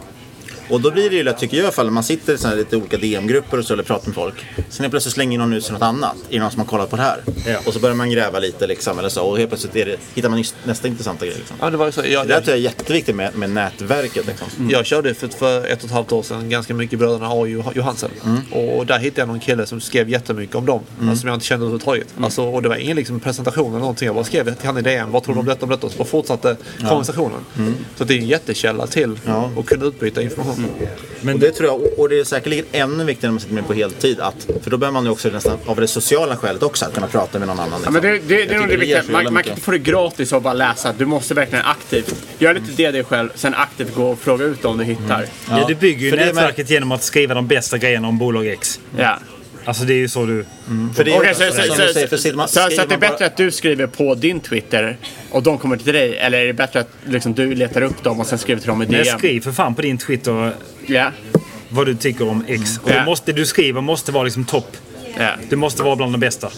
Och 0.71 0.81
då 0.81 0.91
blir 0.91 1.11
det 1.11 1.17
ju 1.17 1.23
lätt, 1.23 1.39
tycker 1.39 1.57
jag 1.57 1.63
i 1.63 1.67
alla 1.67 1.73
fall, 1.73 1.91
man 1.91 2.05
sitter 2.05 2.35
i 2.35 2.39
såna 2.39 2.51
här 2.51 2.57
lite 2.57 2.77
olika 2.77 2.97
DM-grupper 2.99 3.59
och 3.59 3.65
så 3.65 3.73
eller 3.73 3.83
pratar 3.83 4.07
med 4.07 4.15
folk. 4.15 4.35
Sen 4.69 4.85
helt 4.85 4.91
plötsligt 4.91 5.15
slänger 5.15 5.39
någon 5.39 5.53
ut 5.53 5.65
sig 5.65 5.73
något 5.73 5.83
annat. 5.83 6.17
Är 6.29 6.33
det 6.35 6.39
någon 6.41 6.51
som 6.51 6.61
har 6.61 6.67
kollat 6.67 6.91
på 6.91 6.97
det 6.97 7.03
här? 7.03 7.21
Och 7.67 7.73
så 7.73 7.79
börjar 7.81 7.97
man 7.97 8.11
gräva 8.11 8.39
lite 8.39 8.67
liksom, 8.67 8.99
eller 8.99 9.09
så. 9.09 9.23
Och 9.25 9.39
helt 9.39 9.51
plötsligt 9.51 9.77
är 9.77 9.87
det, 9.87 9.97
hittar 10.15 10.29
man 10.29 10.45
nästa 10.65 10.89
intressanta 10.89 11.27
grej. 11.27 11.35
Liksom. 11.39 11.57
Ja, 11.61 11.71
det 11.71 11.77
var 11.77 11.91
så. 11.91 12.01
Jag, 12.07 12.27
det 12.27 12.35
där 12.35 12.41
tror 12.41 12.49
jag 12.51 12.59
är 12.59 12.63
jätteviktigt 12.63 13.17
med, 13.17 13.37
med 13.37 13.51
nätverket. 13.51 14.27
Liksom. 14.27 14.71
Jag 14.71 14.87
körde 14.87 15.15
för, 15.15 15.29
för 15.29 15.67
ett 15.67 15.79
och 15.79 15.85
ett 15.85 15.91
halvt 15.95 16.13
år 16.13 16.23
sedan 16.23 16.51
ganska 16.51 16.75
mycket 16.75 16.99
Bröderna 16.99 17.29
A 17.31 17.47
Johansen. 17.75 18.11
Och 18.51 18.87
där 18.87 18.99
hittade 18.99 19.21
jag 19.21 19.29
någon 19.29 19.41
kille 19.41 19.67
som 19.67 19.81
skrev 19.81 20.09
jättemycket 20.09 20.57
om 20.57 20.67
dem. 20.67 20.81
Alltså, 21.01 21.17
som 21.17 21.29
jag 21.29 21.37
inte 21.37 21.47
kände 21.47 21.63
överhuvudtaget. 21.65 22.09
Alltså, 22.23 22.43
och 22.43 22.63
det 22.63 22.69
var 22.69 22.77
ingen 22.77 22.97
liksom, 22.97 23.21
presentation 23.21 23.71
eller 23.71 23.81
någonting. 23.81 24.07
Jag 24.07 24.15
bara 24.15 24.25
skrev 24.25 24.55
till 24.55 24.67
han 24.67 24.79
i 24.79 24.83
DM. 24.83 25.11
Vad 25.11 25.23
tror 25.25 25.35
du 25.35 25.41
om 25.41 25.47
detta 25.47 25.65
om 25.65 25.71
detta? 25.71 25.87
Och 25.99 26.09
fortsatte 26.09 26.57
Ja. 26.79 26.89
konversationen. 26.89 27.39
Mm. 27.59 27.75
Så 27.97 28.05
det 28.05 28.15
är 28.15 28.19
en 28.19 28.27
jättekälla 28.27 28.87
till 28.87 29.19
att 29.59 29.67
kunna 29.67 29.85
utbyta 29.85 30.23
information. 30.23 30.54
Och 31.33 31.39
det 31.39 31.51
tror 31.51 31.69
jag, 31.69 31.99
och 31.99 32.09
det 32.09 32.21
är 32.21 32.25
säkerligen 32.25 32.65
ännu 32.73 33.05
viktigare 33.05 33.31
när 33.31 33.33
man 33.33 33.41
sitter 33.41 33.55
med 33.55 33.67
på 33.67 33.73
heltid. 33.73 34.21
Att, 34.21 34.47
för 34.63 34.71
då 34.71 34.77
behöver 34.77 34.93
man 34.93 35.05
ju 35.05 35.11
också 35.11 35.29
nästan 35.29 35.59
av 35.67 35.81
det 35.81 35.89
sociala 35.89 36.37
skälet 36.37 36.63
också 36.63 36.85
att 36.85 36.95
kunna 36.95 37.07
prata 37.07 37.39
med 37.39 37.49
någon 37.49 37.61
annan. 37.61 37.81
Ja, 37.85 37.91
men 37.91 38.03
det, 38.03 38.09
det, 38.09 38.19
det 38.19 38.35
Jag 38.35 38.53
är 38.55 38.59
nog 38.59 38.69
det 38.69 38.77
viktiga. 38.77 39.03
Man, 39.09 39.35
man 39.35 39.43
kan 39.43 39.51
inte 39.51 39.63
få 39.63 39.71
det 39.71 39.79
gratis 39.79 40.33
av 40.33 40.37
att 40.37 40.43
bara 40.43 40.53
läsa. 40.53 40.93
Du 40.99 41.07
måste 41.07 41.35
verkligen 41.35 41.65
aktivt 41.65 42.15
göra 42.39 42.53
lite 42.53 42.73
det 42.77 42.91
dig 42.91 43.05
själv, 43.05 43.29
sen 43.35 43.55
aktivt 43.55 43.95
gå 43.95 44.11
och 44.11 44.19
fråga 44.19 44.45
ut 44.45 44.65
om 44.65 44.79
du 44.79 44.85
hittar. 44.85 45.27
Ja, 45.49 45.65
du 45.69 45.75
bygger 45.75 46.05
ju 46.05 46.11
För 46.11 46.17
det 46.17 46.27
nätverket 46.27 46.71
genom 46.71 46.93
att 46.93 47.03
skriva 47.03 47.35
de 47.35 47.47
bästa 47.47 47.79
grejerna 47.79 48.09
om 48.09 48.19
bolag 48.19 48.47
X. 48.47 48.81
Ja. 48.99 49.19
Alltså 49.65 49.85
det 49.85 49.93
är 49.95 49.99
ju 49.99 50.09
så 50.09 50.27
du... 50.27 50.45
För 50.97 51.05
det 51.05 51.11
är 51.15 51.17
också 51.17 51.35
så, 51.35 51.53
så, 51.53 51.63
så, 51.63 51.93
säger, 51.93 52.09
så, 52.09 52.19
sitter 52.19 52.37
man- 52.37 52.49
så, 52.49 52.55
så 52.55 52.61
skriver 52.61 52.83
att 52.83 52.89
det 52.89 52.95
är 52.95 52.99
man 52.99 53.01
bara- 53.01 53.11
bättre 53.11 53.27
att 53.27 53.37
du 53.37 53.51
skriver 53.51 53.87
på 53.87 54.15
din 54.15 54.41
Twitter 54.41 54.97
och 55.31 55.43
de 55.43 55.59
kommer 55.59 55.77
till 55.77 55.93
dig? 55.93 56.17
Eller 56.19 56.39
är 56.39 56.47
det 56.47 56.53
bättre 56.53 56.81
att 56.81 56.89
liksom, 57.07 57.35
du 57.35 57.55
letar 57.55 57.83
upp 57.83 58.03
dem 58.03 58.21
och 58.21 58.27
sen 58.27 58.39
skriver 58.39 58.61
till 58.61 58.69
dem 58.69 58.83
i 58.83 58.87
Men 58.87 59.05
DM? 59.05 59.19
skriv 59.19 59.41
för 59.41 59.53
fan 59.53 59.75
på 59.75 59.83
din 59.83 59.99
Twitter 59.99 60.53
Ja. 60.87 61.11
vad 61.69 61.87
du 61.87 61.95
tycker 61.95 62.29
om 62.29 62.45
X. 62.49 62.79
Och 62.83 62.91
Ja. 62.91 62.95
det 62.99 63.05
måste, 63.05 63.33
du 63.33 63.47
skriver 63.47 63.81
måste 63.81 64.13
vara 64.13 64.25
liksom 64.25 64.45
topp. 64.45 64.77
Du 65.49 65.57
måste 65.57 65.83
vara 65.83 65.97
bland 65.97 66.13
de 66.13 66.19
bästa. 66.21 66.51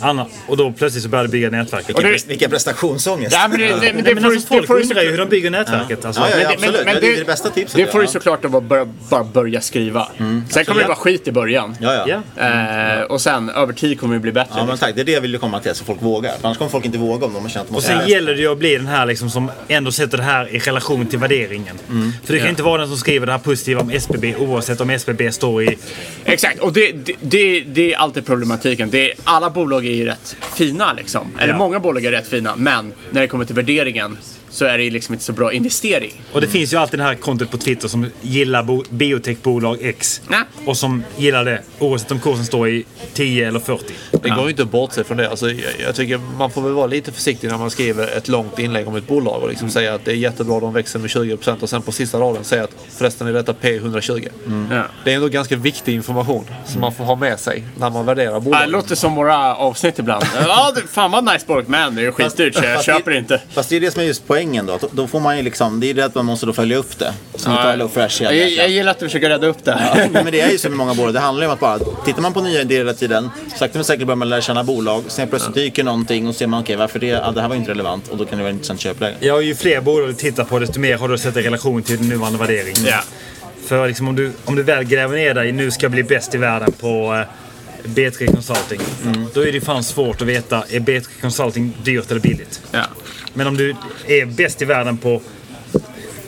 Anna, 0.00 0.26
och 0.46 0.56
då 0.56 0.72
plötsligt 0.72 1.02
så 1.02 1.08
börjar 1.08 1.24
du 1.24 1.30
bygga 1.30 1.50
nätverket. 1.50 1.88
Vilken, 1.98 2.28
vilken 2.28 2.50
prestationsångest. 2.50 3.32
Ja, 3.36 3.48
men 3.48 3.58
det, 3.58 3.66
det, 3.66 3.72
men 3.72 3.80
det, 3.80 4.02
Nej, 4.02 4.14
men 4.14 4.22
får, 4.24 4.30
alltså, 4.32 4.54
det 4.60 4.66
folk 4.66 4.82
undrar 4.84 5.02
ju 5.02 5.10
hur 5.10 5.18
de 5.18 5.28
bygger 5.28 5.50
nätverket. 5.50 6.04
Alltså. 6.04 6.22
Ja, 6.22 6.28
ja, 6.30 6.36
ja, 6.42 6.48
Men 6.48 6.48
det- 6.48 6.54
absolut. 6.68 6.84
men 6.84 6.94
Men, 6.94 7.02
det 7.02 7.14
är 7.14 7.18
det 7.18 7.24
bästa 7.24 7.50
tipset. 7.50 7.76
Det 7.76 7.86
får 7.92 7.98
du 7.98 8.04
ja. 8.04 8.10
såklart 8.10 8.44
att 8.44 8.50
bara, 8.62 8.84
bara 9.10 9.24
börja 9.24 9.60
skriva. 9.60 10.08
Sen 10.50 10.64
kommer 10.64 10.80
det 10.80 10.86
vara 10.88 10.96
skit 10.96 11.28
i 11.28 11.32
början. 11.32 11.76
Ja, 11.80 12.06
ja. 12.36 12.42
Eh, 12.46 13.02
och 13.02 13.20
sen 13.20 13.50
över 13.50 13.72
tid 13.72 14.00
kommer 14.00 14.14
det 14.14 14.20
bli 14.20 14.32
bättre. 14.32 14.54
Ja, 14.56 14.66
men 14.66 14.78
tack. 14.78 14.94
Det 14.94 15.00
är 15.00 15.04
det 15.04 15.12
jag 15.12 15.20
vill 15.20 15.38
komma 15.38 15.60
till, 15.60 15.74
så 15.74 15.84
folk 15.84 16.02
vågar. 16.02 16.32
För 16.40 16.46
annars 16.46 16.58
kommer 16.58 16.70
folk 16.70 16.84
inte 16.84 16.98
våga 16.98 17.26
om 17.26 17.32
de 17.34 17.42
har 17.42 17.48
känt 17.48 17.70
att 17.70 17.76
Och 17.76 17.82
sen 17.82 18.08
gäller 18.08 18.34
det 18.34 18.40
ju 18.40 18.52
att 18.52 18.58
bli 18.58 18.76
den 18.76 18.86
här 18.86 19.06
liksom 19.06 19.30
som 19.30 19.50
ändå 19.68 19.92
sätter 19.92 20.16
det 20.18 20.24
här 20.24 20.54
i 20.54 20.58
relation 20.58 21.06
till 21.06 21.18
värderingen. 21.18 21.78
För 22.24 22.32
det 22.32 22.38
kan 22.38 22.46
Ja. 22.46 22.50
inte 22.50 22.62
vara 22.62 22.78
den 22.80 22.88
som 22.88 22.96
skriver 22.96 23.26
det 23.26 23.32
här 23.32 23.38
positiva 23.38 23.80
om 23.80 23.90
SBB 23.90 24.34
oavsett 24.38 24.80
om 24.80 24.90
SBB 24.90 25.32
står 25.32 25.62
i... 25.62 25.78
Exakt, 26.24 26.58
och 26.60 26.72
det, 26.72 26.92
det, 26.92 27.14
det, 27.20 27.60
det 27.60 27.94
är 27.94 27.98
alltid 28.02 28.26
problematiken. 28.26 28.90
Det 28.90 29.10
är, 29.10 29.16
alla 29.24 29.50
bolag 29.50 29.86
är 29.86 29.90
ju 29.90 30.04
rätt 30.04 30.36
fina 30.54 30.92
liksom. 30.92 31.26
Eller 31.38 31.52
Ja. 31.52 31.58
många 31.58 31.80
bolag 31.80 32.04
är 32.04 32.10
rätt 32.10 32.28
fina. 32.28 32.56
Men 32.56 32.92
när 33.10 33.20
det 33.20 33.26
kommer 33.28 33.44
till 33.44 33.54
värderingen 33.54 34.18
så 34.52 34.64
är 34.64 34.78
det 34.78 34.90
liksom 34.90 35.12
inte 35.14 35.24
så 35.24 35.32
bra 35.32 35.52
investering. 35.52 36.22
Och 36.32 36.40
det 36.40 36.46
finns 36.48 36.72
ju 36.72 36.76
alltid 36.76 36.98
det 37.00 37.04
här 37.04 37.14
kontot 37.14 37.50
på 37.50 37.56
Twitter 37.58 37.88
som 37.88 38.06
gillar 38.20 38.62
bo- 38.62 38.84
biotechbolag 38.90 39.78
X. 39.80 40.20
Och 40.66 40.76
som 40.76 41.04
gillar 41.16 41.44
det 41.44 41.62
oavsett 41.78 42.10
om 42.10 42.20
kursen 42.20 42.44
står 42.44 42.68
i 42.68 42.84
10 43.14 43.48
eller 43.48 43.60
40. 43.60 43.84
Det 44.22 44.28
går 44.30 44.44
ju 44.44 44.50
inte 44.50 44.62
att 44.62 44.70
bortse 44.70 45.04
från 45.04 45.16
det. 45.16 45.30
Alltså, 45.30 45.50
jag, 45.50 45.58
jag 45.86 45.94
tycker 45.94 46.20
man 46.38 46.50
får 46.50 46.62
väl 46.62 46.72
vara 46.72 46.86
lite 46.86 47.12
försiktig 47.12 47.50
när 47.50 47.58
man 47.58 47.70
skriver 47.70 48.16
ett 48.16 48.28
långt 48.28 48.58
inlägg 48.58 48.88
om 48.88 48.96
ett 48.96 49.06
bolag 49.06 49.42
och 49.42 49.48
liksom 49.48 49.70
säga 49.70 49.94
att 49.94 50.04
det 50.04 50.10
är 50.12 50.16
jättebra, 50.16 50.60
de 50.60 50.72
växer 50.72 50.98
med 50.98 51.08
20% 51.10 51.62
och 51.62 51.68
sen 51.68 51.82
på 51.82 51.92
sista 51.92 52.18
raden 52.18 52.44
säga 52.44 52.64
att 52.64 52.74
förresten 52.96 53.26
är 53.26 53.32
detta 53.32 53.52
P120. 53.52 54.28
Ja. 54.70 54.82
Det 55.04 55.10
är 55.10 55.14
ändå 55.14 55.28
ganska 55.28 55.56
viktig 55.56 55.94
information 55.94 56.44
som 56.66 56.80
man 56.80 56.92
får 56.94 57.04
ha 57.04 57.14
med 57.16 57.40
sig 57.40 57.64
när 57.78 57.90
man 57.90 58.06
värderar 58.06 58.40
bolag. 58.40 58.60
det 58.60 58.66
låter 58.66 58.94
som 58.94 59.14
våra 59.14 59.54
avsnitt 59.56 59.98
ibland. 59.98 60.24
ja, 60.34 60.72
fan 60.90 61.10
vad 61.10 61.24
nice 61.24 61.44
bolag, 61.46 61.64
men 61.68 61.94
det 61.94 62.00
är 62.00 62.04
ju 62.04 62.12
skitdyrt 62.12 62.54
så 62.54 62.64
jag 62.64 62.74
Fast 62.74 62.86
köper 62.86 63.10
det, 63.10 63.18
inte. 63.18 63.40
Fast 63.54 63.68
det 63.68 63.76
är 63.76 63.80
det 63.80 63.90
som 63.90 64.02
är 64.02 64.06
just 64.06 64.26
poängen 64.26 64.41
då. 64.50 64.72
Att 64.72 64.84
Då 64.92 65.06
får 65.06 65.20
man 65.20 65.36
ju 65.36 65.42
liksom, 65.42 65.80
det 65.80 65.90
är 65.90 65.94
det 65.94 66.04
att 66.04 66.14
man 66.14 66.24
måste 66.24 66.46
då 66.46 66.52
följa 66.52 66.76
upp 66.76 66.98
det. 66.98 67.12
Som 67.34 67.52
Ja, 67.52 67.58
Hello 67.58 67.88
Fresh 67.88 68.22
jag, 68.22 68.34
jag 68.50 68.68
gillar 68.68 68.90
att 68.90 68.98
du 68.98 69.06
försöker 69.06 69.28
rädda 69.28 69.46
upp 69.46 69.64
det. 69.64 69.80
Ja, 69.94 70.08
men 70.12 70.32
det 70.32 70.40
är 70.40 70.50
ju 70.50 70.58
så 70.58 70.68
med 70.68 70.78
många 70.78 70.94
bolag. 70.94 71.14
Det 71.14 71.20
handlar 71.20 71.42
ju 71.42 71.48
om 71.48 71.54
att 71.54 71.60
bara, 71.60 71.78
tittar 72.04 72.22
man 72.22 72.32
på 72.32 72.40
nya 72.40 72.60
idéer 72.60 72.78
hela 72.78 72.94
tiden, 72.94 73.30
sakta 73.58 73.78
men 73.78 73.84
säkert 73.84 74.06
börjar 74.06 74.16
man 74.16 74.28
lära 74.28 74.40
känna 74.40 74.64
bolag. 74.64 75.04
Sen 75.08 75.28
plötsligt 75.28 75.54
dyker 75.54 75.84
någonting 75.84 76.28
och 76.28 76.34
ser 76.34 76.46
man, 76.46 76.62
okej 76.62 76.76
varför 76.76 76.98
det? 76.98 77.06
Ja, 77.06 77.30
det 77.30 77.40
här 77.40 77.48
var 77.48 77.56
inte 77.56 77.70
relevant 77.70 78.08
och 78.08 78.16
då 78.16 78.24
kan 78.24 78.38
det 78.38 78.44
vara 78.44 78.52
intressant 78.52 78.80
köpläge. 78.80 79.16
Ja, 79.20 79.34
och 79.34 79.42
ju 79.42 79.54
fler 79.54 79.80
bolag 79.80 80.08
du 80.08 80.14
tittar 80.14 80.44
på 80.44 80.58
desto 80.58 80.80
mer 80.80 80.96
har 80.96 81.08
du 81.08 81.18
sätta 81.18 81.40
i 81.40 81.42
relation 81.42 81.82
till 81.82 82.00
nuvarande 82.00 82.38
värdering. 82.38 82.74
Ja. 82.86 83.00
För 83.66 83.88
liksom, 83.88 84.08
om, 84.08 84.16
du, 84.16 84.32
om 84.44 84.56
du 84.56 84.62
väl 84.62 84.84
gräver 84.84 85.16
ner 85.16 85.34
dig, 85.34 85.52
nu 85.52 85.70
ska 85.70 85.84
jag 85.84 85.92
bli 85.92 86.02
bäst 86.02 86.34
i 86.34 86.38
världen 86.38 86.72
på 86.72 87.14
eh, 87.14 87.41
B3 87.84 88.26
Consulting. 88.26 88.80
Då 89.34 89.40
är 89.40 89.52
det 89.52 89.60
fan 89.60 89.84
svårt 89.84 90.22
att 90.22 90.28
veta, 90.28 90.64
är 90.70 90.80
B3 90.80 91.20
Consulting 91.20 91.72
dyrt 91.84 92.10
eller 92.10 92.20
billigt? 92.20 92.62
Ja. 92.70 92.84
Men 93.34 93.46
om 93.46 93.56
du 93.56 93.76
är 94.06 94.26
bäst 94.26 94.62
i 94.62 94.64
världen 94.64 94.98
på 94.98 95.22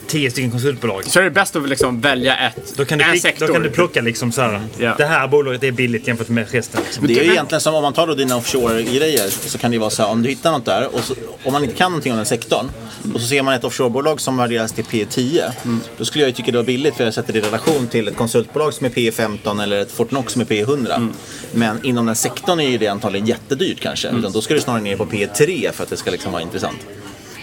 10 0.07 0.31
stycken 0.31 0.51
konsultbolag. 0.51 1.05
Så 1.05 1.21
är 1.21 1.25
det 1.25 1.31
bäst 1.31 1.57
att 1.57 1.69
liksom 1.69 2.01
välja 2.01 2.37
ett, 2.37 2.75
Då 2.77 2.85
kan 2.85 2.99
du, 2.99 3.05
en 3.05 3.19
sektor. 3.19 3.47
då 3.47 3.53
kan 3.53 3.63
du 3.63 3.71
plocka 3.71 4.01
liksom 4.01 4.33
så 4.33 4.43
här. 4.43 4.61
Ja. 4.79 4.95
Det 4.99 5.05
här 5.05 5.29
bolaget 5.29 5.63
är 5.63 5.73
billigt 5.73 6.09
jämfört 6.09 6.29
med 6.29 6.53
resten. 6.53 6.81
Liksom. 6.85 7.07
Det 7.07 7.19
är 7.19 7.25
ju 7.25 7.31
egentligen 7.31 7.61
som 7.61 7.75
om 7.75 7.83
man 7.83 7.93
tar 7.93 8.07
då 8.07 8.15
dina 8.15 8.37
offshore-grejer 8.37 9.29
så 9.49 9.59
kan 9.59 9.71
det 9.71 9.79
vara 9.79 9.91
så 9.91 10.03
här 10.03 10.11
om 10.11 10.23
du 10.23 10.29
hittar 10.29 10.53
något 10.53 10.65
där 10.65 10.95
och 10.95 11.01
så, 11.01 11.15
om 11.45 11.53
man 11.53 11.65
inte 11.65 11.77
kan 11.77 11.91
någonting 11.93 12.13
om 12.13 12.17
den 12.17 12.27
sektorn 12.27 12.71
och 13.15 13.21
så 13.21 13.27
ser 13.27 13.43
man 13.43 13.55
ett 13.55 13.65
offshorebolag 13.65 14.21
som 14.21 14.37
värderas 14.37 14.73
till 14.73 14.85
P10 14.85 15.51
då 15.99 16.05
skulle 16.05 16.25
jag 16.25 16.29
ju 16.29 16.35
tycka 16.35 16.53
det 16.53 16.59
var 16.59 16.65
billigt 16.65 16.97
för 16.97 17.05
jag 17.05 17.15
sätter 17.15 17.33
det 17.33 17.39
i 17.39 17.43
relation 17.43 17.87
till 17.87 18.09
ett 18.09 18.17
konsultbolag 18.17 18.75
som 18.75 18.87
är 18.87 18.91
P15 18.91 19.63
eller 19.63 19.81
ett 19.81 19.93
Fortnox 19.93 20.33
som 20.33 20.43
är 20.43 20.47
P100. 20.47 21.09
Men 21.53 21.85
inom 21.87 22.07
den 22.07 22.15
sektorn 22.17 22.61
är 22.61 22.69
ju 22.69 22.79
det 22.79 22.89
antagligen 22.89 23.27
jättedyrt 23.27 23.81
kanske. 23.81 24.09
Utan 24.09 24.33
då 24.33 24.41
ska 24.43 24.55
du 24.55 24.61
snarare 24.61 24.83
ner 24.83 24.97
på 24.97 25.07
P3 25.07 25.73
för 25.73 25.83
att 25.83 25.91
det 25.91 25.97
ska 25.97 26.11
liksom 26.11 26.33
vara 26.33 26.43
intressant. 26.43 26.79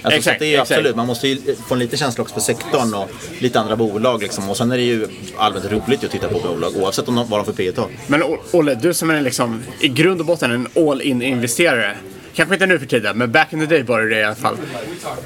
Alltså, 0.02 0.18
Exakt, 0.18 0.40
det 0.40 0.56
är 0.56 0.60
absolut, 0.60 0.96
man 0.96 1.08
måste 1.08 1.28
ju 1.28 1.56
få 1.68 1.74
en 1.74 1.80
liten 1.80 2.00
känsla 2.00 2.22
också 2.22 2.34
för 2.34 2.42
sektorn 2.42 2.94
och 2.94 3.10
lite 3.40 3.60
andra 3.60 3.76
bolag. 3.76 4.22
Liksom. 4.22 4.50
Och 4.50 4.58
sen 4.58 4.72
är 4.72 4.78
det 4.78 4.84
ju 4.84 5.08
allmänt 5.38 5.66
roligt 5.72 6.04
att 6.04 6.12
titta 6.12 6.28
på 6.28 6.40
bolag 6.40 6.76
oavsett 6.76 7.08
om 7.08 7.16
de, 7.16 7.30
vad 7.30 7.40
de 7.40 7.46
för 7.46 7.54
P 7.54 7.72
tal. 7.72 7.90
Men 8.08 8.24
Olle, 8.52 8.76
du 8.76 8.94
som 8.94 9.10
är 9.10 9.22
liksom, 9.22 9.64
i 9.80 9.88
grund 9.88 10.20
och 10.20 10.26
botten 10.26 10.52
en 10.52 10.88
all-in-investerare. 10.90 11.98
Kanske 12.34 12.56
inte 12.56 12.66
nu 12.66 12.80
för 12.80 12.86
tiden, 12.86 13.18
men 13.18 13.32
back 13.32 13.54
in 13.54 13.60
the 13.60 13.66
day 13.66 13.84
var 13.84 14.02
det 14.02 14.10
det 14.10 14.20
i 14.20 14.24
alla 14.24 14.36
fall. 14.36 14.58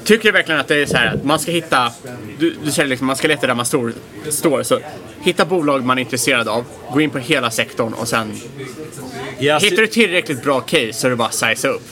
Tycker 0.04 0.24
du 0.24 0.32
verkligen 0.32 0.60
att 0.60 0.68
det 0.68 0.82
är 0.82 0.86
så 0.86 0.96
här 0.96 1.14
att 1.14 1.24
man 1.24 1.38
ska 1.38 1.52
hitta, 1.52 1.92
du, 2.38 2.54
du 2.64 2.70
säger 2.72 2.88
liksom 2.88 3.06
man 3.06 3.16
ska 3.16 3.28
leta 3.28 3.46
där 3.46 3.54
man 3.54 3.66
står, 3.66 3.92
står. 4.28 4.62
Så 4.62 4.80
hitta 5.20 5.44
bolag 5.44 5.84
man 5.84 5.98
är 5.98 6.02
intresserad 6.02 6.48
av, 6.48 6.64
gå 6.92 7.00
in 7.00 7.10
på 7.10 7.18
hela 7.18 7.50
sektorn 7.50 7.92
och 7.92 8.08
sen 8.08 8.30
alltså- 8.30 9.68
hittar 9.68 9.82
du 9.82 9.86
tillräckligt 9.86 10.42
bra 10.42 10.60
case 10.60 10.92
så 10.92 11.06
är 11.06 11.10
det 11.10 11.16
bara 11.16 11.28
att 11.28 11.34
size 11.34 11.68
upp. 11.68 11.82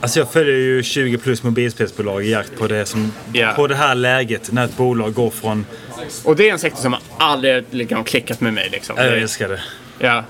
Alltså 0.00 0.18
jag 0.18 0.32
följer 0.32 0.56
ju 0.56 0.82
20 0.82 1.18
plus 1.18 1.42
mobilspelsbolag 1.42 2.24
i 2.26 2.30
jakt 2.30 2.58
på 2.58 2.66
det, 2.66 2.86
som, 2.86 3.12
Ja. 3.32 3.52
på 3.56 3.66
det 3.66 3.74
här 3.74 3.94
läget 3.94 4.52
när 4.52 4.64
ett 4.64 4.76
bolag 4.76 5.14
går 5.14 5.30
från... 5.30 5.66
Och 6.24 6.36
det 6.36 6.48
är 6.48 6.52
en 6.52 6.58
sektor 6.58 6.82
som 6.82 6.96
aldrig 7.18 7.64
liksom, 7.70 8.04
klickat 8.04 8.40
med 8.40 8.54
mig. 8.54 8.68
Liksom. 8.72 8.96
Jag 8.98 9.18
älskar 9.18 9.48
det. 9.48 9.60
Ja. 9.98 10.24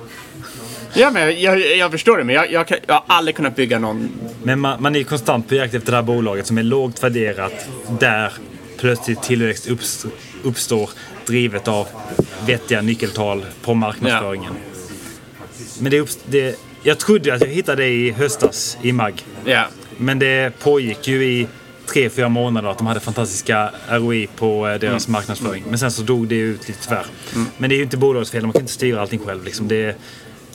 Ja, 0.94 1.10
men 1.10 1.40
jag, 1.40 1.76
jag, 1.76 1.90
förstår 1.90 2.18
det, 2.18 2.24
men 2.24 2.34
jag, 2.34 2.52
jag, 2.52 2.66
kan, 2.68 2.78
jag 2.86 2.94
har 2.94 3.05
aldrig 3.06 3.36
kunnat 3.36 3.56
bygga 3.56 3.78
någon... 3.78 4.09
Men 4.43 4.60
man, 4.60 4.82
man 4.82 4.97
är 4.97 5.02
konstant 5.02 5.48
på 5.48 5.55
jakt 5.55 5.74
efter 5.74 5.90
det 5.90 5.97
här 5.97 6.02
bolaget 6.02 6.47
som 6.47 6.59
är 6.59 6.62
lågt 6.62 7.02
värderat. 7.02 7.68
Där 8.01 8.32
plötsligt 8.78 9.22
tillväxt 9.22 9.66
uppst- 9.68 10.06
uppstår 10.43 10.90
drivet 11.26 11.68
av 11.68 11.86
vettiga 12.47 12.82
nyckeltal 12.82 13.44
på 13.62 13.74
marknadsföringen. 13.74 14.52
Men 15.80 15.90
det, 15.90 16.18
det 16.26 16.56
Jag 16.86 16.98
trodde 16.98 17.34
att 17.34 17.40
jag 17.40 17.48
hittade 17.48 17.82
det 17.82 17.88
i 17.88 18.10
höstas 18.10 18.78
i 18.82 18.92
MAG. 18.92 19.22
Ja. 19.44 19.64
Men 19.96 20.18
det 20.18 20.58
pågick 20.58 21.08
ju 21.08 21.24
i 21.24 21.48
tre, 21.86 22.10
fyra 22.10 22.28
månader 22.28 22.68
att 22.68 22.78
de 22.78 22.86
hade 22.86 23.00
fantastiska 23.00 23.70
ROI 23.88 24.28
på 24.36 24.68
eh, 24.68 24.78
deras 24.78 25.08
Mm. 25.08 25.12
marknadsföring. 25.12 25.64
Men 25.68 25.78
sen 25.78 25.90
så 25.90 26.02
dog 26.02 26.28
det 26.28 26.34
ut 26.34 26.68
lite 26.68 26.84
tyvärr. 26.88 27.06
Men 27.58 27.70
det 27.70 27.74
är 27.74 27.76
ju 27.76 27.82
inte 27.82 27.96
bolagets 27.96 28.30
fel, 28.30 28.42
man 28.42 28.52
kan 28.52 28.60
inte 28.60 28.72
styra 28.72 29.00
allting 29.00 29.18
själv. 29.18 29.44
Liksom. 29.44 29.68
Det 29.68 29.96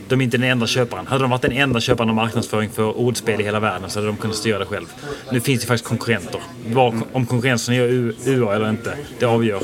de 0.07 0.21
är 0.21 0.25
inte 0.25 0.37
den 0.37 0.49
enda 0.49 0.67
köparen. 0.67 1.07
Hade 1.07 1.23
de 1.23 1.29
varit 1.29 1.41
den 1.41 1.51
enda 1.51 1.79
köparen 1.79 2.09
av 2.09 2.15
marknadsföring 2.15 2.69
för 2.69 2.97
ordspel 2.97 3.41
i 3.41 3.43
hela 3.43 3.59
världen 3.59 3.89
så 3.89 3.99
hade 3.99 4.07
de 4.07 4.17
kunnat 4.17 4.35
styra 4.37 4.59
det 4.59 4.65
själv. 4.65 4.85
Nu 5.31 5.39
finns 5.39 5.61
det 5.61 5.67
faktiskt 5.67 5.85
konkurrenter. 5.89 6.41
Vad, 6.67 7.01
om 7.11 7.25
konkurrensen 7.25 7.75
gör 7.75 8.13
UA 8.25 8.55
eller 8.55 8.69
inte, 8.69 8.97
det 9.19 9.25
avgör 9.25 9.63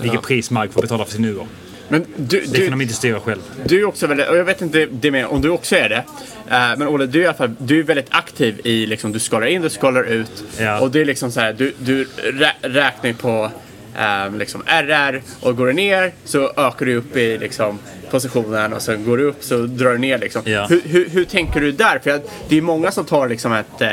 vilket 0.00 0.22
pris 0.22 0.50
MAG 0.50 0.72
får 0.72 0.82
betala 0.82 1.04
för 1.04 1.12
sin 1.12 1.24
UA. 1.24 1.46
Men 1.88 2.06
du, 2.16 2.40
det 2.40 2.60
kan 2.60 2.70
de 2.70 2.80
inte 2.80 2.94
styra 2.94 3.20
själv. 3.20 3.40
Du 3.64 3.80
är 3.80 3.84
också 3.84 4.06
väldigt, 4.06 4.28
och 4.28 4.36
jag 4.36 4.44
vet 4.44 4.62
inte 4.62 4.86
det 4.90 5.10
med, 5.10 5.26
om 5.26 5.40
du 5.40 5.48
också 5.48 5.76
är 5.76 5.88
det. 5.88 6.04
Eh, 6.50 6.78
men 6.78 6.82
Olle, 6.82 7.06
du 7.06 7.18
är 7.18 7.22
i 7.22 7.26
alla 7.26 7.36
fall 7.36 7.54
du 7.58 7.78
är 7.78 7.82
väldigt 7.82 8.06
aktiv 8.10 8.60
i 8.64 8.86
liksom, 8.86 9.12
du 9.12 9.18
skalar 9.18 9.46
in, 9.46 9.62
du 9.62 9.70
skalar 9.70 10.04
ut. 10.04 10.44
Ja. 10.58 10.80
Och 10.80 10.90
det 10.90 11.00
är 11.00 11.04
liksom 11.04 11.32
så 11.32 11.40
här, 11.40 11.52
du, 11.52 11.74
du 11.78 12.08
rä, 12.18 12.52
räknar 12.60 13.12
på 13.12 13.50
eh, 13.98 14.36
liksom 14.36 14.62
RR 14.66 15.22
och 15.40 15.56
går 15.56 15.66
du 15.66 15.72
ner 15.72 16.12
så 16.24 16.52
ökar 16.56 16.86
du 16.86 16.94
upp 16.94 17.16
i 17.16 17.38
liksom, 17.38 17.78
positionen 18.10 18.72
och 18.72 18.82
sen 18.82 19.04
går 19.04 19.16
du 19.16 19.24
upp 19.24 19.44
så 19.44 19.58
drar 19.58 19.92
du 19.92 19.98
ner 19.98 20.18
liksom. 20.18 20.42
Ja. 20.44 20.66
Hur, 20.66 20.80
hur, 20.84 21.08
hur 21.08 21.24
tänker 21.24 21.60
du 21.60 21.72
där? 21.72 21.98
För 21.98 22.10
att 22.10 22.30
det 22.48 22.56
är 22.56 22.62
många 22.62 22.90
som 22.90 23.04
tar 23.04 23.28
liksom 23.28 23.52
ett 23.52 23.80
eh, 23.80 23.90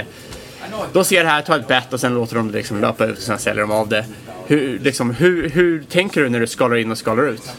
de 0.93 1.05
ser 1.05 1.23
det 1.23 1.30
här, 1.30 1.41
tar 1.41 1.59
ett 1.59 1.67
bett 1.67 1.93
och 1.93 1.99
sen 1.99 2.13
låter 2.13 2.35
de 2.35 2.51
det 2.51 2.57
liksom 2.57 2.81
löpa 2.81 3.05
ut 3.05 3.17
och 3.17 3.23
sen 3.23 3.39
säljer 3.39 3.61
de 3.61 3.72
av 3.72 3.89
det. 3.89 4.05
Hur, 4.47 4.80
liksom, 4.80 5.11
hur, 5.11 5.49
hur 5.49 5.84
tänker 5.84 6.22
du 6.22 6.30
när 6.30 6.39
du 6.39 6.47
skalar 6.47 6.76
in 6.76 6.91
och 6.91 6.97
skalar 6.97 7.27
ut? 7.27 7.51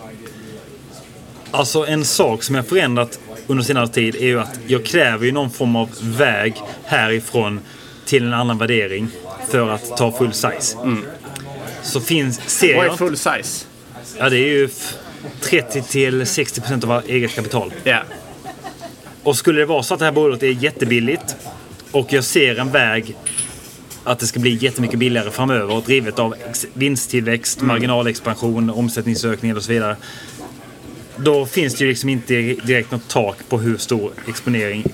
Alltså 1.56 1.86
en 1.86 2.04
sak 2.04 2.42
som 2.42 2.54
jag 2.54 2.66
förändrat 2.66 3.18
under 3.46 3.64
senare 3.64 3.88
tid 3.88 4.14
är 4.16 4.26
ju 4.26 4.40
att 4.40 4.58
jag 4.66 4.84
kräver 4.84 5.26
ju 5.26 5.32
någon 5.32 5.50
form 5.50 5.76
av 5.76 5.88
väg 6.02 6.54
härifrån 6.84 7.60
till 8.04 8.26
en 8.26 8.32
annan 8.34 8.58
värdering 8.58 9.08
för 9.50 9.68
att 9.70 9.96
ta 9.96 10.12
full 10.12 10.32
size. 10.32 10.76
Så 11.82 12.00
finns, 12.00 12.40
ser 12.50 12.74
Mm. 12.74 12.76
Vad 12.84 12.92
är 12.92 12.96
full 12.96 13.16
size? 13.16 13.64
Ja, 14.18 14.28
det 14.28 14.36
är 14.36 14.48
ju 14.48 14.64
f- 14.64 14.94
30 15.40 15.82
till 15.82 16.26
60 16.26 16.60
procent 16.60 16.84
av 16.84 17.02
eget 17.06 17.34
kapital. 17.34 17.72
Ja. 17.84 18.02
Och 19.22 19.36
skulle 19.36 19.60
det 19.60 19.66
vara 19.66 19.82
så 19.82 19.94
att 19.94 20.00
det 20.00 20.06
här 20.06 20.12
bolaget 20.12 20.42
är 20.42 20.46
jättebilligt 20.50 21.36
och 21.90 22.12
jag 22.12 22.24
ser 22.24 22.58
en 22.58 22.70
väg 22.72 23.16
att 24.04 24.18
det 24.18 24.26
ska 24.26 24.40
bli 24.40 24.54
jättemycket 24.54 24.98
billigare 24.98 25.30
framöver 25.30 25.82
drivet 25.86 26.18
av 26.18 26.34
vinsttillväxt, 26.72 27.58
Mm. 27.58 27.68
marginalexpansion, 27.68 28.70
omsättningsökningar 28.70 29.56
och 29.56 29.62
så 29.62 29.72
vidare. 29.72 29.96
Då 31.16 31.46
finns 31.46 31.74
det 31.74 31.84
ju 31.84 31.90
liksom 31.90 32.08
inte 32.08 32.34
direkt 32.34 32.90
något 32.90 33.08
tak 33.08 33.36
på 33.48 33.58
hur 33.58 33.76
stor 33.76 34.12
exponering 34.28 34.84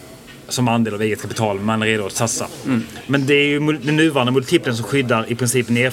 som 0.49 0.69
andel 0.69 0.95
av 0.95 1.03
eget 1.03 1.23
kapital 1.23 1.61
man 1.61 1.83
är 1.83 1.87
redo 1.87 2.07
att 2.07 2.13
satsa. 2.13 2.47
Mm. 2.67 2.83
Men 3.07 3.27
det 3.27 3.35
är 3.35 3.47
ju 3.47 3.73
den 3.73 3.97
nuvarande 3.97 4.33
multipeln 4.33 4.77
som 4.77 4.85
skyddar 4.85 5.33
i 5.33 5.35
princip 5.35 5.69
ner, 5.69 5.93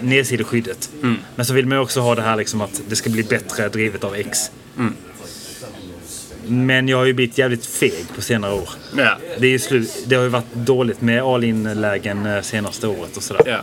nedsideskyddet. 0.00 0.90
Mm. 1.02 1.16
Men 1.36 1.46
så 1.46 1.54
vill 1.54 1.66
man 1.66 1.78
ju 1.78 1.82
också 1.82 2.00
ha 2.00 2.14
det 2.14 2.22
här 2.22 2.36
liksom 2.36 2.60
att 2.60 2.82
det 2.88 2.96
ska 2.96 3.10
bli 3.10 3.22
bättre 3.22 3.68
drivet 3.68 4.04
av 4.04 4.14
X. 4.14 4.38
Mm. 4.78 4.94
Men 6.46 6.88
jag 6.88 6.96
har 6.96 7.04
ju 7.04 7.12
blivit 7.12 7.38
jävligt 7.38 7.66
feg 7.66 8.04
på 8.14 8.22
senare 8.22 8.54
år. 8.54 8.68
Ja. 8.96 9.16
Det, 9.38 9.46
är 9.46 9.50
ju 9.50 9.58
slut, 9.58 10.04
det 10.06 10.16
har 10.16 10.22
ju 10.22 10.28
varit 10.28 10.54
dåligt 10.54 11.00
med 11.00 11.22
all-in-lägen 11.22 12.26
eh, 12.26 12.42
senaste 12.42 12.86
året 12.86 13.16
och 13.16 13.22
sådär. 13.22 13.42
Ja. 13.46 13.60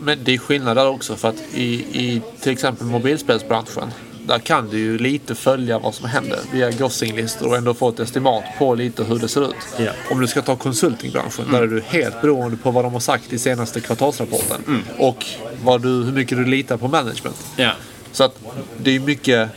Men 0.00 0.18
det 0.24 0.34
är 0.34 0.38
skillnad 0.38 0.76
där 0.76 0.88
också 0.88 1.16
för 1.16 1.28
att 1.28 1.42
i, 1.54 1.74
i 1.74 2.22
till 2.40 2.52
exempel 2.52 2.86
mobilspelsbranschen 2.86 3.90
där 4.28 4.38
kan 4.38 4.68
du 4.68 4.78
ju 4.78 4.98
lite 4.98 5.34
följa 5.34 5.78
vad 5.78 5.94
som 5.94 6.08
händer 6.08 6.38
via 6.52 6.70
grossinglistor 6.70 7.48
och 7.48 7.56
ändå 7.56 7.74
få 7.74 7.88
ett 7.88 8.00
estimat 8.00 8.44
på 8.58 8.74
lite 8.74 9.04
hur 9.04 9.18
det 9.18 9.28
ser 9.28 9.50
ut. 9.50 9.56
Ja. 9.78 9.90
Om 10.10 10.20
du 10.20 10.26
ska 10.26 10.42
ta 10.42 10.56
konsultingbranschen 10.56 11.52
där 11.52 11.62
är 11.62 11.66
du 11.66 11.82
helt 11.86 12.22
beroende 12.22 12.56
på 12.56 12.70
vad 12.70 12.84
de 12.84 12.92
har 12.92 13.00
sagt 13.00 13.32
i 13.32 13.38
senaste 13.38 13.80
kvartalsrapporten. 13.80 14.84
Och 14.98 15.26
vad 15.64 15.82
du, 15.82 15.88
hur 15.88 16.12
mycket 16.12 16.38
du 16.38 16.44
litar 16.44 16.76
på 16.76 16.88
management. 16.88 17.46
Ja. 17.56 17.72
Så 18.12 18.24
att 18.24 18.38
det 18.78 18.96
är 18.96 19.00
mycket... 19.00 19.48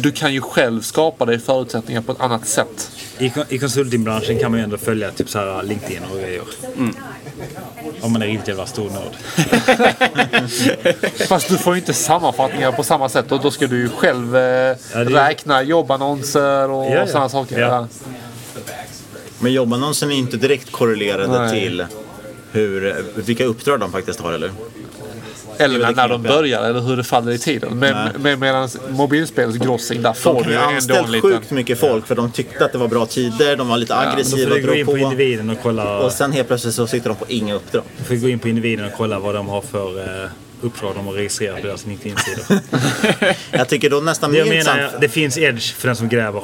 Du 0.00 0.12
kan 0.12 0.34
ju 0.34 0.40
själv 0.40 0.80
skapa 0.80 1.24
dig 1.24 1.38
förutsättningar 1.38 2.00
på 2.00 2.12
ett 2.12 2.20
annat 2.20 2.48
sätt. 2.48 2.90
I, 3.20 3.32
I 3.48 3.58
konsultingbranschen 3.58 4.38
kan 4.38 4.50
man 4.50 4.60
ju 4.60 4.64
ändå 4.64 4.76
följa 4.78 5.10
typ 5.10 5.30
så 5.30 5.38
här 5.38 5.62
LinkedIn 5.62 6.02
och 6.12 6.18
grejer. 6.20 6.42
Mm. 6.76 6.94
Om 8.00 8.12
man 8.12 8.22
är 8.22 8.26
riktigt 8.26 8.48
jävla 8.48 8.66
stor 8.66 8.90
nörd. 8.90 9.12
Fast 11.28 11.48
du 11.48 11.56
får 11.58 11.74
ju 11.74 11.80
inte 11.80 11.94
sammanfattningar 11.94 12.72
på 12.72 12.82
samma 12.82 13.08
sätt 13.08 13.32
och 13.32 13.40
då 13.42 13.50
ska 13.50 13.66
du 13.66 13.76
ju 13.78 13.88
själv 13.88 14.36
eh, 14.36 14.76
det- 14.92 15.04
räkna 15.04 15.62
jobbannonser 15.62 16.70
och 16.70 16.84
Ja, 16.84 16.94
ja. 16.94 17.06
sådana 17.06 17.28
saker. 17.28 17.58
Ja. 17.60 17.66
Ja. 17.68 17.88
Men 19.40 19.52
jobbannonsen 19.52 20.10
är 20.10 20.14
inte 20.16 20.36
direkt 20.36 20.72
korrelerade 20.72 21.38
Nej. 21.38 21.60
till 21.60 21.86
hur, 22.52 23.04
vilka 23.14 23.44
uppdrag 23.44 23.80
de 23.80 23.92
faktiskt 23.92 24.20
har, 24.20 24.32
eller? 24.32 24.50
Eller 25.58 25.78
när, 25.78 25.94
när 25.94 26.08
de 26.08 26.22
börjar 26.22 26.62
eller 26.62 26.80
hur 26.80 26.96
det 26.96 27.04
faller 27.04 27.32
i 27.32 27.38
tiden. 27.38 27.78
Men, 27.78 27.94
Nej. 27.94 28.12
men 28.18 28.38
medan 28.40 28.68
mobilspelsgrossing, 28.90 30.02
där 30.02 30.10
De 30.10 30.14
får 30.14 30.44
du 30.44 30.50
ju 30.50 30.56
ändå 30.56 30.68
en 30.68 30.74
anställt 30.74 31.10
liten... 31.10 31.30
sjukt 31.30 31.50
mycket 31.50 31.80
folk 31.80 32.06
för 32.06 32.14
de 32.14 32.30
tyckte 32.30 32.64
att 32.64 32.72
det 32.72 32.78
var 32.78 32.88
bra 32.88 33.06
tider, 33.06 33.56
de 33.56 33.68
var 33.68 33.76
lite 33.76 33.94
Då 33.94 33.98
aggressiva, 34.00 34.48
får 34.50 34.56
du 34.56 34.66
gå 34.66 34.74
in 34.74 34.86
på 34.86 34.92
på. 34.92 34.98
individen 34.98 35.50
och 35.50 35.58
kolla. 35.62 35.98
Och 35.98 36.12
sen 36.12 36.32
helt 36.32 36.48
plötsligt 36.48 36.74
så 36.74 36.86
sitter 36.86 37.08
de 37.08 37.16
på 37.16 37.24
inga 37.28 37.54
uppdrag. 37.54 37.82
Du 37.98 38.04
får 38.04 38.14
gå 38.14 38.28
in 38.28 38.38
på 38.38 38.48
individen 38.48 38.84
och 38.84 38.92
kolla 38.96 39.18
vad 39.18 39.34
de 39.34 39.48
har 39.48 39.60
för 39.60 39.98
eh, 40.24 40.30
uppdrag 40.62 40.94
de 40.94 41.06
har 41.06 41.12
registrerat 41.12 41.60
på 41.60 41.66
deras 41.66 41.86
LinkedIn-sidor. 41.86 42.60
Jag 43.50 43.68
tycker 43.68 43.90
då 43.90 44.00
nästan 44.00 44.30
mer 44.30 44.38
jag 44.38 44.48
menar, 44.48 44.58
intressant... 44.58 44.92
jag, 44.92 45.00
det 45.00 45.08
finns 45.08 45.38
edge 45.38 45.74
för 45.74 45.88
den 45.88 45.96
som 45.96 46.08
gräver. 46.08 46.42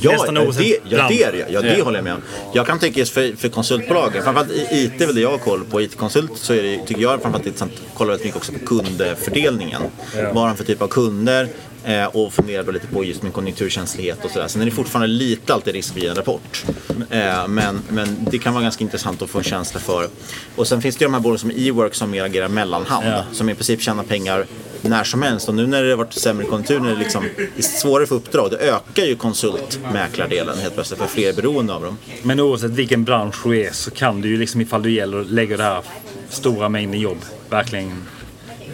Ja, 0.00 0.12
Nästan 0.12 0.34
det, 0.34 0.40
ja, 0.88 1.08
det 1.08 1.30
det. 1.30 1.46
Ja, 1.48 1.60
det 1.60 1.82
håller 1.82 1.98
jag 1.98 2.04
med 2.04 2.14
om. 2.14 2.22
Jag 2.54 2.66
kan 2.66 2.78
tycka 2.78 3.00
just 3.00 3.14
för, 3.14 3.36
för 3.36 3.48
konsultbolagen, 3.48 4.22
framförallt 4.22 4.52
IT 4.70 5.00
är 5.00 5.06
väl 5.06 5.14
det 5.14 5.20
jag 5.20 5.30
har 5.30 5.38
koll 5.38 5.64
på. 5.64 5.82
IT-konsult 5.82 6.32
så 6.34 6.54
är 6.54 6.62
det, 6.62 6.86
tycker 6.86 7.02
jag 7.02 7.22
framförallt 7.22 7.46
intressant 7.46 7.72
att 7.72 7.94
kolla 7.94 8.10
väldigt 8.10 8.24
mycket 8.24 8.36
också 8.36 8.52
på 8.52 8.58
kundfördelningen. 8.58 9.82
Ja. 10.16 10.32
Vad 10.32 10.42
har 10.42 10.48
de 10.48 10.56
för 10.56 10.64
typ 10.64 10.82
av 10.82 10.88
kunder? 10.88 11.48
Eh, 11.86 12.06
och 12.06 12.32
fundera 12.32 12.62
då 12.62 12.72
lite 12.72 12.86
på 12.86 13.04
just 13.04 13.22
med 13.22 13.32
konjunkturkänslighet 13.32 14.24
och 14.24 14.30
sådär. 14.30 14.48
Sen 14.48 14.62
är 14.62 14.66
det 14.66 14.70
fortfarande 14.70 15.06
lite 15.06 15.54
alltid 15.54 15.74
risk 15.74 15.96
via 15.96 16.10
en 16.10 16.16
rapport. 16.16 16.64
Eh, 17.10 17.48
men, 17.48 17.80
men 17.88 18.08
det 18.30 18.38
kan 18.38 18.54
vara 18.54 18.62
ganska 18.62 18.84
intressant 18.84 19.22
att 19.22 19.30
få 19.30 19.38
en 19.38 19.44
känsla 19.44 19.80
för. 19.80 20.08
Och 20.56 20.66
sen 20.66 20.82
finns 20.82 20.96
det 20.96 21.02
ju 21.02 21.06
de 21.06 21.14
här 21.14 21.20
bolagen 21.20 21.38
som 21.38 21.50
E-work 21.50 21.94
som 21.94 22.10
mer 22.10 22.24
agerar 22.24 22.48
mellanhand. 22.48 23.06
Ja. 23.06 23.24
Som 23.32 23.48
i 23.48 23.54
princip 23.54 23.82
tjänar 23.82 24.02
pengar 24.02 24.46
när 24.82 25.04
som 25.04 25.22
helst. 25.22 25.48
Och 25.48 25.54
nu 25.54 25.66
när 25.66 25.82
det 25.82 25.90
har 25.90 25.96
varit 25.96 26.12
sämre 26.12 26.46
konjunktur, 26.46 26.80
när 26.80 26.90
det 26.90 26.98
liksom 26.98 27.24
är 27.56 27.62
svårare 27.62 28.06
för 28.06 28.14
uppdrag, 28.14 28.50
det 28.50 28.56
ökar 28.56 29.04
ju 29.04 29.16
konsultmäklardelen 29.16 30.58
helt 30.58 30.74
plötsligt 30.74 31.00
för 31.00 31.06
fler 31.06 31.28
är 31.28 31.32
beroende 31.32 31.74
av 31.74 31.82
dem. 31.82 31.98
Men 32.22 32.40
oavsett 32.40 32.70
vilken 32.70 33.04
bransch 33.04 33.36
du 33.44 33.60
är 33.60 33.72
så 33.72 33.90
kan 33.90 34.20
du 34.20 34.28
ju 34.28 34.36
liksom 34.36 34.60
ifall 34.60 34.82
du 34.82 34.90
gäller 34.90 35.20
att 35.20 35.30
lägga 35.30 35.56
det 35.56 35.62
här 35.62 35.82
stora 36.28 36.68
mängden 36.68 37.00
jobb 37.00 37.18
verkligen 37.50 38.02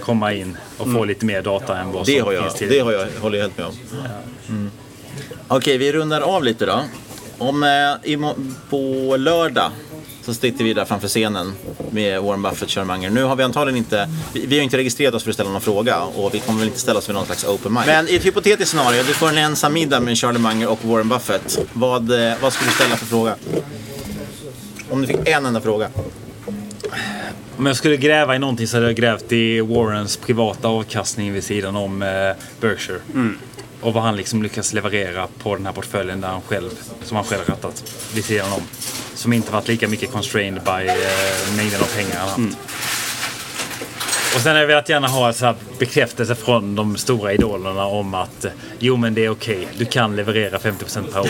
komma 0.02 0.32
in 0.32 0.56
och 0.78 0.84
få 0.84 0.90
Mm. 0.90 1.08
lite 1.08 1.26
mer 1.26 1.42
data 1.42 1.78
än 1.78 1.92
vad 1.92 2.06
Det 2.06 2.16
som 2.18 2.26
har 2.26 2.32
jag, 2.32 2.42
finns 2.42 2.54
till. 2.54 2.68
det 2.68 2.78
har 2.80 2.92
jag, 2.92 3.06
håller 3.20 3.38
jag 3.38 3.44
helt 3.44 3.58
med 3.58 3.66
om. 3.66 3.72
Mm. 4.48 4.70
Okej, 5.48 5.78
vi 5.78 5.92
rundar 5.92 6.20
av 6.20 6.44
lite 6.44 6.66
då. 6.66 6.80
Om, 7.38 7.62
eh, 7.62 8.32
på 8.70 9.16
lördag 9.16 9.70
så 10.24 10.34
sitter 10.34 10.64
vi 10.64 10.74
där 10.74 10.84
framför 10.84 11.08
scenen 11.08 11.52
med 11.90 12.22
Warren 12.22 12.42
Buffett, 12.42 12.70
Charlie 12.70 12.86
Munger. 12.86 13.10
Nu 13.10 13.22
har 13.24 13.36
vi 13.36 13.42
antagligen 13.42 13.78
inte, 13.78 14.08
vi, 14.32 14.46
vi 14.46 14.56
har 14.56 14.62
inte 14.64 14.76
registrerat 14.76 15.14
oss 15.14 15.22
för 15.22 15.30
att 15.30 15.34
ställa 15.34 15.50
någon 15.50 15.60
fråga 15.60 16.00
och 16.00 16.34
vi 16.34 16.38
kommer 16.38 16.58
väl 16.58 16.68
inte 16.68 16.80
ställa 16.80 16.98
oss 16.98 17.06
för 17.06 17.12
någon 17.12 17.26
slags 17.26 17.44
open 17.44 17.72
mic. 17.72 17.82
Men 17.86 18.08
i 18.08 18.14
ett 18.14 18.24
hypotetiskt 18.26 18.70
scenario, 18.70 19.02
du 19.02 19.14
får 19.14 19.28
en 19.28 19.38
ensam 19.38 19.72
middag 19.72 20.00
med 20.00 20.18
Charlie 20.18 20.38
Munger 20.38 20.68
och 20.70 20.84
Warren 20.84 21.08
Buffett. 21.08 21.58
Vad, 21.72 22.10
eh, 22.28 22.34
vad 22.42 22.52
skulle 22.52 22.70
du 22.70 22.74
ställa 22.74 22.96
för 22.96 23.06
fråga? 23.06 23.34
Om 24.90 25.00
du 25.00 25.06
fick 25.06 25.28
en 25.28 25.46
enda 25.46 25.60
fråga. 25.60 25.88
Om 27.58 27.66
jag 27.66 27.76
skulle 27.76 27.96
gräva 27.96 28.36
i 28.36 28.38
någonting 28.38 28.66
så 28.66 28.76
hade 28.76 28.86
jag 28.86 28.96
grävt 28.96 29.32
i 29.32 29.60
Warrens 29.60 30.16
privata 30.16 30.68
avkastning 30.68 31.32
vid 31.32 31.44
sidan 31.44 31.76
om 31.76 32.02
eh, 32.02 32.08
Berkshire. 32.60 32.98
Och 33.80 33.92
vad 33.92 34.02
han 34.02 34.16
liksom 34.16 34.42
lyckas 34.42 34.72
leverera 34.72 35.26
på 35.42 35.56
den 35.56 35.66
här 35.66 35.72
portföljen 35.72 36.20
där 36.20 36.28
han 36.28 36.42
själv, 36.42 36.70
som 37.02 37.16
han 37.16 37.24
själv 37.24 37.42
rattat 37.46 37.84
vid 38.14 38.24
sidan 38.24 38.52
om. 38.52 38.62
Som 39.14 39.32
inte 39.32 39.52
varit 39.52 39.68
lika 39.68 39.88
mycket 39.88 40.12
constrained 40.12 40.62
by 40.62 40.88
eh, 40.88 41.56
mängden 41.56 41.80
av 41.80 41.96
pengar 41.96 42.16
han 42.18 42.28
haft. 42.28 42.58
Och 44.34 44.40
sen 44.40 44.52
har 44.52 44.60
jag 44.60 44.66
velat 44.66 44.88
gärna 44.88 45.08
ha 45.08 45.32
så 45.32 45.46
här 45.46 45.54
bekräftelse 45.78 46.34
från 46.34 46.74
de 46.74 46.96
stora 46.96 47.32
idolerna 47.32 47.84
om 47.84 48.14
att 48.14 48.44
eh, 48.44 48.50
jo 48.78 48.96
men 48.96 49.14
det 49.14 49.24
är 49.24 49.30
okej, 49.30 49.68
du 49.78 49.84
kan 49.84 50.16
leverera 50.16 50.58
50% 50.58 51.12
per 51.12 51.20
år. 51.20 51.28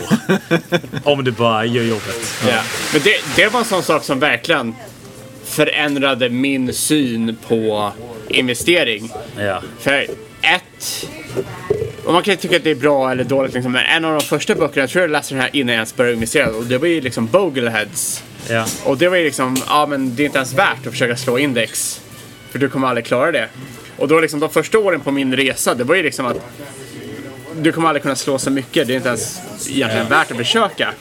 om 1.12 1.24
du 1.24 1.30
bara 1.30 1.64
gör 1.64 1.84
jobbet. 1.84 2.34
Ja. 2.48 2.62
Men 2.92 3.02
det, 3.04 3.14
det 3.36 3.48
var 3.48 3.60
en 3.60 3.66
sån 3.66 3.82
sak 3.82 4.04
som 4.04 4.18
verkligen 4.18 4.74
förändrade 5.52 6.28
min 6.28 6.72
syn 6.72 7.36
på 7.48 7.92
investering. 8.28 9.10
Ja. 9.38 9.62
För 9.78 10.06
ett... 10.42 11.08
Och 12.04 12.12
man 12.12 12.22
kan 12.22 12.36
tycka 12.36 12.56
att 12.56 12.64
det 12.64 12.70
är 12.70 12.74
bra 12.74 13.10
eller 13.10 13.24
dåligt 13.24 13.54
liksom, 13.54 13.72
men 13.72 13.86
en 13.86 14.04
av 14.04 14.18
de 14.18 14.24
första 14.24 14.54
böckerna, 14.54 14.82
jag 14.82 14.90
tror 14.90 15.02
jag 15.02 15.10
läste 15.10 15.34
den 15.34 15.42
här 15.42 15.50
innan 15.52 15.68
jag 15.68 15.74
ens 15.74 15.96
började 15.96 16.14
investera, 16.14 16.50
och 16.50 16.64
det 16.64 16.78
var 16.78 16.86
ju 16.86 17.00
liksom 17.00 17.26
Bogleheads. 17.26 18.22
Ja. 18.48 18.66
Och 18.84 18.98
det 18.98 19.08
var 19.08 19.16
ju 19.16 19.24
liksom, 19.24 19.56
ja 19.68 19.86
men 19.86 20.16
det 20.16 20.22
är 20.22 20.24
inte 20.24 20.38
ens 20.38 20.54
värt 20.54 20.86
att 20.86 20.92
försöka 20.92 21.16
slå 21.16 21.38
index. 21.38 22.00
För 22.50 22.58
du 22.58 22.68
kommer 22.68 22.88
aldrig 22.88 23.06
klara 23.06 23.32
det. 23.32 23.48
Och 23.96 24.08
då 24.08 24.20
liksom 24.20 24.40
de 24.40 24.50
första 24.50 24.78
åren 24.78 25.00
på 25.00 25.10
min 25.10 25.36
resa, 25.36 25.74
det 25.74 25.84
var 25.84 25.94
ju 25.94 26.02
liksom 26.02 26.26
att 26.26 26.36
du 27.60 27.72
kommer 27.72 27.88
aldrig 27.88 28.02
kunna 28.02 28.16
slå 28.16 28.38
så 28.38 28.50
mycket, 28.50 28.86
det 28.86 28.92
är 28.92 28.96
inte 28.96 29.08
ens 29.08 29.40
egentligen 29.68 30.08
värt 30.08 30.30
att 30.30 30.36
försöka. 30.36 30.92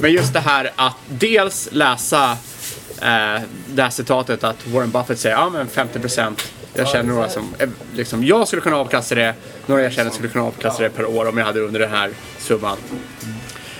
Men 0.00 0.12
just 0.12 0.32
det 0.32 0.40
här 0.40 0.70
att 0.76 0.96
dels 1.08 1.68
läsa 1.72 2.36
eh, 3.02 3.42
det 3.66 3.82
här 3.82 3.90
citatet 3.90 4.44
att 4.44 4.66
Warren 4.66 4.90
Buffett 4.90 5.18
säger 5.18 5.36
ja 5.36 5.50
men 5.50 5.68
50% 5.68 6.34
jag 6.74 6.88
känner 6.88 7.14
några 7.14 7.28
som, 7.28 7.54
liksom, 7.94 8.24
jag 8.24 8.46
skulle 8.46 8.62
kunna 8.62 8.76
avkasta 8.76 9.14
det, 9.14 9.34
några 9.66 9.82
jag 9.82 9.92
känner 9.92 10.10
skulle 10.10 10.28
kunna 10.28 10.44
avkasta 10.44 10.82
det 10.82 10.90
per 10.90 11.06
år 11.06 11.28
om 11.28 11.38
jag 11.38 11.44
hade 11.44 11.60
under 11.60 11.80
den 11.80 11.90
här 11.90 12.10
summan. 12.38 12.76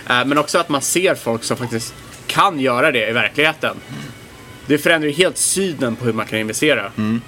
Eh, 0.09 0.25
men 0.25 0.39
också 0.39 0.59
att 0.59 0.69
man 0.69 0.83
ser 0.83 1.15
folk 1.15 1.45
som 1.45 1.57
faktiskt 1.57 1.95
kan 2.27 2.61
göra 2.61 2.91
det 2.91 3.09
i 3.09 3.13
verkligheten. 3.13 3.77
Det 4.67 4.79
förändrar 4.79 5.09
ju 5.09 5.15
helt 5.15 5.39
synen 5.39 5.97
på 5.97 6.05
hur 6.05 6.13
man 6.13 6.27
kan 6.27 6.39
investera. 6.39 6.93
Mm. 6.97 7.21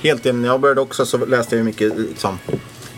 Helt 0.00 0.26
enig. 0.26 0.40
När 0.40 0.48
jag 0.48 0.60
började 0.60 0.80
också 0.80 1.06
så 1.06 1.26
läste 1.26 1.56
jag 1.56 1.64
mycket 1.64 1.98
liksom, 1.98 2.38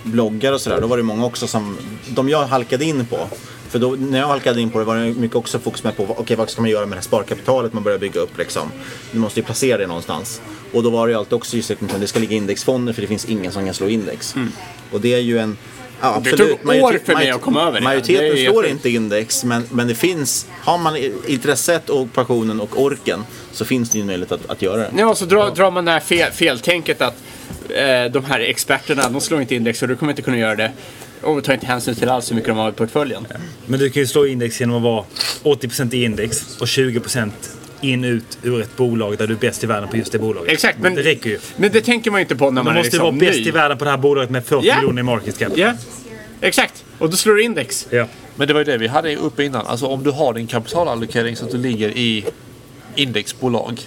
bloggar 0.03 0.53
och 0.53 0.61
sådär. 0.61 0.81
Då 0.81 0.87
var 0.87 0.97
det 0.97 1.03
många 1.03 1.27
också 1.27 1.47
som, 1.47 1.79
de 2.09 2.29
jag 2.29 2.47
halkade 2.47 2.85
in 2.85 3.07
på. 3.07 3.29
För 3.69 3.79
då, 3.79 3.97
när 3.99 4.19
jag 4.19 4.27
halkade 4.27 4.61
in 4.61 4.71
på 4.71 4.79
det 4.79 4.85
var 4.85 4.97
det 4.97 5.15
mycket 5.15 5.37
också 5.37 5.59
fokus 5.59 5.85
med 5.85 5.97
på 5.97 6.07
okej 6.19 6.37
vad 6.37 6.51
ska 6.51 6.61
man 6.61 6.71
göra 6.71 6.87
med 6.87 6.91
det 6.91 7.01
här 7.01 7.03
sparkapitalet 7.03 7.73
man 7.73 7.83
börjar 7.83 7.99
bygga 7.99 8.21
upp 8.21 8.39
liksom. 8.39 8.73
Du 9.13 9.19
måste 9.19 9.41
ju 9.41 9.47
placera 9.47 9.79
det 9.79 9.87
någonstans. 9.87 10.41
Och 10.73 10.83
då 10.83 10.91
var 10.91 11.07
det 11.07 11.13
ju 11.13 11.19
alltid 11.19 11.33
också 11.33 11.57
just 11.57 11.71
att 11.71 12.01
det 12.01 12.07
ska 12.07 12.19
ligga 12.19 12.37
indexfonder 12.37 12.93
för 12.93 13.03
det 13.03 13.09
finns 13.09 13.25
ingen 13.25 13.53
som 13.53 13.65
kan 13.65 13.75
slå 13.75 13.89
index. 13.89 14.35
Och 14.93 15.01
det 15.01 15.15
är 15.15 15.19
ju 15.21 15.39
en 15.39 15.57
Ja, 16.01 16.21
Det 16.25 16.31
absolut. 16.31 16.63
tog 16.63 16.83
år 16.83 17.01
för 17.05 17.15
mig 17.15 17.31
att 17.31 17.41
komma 17.41 17.63
över 17.63 17.79
det. 17.79 17.85
Majoriteten 17.85 18.37
Det 18.37 18.45
slår 18.45 18.67
inte 18.67 18.91
index, 18.91 19.45
men, 19.45 19.63
men 19.71 19.89
det 19.89 19.95
finns, 19.95 20.47
har 20.61 20.79
man 20.79 20.97
intresset 21.27 21.91
och 21.91 22.13
passionen 22.13 22.61
och 22.61 22.83
orken 22.83 23.25
så 23.53 23.65
finns 23.65 23.91
det 23.91 23.99
ju 23.99 24.01
en 24.01 24.07
möjlighet 24.07 24.33
att, 24.33 24.51
att 24.51 24.63
göra 24.63 24.77
det. 24.77 24.91
Ja, 24.97 25.07
och 25.07 25.19
så 25.19 25.25
drar, 25.25 25.51
drar 25.51 25.71
man 25.71 25.85
det 25.85 25.91
här 25.91 26.01
fel, 26.01 26.33
feltänket 26.33 27.01
att 27.01 27.15
eh, 27.69 28.13
de 28.13 28.25
här 28.25 28.41
experterna, 28.41 29.09
de 29.09 29.21
slår 29.21 29.41
inte 29.41 29.55
index 29.55 29.83
och 29.83 29.89
du 29.89 29.97
kommer 29.97 30.13
inte 30.13 30.23
kunna 30.23 30.39
göra 30.39 30.55
det. 30.55 30.73
Och 31.23 31.45
tar 31.45 31.55
inte 31.55 31.67
hänsyn 31.67 31.95
till 31.95 32.09
alls 32.09 32.31
hur 32.31 32.35
mycket 32.37 32.49
de 32.49 32.57
har 32.57 32.69
i 32.69 32.73
portföljen. 32.73 33.27
Men 33.67 33.81
du 33.81 33.91
kan 33.91 34.01
ju 34.03 34.07
slå 34.07 34.27
index 34.27 34.61
genom 34.61 34.77
att 34.77 34.83
vara 34.83 35.05
80% 35.57 35.95
i 35.95 36.05
index 36.05 36.57
och 36.61 36.67
20% 36.67 37.31
in 37.81 38.05
ut 38.05 38.39
ur 38.43 38.61
ett 38.63 38.77
bolag 38.77 39.19
där 39.19 39.27
du 39.27 39.35
är 39.35 39.39
bäst 39.39 39.65
i 39.65 39.67
världen 39.67 39.89
på 39.89 39.97
just 39.97 40.13
det 40.13 40.19
bolaget. 40.19 40.53
Exakt, 40.53 40.79
men 40.79 40.95
det 40.95 41.03
räcker 41.03 41.31
ju. 41.31 41.39
Men 41.57 41.73
det 41.73 41.81
tänker 41.81 42.11
man 42.11 42.21
ju 42.21 42.23
inte 42.25 42.37
på 42.37 42.45
när 42.45 42.53
Man 42.53 42.65
man 42.65 42.75
är 42.75 42.79
måste 42.79 42.91
liksom 42.97 43.05
vara 43.07 43.13
bäst 43.21 43.39
ny. 43.41 43.49
i 43.49 43.51
världen 43.51 43.79
på 43.79 43.85
det 43.85 43.91
här 43.91 43.99
bolaget 43.99 44.31
med 44.31 44.45
40 44.47 44.67
Ja. 44.67 44.77
miljoner 44.77 45.01
i 45.01 45.03
market 45.03 45.39
cap. 45.39 45.53
Ja, 45.57 45.73
exakt. 46.41 46.85
Och 46.99 47.11
då 47.11 47.17
slår 47.17 47.35
du 47.35 47.43
index. 47.43 47.87
Ja. 47.91 48.07
Men 48.37 48.49
det 48.49 48.55
var 48.55 48.61
ju 48.61 48.65
det 48.65 48.79
vi 48.79 48.87
hade 48.87 49.17
uppe 49.17 49.45
innan. 49.45 49.67
Alltså 49.67 49.87
om 49.87 50.03
du 50.05 50.11
har 50.11 50.35
din 50.35 50.47
kapitalallokering 50.47 51.37
så 51.37 51.45
att 51.45 51.51
du 51.51 51.59
ligger 51.59 51.89
i 51.89 52.25
indexbolag 52.95 53.81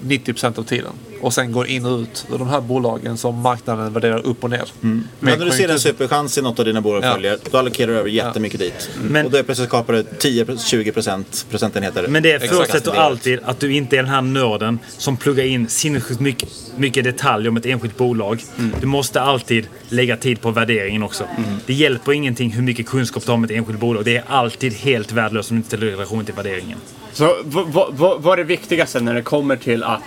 90% 0.00 0.58
av 0.58 0.62
tiden 0.62 0.92
och 1.20 1.34
sen 1.34 1.52
går 1.52 1.66
in 1.66 1.86
och 1.86 1.98
ut 2.00 2.26
ur 2.32 2.38
de 2.38 2.48
här 2.48 2.60
bolagen 2.60 3.16
som 3.16 3.34
marknaden 3.40 3.92
värderar 3.92 4.26
upp 4.26 4.44
och 4.44 4.50
ner. 4.50 4.64
Men 4.80 5.04
när 5.20 5.44
du 5.46 5.50
ser 5.50 5.68
en 5.68 5.80
superchans 5.80 6.38
i 6.38 6.42
något 6.42 6.58
av 6.58 6.64
dina 6.64 6.80
bolag 6.80 7.04
Ja. 7.04 7.12
följer, 7.12 7.38
då 7.50 7.58
allokerar 7.58 7.92
du 7.92 7.98
över 7.98 8.08
jättemycket 8.10 8.60
dit. 8.60 8.90
Men- 9.10 9.26
och 9.26 9.32
då 9.32 9.38
är 9.38 9.42
plötsligt 9.42 9.68
skapar 9.68 9.92
du 9.92 10.02
10-20% 10.02 11.46
procentenheter. 11.50 12.08
Men 12.08 12.22
det 12.22 12.48
förutsätter 12.50 12.94
alltid 12.94 13.38
att 13.44 13.60
du 13.60 13.72
inte 13.72 13.96
är 13.96 14.02
den 14.02 14.10
här 14.10 14.22
nörden 14.22 14.78
som 14.98 15.16
pluggar 15.16 15.44
in 15.44 15.68
sinnessjukt 15.68 16.20
mycket, 16.20 16.48
mycket 16.76 17.04
detaljer 17.04 17.48
om 17.48 17.56
ett 17.56 17.66
enskilt 17.66 17.96
bolag. 17.96 18.44
Du 18.80 18.86
måste 18.86 19.20
alltid 19.20 19.66
lägga 19.88 20.16
tid 20.16 20.40
på 20.40 20.50
värderingen 20.50 21.02
också. 21.02 21.24
Det 21.66 21.74
hjälper 21.74 22.12
ingenting 22.12 22.50
hur 22.50 22.62
mycket 22.62 22.86
kunskap 22.86 23.22
du 23.26 23.30
har 23.30 23.34
om 23.36 23.44
ett 23.44 23.50
enskilt 23.50 23.80
bolag. 23.80 24.04
Det 24.04 24.16
är 24.16 24.24
alltid 24.26 24.72
helt 24.72 25.12
värdelöst 25.12 25.50
om 25.50 25.56
du 25.56 25.58
inte 25.58 25.68
ställer 25.68 25.86
relation 25.86 26.24
till 26.24 26.34
värderingen. 26.34 26.78
Så 27.12 27.36
vad, 27.44 27.66
vad, 27.72 27.94
vad, 27.94 28.22
vad 28.22 28.32
är 28.32 28.36
det 28.36 28.48
viktigaste 28.48 29.00
när 29.00 29.14
det 29.14 29.22
kommer 29.22 29.56
till 29.56 29.82
att... 29.84 30.02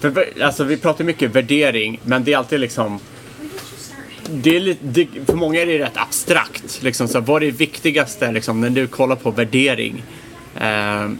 För, 0.00 0.42
alltså, 0.42 0.64
vi 0.64 0.76
pratar 0.76 1.04
mycket 1.04 1.30
värdering, 1.30 2.00
men 2.04 2.24
det 2.24 2.32
är 2.32 2.38
alltid 2.38 2.60
liksom... 2.60 3.00
Det 4.32 4.56
är 4.56 4.60
lite, 4.60 4.80
det, 4.82 5.08
för 5.26 5.34
många 5.34 5.60
är 5.60 5.66
det 5.66 5.78
rätt 5.78 5.96
abstrakt. 5.96 6.82
Liksom, 6.82 7.08
så 7.08 7.20
vad 7.20 7.42
är 7.42 7.46
det 7.46 7.52
viktigaste 7.52 8.32
liksom, 8.32 8.60
när 8.60 8.70
du 8.70 8.86
kollar 8.86 9.16
på 9.16 9.30
värdering? 9.30 10.02
Eh, 10.56 10.62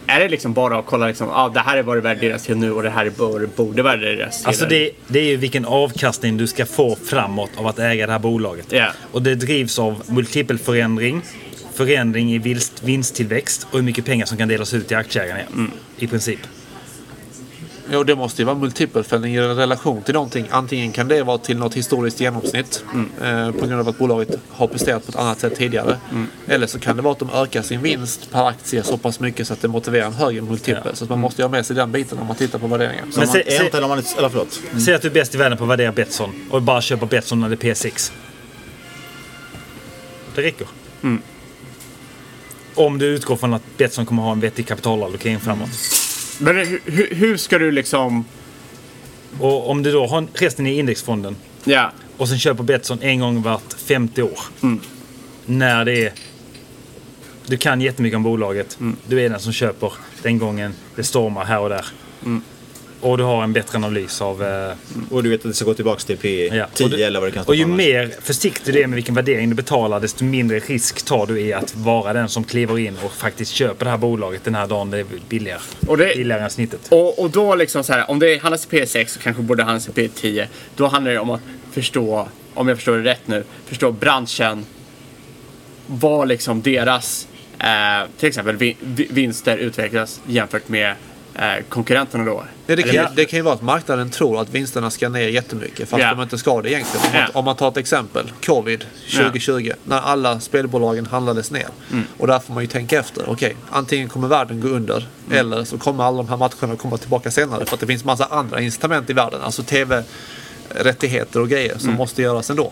är 0.07 0.19
det 0.19 0.29
liksom 0.29 0.53
bara 0.53 0.79
att 0.79 0.85
kolla 0.85 1.07
liksom, 1.07 1.29
ah, 1.29 1.49
det 1.49 1.59
här 1.59 1.77
är 1.77 1.83
vad 1.83 1.97
det 1.97 2.01
värderas 2.01 2.45
till 2.45 2.57
nu 2.57 2.71
och 2.71 2.83
det 2.83 2.89
här 2.89 3.05
är 3.05 3.11
vad 3.17 3.41
det 3.41 3.55
borde 3.55 3.83
värderas 3.83 4.37
till? 4.37 4.47
Alltså 4.47 4.65
det, 4.65 4.91
det 5.07 5.19
är 5.19 5.23
ju 5.23 5.37
vilken 5.37 5.65
avkastning 5.65 6.37
du 6.37 6.47
ska 6.47 6.65
få 6.65 6.95
framåt 6.95 7.49
av 7.57 7.67
att 7.67 7.79
äga 7.79 8.05
det 8.05 8.11
här 8.11 8.19
bolaget. 8.19 8.65
Ja. 8.69 8.87
Och 9.11 9.21
det 9.21 9.35
drivs 9.35 9.79
av 9.79 10.03
multipelförändring, 10.07 11.21
förändring 11.73 12.33
i 12.33 12.37
vinst, 12.37 12.83
vinsttillväxt 12.83 13.67
och 13.71 13.75
hur 13.77 13.81
mycket 13.81 14.05
pengar 14.05 14.25
som 14.25 14.37
kan 14.37 14.47
delas 14.47 14.73
ut 14.73 14.87
till 14.87 14.97
aktieägarna. 14.97 15.39
I 15.97 16.07
princip. 16.07 16.39
Jo, 17.93 18.03
det 18.03 18.15
måste 18.15 18.41
ju 18.41 18.45
vara 18.45 18.55
multipelförändring 18.55 19.35
i 19.35 19.39
relation 19.39 20.01
till 20.03 20.13
någonting. 20.13 20.47
Antingen 20.49 20.91
kan 20.91 21.07
det 21.07 21.23
vara 21.23 21.37
till 21.37 21.57
något 21.57 21.73
historiskt 21.73 22.19
genomsnitt 22.19 22.83
eh, 23.21 23.51
på 23.51 23.65
grund 23.65 23.79
av 23.79 23.89
att 23.89 23.97
bolaget 23.97 24.29
har 24.49 24.67
presterat 24.67 25.05
på 25.05 25.09
ett 25.09 25.15
annat 25.15 25.39
sätt 25.39 25.55
tidigare. 25.55 25.97
Eller 26.47 26.67
så 26.67 26.79
kan 26.79 26.95
det 26.95 27.01
vara 27.01 27.11
att 27.11 27.19
de 27.19 27.29
ökar 27.33 27.61
sin 27.61 27.81
vinst 27.81 28.31
per 28.31 28.47
aktie 28.47 28.83
så 28.83 28.97
pass 28.97 29.19
mycket 29.19 29.47
så 29.47 29.53
att 29.53 29.61
det 29.61 29.67
motiverar 29.67 30.05
en 30.05 30.13
högre 30.13 30.41
multipel. 30.41 30.95
Så 30.95 31.03
att 31.03 31.09
man 31.09 31.19
måste 31.19 31.41
ju 31.41 31.43
ha 31.43 31.49
med 31.51 31.65
sig 31.65 31.75
den 31.75 31.91
biten 31.91 32.17
när 32.17 32.25
man 32.25 32.35
tittar 32.35 32.59
på 32.59 32.67
värderingen. 32.67 33.11
Så 33.11 33.21
om 33.21 33.27
man, 33.27 33.35
är 33.35 33.63
inte, 33.63 33.77
eller 33.77 33.83
om 33.83 33.89
man, 33.89 34.03
eller 34.17 34.29
förlåt. 34.29 34.59
Säg 34.85 34.93
att 34.93 35.01
du 35.01 35.07
är 35.07 35.13
bäst 35.13 35.35
i 35.35 35.37
världen 35.37 35.57
på 35.57 35.63
att 35.63 35.69
värdera 35.69 35.91
Betsson 35.91 36.47
och 36.51 36.61
bara 36.61 36.81
köper 36.81 37.05
Betsson 37.05 37.39
när 37.39 37.49
det 37.49 37.63
är 37.63 37.73
P6. 37.73 38.11
Det 40.35 40.41
räcker. 40.41 40.67
Om 42.75 42.97
du 42.97 43.05
utgår 43.05 43.35
från 43.35 43.53
att 43.53 43.77
Betsson 43.77 44.05
kommer 44.05 44.23
ha 44.23 44.31
en 44.31 44.39
vettig 44.39 44.67
kapitalallokering 44.67 45.39
framåt. 45.39 45.69
Men 46.41 46.55
hur, 46.57 47.15
hur, 47.15 47.37
ska 47.37 47.59
du 47.59 47.71
liksom... 47.71 48.25
Och 49.39 49.69
om 49.69 49.83
du 49.83 49.91
då 49.91 50.07
har 50.07 50.27
resten 50.33 50.67
i 50.67 50.79
indexfonden 50.79 51.35
Ja. 51.63 51.91
och 52.17 52.29
sen 52.29 52.39
köper 52.39 52.63
Betsson 52.63 52.97
en 53.01 53.19
gång 53.19 53.41
vart 53.41 53.73
50 53.73 54.21
år. 54.21 54.39
När 55.45 55.85
det 55.85 56.05
är... 56.05 56.13
Du 57.45 57.57
kan 57.57 57.81
jättemycket 57.81 58.15
om 58.15 58.23
bolaget. 58.23 58.79
Du 59.07 59.21
är 59.21 59.29
den 59.29 59.39
som 59.39 59.53
köper 59.53 59.93
den 60.21 60.37
gången 60.37 60.73
det 60.95 61.03
stormar 61.03 61.45
här 61.45 61.59
och 61.59 61.69
där. 61.69 61.85
Och 63.01 63.17
du 63.17 63.23
har 63.23 63.43
en 63.43 63.53
bättre 63.53 63.77
analys 63.77 64.21
av... 64.21 64.43
Eh, 64.43 64.73
Och 65.09 65.23
du 65.23 65.29
vet 65.29 65.39
att 65.39 65.51
det 65.51 65.53
ska 65.53 65.65
gå 65.65 65.73
tillbaka 65.73 65.99
till 66.01 66.17
P10 66.17 66.55
Ja. 66.55 66.87
Du- 66.89 67.03
eller 67.03 67.19
vad 67.19 67.27
det 67.29 67.33
kan 67.33 67.43
stå 67.43 67.51
Och 67.51 67.55
ju 67.55 67.63
annars. 67.63 67.77
mer 67.77 68.11
försiktig 68.21 68.73
du 68.73 68.81
är 68.81 68.87
med 68.87 68.95
vilken 68.95 69.15
värdering 69.15 69.49
du 69.49 69.55
betalar, 69.55 69.99
desto 69.99 70.23
mindre 70.23 70.59
risk 70.59 71.05
tar 71.05 71.25
du 71.25 71.41
i 71.41 71.53
att 71.53 71.75
vara 71.75 72.13
den 72.13 72.29
som 72.29 72.43
kliver 72.43 72.79
in 72.79 72.97
och 73.03 73.11
faktiskt 73.13 73.51
köper 73.51 73.85
det 73.85 73.91
här 73.91 73.97
bolaget 73.97 74.43
den 74.43 74.55
här 74.55 74.67
dagen 74.67 74.89
det 74.91 74.97
är 74.99 75.05
billigare. 75.29 75.59
Och 75.87 75.97
det- 75.97 76.13
Billigare 76.17 76.43
än 76.43 76.49
snittet. 76.49 76.87
Och, 76.89 77.19
och 77.19 77.29
då 77.29 77.55
liksom 77.55 77.83
så 77.83 77.93
här, 77.93 78.09
om 78.11 78.19
det 78.19 78.41
handlas 78.41 78.65
i 78.65 78.75
P6 78.75 79.05
så 79.05 79.19
kanske 79.19 79.41
borde 79.43 79.63
handlas 79.63 79.87
i 79.89 79.91
P10. 79.91 80.45
Då 80.75 80.87
handlar 80.87 81.11
det 81.11 81.19
om 81.19 81.29
att 81.29 81.41
förstå, 81.71 82.27
om 82.53 82.67
jag 82.67 82.77
förstår 82.77 82.97
det 82.97 83.03
rätt 83.11 83.27
nu, 83.27 83.43
förstå 83.65 83.91
branschen. 83.91 84.65
Vad 85.87 86.27
liksom 86.27 86.61
deras, 86.61 87.27
eh, 87.59 88.09
till 88.19 88.29
exempel 88.29 88.55
vi, 88.55 88.77
vi- 88.79 89.07
vinster 89.11 89.57
utvecklas 89.57 90.21
jämfört 90.27 90.69
med 90.69 90.95
konkurrenterna 91.69 92.25
då. 92.25 92.43
Ja, 92.67 92.75
det, 92.75 92.81
kan, 92.83 92.89
Eller- 92.91 93.09
det 93.15 93.25
kan 93.25 93.37
ju 93.37 93.43
vara 93.43 93.53
att 93.55 93.61
marknaden 93.61 94.09
tror 94.09 94.41
att 94.41 94.49
vinsterna 94.49 94.89
ska 94.89 95.09
ner 95.09 95.27
jättemycket 95.27 95.89
fast 95.89 96.03
Ja. 96.03 96.09
de 96.13 96.21
inte 96.21 96.37
ska 96.37 96.61
det 96.61 96.69
egentligen. 96.71 97.05
Om, 97.07 97.11
Ja. 97.13 97.19
man, 97.21 97.29
om 97.33 97.45
man 97.45 97.55
tar 97.55 97.67
ett 97.67 97.77
exempel, 97.77 98.31
covid 98.45 98.85
2020, 99.11 99.71
när 99.83 99.99
alla 100.01 100.39
spelbolagen 100.39 101.05
handlades 101.05 101.51
ner. 101.51 101.67
Mm. 101.91 102.03
Och 102.17 102.27
där 102.27 102.39
får 102.39 102.53
man 102.53 102.63
ju 102.63 102.67
tänka 102.67 102.99
efter. 102.99 103.29
Okej, 103.29 103.55
antingen 103.71 104.09
kommer 104.09 104.27
världen 104.27 104.61
gå 104.61 104.67
under 104.67 105.07
Mm. 105.27 105.37
eller 105.39 105.63
så 105.63 105.77
kommer 105.77 106.03
alla 106.03 106.17
de 106.17 106.29
här 106.29 106.37
matcherna 106.37 106.75
komma 106.75 106.97
tillbaka 106.97 107.31
senare 107.31 107.65
för 107.65 107.73
att 107.73 107.79
det 107.79 107.87
finns 107.87 108.05
massa 108.05 108.25
andra 108.25 108.61
incitament 108.61 109.09
i 109.09 109.13
världen. 109.13 109.41
Alltså 109.41 109.63
tv 109.63 110.03
rättigheter 110.75 111.39
och 111.41 111.49
grejer 111.49 111.77
som 111.77 111.87
Mm. 111.89 111.97
måste 111.97 112.21
göras 112.21 112.49
ändå. 112.49 112.71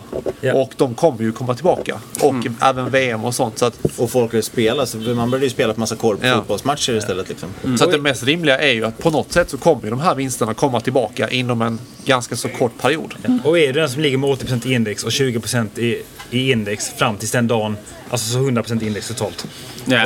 Och 0.54 0.72
de 0.76 0.94
kommer 0.94 1.22
ju 1.22 1.32
komma 1.32 1.54
tillbaka. 1.54 2.00
Och 2.20 2.30
Mm. 2.34 2.54
även 2.62 2.90
VM 2.90 3.24
och 3.24 3.34
sånt. 3.34 3.58
Så 3.58 3.64
att, 3.66 3.78
och 3.96 4.10
folk 4.10 4.34
vill 4.34 4.42
spela, 4.42 4.86
så 4.86 4.96
man 4.98 5.30
började 5.30 5.46
ju 5.46 5.50
spela 5.50 5.74
på 5.74 5.80
massa 5.80 5.96
korpfotbollsmatcher 5.96 6.96
istället. 6.96 7.28
Liksom. 7.28 7.48
Så 7.78 7.84
att 7.84 7.90
det 7.92 7.98
mest 7.98 8.22
rimliga 8.22 8.58
är 8.58 8.72
ju 8.72 8.84
att 8.84 8.98
på 8.98 9.10
något 9.10 9.32
sätt 9.32 9.50
så 9.50 9.58
kommer 9.58 9.84
ju 9.84 9.90
de 9.90 10.00
här 10.00 10.14
vinsterna 10.14 10.54
komma 10.54 10.80
tillbaka 10.80 11.28
inom 11.30 11.62
en 11.62 11.78
ganska 12.04 12.36
så 12.36 12.48
kort 12.48 12.78
period. 12.80 13.14
Och 13.44 13.58
är 13.58 13.72
du 13.72 13.80
den 13.80 13.90
som 13.90 14.02
ligger 14.02 14.18
med 14.18 14.30
80% 14.30 14.66
i 14.66 14.72
index 14.72 15.04
och 15.04 15.10
20% 15.10 15.78
i, 15.78 16.02
i 16.30 16.50
index 16.52 16.88
fram 16.90 17.16
tills 17.16 17.30
den 17.32 17.46
dagen, 17.46 17.76
alltså 18.10 18.32
så 18.32 18.38
100% 18.38 18.82
index 18.86 19.08
totalt. 19.08 19.46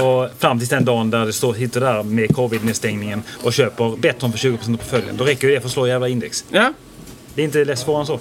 Och 0.02 0.28
fram 0.38 0.58
tills 0.58 0.70
den 0.70 0.84
dagen 0.84 1.10
där 1.10 1.26
det 1.26 1.32
står, 1.32 1.54
sitter 1.54 1.80
där 1.80 2.02
med 2.02 2.34
covid-nedstängningen 2.34 3.22
och 3.42 3.52
köper 3.52 3.96
Betton 3.96 4.32
för 4.32 4.38
20% 4.38 4.76
på 4.76 4.84
följen. 4.84 5.16
Då 5.16 5.24
räcker 5.24 5.48
ju 5.48 5.54
det 5.54 5.60
för 5.60 5.68
att 5.68 5.72
slå 5.72 5.86
jävla 5.86 6.08
index. 6.08 6.44
Ja. 6.50 6.72
Det 7.34 7.42
är 7.42 7.44
inte 7.44 7.76
svårare 7.76 8.00
än 8.00 8.06
så. 8.06 8.20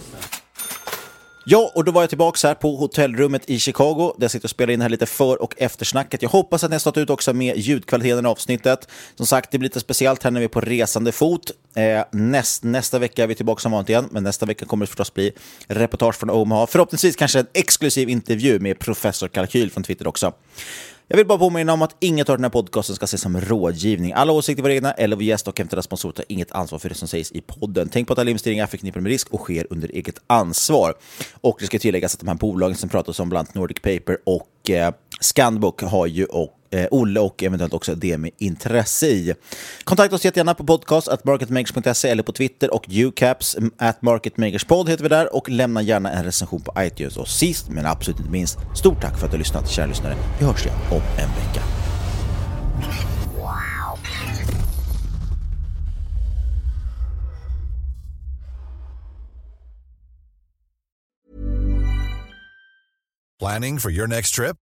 Ja, 1.45 1.72
och 1.76 1.84
då 1.84 1.91
var 1.91 2.02
jag 2.02 2.10
tillbaka 2.10 2.48
här 2.48 2.56
på 2.56 2.76
hotellrummet 2.76 3.49
i 3.49 3.60
Chicago 3.60 4.14
där 4.18 4.23
jag 4.23 4.31
sitter 4.31 4.45
och 4.45 4.49
spelar 4.49 4.73
in 4.73 4.81
här 4.81 4.90
lite 4.90 5.06
för 5.06 5.41
och 5.41 5.53
eftersnacket. 5.57 6.22
Jag 6.22 6.30
hoppas 6.30 6.64
att 6.64 6.69
ni 6.69 6.73
har 6.73 6.80
stått 6.80 6.98
ut 6.98 7.10
också 7.10 7.34
med 7.34 7.57
ljudkvaliteten 7.57 8.26
i 8.26 8.30
avsnittet. 8.30 8.88
Som 9.15 9.26
sagt, 9.26 9.52
det 9.52 9.57
blir 9.57 9.69
lite 9.69 9.80
speciellt 9.80 10.23
här 10.23 10.31
när 10.31 10.40
vi 10.40 10.44
är 10.44 10.49
på 10.49 10.61
resande 10.61 11.11
fot. 11.11 11.52
Eh, 11.76 12.03
näst, 12.11 12.64
nästa 12.64 12.99
vecka 12.99 13.23
är 13.23 13.27
vi 13.27 13.35
tillbaka 13.35 13.60
som 13.60 13.72
vanligt 13.72 13.90
igen, 13.90 14.07
men 14.11 14.23
nästa 14.23 14.45
vecka 14.45 14.65
kommer 14.65 14.85
det 14.85 14.88
förstås 14.88 15.14
bli 15.14 15.31
reportage 15.68 16.15
från 16.15 16.30
Omaha. 16.30 16.68
Förhoppningsvis 16.68 17.15
kanske 17.15 17.40
en 17.40 17.48
exklusiv 17.53 18.10
intervju 18.10 18.60
med 18.60 18.80
professor 18.80 19.27
Kalkyl 19.27 19.72
från 19.72 19.84
Twitter 19.84 20.07
också. 20.07 20.34
Jag 21.14 21.18
vill 21.18 21.27
bara 21.27 21.38
påminna 21.38 21.73
om 21.73 21.81
att 21.81 21.95
inget 21.99 22.30
av 22.30 22.38
den 22.38 22.44
här 22.44 22.49
podcasten 22.49 22.95
ska 22.95 23.03
ses 23.03 23.22
som 23.22 23.41
rådgivning. 23.41 24.14
Alla 24.14 24.31
åsikter 24.34 24.64
var 24.64 24.69
egna 24.69 24.91
eller 24.91 25.15
vår 25.15 25.23
gäst 25.23 25.48
och 25.48 25.60
hämtade 25.60 25.84
sponsorer 25.84 26.14
tar 26.14 26.26
inget 26.27 26.52
ansvar 26.52 26.80
för 26.80 26.90
det 26.90 26.95
som 26.95 27.07
sägs 27.07 27.31
i 27.31 27.41
podden. 27.41 27.90
Tänk 27.90 28.07
på 28.07 28.14
att 28.14 28.19
alla 28.19 28.30
investeringar 28.30 28.64
är 28.64 28.68
förknippade 28.68 29.03
med 29.03 29.10
risk 29.10 29.34
och 29.34 29.40
sker 29.40 29.68
under 29.69 29.90
eget 29.90 30.19
ansvar. 30.27 30.94
Och 31.41 31.57
det 31.60 31.65
ska 31.65 31.80
tilläggas 31.80 32.14
att 32.14 32.19
de 32.19 32.27
här 32.27 32.35
bolagen 32.35 32.76
som 32.76 32.90
pratas 32.90 33.19
om, 33.19 33.30
bland 33.30 33.48
annat 33.48 33.56
Nordic 33.56 33.77
Paper 33.81 34.18
och 34.23 34.69
eh, 34.69 34.94
Scanbook, 35.19 35.81
har 35.81 36.07
ju 36.07 36.26
och, 36.26 36.49
eh, 36.73 36.87
Olle 36.91 37.19
och 37.19 37.43
eventuellt 37.43 37.73
också 37.73 37.95
det 37.95 38.17
med 38.17 38.31
intresse 38.37 39.07
i. 39.07 39.33
Kontakta 39.83 40.15
oss 40.15 40.25
jättegärna 40.25 40.53
på 40.53 40.63
podcast 40.63 41.07
at 41.07 41.23
marketmakers.se 41.23 42.09
eller 42.09 42.23
på 42.23 42.31
Twitter 42.31 42.73
och 42.73 42.85
ucaps 42.89 43.55
mm, 43.55 43.71
at 43.77 44.01
marketmakerspod 44.01 44.89
heter 44.89 45.03
vi 45.03 45.09
där 45.09 45.35
och 45.35 45.49
lämna 45.49 45.81
gärna 45.81 46.11
en 46.11 46.23
recension 46.23 46.61
på 46.61 46.73
iTunes. 46.77 47.17
Och 47.17 47.27
sist 47.27 47.69
men 47.69 47.85
absolut 47.85 48.19
inte 48.19 48.31
minst, 48.31 48.57
stort 48.75 49.01
tack 49.01 49.17
för 49.17 49.25
att 49.25 49.31
du 49.31 49.37
har 49.37 49.39
lyssnat, 49.39 49.69
kära 49.69 49.85
lyssnare. 49.85 50.15
Vi 50.39 50.45
hörs 50.45 50.65
igen 50.65 50.77
om 50.91 51.01
en 51.17 51.29
vecka. 51.29 51.61
Planning 63.39 63.79
for 63.79 63.91
your 63.91 64.07
next 64.07 64.35
trip? 64.35 64.62